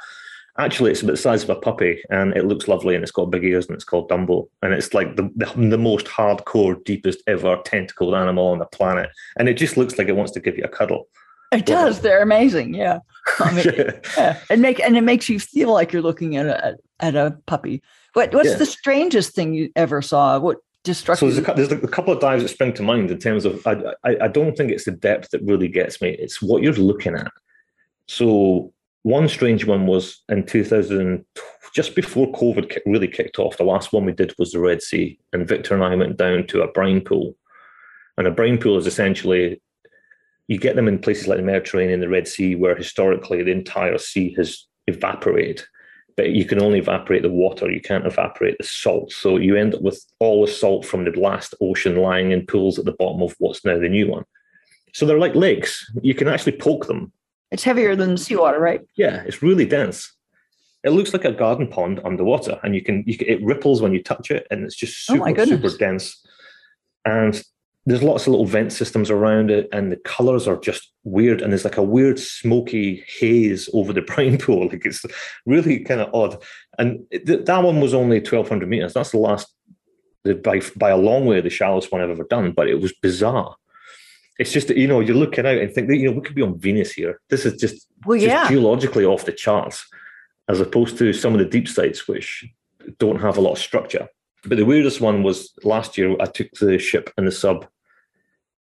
Actually, 0.59 0.91
it's 0.91 1.03
about 1.03 1.13
the 1.13 1.19
size 1.19 1.43
of 1.43 1.51
a 1.51 1.57
puppy 1.57 2.03
and 2.11 2.35
it 2.37 2.47
looks 2.47 2.69
lovely 2.69 2.95
and 2.95 3.03
it's 3.03 3.13
got 3.13 3.31
big 3.31 3.45
ears 3.45 3.67
and 3.67 3.75
it's 3.75 3.85
called 3.85 4.09
Dumbo. 4.09 4.49
And 4.63 4.73
it's 4.73 4.95
like 4.95 5.17
the, 5.17 5.31
the, 5.37 5.47
the 5.69 5.79
most 5.79 6.07
hardcore, 6.07 6.83
deepest 6.85 7.23
ever 7.27 7.59
tentacled 7.65 8.15
animal 8.15 8.49
on 8.49 8.59
the 8.59 8.67
planet. 8.67 9.11
And 9.39 9.49
it 9.49 9.55
just 9.55 9.77
looks 9.77 9.99
like 9.99 10.09
it 10.09 10.17
wants 10.17 10.33
to 10.33 10.41
give 10.41 10.57
you 10.57 10.65
a 10.65 10.69
cuddle. 10.69 11.09
It 11.53 11.67
does. 11.67 12.01
They're 12.01 12.23
amazing. 12.23 12.75
Yeah. 12.75 13.01
I 13.39 13.53
mean, 13.53 13.65
yeah. 13.67 13.93
yeah. 14.17 14.41
And 14.51 14.63
make 14.63 14.81
and 14.81 14.97
it 14.97 15.03
makes 15.03 15.29
you 15.29 15.39
feel 15.39 15.73
like 15.73 15.93
you're 15.93 16.03
looking 16.03 16.37
at 16.37 16.47
a 16.47 16.77
at 17.01 17.15
a 17.15 17.39
puppy. 17.47 17.83
What 18.15 18.35
what's 18.35 18.51
yeah. 18.51 18.57
the 18.57 18.67
strangest 18.67 19.35
thing 19.35 19.55
you 19.55 19.71
ever 19.77 20.03
saw? 20.03 20.39
What 20.39 20.59
so 20.95 21.15
there's 21.29 21.39
a, 21.39 21.41
there's 21.41 21.73
a 21.73 21.89
couple 21.89 22.13
of 22.13 22.21
dives 22.21 22.45
that 22.45 22.49
spring 22.49 22.73
to 22.75 22.83
mind 22.83 23.11
in 23.11 23.19
terms 23.19 23.45
of 23.45 23.67
I, 23.67 23.73
I, 24.05 24.17
I 24.23 24.29
don't 24.29 24.57
think 24.57 24.71
it's 24.71 24.85
the 24.85 24.93
depth 24.93 25.31
that 25.31 25.43
really 25.43 25.67
gets 25.67 26.01
me. 26.01 26.11
It's 26.11 26.41
what 26.41 26.63
you're 26.63 26.75
looking 26.75 27.17
at. 27.17 27.33
So 28.07 28.73
one 29.07 29.29
strange 29.29 29.65
one 29.65 29.87
was 29.87 30.25
in 30.29 30.45
2000, 30.45 31.25
just 31.73 31.95
before 31.95 32.33
COVID 32.33 32.77
really 32.87 33.07
kicked 33.07 33.39
off. 33.39 33.57
The 33.57 33.63
last 33.63 33.93
one 33.93 34.05
we 34.05 34.11
did 34.11 34.35
was 34.37 34.51
the 34.51 34.59
Red 34.59 34.83
Sea, 34.83 35.17
and 35.33 35.47
Victor 35.47 35.75
and 35.75 35.85
I 35.85 35.95
went 35.95 36.17
down 36.17 36.45
to 36.49 36.63
a 36.63 36.73
brine 36.73 37.01
pool. 37.01 37.37
And 38.19 38.27
a 38.27 38.33
brine 38.33 38.59
pool 38.59 38.77
is 38.79 38.87
essentially 38.89 39.63
you 40.49 40.59
get 40.59 40.75
them 40.75 40.89
in 40.89 40.99
places 40.99 41.29
like 41.29 41.37
the 41.37 41.45
Mediterranean, 41.45 42.01
the 42.01 42.09
Red 42.09 42.27
Sea, 42.27 42.57
where 42.57 42.75
historically 42.75 43.45
the 43.45 43.53
entire 43.53 43.97
sea 43.99 44.35
has 44.39 44.67
evaporated, 44.89 45.63
but 46.17 46.31
you 46.31 46.45
can 46.45 46.61
only 46.61 46.81
evaporate 46.81 47.23
the 47.23 47.31
water, 47.31 47.71
you 47.71 47.81
can't 47.81 48.07
evaporate 48.07 48.59
the 48.59 48.65
salt. 48.65 49.13
So 49.13 49.37
you 49.37 49.55
end 49.55 49.77
up 49.77 49.83
with 49.83 50.05
all 50.19 50.45
the 50.45 50.51
salt 50.51 50.85
from 50.85 51.05
the 51.05 51.13
last 51.13 51.55
ocean 51.61 51.95
lying 51.95 52.33
in 52.33 52.45
pools 52.45 52.77
at 52.77 52.85
the 52.85 52.97
bottom 52.99 53.23
of 53.23 53.37
what's 53.39 53.65
now 53.65 53.79
the 53.79 53.89
new 53.89 54.09
one. 54.09 54.25
So 54.95 55.07
they're 55.07 55.17
like 55.17 55.37
lakes. 55.37 55.89
You 56.03 56.15
can 56.15 56.27
actually 56.27 56.59
poke 56.59 56.89
them. 56.89 57.13
It's 57.51 57.63
heavier 57.63 57.95
than 57.95 58.17
seawater, 58.17 58.59
right? 58.59 58.81
Yeah, 58.97 59.23
it's 59.27 59.43
really 59.43 59.67
dense. 59.67 60.13
It 60.85 60.91
looks 60.91 61.13
like 61.13 61.25
a 61.25 61.33
garden 61.33 61.69
pond 61.69 62.01
underwater, 62.05 62.61
and 62.63 62.75
you 62.75 62.83
can, 62.83 63.03
you 63.07 63.17
can 63.17 63.29
it 63.29 63.43
ripples 63.43 63.83
when 63.83 63.93
you 63.93 64.03
touch 64.03 64.31
it, 64.31 64.47
and 64.51 64.65
it's 64.65 64.77
just 64.77 65.11
oh 65.11 65.15
super, 65.15 65.41
oh 65.41 65.45
super 65.45 65.77
dense. 65.77 66.25
And 67.05 67.43
there's 67.87 68.03
lots 68.03 68.27
of 68.27 68.33
little 68.33 68.47
vent 68.47 68.73
systems 68.73 69.11
around 69.11 69.51
it, 69.51 69.69
and 69.73 69.93
the 69.93 69.97
colors 69.97 70.49
are 70.49 70.57
just 70.57 70.91
weird. 71.05 71.41
And 71.41 71.53
there's 71.53 71.65
like 71.65 71.77
a 71.77 71.83
weird 71.83 72.19
smoky 72.19 73.05
haze 73.19 73.69
over 73.73 73.93
the 73.93 74.03
brine 74.03 74.39
pool. 74.39 74.69
Like 74.69 74.85
it's 74.85 75.05
really 75.47 75.81
kind 75.81 76.01
of 76.01 76.13
odd. 76.13 76.43
And 76.79 77.07
th- 77.11 77.47
that 77.47 77.63
one 77.63 77.81
was 77.81 77.95
only 77.95 78.19
1,200 78.19 78.69
meters. 78.69 78.93
That's 78.93 79.13
the 79.13 79.19
last, 79.19 79.55
by, 80.43 80.61
by 80.75 80.91
a 80.91 80.97
long 80.97 81.27
way, 81.27 81.41
the 81.41 81.49
shallowest 81.49 81.93
one 81.93 82.01
I've 82.01 82.11
ever 82.11 82.25
done, 82.25 82.51
but 82.51 82.69
it 82.69 82.81
was 82.81 82.93
bizarre. 82.93 83.55
It's 84.39 84.53
just 84.53 84.69
that, 84.69 84.77
you 84.77 84.87
know, 84.87 85.01
you're 85.01 85.17
looking 85.17 85.47
out 85.47 85.59
and 85.59 85.73
think 85.73 85.89
that, 85.89 85.97
you 85.97 86.11
know, 86.11 86.17
we 86.17 86.23
could 86.23 86.35
be 86.35 86.43
on 86.43 86.59
Venus 86.59 86.93
here. 86.93 87.21
This 87.31 87.47
is 87.47 87.59
just, 87.59 87.89
well, 88.05 88.19
just 88.19 88.29
yeah. 88.29 88.49
geologically 88.49 89.05
off 89.05 89.25
the 89.25 89.33
charts, 89.33 89.87
as 90.49 90.61
opposed 90.61 90.99
to 90.99 91.13
some 91.13 91.33
of 91.33 91.39
the 91.39 91.47
deep 91.47 91.69
sites, 91.69 92.07
which 92.07 92.45
don't 92.99 93.21
have 93.21 93.39
a 93.39 93.41
lot 93.41 93.53
of 93.53 93.59
structure. 93.59 94.09
But 94.45 94.59
the 94.59 94.65
weirdest 94.65 95.01
one 95.01 95.23
was 95.23 95.53
last 95.65 95.97
year, 95.97 96.17
I 96.21 96.27
took 96.27 96.51
the 96.53 96.79
ship 96.79 97.13
and 97.17 97.27
the 97.27 97.33
sub 97.33 97.67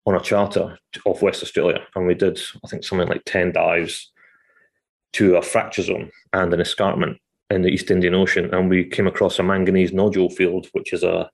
on 0.07 0.15
a 0.15 0.21
charter 0.21 0.79
off 1.05 1.23
West 1.23 1.43
Australia, 1.43 1.81
and 1.95 2.07
we 2.07 2.15
did 2.15 2.41
I 2.65 2.69
think 2.69 2.85
something 2.85 3.09
like 3.09 3.23
ten 3.27 3.53
dives 3.53 4.11
to 5.13 5.37
a 5.37 5.43
fracture 5.43 5.83
zone 5.83 6.11
and 6.33 6.53
an 6.53 6.61
escarpment 6.61 7.19
in 7.51 7.63
the 7.63 7.69
East 7.69 7.91
Indian 7.91 8.15
Ocean, 8.15 8.53
and 8.53 8.69
we 8.69 8.85
came 8.85 9.07
across 9.07 9.39
a 9.39 9.43
manganese 9.43 9.93
nodule 9.93 10.31
field, 10.31 10.69
which 10.73 10.93
is 10.93 11.03
a 11.03 11.31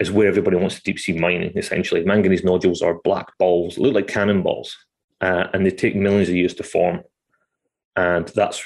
is 0.00 0.10
where 0.10 0.28
everybody 0.28 0.56
wants 0.56 0.76
to 0.76 0.82
deep 0.82 0.98
sea 0.98 1.18
mining. 1.18 1.52
Essentially, 1.56 2.04
manganese 2.04 2.44
nodules 2.44 2.82
are 2.82 3.00
black 3.04 3.36
balls, 3.38 3.78
look 3.78 3.94
like 3.94 4.06
cannonballs, 4.06 4.76
uh, 5.20 5.48
and 5.52 5.66
they 5.66 5.70
take 5.70 5.96
millions 5.96 6.28
of 6.28 6.36
years 6.36 6.54
to 6.54 6.62
form, 6.62 7.02
and 7.96 8.28
that's 8.28 8.64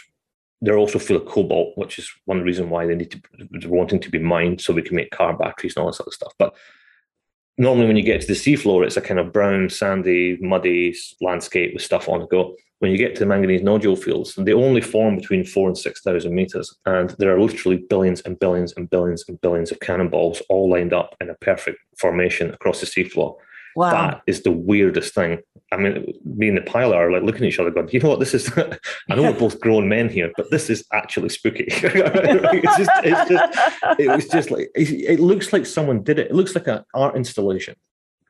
they're 0.62 0.78
also 0.78 0.98
full 1.00 1.16
of 1.16 1.26
cobalt, 1.26 1.76
which 1.76 1.98
is 1.98 2.08
one 2.26 2.42
reason 2.42 2.70
why 2.70 2.86
they 2.86 2.94
need 2.94 3.10
to 3.10 3.68
wanting 3.68 3.98
to 3.98 4.10
be 4.10 4.20
mined 4.20 4.60
so 4.60 4.72
we 4.72 4.82
can 4.82 4.94
make 4.94 5.10
car 5.10 5.36
batteries 5.36 5.74
and 5.74 5.82
all 5.82 5.90
this 5.90 6.00
other 6.00 6.12
stuff. 6.12 6.32
But 6.38 6.54
normally 7.58 7.88
when 7.88 7.96
you 7.96 8.04
get 8.04 8.20
to 8.20 8.26
the 8.28 8.34
seafloor, 8.34 8.86
it's 8.86 8.96
a 8.96 9.00
kind 9.00 9.18
of 9.18 9.32
brown, 9.32 9.70
sandy, 9.70 10.38
muddy 10.40 10.94
landscape 11.20 11.74
with 11.74 11.82
stuff 11.82 12.08
on 12.08 12.20
the 12.20 12.26
go. 12.26 12.54
When 12.82 12.90
you 12.90 12.98
get 12.98 13.14
to 13.14 13.20
the 13.20 13.26
manganese 13.26 13.62
nodule 13.62 13.94
fields, 13.94 14.34
they 14.34 14.52
only 14.52 14.80
form 14.80 15.14
between 15.14 15.44
four 15.44 15.68
and 15.68 15.78
6,000 15.78 16.34
meters. 16.34 16.76
And 16.84 17.10
there 17.10 17.32
are 17.32 17.40
literally 17.40 17.76
billions 17.88 18.22
and 18.22 18.36
billions 18.40 18.72
and 18.76 18.90
billions 18.90 19.24
and 19.28 19.40
billions 19.40 19.70
of 19.70 19.78
cannonballs 19.78 20.42
all 20.48 20.68
lined 20.68 20.92
up 20.92 21.14
in 21.20 21.30
a 21.30 21.36
perfect 21.36 21.78
formation 21.96 22.50
across 22.52 22.80
the 22.80 22.86
seafloor. 22.86 23.36
Wow. 23.76 23.92
That 23.92 24.22
is 24.26 24.42
the 24.42 24.50
weirdest 24.50 25.14
thing. 25.14 25.38
I 25.70 25.76
mean, 25.76 26.12
me 26.24 26.48
and 26.48 26.56
the 26.56 26.62
pilot 26.62 26.96
are 26.96 27.12
like 27.12 27.22
looking 27.22 27.44
at 27.44 27.50
each 27.50 27.60
other, 27.60 27.70
going, 27.70 27.88
"You 27.92 28.00
know 28.00 28.08
what? 28.08 28.18
This 28.18 28.34
is. 28.34 28.50
I 28.58 29.14
know 29.14 29.22
we're 29.22 29.32
both 29.32 29.60
grown 29.60 29.88
men 29.88 30.08
here, 30.08 30.32
but 30.36 30.50
this 30.50 30.68
is 30.68 30.84
actually 30.92 31.28
spooky." 31.28 31.66
it's 31.70 32.76
just, 32.76 32.90
it's 33.04 33.30
just, 33.30 34.00
it 34.00 34.08
was 34.08 34.28
just 34.28 34.50
like 34.50 34.70
it, 34.74 34.90
it, 34.90 35.20
looks 35.20 35.52
like 35.52 35.66
someone 35.66 36.02
did 36.02 36.18
it. 36.18 36.30
It 36.30 36.34
looks 36.34 36.54
like 36.54 36.66
an 36.66 36.84
art 36.94 37.16
installation, 37.16 37.76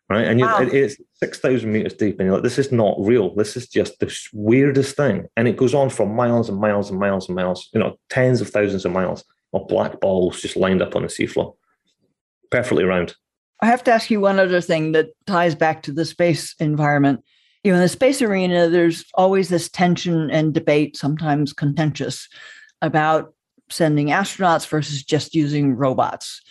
right? 0.09 0.27
And 0.27 0.41
Wow. 0.41 0.59
it's 0.61 0.97
6,000 1.15 1.73
meters 1.73 1.95
deep. 1.95 2.19
And 2.19 2.27
you're 2.27 2.35
like, 2.35 2.43
this 2.43 2.59
is 2.59 2.73
not 2.73 2.97
real. 2.99 3.35
This 3.35 3.57
is 3.57 3.69
just 3.69 3.99
the 4.01 4.15
weirdest 4.33 4.97
thing. 4.97 5.27
And 5.37 5.49
it 5.49 5.57
goes 5.57 5.75
on 5.75 5.91
for 5.91 6.07
miles 6.07 6.49
and 6.49 6.59
miles 6.59 6.91
and 6.91 6.99
miles 6.99 7.29
and 7.29 7.37
miles, 7.37 7.69
you 7.73 7.81
know, 7.81 7.97
tens 8.11 8.41
of 8.41 8.51
thousands 8.51 8.85
of 8.85 8.93
miles 8.93 9.25
of 9.53 9.69
black 9.69 10.01
balls 10.01 10.41
just 10.41 10.57
lined 10.57 10.83
up 10.83 10.97
on 10.97 11.03
the 11.03 11.09
seafloor, 11.09 11.55
perfectly 12.51 12.85
round. 12.85 13.15
I 13.61 13.67
have 13.67 13.85
to 13.85 13.93
ask 13.93 14.11
you 14.11 14.21
one 14.21 14.39
other 14.39 14.61
thing 14.61 14.93
that 14.93 15.11
ties 15.27 15.55
back 15.55 15.83
to 15.85 15.93
the 15.93 16.05
space 16.05 16.55
environment. 16.59 17.23
You 17.63 17.71
know, 17.71 17.77
in 17.77 17.83
the 17.83 17.89
space 17.89 18.21
arena, 18.21 18.69
there's 18.69 19.05
always 19.15 19.49
this 19.49 19.69
tension 19.69 20.31
and 20.31 20.53
debate, 20.53 20.97
sometimes 20.97 21.53
contentious, 21.53 22.29
about 22.81 23.35
sending 23.71 24.09
astronauts 24.09 24.67
versus 24.67 25.05
just 25.05 25.35
using 25.35 25.75
robots. 25.75 26.43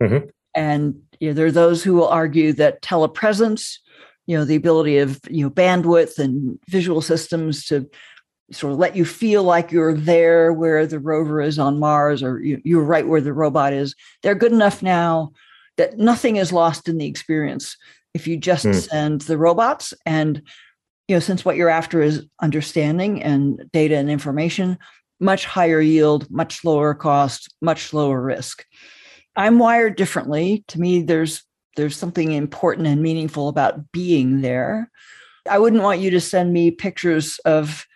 Mhm. 0.00 0.30
And 0.54 1.00
you 1.22 1.28
know, 1.28 1.34
there 1.34 1.46
are 1.46 1.52
those 1.52 1.84
who 1.84 1.94
will 1.94 2.08
argue 2.08 2.52
that 2.54 2.82
telepresence, 2.82 3.78
you 4.26 4.36
know, 4.36 4.44
the 4.44 4.56
ability 4.56 4.98
of 4.98 5.20
you 5.30 5.44
know 5.44 5.50
bandwidth 5.50 6.18
and 6.18 6.58
visual 6.68 7.00
systems 7.00 7.64
to 7.66 7.88
sort 8.50 8.72
of 8.72 8.80
let 8.80 8.96
you 8.96 9.04
feel 9.04 9.44
like 9.44 9.70
you're 9.70 9.94
there 9.94 10.52
where 10.52 10.84
the 10.84 10.98
rover 10.98 11.40
is 11.40 11.60
on 11.60 11.78
Mars 11.78 12.24
or 12.24 12.42
you, 12.42 12.60
you're 12.64 12.82
right 12.82 13.06
where 13.06 13.20
the 13.20 13.32
robot 13.32 13.72
is. 13.72 13.94
They're 14.24 14.34
good 14.34 14.50
enough 14.50 14.82
now 14.82 15.30
that 15.76 15.96
nothing 15.96 16.36
is 16.36 16.52
lost 16.52 16.88
in 16.88 16.98
the 16.98 17.06
experience 17.06 17.76
if 18.14 18.26
you 18.26 18.36
just 18.36 18.64
Hmm. 18.64 18.72
send 18.72 19.20
the 19.22 19.38
robots 19.38 19.94
and 20.04 20.42
you 21.06 21.14
know 21.14 21.20
since 21.20 21.44
what 21.44 21.54
you're 21.54 21.68
after 21.68 22.02
is 22.02 22.26
understanding 22.40 23.22
and 23.22 23.70
data 23.72 23.94
and 23.94 24.10
information 24.10 24.76
much 25.20 25.44
higher 25.46 25.80
yield 25.80 26.28
much 26.32 26.64
lower 26.64 26.94
cost 26.94 27.54
much 27.60 27.92
lower 27.92 28.20
risk 28.20 28.66
i'm 29.36 29.58
wired 29.58 29.96
differently. 29.96 30.64
To 30.68 30.80
me 30.80 31.02
there's 31.02 31.42
there's 31.76 31.96
something 31.96 32.32
important 32.32 32.86
and 32.86 33.00
meaningful 33.02 33.48
about 33.48 33.90
being 33.92 34.42
there. 34.42 34.90
I 35.48 35.58
wouldn't 35.58 35.82
want 35.82 36.00
you 36.00 36.10
to 36.10 36.20
send 36.20 36.52
me 36.52 36.70
pictures 36.70 37.38
of 37.46 37.86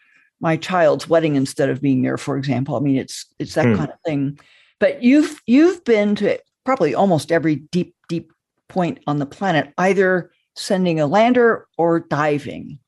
my 0.40 0.56
child's 0.56 1.08
wedding 1.08 1.36
instead 1.36 1.68
of 1.68 1.82
being 1.82 2.02
there 2.02 2.16
for 2.18 2.36
example. 2.36 2.74
I 2.76 2.80
mean 2.80 2.96
it's 2.96 3.26
it's 3.38 3.54
that 3.54 3.66
Hmm. 3.66 3.76
kind 3.76 3.90
of 3.90 3.98
thing. 4.04 4.38
But 4.80 5.02
you've 5.02 5.40
you've 5.46 5.84
been 5.84 6.14
to 6.16 6.38
probably 6.64 6.94
almost 6.94 7.30
every 7.32 7.56
deep 7.56 7.94
deep 8.08 8.32
point 8.68 8.98
on 9.06 9.18
the 9.18 9.26
planet 9.26 9.72
either 9.78 10.30
sending 10.56 10.98
a 11.00 11.06
lander 11.06 11.66
or 11.78 12.00
diving. 12.00 12.78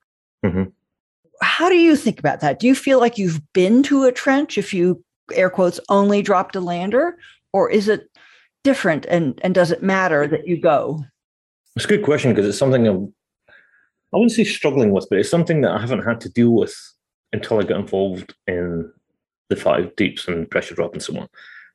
Mhm. 0.44 0.72
how 1.40 1.68
do 1.68 1.76
you 1.76 1.94
think 1.96 2.18
about 2.18 2.40
that? 2.40 2.58
Do 2.58 2.66
you 2.66 2.74
feel 2.74 2.98
like 2.98 3.16
you've 3.18 3.40
been 3.52 3.82
to 3.84 4.04
a 4.04 4.12
trench 4.12 4.58
if 4.58 4.72
you 4.74 5.04
air 5.32 5.50
quotes 5.50 5.78
only 5.88 6.20
dropped 6.22 6.56
a 6.56 6.60
lander? 6.60 7.16
Or 7.52 7.70
is 7.70 7.88
it 7.88 8.08
different 8.64 9.06
and 9.06 9.40
and 9.42 9.54
does 9.54 9.70
it 9.70 9.82
matter 9.82 10.26
that 10.26 10.46
you 10.46 10.60
go 10.60 11.04
It's 11.76 11.84
a 11.84 11.88
good 11.88 12.02
question 12.02 12.32
because 12.32 12.48
it's 12.48 12.58
something 12.58 12.86
I'm, 12.86 13.14
I 14.12 14.16
wouldn't 14.16 14.32
say 14.32 14.44
struggling 14.44 14.90
with, 14.90 15.06
but 15.10 15.18
it's 15.18 15.30
something 15.30 15.60
that 15.60 15.72
I 15.72 15.80
haven't 15.80 16.04
had 16.04 16.20
to 16.22 16.30
deal 16.30 16.50
with 16.50 16.74
until 17.32 17.60
I 17.60 17.64
got 17.64 17.80
involved 17.80 18.34
in 18.46 18.90
the 19.50 19.56
five 19.56 19.94
deeps 19.96 20.28
and 20.28 20.50
pressure 20.50 20.74
drop 20.74 20.94
and 20.94 21.02
so 21.02 21.18
on. 21.18 21.28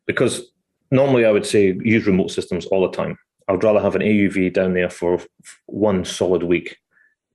Because 0.07 0.41
normally 0.89 1.25
I 1.25 1.31
would 1.31 1.45
say 1.45 1.77
use 1.83 2.07
remote 2.07 2.31
systems 2.31 2.65
all 2.67 2.81
the 2.81 2.95
time. 2.95 3.17
I 3.47 3.51
would 3.51 3.63
rather 3.63 3.81
have 3.81 3.95
an 3.95 4.01
AUV 4.01 4.53
down 4.53 4.73
there 4.73 4.89
for 4.89 5.21
one 5.67 6.05
solid 6.05 6.43
week, 6.43 6.77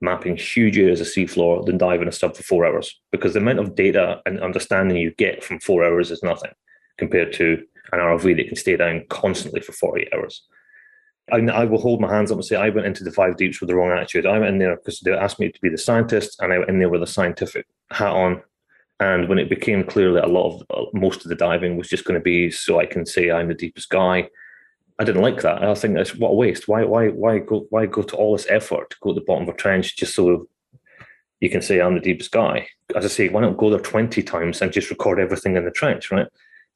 mapping 0.01 0.37
huge 0.37 0.79
areas 0.79 1.01
of 1.01 1.07
seafloor 1.07 1.65
than 1.65 1.79
dive 1.79 2.03
in 2.03 2.09
a 2.09 2.13
sub 2.13 2.37
for 2.37 2.43
four 2.43 2.67
hours. 2.67 2.99
Because 3.13 3.35
the 3.35 3.41
amount 3.41 3.61
of 3.61 3.75
data 3.75 4.21
and 4.27 4.41
understanding 4.41 4.97
you 4.97 5.13
get 5.13 5.45
from 5.45 5.61
four 5.61 5.85
hours 5.85 6.11
is 6.11 6.23
nothing 6.23 6.53
compared 6.97 7.33
to 7.35 7.63
an 7.93 7.99
ROV 7.99 8.37
that 8.37 8.47
can 8.49 8.57
stay 8.57 8.77
down 8.77 9.05
constantly 9.09 9.61
for 9.61 9.73
48 9.73 10.09
hours. 10.15 10.43
I, 11.31 11.65
will 11.65 11.81
hold 11.81 12.01
my 12.01 12.13
hands 12.13 12.31
up 12.31 12.39
and 12.39 12.45
say 12.45 12.57
I 12.57 12.71
went 12.71 12.87
into 12.87 13.05
the 13.05 13.13
five 13.13 13.37
deeps 13.37 13.61
with 13.61 13.69
the 13.69 13.77
wrong 13.77 13.91
attitude. 13.91 14.25
I 14.25 14.39
went 14.39 14.53
in 14.53 14.59
there 14.59 14.77
because 14.77 15.01
they 15.01 15.13
asked 15.13 15.39
me 15.39 15.51
to 15.51 15.61
be 15.61 15.69
the 15.69 15.77
scientist, 15.77 16.41
and 16.41 16.53
I 16.53 16.59
went 16.59 16.71
in 16.71 16.79
there 16.79 16.89
with 16.89 17.03
a 17.03 17.07
scientific 17.07 17.67
hat 17.91 18.13
on. 18.13 18.43
And 19.01 19.29
when 19.29 19.39
it 19.39 19.51
became 19.51 19.85
clear 19.85 20.13
that 20.15 20.25
a 20.25 20.33
lot 20.33 20.55
of 20.55 20.63
uh, 20.71 20.91
most 20.93 21.25
of 21.25 21.29
the 21.29 21.35
diving 21.35 21.77
was 21.77 21.89
just 21.89 22.05
going 22.05 22.19
to 22.19 22.25
be 22.25 22.51
so 22.51 22.81
I 22.81 22.87
can 22.87 23.07
say 23.07 23.31
I'm 23.31 23.49
the 23.49 23.55
deepest 23.55 23.91
guy, 23.91 24.29
I 24.99 25.05
didn't 25.05 25.23
like 25.23 25.43
that. 25.43 25.63
I 25.63 25.75
think 25.75 25.95
that's 25.95 26.17
what 26.17 26.31
a 26.31 26.35
waste. 26.35 26.67
Why 26.67 26.85
why 26.85 27.09
why 27.09 27.39
go 27.39 27.67
why 27.71 27.87
go 27.87 28.03
to 28.03 28.17
all 28.17 28.33
this 28.33 28.47
effort 28.49 28.91
to 28.91 28.97
go 29.01 29.13
to 29.13 29.21
the 29.21 29.25
bottom 29.25 29.49
of 29.49 29.55
a 29.55 29.57
trench 29.57 29.97
just 29.97 30.15
so 30.15 30.49
you 31.41 31.51
can 31.51 31.63
say 31.63 31.81
I'm 31.81 31.95
the 31.95 32.01
deepest 32.01 32.33
guy? 32.33 32.69
As 32.97 33.05
I 33.05 33.09
say, 33.09 33.29
why 33.29 33.43
not 33.43 33.57
go 33.57 33.71
there 33.71 33.79
twenty 33.79 34.23
times 34.23 34.61
and 34.61 34.73
just 34.73 34.91
record 34.91 35.21
everything 35.21 35.57
in 35.57 35.65
the 35.65 35.71
trench, 35.71 36.11
right? 36.11 36.27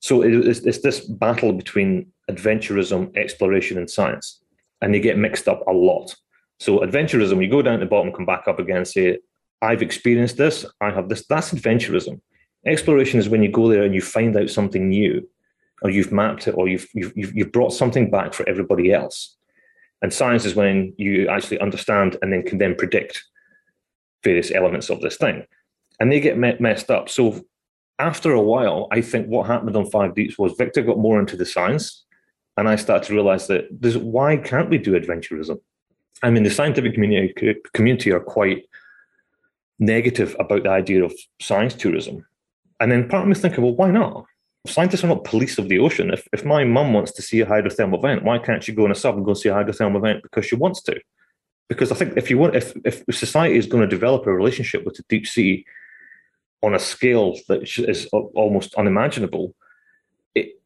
So 0.02 0.22
it- 0.22 0.46
it's, 0.46 0.60
it's 0.60 0.78
this 0.82 1.00
battle 1.00 1.52
between 1.52 2.12
adventurism, 2.30 3.16
exploration, 3.16 3.78
and 3.78 3.88
science, 3.88 4.42
and 4.80 4.92
they 4.92 5.00
get 5.00 5.16
mixed 5.16 5.48
up 5.48 5.64
a 5.66 5.72
lot. 5.72 6.14
So 6.58 6.80
adventurism, 6.80 7.42
you 7.42 7.48
go 7.50 7.62
down 7.62 7.78
to 7.78 7.84
the 7.84 7.88
bottom, 7.88 8.12
come 8.12 8.26
back 8.26 8.46
up 8.46 8.58
again, 8.58 8.78
and 8.78 8.86
say, 8.88 9.18
"I've 9.62 9.82
experienced 9.82 10.36
this. 10.36 10.66
I 10.80 10.90
have 10.90 11.08
this." 11.08 11.26
That's 11.26 11.52
adventurism. 11.52 12.20
Exploration 12.66 13.18
is 13.18 13.28
when 13.28 13.42
you 13.42 13.50
go 13.50 13.68
there 13.68 13.82
and 13.82 13.94
you 13.94 14.00
find 14.00 14.36
out 14.36 14.50
something 14.50 14.88
new, 14.88 15.28
or 15.82 15.90
you've 15.90 16.12
mapped 16.12 16.46
it, 16.48 16.52
or 16.56 16.68
you've 16.68 16.86
you've 16.94 17.12
you've 17.34 17.52
brought 17.52 17.72
something 17.72 18.10
back 18.10 18.34
for 18.34 18.48
everybody 18.48 18.92
else. 18.92 19.36
And 20.02 20.12
science 20.12 20.44
is 20.44 20.54
when 20.56 20.94
you 20.96 21.28
actually 21.28 21.60
understand 21.60 22.16
and 22.22 22.32
then 22.32 22.42
can 22.42 22.58
then 22.58 22.74
predict 22.74 23.22
various 24.24 24.50
elements 24.52 24.90
of 24.90 25.00
this 25.00 25.16
thing, 25.16 25.44
and 25.98 26.10
they 26.10 26.20
get 26.20 26.38
me- 26.38 26.56
messed 26.60 26.90
up. 26.90 27.08
So 27.08 27.44
after 28.02 28.32
a 28.32 28.42
while, 28.42 28.88
I 28.90 29.00
think 29.00 29.28
what 29.28 29.46
happened 29.46 29.76
on 29.76 29.88
Five 29.88 30.14
Deeps 30.16 30.36
was 30.36 30.54
Victor 30.58 30.82
got 30.82 30.98
more 30.98 31.20
into 31.20 31.36
the 31.36 31.46
science, 31.46 32.04
and 32.56 32.68
I 32.68 32.74
started 32.74 33.06
to 33.06 33.14
realize 33.14 33.46
that 33.46 33.68
there's, 33.70 33.96
why 33.96 34.36
can't 34.36 34.68
we 34.68 34.78
do 34.78 34.98
adventurism? 34.98 35.60
I 36.22 36.30
mean, 36.30 36.42
the 36.42 36.50
scientific 36.50 36.94
community 36.94 37.56
community 37.74 38.10
are 38.12 38.20
quite 38.38 38.64
negative 39.78 40.34
about 40.38 40.64
the 40.64 40.70
idea 40.70 41.04
of 41.04 41.12
science 41.40 41.74
tourism, 41.74 42.26
and 42.80 42.90
then 42.90 43.08
part 43.08 43.22
of 43.22 43.28
me 43.28 43.32
is 43.32 43.40
thinking, 43.40 43.62
well, 43.62 43.76
why 43.76 43.90
not? 43.90 44.26
Scientists 44.66 45.04
are 45.04 45.12
not 45.14 45.24
police 45.24 45.56
of 45.58 45.68
the 45.68 45.78
ocean. 45.78 46.10
If 46.12 46.28
if 46.32 46.44
my 46.44 46.64
mum 46.64 46.92
wants 46.92 47.12
to 47.12 47.22
see 47.22 47.40
a 47.40 47.46
hydrothermal 47.46 48.02
vent, 48.02 48.24
why 48.24 48.38
can't 48.38 48.64
she 48.64 48.72
go 48.72 48.84
in 48.84 48.92
a 48.92 49.00
sub 49.02 49.16
and 49.16 49.24
go 49.24 49.34
see 49.34 49.48
a 49.48 49.54
hydrothermal 49.54 50.02
vent 50.02 50.22
because 50.22 50.44
she 50.46 50.56
wants 50.56 50.82
to? 50.82 51.00
Because 51.68 51.90
I 51.92 51.96
think 51.96 52.16
if 52.16 52.30
you 52.30 52.38
want, 52.38 52.56
if 52.56 52.68
if 52.84 52.96
society 53.10 53.56
is 53.56 53.66
going 53.66 53.84
to 53.88 53.96
develop 53.96 54.26
a 54.26 54.32
relationship 54.40 54.84
with 54.84 54.96
the 54.96 55.04
deep 55.08 55.26
sea 55.26 55.64
on 56.62 56.74
a 56.74 56.78
scale 56.78 57.36
that 57.48 57.62
is 57.78 58.08
al- 58.12 58.30
almost 58.34 58.74
unimaginable, 58.74 59.54
it 60.34 60.60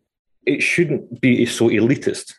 it 0.45 0.63
shouldn't 0.63 1.21
be 1.21 1.47
so 1.47 1.69
elitist 1.69 2.35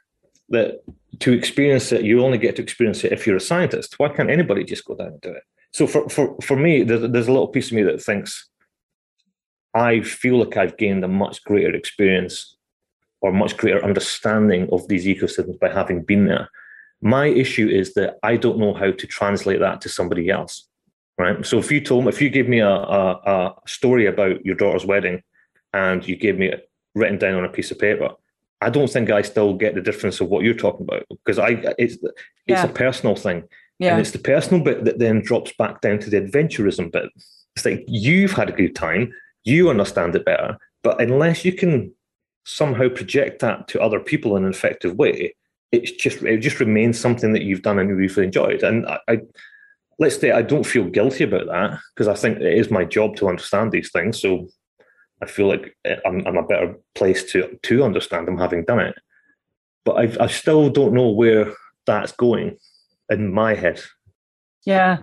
that 0.50 0.82
to 1.20 1.34
experience 1.34 1.92
it, 1.92 2.04
you 2.04 2.24
only 2.24 2.38
get 2.38 2.56
to 2.56 2.62
experience 2.62 3.04
it 3.04 3.12
if 3.12 3.26
you're 3.26 3.38
a 3.38 3.42
scientist. 3.42 3.98
Why 3.98 4.10
can't 4.10 4.30
anybody 4.30 4.64
just 4.64 4.86
go 4.86 4.96
down 4.96 5.08
and 5.08 5.22
do 5.22 5.32
it? 5.32 5.44
So 5.72 5.88
for 5.88 6.08
for 6.10 6.36
for 6.42 6.56
me, 6.56 6.84
there's, 6.84 7.10
there's 7.12 7.28
a 7.28 7.32
little 7.32 7.48
piece 7.48 7.68
of 7.68 7.74
me 7.74 7.84
that 7.84 8.02
thinks 8.02 8.50
I 9.74 10.02
feel 10.02 10.40
like 10.40 10.58
I've 10.58 10.78
gained 10.78 11.04
a 11.04 11.08
much 11.08 11.44
greater 11.44 11.76
experience 11.76 12.56
or 13.22 13.32
much 13.32 13.58
greater 13.58 13.84
understanding 13.84 14.70
of 14.72 14.88
these 14.88 15.06
ecosystems 15.06 15.60
by 15.60 15.72
having 15.72 16.04
been 16.04 16.26
there. 16.26 16.50
My 17.02 17.28
issue 17.28 17.68
is 17.68 17.94
that 17.94 18.18
I 18.24 18.38
don't 18.38 18.60
know 18.60 18.74
how 18.74 18.92
to 18.92 19.08
translate 19.08 19.60
that 19.60 19.82
to 19.82 19.90
somebody 19.90 20.30
else 20.30 20.68
right? 21.18 21.46
So 21.46 21.58
if 21.60 21.72
you 21.72 21.82
told 21.82 22.06
me, 22.06 22.10
if 22.10 22.22
you 22.22 22.30
gave 22.30 22.48
me 22.48 22.60
a, 22.60 22.70
a, 22.70 23.12
a 23.26 23.56
story 23.66 24.06
about 24.06 24.46
your 24.46 24.56
daughter's 24.56 24.86
wedding 24.86 25.24
and 25.74 26.08
you 26.08 26.16
gave 26.16 26.38
me 26.38 26.48
it 26.48 26.70
written 26.96 27.18
down 27.18 27.36
on 27.36 27.46
a 27.46 27.50
piece 27.50 27.72
of 27.72 27.80
paper, 27.80 28.12
I 28.62 28.70
don't 28.70 28.90
think 28.90 29.10
I 29.10 29.22
still 29.22 29.54
get 29.54 29.76
the 29.76 29.82
difference 29.82 30.20
of 30.20 30.30
what 30.30 30.44
you're 30.44 30.54
talking 30.56 30.82
about 30.88 31.06
because 31.10 31.38
I 31.40 31.50
it's 31.78 31.96
it's 31.96 32.14
Yeah. 32.48 32.66
a 32.66 32.70
personal 32.74 33.16
thing, 33.16 33.44
yeah 33.78 33.92
and 33.92 34.00
it's 34.02 34.12
the 34.12 34.20
personal 34.20 34.64
bit 34.64 34.84
that 34.86 34.98
then 35.00 35.22
drops 35.22 35.54
back 35.58 35.82
down 35.82 36.00
to 36.00 36.10
the 36.10 36.20
adventurism 36.20 36.92
bit. 36.92 37.10
It's 37.56 37.66
like 37.66 37.84
you've 37.88 38.32
had 38.32 38.50
a 38.50 38.54
good 38.54 38.76
time, 38.76 39.14
you 39.44 39.70
understand 39.70 40.16
it 40.16 40.26
better, 40.26 40.58
but 40.84 41.00
unless 41.02 41.46
you 41.46 41.54
can 41.54 41.94
somehow 42.46 42.90
project 42.90 43.42
that 43.42 43.68
to 43.68 43.82
other 43.82 44.00
people 44.00 44.38
in 44.38 44.44
an 44.46 44.50
effective 44.50 44.96
way, 44.96 45.36
it's 45.72 45.92
just 45.92 46.24
it 46.24 46.38
just 46.38 46.60
remains 46.60 47.00
something 47.00 47.34
that 47.34 47.44
you've 47.44 47.62
done 47.62 47.78
and 47.78 47.90
you've 48.02 48.18
enjoyed. 48.18 48.64
And 48.64 48.88
I, 48.88 49.00
I 49.08 49.20
let's 50.00 50.20
say 50.20 50.32
I 50.32 50.42
don't 50.42 50.66
feel 50.66 50.86
guilty 50.86 51.24
about 51.24 51.48
that 51.48 51.80
because 51.96 52.08
I 52.08 52.16
think 52.16 52.40
it 52.40 52.54
is 52.54 52.72
my 52.72 52.86
job 52.86 53.16
to 53.18 53.30
understand 53.30 53.72
these 53.72 53.92
things. 53.92 54.22
So 54.22 54.48
I 55.22 55.26
feel 55.26 55.48
like 55.48 55.76
eh, 55.86 55.98
I'm, 56.06 56.26
I'm 56.28 56.38
a 56.38 56.46
better 56.46 56.76
place 56.96 57.32
to 57.32 57.58
to 57.64 57.84
understand 57.84 58.28
them 58.28 58.38
having 58.38 58.66
done 58.66 58.80
it. 58.80 58.96
But 59.86 59.94
I, 59.94 60.26
I 60.26 60.28
still 60.28 60.70
don't 60.70 60.94
know 60.94 61.10
where 61.10 61.54
that's 61.86 62.12
going 62.12 62.58
in 63.10 63.34
my 63.34 63.56
head. 63.56 63.82
Yeah. 64.66 64.98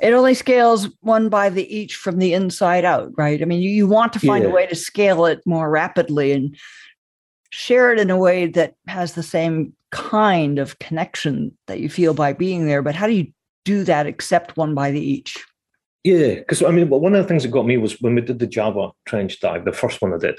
It 0.00 0.12
only 0.12 0.34
scales 0.34 0.88
one 1.00 1.28
by 1.28 1.50
the 1.50 1.74
each 1.74 1.96
from 1.96 2.18
the 2.18 2.32
inside 2.32 2.84
out, 2.84 3.10
right? 3.16 3.40
I 3.42 3.44
mean, 3.44 3.60
you, 3.60 3.70
you 3.70 3.88
want 3.88 4.12
to 4.12 4.20
find 4.20 4.44
a 4.44 4.50
way 4.50 4.64
to 4.66 4.76
scale 4.76 5.26
it 5.26 5.40
more 5.44 5.68
rapidly 5.68 6.30
and 6.30 6.56
share 7.50 7.92
it 7.92 7.98
in 7.98 8.10
a 8.10 8.16
way 8.16 8.46
that 8.46 8.74
has 8.86 9.14
the 9.14 9.24
same 9.24 9.72
kind 9.90 10.60
of 10.60 10.78
connection 10.78 11.56
that 11.66 11.80
you 11.80 11.88
feel 11.88 12.14
by 12.14 12.32
being 12.32 12.66
there. 12.66 12.82
But 12.82 12.94
how 12.94 13.08
do 13.08 13.12
you 13.12 13.32
do 13.68 13.84
that 13.84 14.06
except 14.06 14.56
one 14.56 14.74
by 14.74 14.90
the 14.90 15.00
each? 15.14 15.32
Yeah, 16.02 16.34
because 16.36 16.62
I 16.62 16.70
mean, 16.70 16.88
one 16.88 17.14
of 17.14 17.22
the 17.22 17.28
things 17.28 17.42
that 17.42 17.50
got 17.50 17.66
me 17.66 17.76
was 17.76 18.00
when 18.00 18.14
we 18.14 18.22
did 18.22 18.38
the 18.38 18.46
Java 18.46 18.90
trench 19.04 19.40
dive, 19.40 19.64
the 19.64 19.72
first 19.72 20.00
one 20.02 20.14
I 20.14 20.18
did. 20.18 20.38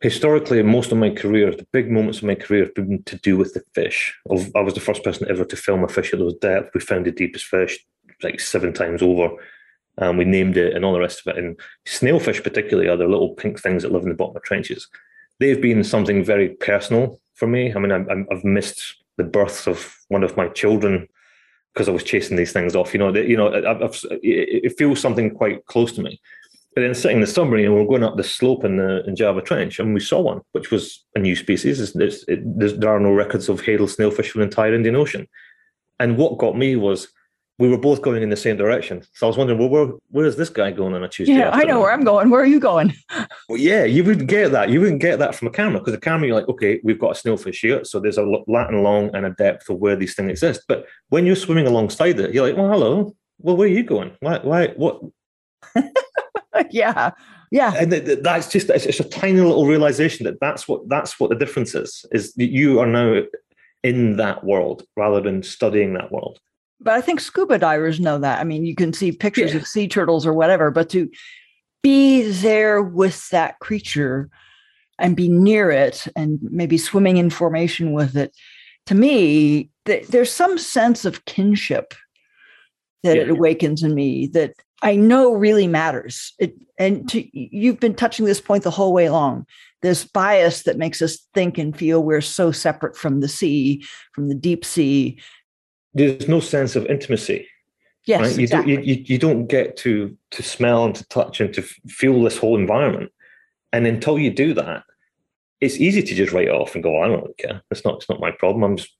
historically, 0.00 0.62
most 0.62 0.92
of 0.92 0.98
my 0.98 1.10
career, 1.10 1.50
the 1.50 1.66
big 1.72 1.90
moments 1.90 2.18
of 2.18 2.24
my 2.24 2.34
career 2.34 2.64
have 2.64 2.74
been 2.74 3.02
to 3.04 3.16
do 3.16 3.36
with 3.36 3.54
the 3.54 3.62
fish. 3.74 4.14
I 4.30 4.60
was 4.60 4.74
the 4.74 4.80
first 4.80 5.04
person 5.04 5.26
ever 5.28 5.44
to 5.44 5.56
film 5.56 5.84
a 5.84 5.88
fish 5.88 6.12
at 6.12 6.18
those 6.18 6.36
depths. 6.36 6.70
We 6.74 6.80
found 6.80 7.06
the 7.06 7.12
deepest 7.12 7.44
fish 7.44 7.78
like 8.22 8.40
seven 8.40 8.72
times 8.72 9.02
over. 9.02 9.30
And 9.98 10.16
we 10.16 10.24
named 10.24 10.56
it 10.56 10.74
and 10.74 10.84
all 10.84 10.94
the 10.94 11.00
rest 11.00 11.20
of 11.24 11.36
it. 11.36 11.38
And 11.42 11.60
snailfish, 11.86 12.42
particularly, 12.42 12.88
are 12.88 12.96
the 12.96 13.06
little 13.06 13.34
pink 13.34 13.60
things 13.60 13.82
that 13.82 13.92
live 13.92 14.02
in 14.02 14.08
the 14.08 14.14
bottom 14.14 14.36
of 14.36 14.42
trenches. 14.42 14.88
They've 15.38 15.60
been 15.60 15.84
something 15.84 16.24
very 16.24 16.50
personal 16.50 17.20
for 17.34 17.46
me. 17.46 17.74
I 17.74 17.78
mean, 17.78 17.92
I've 17.92 18.44
missed 18.44 18.96
the 19.18 19.24
births 19.24 19.66
of 19.66 19.94
one 20.08 20.24
of 20.24 20.36
my 20.36 20.48
children 20.48 21.08
because 21.74 21.88
I 21.88 21.92
was 21.92 22.04
chasing 22.04 22.36
these 22.36 22.52
things 22.52 22.74
off. 22.74 22.92
You 22.92 22.98
know, 22.98 23.12
that 23.12 23.26
you 23.26 23.36
know, 23.36 23.52
I've, 23.52 24.04
it 24.22 24.76
feels 24.78 25.00
something 25.00 25.34
quite 25.34 25.66
close 25.66 25.92
to 25.92 26.02
me. 26.02 26.20
But 26.74 26.82
then 26.82 26.94
sitting 26.94 27.16
in 27.16 27.20
the 27.20 27.26
submarine 27.26 27.66
and 27.66 27.74
we're 27.74 27.84
going 27.84 28.04
up 28.04 28.16
the 28.16 28.22
slope 28.22 28.64
in 28.64 28.76
the 28.76 29.04
in 29.04 29.16
Java 29.16 29.42
Trench 29.42 29.80
and 29.80 29.92
we 29.92 30.00
saw 30.00 30.20
one, 30.20 30.40
which 30.52 30.70
was 30.70 31.04
a 31.16 31.18
new 31.18 31.34
species. 31.34 31.80
It's, 31.80 31.96
it's, 31.96 32.24
it, 32.28 32.40
there 32.80 32.90
are 32.90 33.00
no 33.00 33.12
records 33.12 33.48
of 33.48 33.60
Hadal 33.60 33.92
snailfish 33.92 34.30
for 34.30 34.38
the 34.38 34.44
entire 34.44 34.74
Indian 34.74 34.94
Ocean. 34.94 35.26
And 35.98 36.16
what 36.16 36.38
got 36.38 36.56
me 36.56 36.76
was 36.76 37.08
we 37.60 37.68
were 37.68 37.76
both 37.76 38.00
going 38.00 38.22
in 38.22 38.30
the 38.30 38.36
same 38.36 38.56
direction. 38.56 39.02
So 39.12 39.26
I 39.26 39.28
was 39.28 39.36
wondering, 39.36 39.58
well, 39.58 39.68
where, 39.68 39.86
where 40.10 40.24
is 40.24 40.36
this 40.36 40.48
guy 40.48 40.70
going 40.70 40.94
on 40.94 41.04
a 41.04 41.08
Tuesday? 41.08 41.34
Yeah, 41.34 41.48
afternoon? 41.48 41.68
I 41.68 41.70
know 41.70 41.80
where 41.80 41.92
I'm 41.92 42.04
going. 42.04 42.30
Where 42.30 42.40
are 42.40 42.46
you 42.46 42.58
going? 42.58 42.94
well, 43.48 43.58
yeah, 43.58 43.84
you 43.84 44.02
wouldn't 44.02 44.28
get 44.28 44.50
that. 44.52 44.70
You 44.70 44.80
wouldn't 44.80 45.02
get 45.02 45.18
that 45.18 45.34
from 45.34 45.48
a 45.48 45.50
camera 45.50 45.78
because 45.78 45.92
the 45.92 46.00
camera, 46.00 46.26
you're 46.26 46.36
like, 46.36 46.48
okay, 46.48 46.80
we've 46.82 46.98
got 46.98 47.18
a 47.18 47.22
snailfish 47.22 47.60
here. 47.60 47.84
So 47.84 48.00
there's 48.00 48.16
a 48.16 48.22
lat 48.22 48.70
and 48.70 48.82
long 48.82 49.14
and 49.14 49.26
a 49.26 49.30
depth 49.30 49.68
of 49.68 49.76
where 49.76 49.94
these 49.94 50.14
things 50.14 50.30
exist. 50.30 50.62
But 50.68 50.86
when 51.10 51.26
you're 51.26 51.36
swimming 51.36 51.66
alongside 51.66 52.18
it, 52.18 52.32
you're 52.32 52.48
like, 52.48 52.56
well, 52.56 52.70
hello. 52.70 53.14
Well, 53.40 53.58
where 53.58 53.68
are 53.68 53.70
you 53.70 53.82
going? 53.82 54.16
Why? 54.20 54.38
Why? 54.38 54.68
What? 54.68 55.02
yeah 56.70 57.10
yeah 57.50 57.72
and 57.78 57.92
that's 57.92 58.48
just 58.48 58.70
it's, 58.70 59.00
a 59.00 59.04
tiny 59.04 59.40
little 59.40 59.66
realization 59.66 60.24
that 60.24 60.38
that's 60.40 60.66
what 60.66 60.86
that's 60.88 61.18
what 61.18 61.30
the 61.30 61.36
difference 61.36 61.74
is 61.74 62.04
is 62.12 62.34
that 62.34 62.50
you 62.50 62.80
are 62.80 62.86
now 62.86 63.22
in 63.82 64.16
that 64.16 64.44
world 64.44 64.84
rather 64.96 65.20
than 65.20 65.42
studying 65.42 65.94
that 65.94 66.10
world 66.12 66.38
but 66.80 66.94
i 66.94 67.00
think 67.00 67.20
scuba 67.20 67.58
divers 67.58 68.00
know 68.00 68.18
that 68.18 68.40
i 68.40 68.44
mean 68.44 68.64
you 68.64 68.74
can 68.74 68.92
see 68.92 69.12
pictures 69.12 69.52
yeah. 69.52 69.60
of 69.60 69.66
sea 69.66 69.88
turtles 69.88 70.26
or 70.26 70.32
whatever 70.32 70.70
but 70.70 70.88
to 70.88 71.08
be 71.82 72.22
there 72.22 72.82
with 72.82 73.28
that 73.30 73.58
creature 73.58 74.28
and 74.98 75.16
be 75.16 75.28
near 75.28 75.70
it 75.70 76.06
and 76.14 76.38
maybe 76.42 76.76
swimming 76.76 77.16
in 77.16 77.30
formation 77.30 77.92
with 77.92 78.16
it 78.16 78.36
to 78.86 78.94
me 78.94 79.70
th- 79.86 80.06
there's 80.08 80.32
some 80.32 80.58
sense 80.58 81.04
of 81.04 81.24
kinship 81.24 81.94
that 83.02 83.16
yeah. 83.16 83.22
it 83.22 83.30
awakens 83.30 83.82
in 83.82 83.94
me 83.94 84.26
that 84.28 84.54
I 84.82 84.96
know 84.96 85.32
really 85.32 85.66
matters. 85.66 86.32
It, 86.38 86.54
and 86.78 87.08
to, 87.10 87.38
you've 87.38 87.80
been 87.80 87.94
touching 87.94 88.24
this 88.24 88.40
point 88.40 88.64
the 88.64 88.70
whole 88.70 88.92
way 88.92 89.06
along. 89.06 89.46
This 89.82 90.04
bias 90.04 90.62
that 90.64 90.78
makes 90.78 91.02
us 91.02 91.18
think 91.34 91.58
and 91.58 91.76
feel 91.76 92.02
we're 92.02 92.20
so 92.20 92.52
separate 92.52 92.96
from 92.96 93.20
the 93.20 93.28
sea, 93.28 93.84
from 94.12 94.28
the 94.28 94.34
deep 94.34 94.64
sea. 94.64 95.18
There's 95.94 96.28
no 96.28 96.40
sense 96.40 96.76
of 96.76 96.86
intimacy. 96.86 97.48
Yes, 98.04 98.20
right? 98.20 98.36
you, 98.36 98.42
exactly. 98.42 98.76
don't, 98.76 98.86
you, 98.86 98.94
you 99.06 99.18
don't 99.18 99.46
get 99.46 99.76
to 99.78 100.16
to 100.30 100.42
smell 100.42 100.84
and 100.84 100.94
to 100.94 101.06
touch 101.08 101.40
and 101.40 101.52
to 101.54 101.62
feel 101.62 102.22
this 102.22 102.38
whole 102.38 102.58
environment. 102.58 103.12
And 103.72 103.86
until 103.86 104.18
you 104.18 104.30
do 104.30 104.54
that, 104.54 104.84
it's 105.60 105.76
easy 105.76 106.02
to 106.02 106.14
just 106.14 106.32
write 106.32 106.48
off 106.48 106.74
and 106.74 106.82
go, 106.82 107.02
I 107.02 107.08
don't 107.08 107.20
really 107.20 107.34
care. 107.34 107.62
It's 107.70 107.84
not, 107.84 107.96
it's 107.96 108.08
not 108.08 108.20
my 108.20 108.30
problem. 108.30 108.64
I'm 108.64 108.76
just 108.76 108.96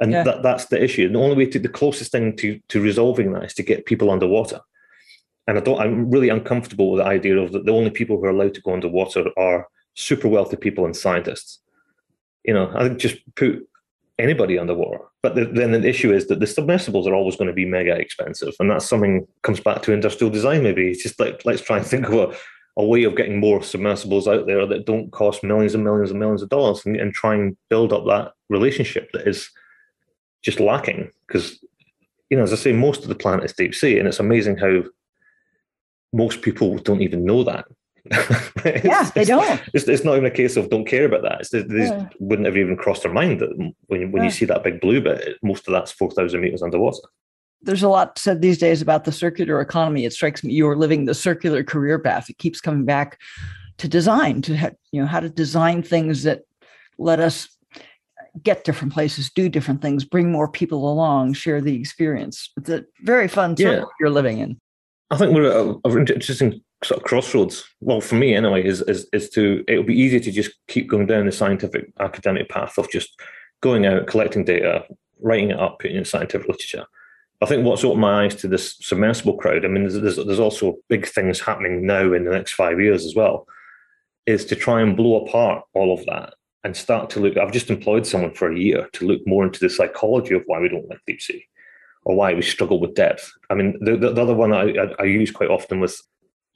and 0.00 0.12
yeah. 0.12 0.22
that, 0.22 0.42
that's 0.42 0.66
the 0.66 0.82
issue. 0.82 1.06
And 1.06 1.14
The 1.14 1.20
only 1.20 1.36
way 1.36 1.46
to 1.46 1.58
the 1.58 1.68
closest 1.68 2.12
thing 2.12 2.36
to 2.36 2.60
to 2.68 2.80
resolving 2.80 3.32
that 3.32 3.44
is 3.44 3.54
to 3.54 3.62
get 3.62 3.86
people 3.86 4.10
underwater. 4.10 4.60
And 5.46 5.58
I 5.58 5.60
don't. 5.60 5.80
I'm 5.80 6.10
really 6.10 6.28
uncomfortable 6.28 6.92
with 6.92 7.00
the 7.00 7.06
idea 7.06 7.36
of 7.38 7.52
that 7.52 7.64
the 7.66 7.72
only 7.72 7.90
people 7.90 8.16
who 8.16 8.24
are 8.24 8.30
allowed 8.30 8.54
to 8.54 8.60
go 8.60 8.74
underwater 8.74 9.26
are 9.36 9.66
super 9.94 10.28
wealthy 10.28 10.56
people 10.56 10.84
and 10.84 10.94
scientists. 10.94 11.60
You 12.44 12.54
know, 12.54 12.70
I 12.74 12.86
think 12.86 12.98
just 12.98 13.16
put 13.34 13.66
anybody 14.18 14.58
underwater. 14.58 15.04
But 15.22 15.34
the, 15.34 15.46
then 15.46 15.72
the 15.72 15.88
issue 15.88 16.12
is 16.12 16.28
that 16.28 16.38
the 16.38 16.46
submersibles 16.46 17.06
are 17.08 17.14
always 17.14 17.36
going 17.36 17.48
to 17.48 17.54
be 17.54 17.64
mega 17.64 17.96
expensive, 17.96 18.54
and 18.60 18.70
that's 18.70 18.88
something 18.88 19.26
comes 19.42 19.60
back 19.60 19.82
to 19.82 19.92
industrial 19.92 20.30
design. 20.30 20.62
Maybe 20.62 20.90
it's 20.90 21.02
just 21.02 21.18
like 21.18 21.42
let's 21.44 21.62
try 21.62 21.78
and 21.78 21.86
think 21.86 22.06
of 22.06 22.14
a, 22.14 22.36
a 22.76 22.84
way 22.84 23.02
of 23.02 23.16
getting 23.16 23.40
more 23.40 23.62
submersibles 23.62 24.28
out 24.28 24.46
there 24.46 24.64
that 24.66 24.86
don't 24.86 25.10
cost 25.10 25.42
millions 25.42 25.74
and 25.74 25.82
millions 25.82 26.10
and 26.10 26.20
millions 26.20 26.42
of 26.42 26.48
dollars, 26.48 26.86
and, 26.86 26.96
and 26.96 27.14
try 27.14 27.34
and 27.34 27.56
build 27.68 27.92
up 27.92 28.06
that 28.06 28.32
relationship 28.48 29.10
that 29.12 29.26
is 29.26 29.50
just 30.42 30.60
lacking 30.60 31.10
because 31.26 31.58
you 32.30 32.36
know 32.36 32.42
as 32.42 32.52
i 32.52 32.56
say 32.56 32.72
most 32.72 33.02
of 33.02 33.08
the 33.08 33.14
planet 33.14 33.44
is 33.44 33.52
deep 33.52 33.74
sea 33.74 33.98
and 33.98 34.06
it's 34.06 34.20
amazing 34.20 34.56
how 34.56 34.82
most 36.12 36.42
people 36.42 36.78
don't 36.78 37.02
even 37.02 37.24
know 37.24 37.42
that 37.42 37.66
yeah 38.84 39.10
they 39.14 39.24
don't 39.24 39.60
it's, 39.74 39.86
it's, 39.88 40.04
not 40.04 40.12
even 40.16 40.26
a 40.26 40.30
case 40.30 40.56
of 40.56 40.70
don't 40.70 40.86
care 40.86 41.04
about 41.04 41.22
that 41.22 41.40
it's, 41.40 41.50
they 41.50 41.64
yeah. 41.68 42.08
wouldn't 42.18 42.46
have 42.46 42.56
even 42.56 42.76
crossed 42.76 43.02
their 43.02 43.12
mind 43.12 43.40
that 43.40 43.56
when, 43.56 43.74
when 44.10 44.22
yeah. 44.22 44.24
you 44.24 44.30
see 44.30 44.44
that 44.44 44.64
big 44.64 44.80
blue 44.80 45.00
bit 45.00 45.36
most 45.42 45.66
of 45.68 45.72
that's 45.72 45.92
4000 45.92 46.40
meters 46.40 46.62
underwater 46.62 47.00
there's 47.62 47.82
a 47.82 47.88
lot 47.88 48.18
said 48.18 48.40
these 48.40 48.58
days 48.58 48.80
about 48.80 49.04
the 49.04 49.12
circular 49.12 49.60
economy 49.60 50.04
it 50.04 50.12
strikes 50.12 50.42
me 50.42 50.52
you're 50.52 50.76
living 50.76 51.04
the 51.04 51.14
circular 51.14 51.62
career 51.62 51.98
path 51.98 52.30
it 52.30 52.38
keeps 52.38 52.60
coming 52.60 52.84
back 52.84 53.18
to 53.78 53.88
design 53.88 54.42
to 54.42 54.56
ha- 54.56 54.70
you 54.92 55.00
know 55.00 55.06
how 55.06 55.20
to 55.20 55.28
design 55.28 55.82
things 55.82 56.22
that 56.22 56.42
let 56.98 57.20
us 57.20 57.48
get 58.42 58.64
different 58.64 58.92
places, 58.92 59.30
do 59.30 59.48
different 59.48 59.82
things, 59.82 60.04
bring 60.04 60.30
more 60.30 60.48
people 60.48 60.90
along, 60.90 61.32
share 61.32 61.60
the 61.60 61.74
experience. 61.74 62.50
It's 62.56 62.68
a 62.68 62.84
very 63.02 63.28
fun 63.28 63.54
yeah. 63.58 63.82
you're 64.00 64.10
living 64.10 64.38
in. 64.38 64.60
I 65.10 65.16
think 65.16 65.34
we're 65.34 65.78
at 65.84 65.92
an 65.92 66.06
interesting 66.08 66.62
sort 66.84 67.00
of 67.00 67.04
crossroads. 67.04 67.64
Well, 67.80 68.00
for 68.00 68.14
me 68.14 68.34
anyway, 68.34 68.64
is, 68.64 68.82
is 68.82 69.08
is 69.12 69.30
to 69.30 69.64
it'll 69.68 69.84
be 69.84 69.98
easier 69.98 70.20
to 70.20 70.32
just 70.32 70.52
keep 70.68 70.88
going 70.88 71.06
down 71.06 71.26
the 71.26 71.32
scientific 71.32 71.92
academic 72.00 72.48
path 72.48 72.78
of 72.78 72.90
just 72.90 73.20
going 73.60 73.86
out, 73.86 74.06
collecting 74.06 74.44
data, 74.44 74.84
writing 75.20 75.50
it 75.50 75.58
up, 75.58 75.78
putting 75.80 75.96
it 75.96 76.00
in 76.00 76.04
scientific 76.04 76.48
literature. 76.48 76.84
I 77.40 77.46
think 77.46 77.64
what's 77.64 77.84
opened 77.84 78.00
my 78.00 78.24
eyes 78.24 78.34
to 78.36 78.48
this 78.48 78.76
submersible 78.80 79.36
crowd. 79.36 79.64
I 79.64 79.68
mean, 79.68 79.84
there's, 79.84 80.00
there's, 80.00 80.16
there's 80.26 80.40
also 80.40 80.78
big 80.88 81.06
things 81.06 81.40
happening 81.40 81.86
now 81.86 82.12
in 82.12 82.24
the 82.24 82.32
next 82.32 82.54
five 82.54 82.80
years 82.80 83.04
as 83.04 83.14
well. 83.14 83.46
Is 84.26 84.44
to 84.46 84.56
try 84.56 84.80
and 84.80 84.96
blow 84.96 85.24
apart 85.24 85.64
all 85.72 85.94
of 85.94 86.04
that 86.06 86.34
and 86.64 86.76
start 86.76 87.10
to 87.10 87.20
look. 87.20 87.36
I've 87.36 87.52
just 87.52 87.70
employed 87.70 88.06
someone 88.06 88.34
for 88.34 88.52
a 88.52 88.58
year 88.58 88.88
to 88.92 89.06
look 89.06 89.20
more 89.26 89.44
into 89.44 89.60
the 89.60 89.70
psychology 89.70 90.34
of 90.34 90.42
why 90.46 90.58
we 90.60 90.68
don't 90.68 90.88
like 90.88 91.00
deep 91.06 91.22
sea 91.22 91.46
or 92.04 92.16
why 92.16 92.34
we 92.34 92.42
struggle 92.42 92.80
with 92.80 92.94
depth. 92.94 93.30
I 93.50 93.54
mean, 93.54 93.78
the, 93.80 93.96
the, 93.96 94.12
the 94.12 94.22
other 94.22 94.34
one 94.34 94.52
I, 94.52 94.70
I, 94.70 94.94
I, 94.98 95.04
use 95.04 95.30
quite 95.30 95.50
often 95.50 95.80
was, 95.80 96.02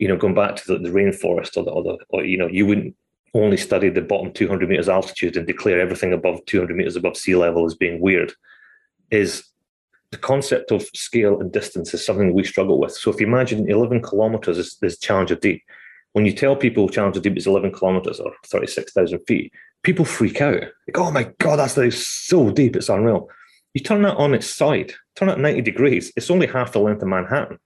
you 0.02 0.08
know, 0.08 0.16
going 0.16 0.34
back 0.34 0.56
to 0.56 0.66
the, 0.66 0.78
the 0.80 0.88
rainforest 0.88 1.56
or 1.56 1.62
the, 1.62 1.70
or 1.70 1.96
or, 2.08 2.24
you 2.24 2.36
know, 2.36 2.48
you 2.48 2.66
wouldn't 2.66 2.96
only 3.34 3.56
study 3.56 3.88
the 3.88 4.00
bottom 4.00 4.32
200 4.32 4.68
meters 4.68 4.88
altitude 4.88 5.36
and 5.36 5.46
declare 5.46 5.80
everything 5.80 6.12
above 6.12 6.44
200 6.46 6.76
meters 6.76 6.96
above 6.96 7.16
sea 7.16 7.36
level 7.36 7.64
as 7.64 7.76
being 7.76 8.00
weird. 8.00 8.32
Is 9.12 9.44
the 10.10 10.16
concept 10.16 10.72
of 10.72 10.82
scale 10.92 11.40
and 11.40 11.52
distance 11.52 11.94
is 11.94 12.04
something 12.04 12.34
we 12.34 12.42
struggle 12.42 12.80
with. 12.80 12.90
So 12.90 13.12
if 13.12 13.20
you 13.20 13.28
imagine 13.28 13.70
11 13.70 14.02
kilometers 14.02 14.58
is 14.58 14.76
this 14.80 14.98
Challenger 14.98 15.36
Deep, 15.36 15.62
when 16.14 16.26
you 16.26 16.32
tell 16.32 16.56
people 16.56 16.88
Challenger 16.88 17.20
Deep 17.20 17.36
is 17.36 17.46
11 17.46 17.70
kilometers 17.70 18.18
or 18.18 18.32
36,000 18.46 19.20
feet, 19.28 19.52
people 19.84 20.04
freak 20.04 20.40
out. 20.40 20.62
Like, 20.88 20.98
oh 20.98 21.12
my 21.12 21.30
God, 21.38 21.60
that's 21.60 21.76
like 21.76 21.92
so 21.92 22.50
deep, 22.50 22.74
it's 22.74 22.88
unreal. 22.88 23.28
You 23.72 23.82
turn 23.82 24.02
that 24.02 24.16
on 24.16 24.34
its 24.34 24.48
side, 24.48 24.94
turn 25.14 25.28
it 25.28 25.38
90 25.38 25.60
degrees, 25.60 26.12
it's 26.16 26.28
only 26.28 26.48
half 26.48 26.72
the 26.72 26.80
length 26.80 27.02
of 27.02 27.08
Manhattan. 27.08 27.60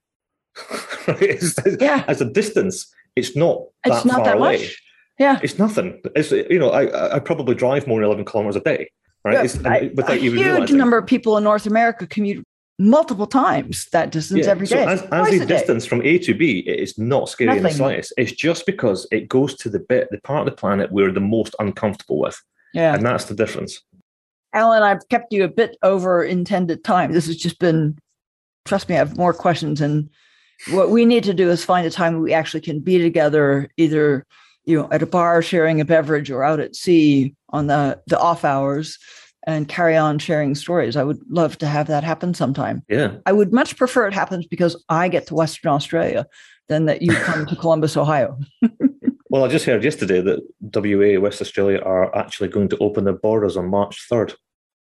it's, 1.07 1.55
yeah. 1.79 2.03
As 2.07 2.21
a 2.21 2.25
distance, 2.25 2.93
it's 3.15 3.35
not 3.35 3.61
that 3.83 3.93
it's 3.93 4.05
not 4.05 4.17
far 4.17 4.25
that 4.25 4.37
away. 4.37 4.57
Much. 4.57 4.83
Yeah. 5.19 5.39
It's 5.41 5.57
nothing. 5.57 5.99
It's, 6.15 6.31
you 6.31 6.59
know, 6.59 6.69
I, 6.69 7.15
I 7.15 7.19
probably 7.19 7.55
drive 7.55 7.87
more 7.87 7.99
than 7.99 8.05
11 8.05 8.25
kilometers 8.25 8.55
a 8.55 8.61
day. 8.61 8.91
Right. 9.23 9.53
Yeah, 9.53 9.69
I, 9.69 9.91
without 9.95 10.17
a 10.17 10.19
huge 10.19 10.33
realizing. 10.33 10.77
number 10.77 10.97
of 10.97 11.05
people 11.05 11.37
in 11.37 11.43
North 11.43 11.65
America 11.65 12.05
commute 12.07 12.45
multiple 12.79 13.25
times 13.25 13.87
that 13.91 14.11
distance 14.11 14.45
yeah. 14.45 14.51
every 14.51 14.67
day. 14.67 14.83
So 14.83 14.87
as, 14.87 15.01
as 15.11 15.39
the 15.39 15.45
distance 15.45 15.83
day. 15.83 15.89
from 15.89 16.01
A 16.03 16.19
to 16.19 16.33
B 16.33 16.59
it 16.59 16.79
is 16.79 16.97
not 16.97 17.27
scary 17.27 17.47
Nothing. 17.47 17.57
in 17.59 17.63
the 17.63 17.71
slightest. 17.71 18.13
It's 18.17 18.31
just 18.31 18.65
because 18.65 19.07
it 19.11 19.27
goes 19.27 19.55
to 19.55 19.69
the 19.69 19.79
bit, 19.79 20.07
the 20.11 20.19
part 20.21 20.47
of 20.47 20.53
the 20.53 20.57
planet 20.57 20.91
we're 20.91 21.11
the 21.11 21.19
most 21.19 21.55
uncomfortable 21.59 22.19
with. 22.19 22.39
Yeah. 22.73 22.93
And 22.93 23.05
that's 23.05 23.25
the 23.25 23.33
difference. 23.33 23.81
Alan, 24.53 24.83
I've 24.83 25.07
kept 25.09 25.33
you 25.33 25.43
a 25.43 25.49
bit 25.49 25.77
over 25.81 26.23
intended 26.23 26.83
time. 26.83 27.11
This 27.11 27.27
has 27.27 27.37
just 27.37 27.59
been, 27.59 27.97
trust 28.65 28.87
me, 28.87 28.95
I 28.95 28.99
have 28.99 29.17
more 29.17 29.33
questions. 29.33 29.81
And 29.81 30.09
what 30.71 30.89
we 30.89 31.05
need 31.05 31.23
to 31.25 31.33
do 31.33 31.49
is 31.49 31.63
find 31.63 31.85
a 31.85 31.91
time 31.91 32.21
we 32.21 32.33
actually 32.33 32.61
can 32.61 32.79
be 32.79 32.97
together, 32.97 33.69
either 33.77 34.25
you 34.65 34.77
know, 34.77 34.87
at 34.91 35.01
a 35.01 35.05
bar 35.05 35.41
sharing 35.41 35.79
a 35.79 35.85
beverage 35.85 36.29
or 36.29 36.43
out 36.43 36.59
at 36.59 36.75
sea 36.75 37.33
on 37.49 37.67
the, 37.67 38.01
the 38.07 38.19
off 38.19 38.43
hours 38.43 38.99
and 39.47 39.69
carry 39.69 39.95
on 39.95 40.19
sharing 40.19 40.53
stories. 40.55 40.97
I 40.97 41.03
would 41.03 41.19
love 41.29 41.57
to 41.59 41.67
have 41.67 41.87
that 41.87 42.03
happen 42.03 42.33
sometime. 42.33 42.83
Yeah. 42.89 43.15
I 43.25 43.31
would 43.31 43.53
much 43.53 43.77
prefer 43.77 44.07
it 44.07 44.13
happens 44.13 44.45
because 44.45 44.83
I 44.89 45.07
get 45.07 45.25
to 45.27 45.35
Western 45.35 45.71
Australia 45.71 46.27
than 46.67 46.85
that 46.85 47.01
you 47.01 47.13
come 47.13 47.45
to 47.45 47.55
Columbus, 47.55 47.95
Ohio. 47.95 48.37
well, 49.29 49.45
I 49.45 49.47
just 49.47 49.65
heard 49.65 49.85
yesterday 49.85 50.19
that 50.19 50.41
WA, 50.59 51.19
West 51.21 51.41
Australia, 51.41 51.79
are 51.79 52.13
actually 52.13 52.49
going 52.49 52.67
to 52.67 52.77
open 52.79 53.05
their 53.05 53.13
borders 53.13 53.55
on 53.55 53.69
March 53.69 54.05
3rd. 54.11 54.35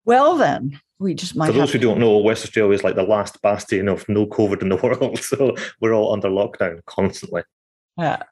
Well, 0.06 0.38
then, 0.38 0.80
we 1.02 1.14
just 1.14 1.36
might. 1.36 1.48
For 1.48 1.53
those 1.53 1.73
who 1.73 1.80
don't 1.80 1.99
know, 1.99 2.18
West 2.18 2.45
Australia 2.45 2.73
is 2.73 2.84
like 2.84 2.95
the 2.95 3.03
last 3.03 3.41
bastion 3.41 3.88
of 3.88 4.07
no 4.07 4.26
COVID 4.26 4.61
in 4.61 4.69
the 4.69 4.76
world. 4.84 5.19
So 5.19 5.56
we're 5.80 5.94
all 5.94 6.14
under 6.14 6.30
lockdown 6.30 6.86
constantly. 6.86 7.44
Yeah. 7.98 8.23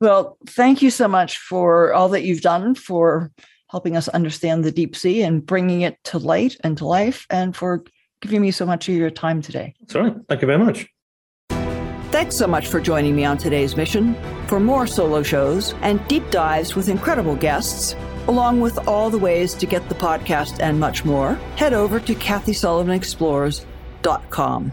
Well, 0.00 0.38
thank 0.46 0.80
you 0.82 0.90
so 0.90 1.08
much 1.08 1.38
for 1.38 1.92
all 1.92 2.08
that 2.10 2.22
you've 2.22 2.42
done 2.42 2.74
for 2.74 3.32
helping 3.70 3.96
us 3.96 4.08
understand 4.08 4.64
the 4.64 4.70
deep 4.70 4.94
sea 4.94 5.22
and 5.22 5.44
bringing 5.44 5.80
it 5.80 5.98
to 6.04 6.18
light 6.18 6.56
and 6.62 6.78
to 6.78 6.86
life, 6.86 7.26
and 7.30 7.56
for 7.56 7.82
giving 8.20 8.40
me 8.40 8.50
so 8.50 8.64
much 8.64 8.88
of 8.88 8.94
your 8.94 9.10
time 9.10 9.42
today. 9.42 9.74
That's 9.80 9.96
all 9.96 10.02
right. 10.02 10.16
Thank 10.28 10.42
you 10.42 10.46
very 10.46 10.58
much. 10.58 10.86
Thanks 12.10 12.36
so 12.36 12.46
much 12.46 12.68
for 12.68 12.80
joining 12.80 13.14
me 13.14 13.24
on 13.24 13.36
today's 13.36 13.76
mission. 13.76 14.16
For 14.46 14.58
more 14.58 14.86
solo 14.86 15.22
shows 15.22 15.74
and 15.82 16.06
deep 16.08 16.30
dives 16.30 16.74
with 16.74 16.88
incredible 16.88 17.36
guests, 17.36 17.94
along 18.28 18.60
with 18.60 18.86
all 18.86 19.10
the 19.10 19.18
ways 19.18 19.54
to 19.54 19.66
get 19.66 19.88
the 19.88 19.94
podcast 19.94 20.60
and 20.60 20.78
much 20.78 21.04
more, 21.04 21.34
head 21.56 21.74
over 21.74 21.98
to 21.98 22.14
KathySullivanExplores.com. 22.14 24.72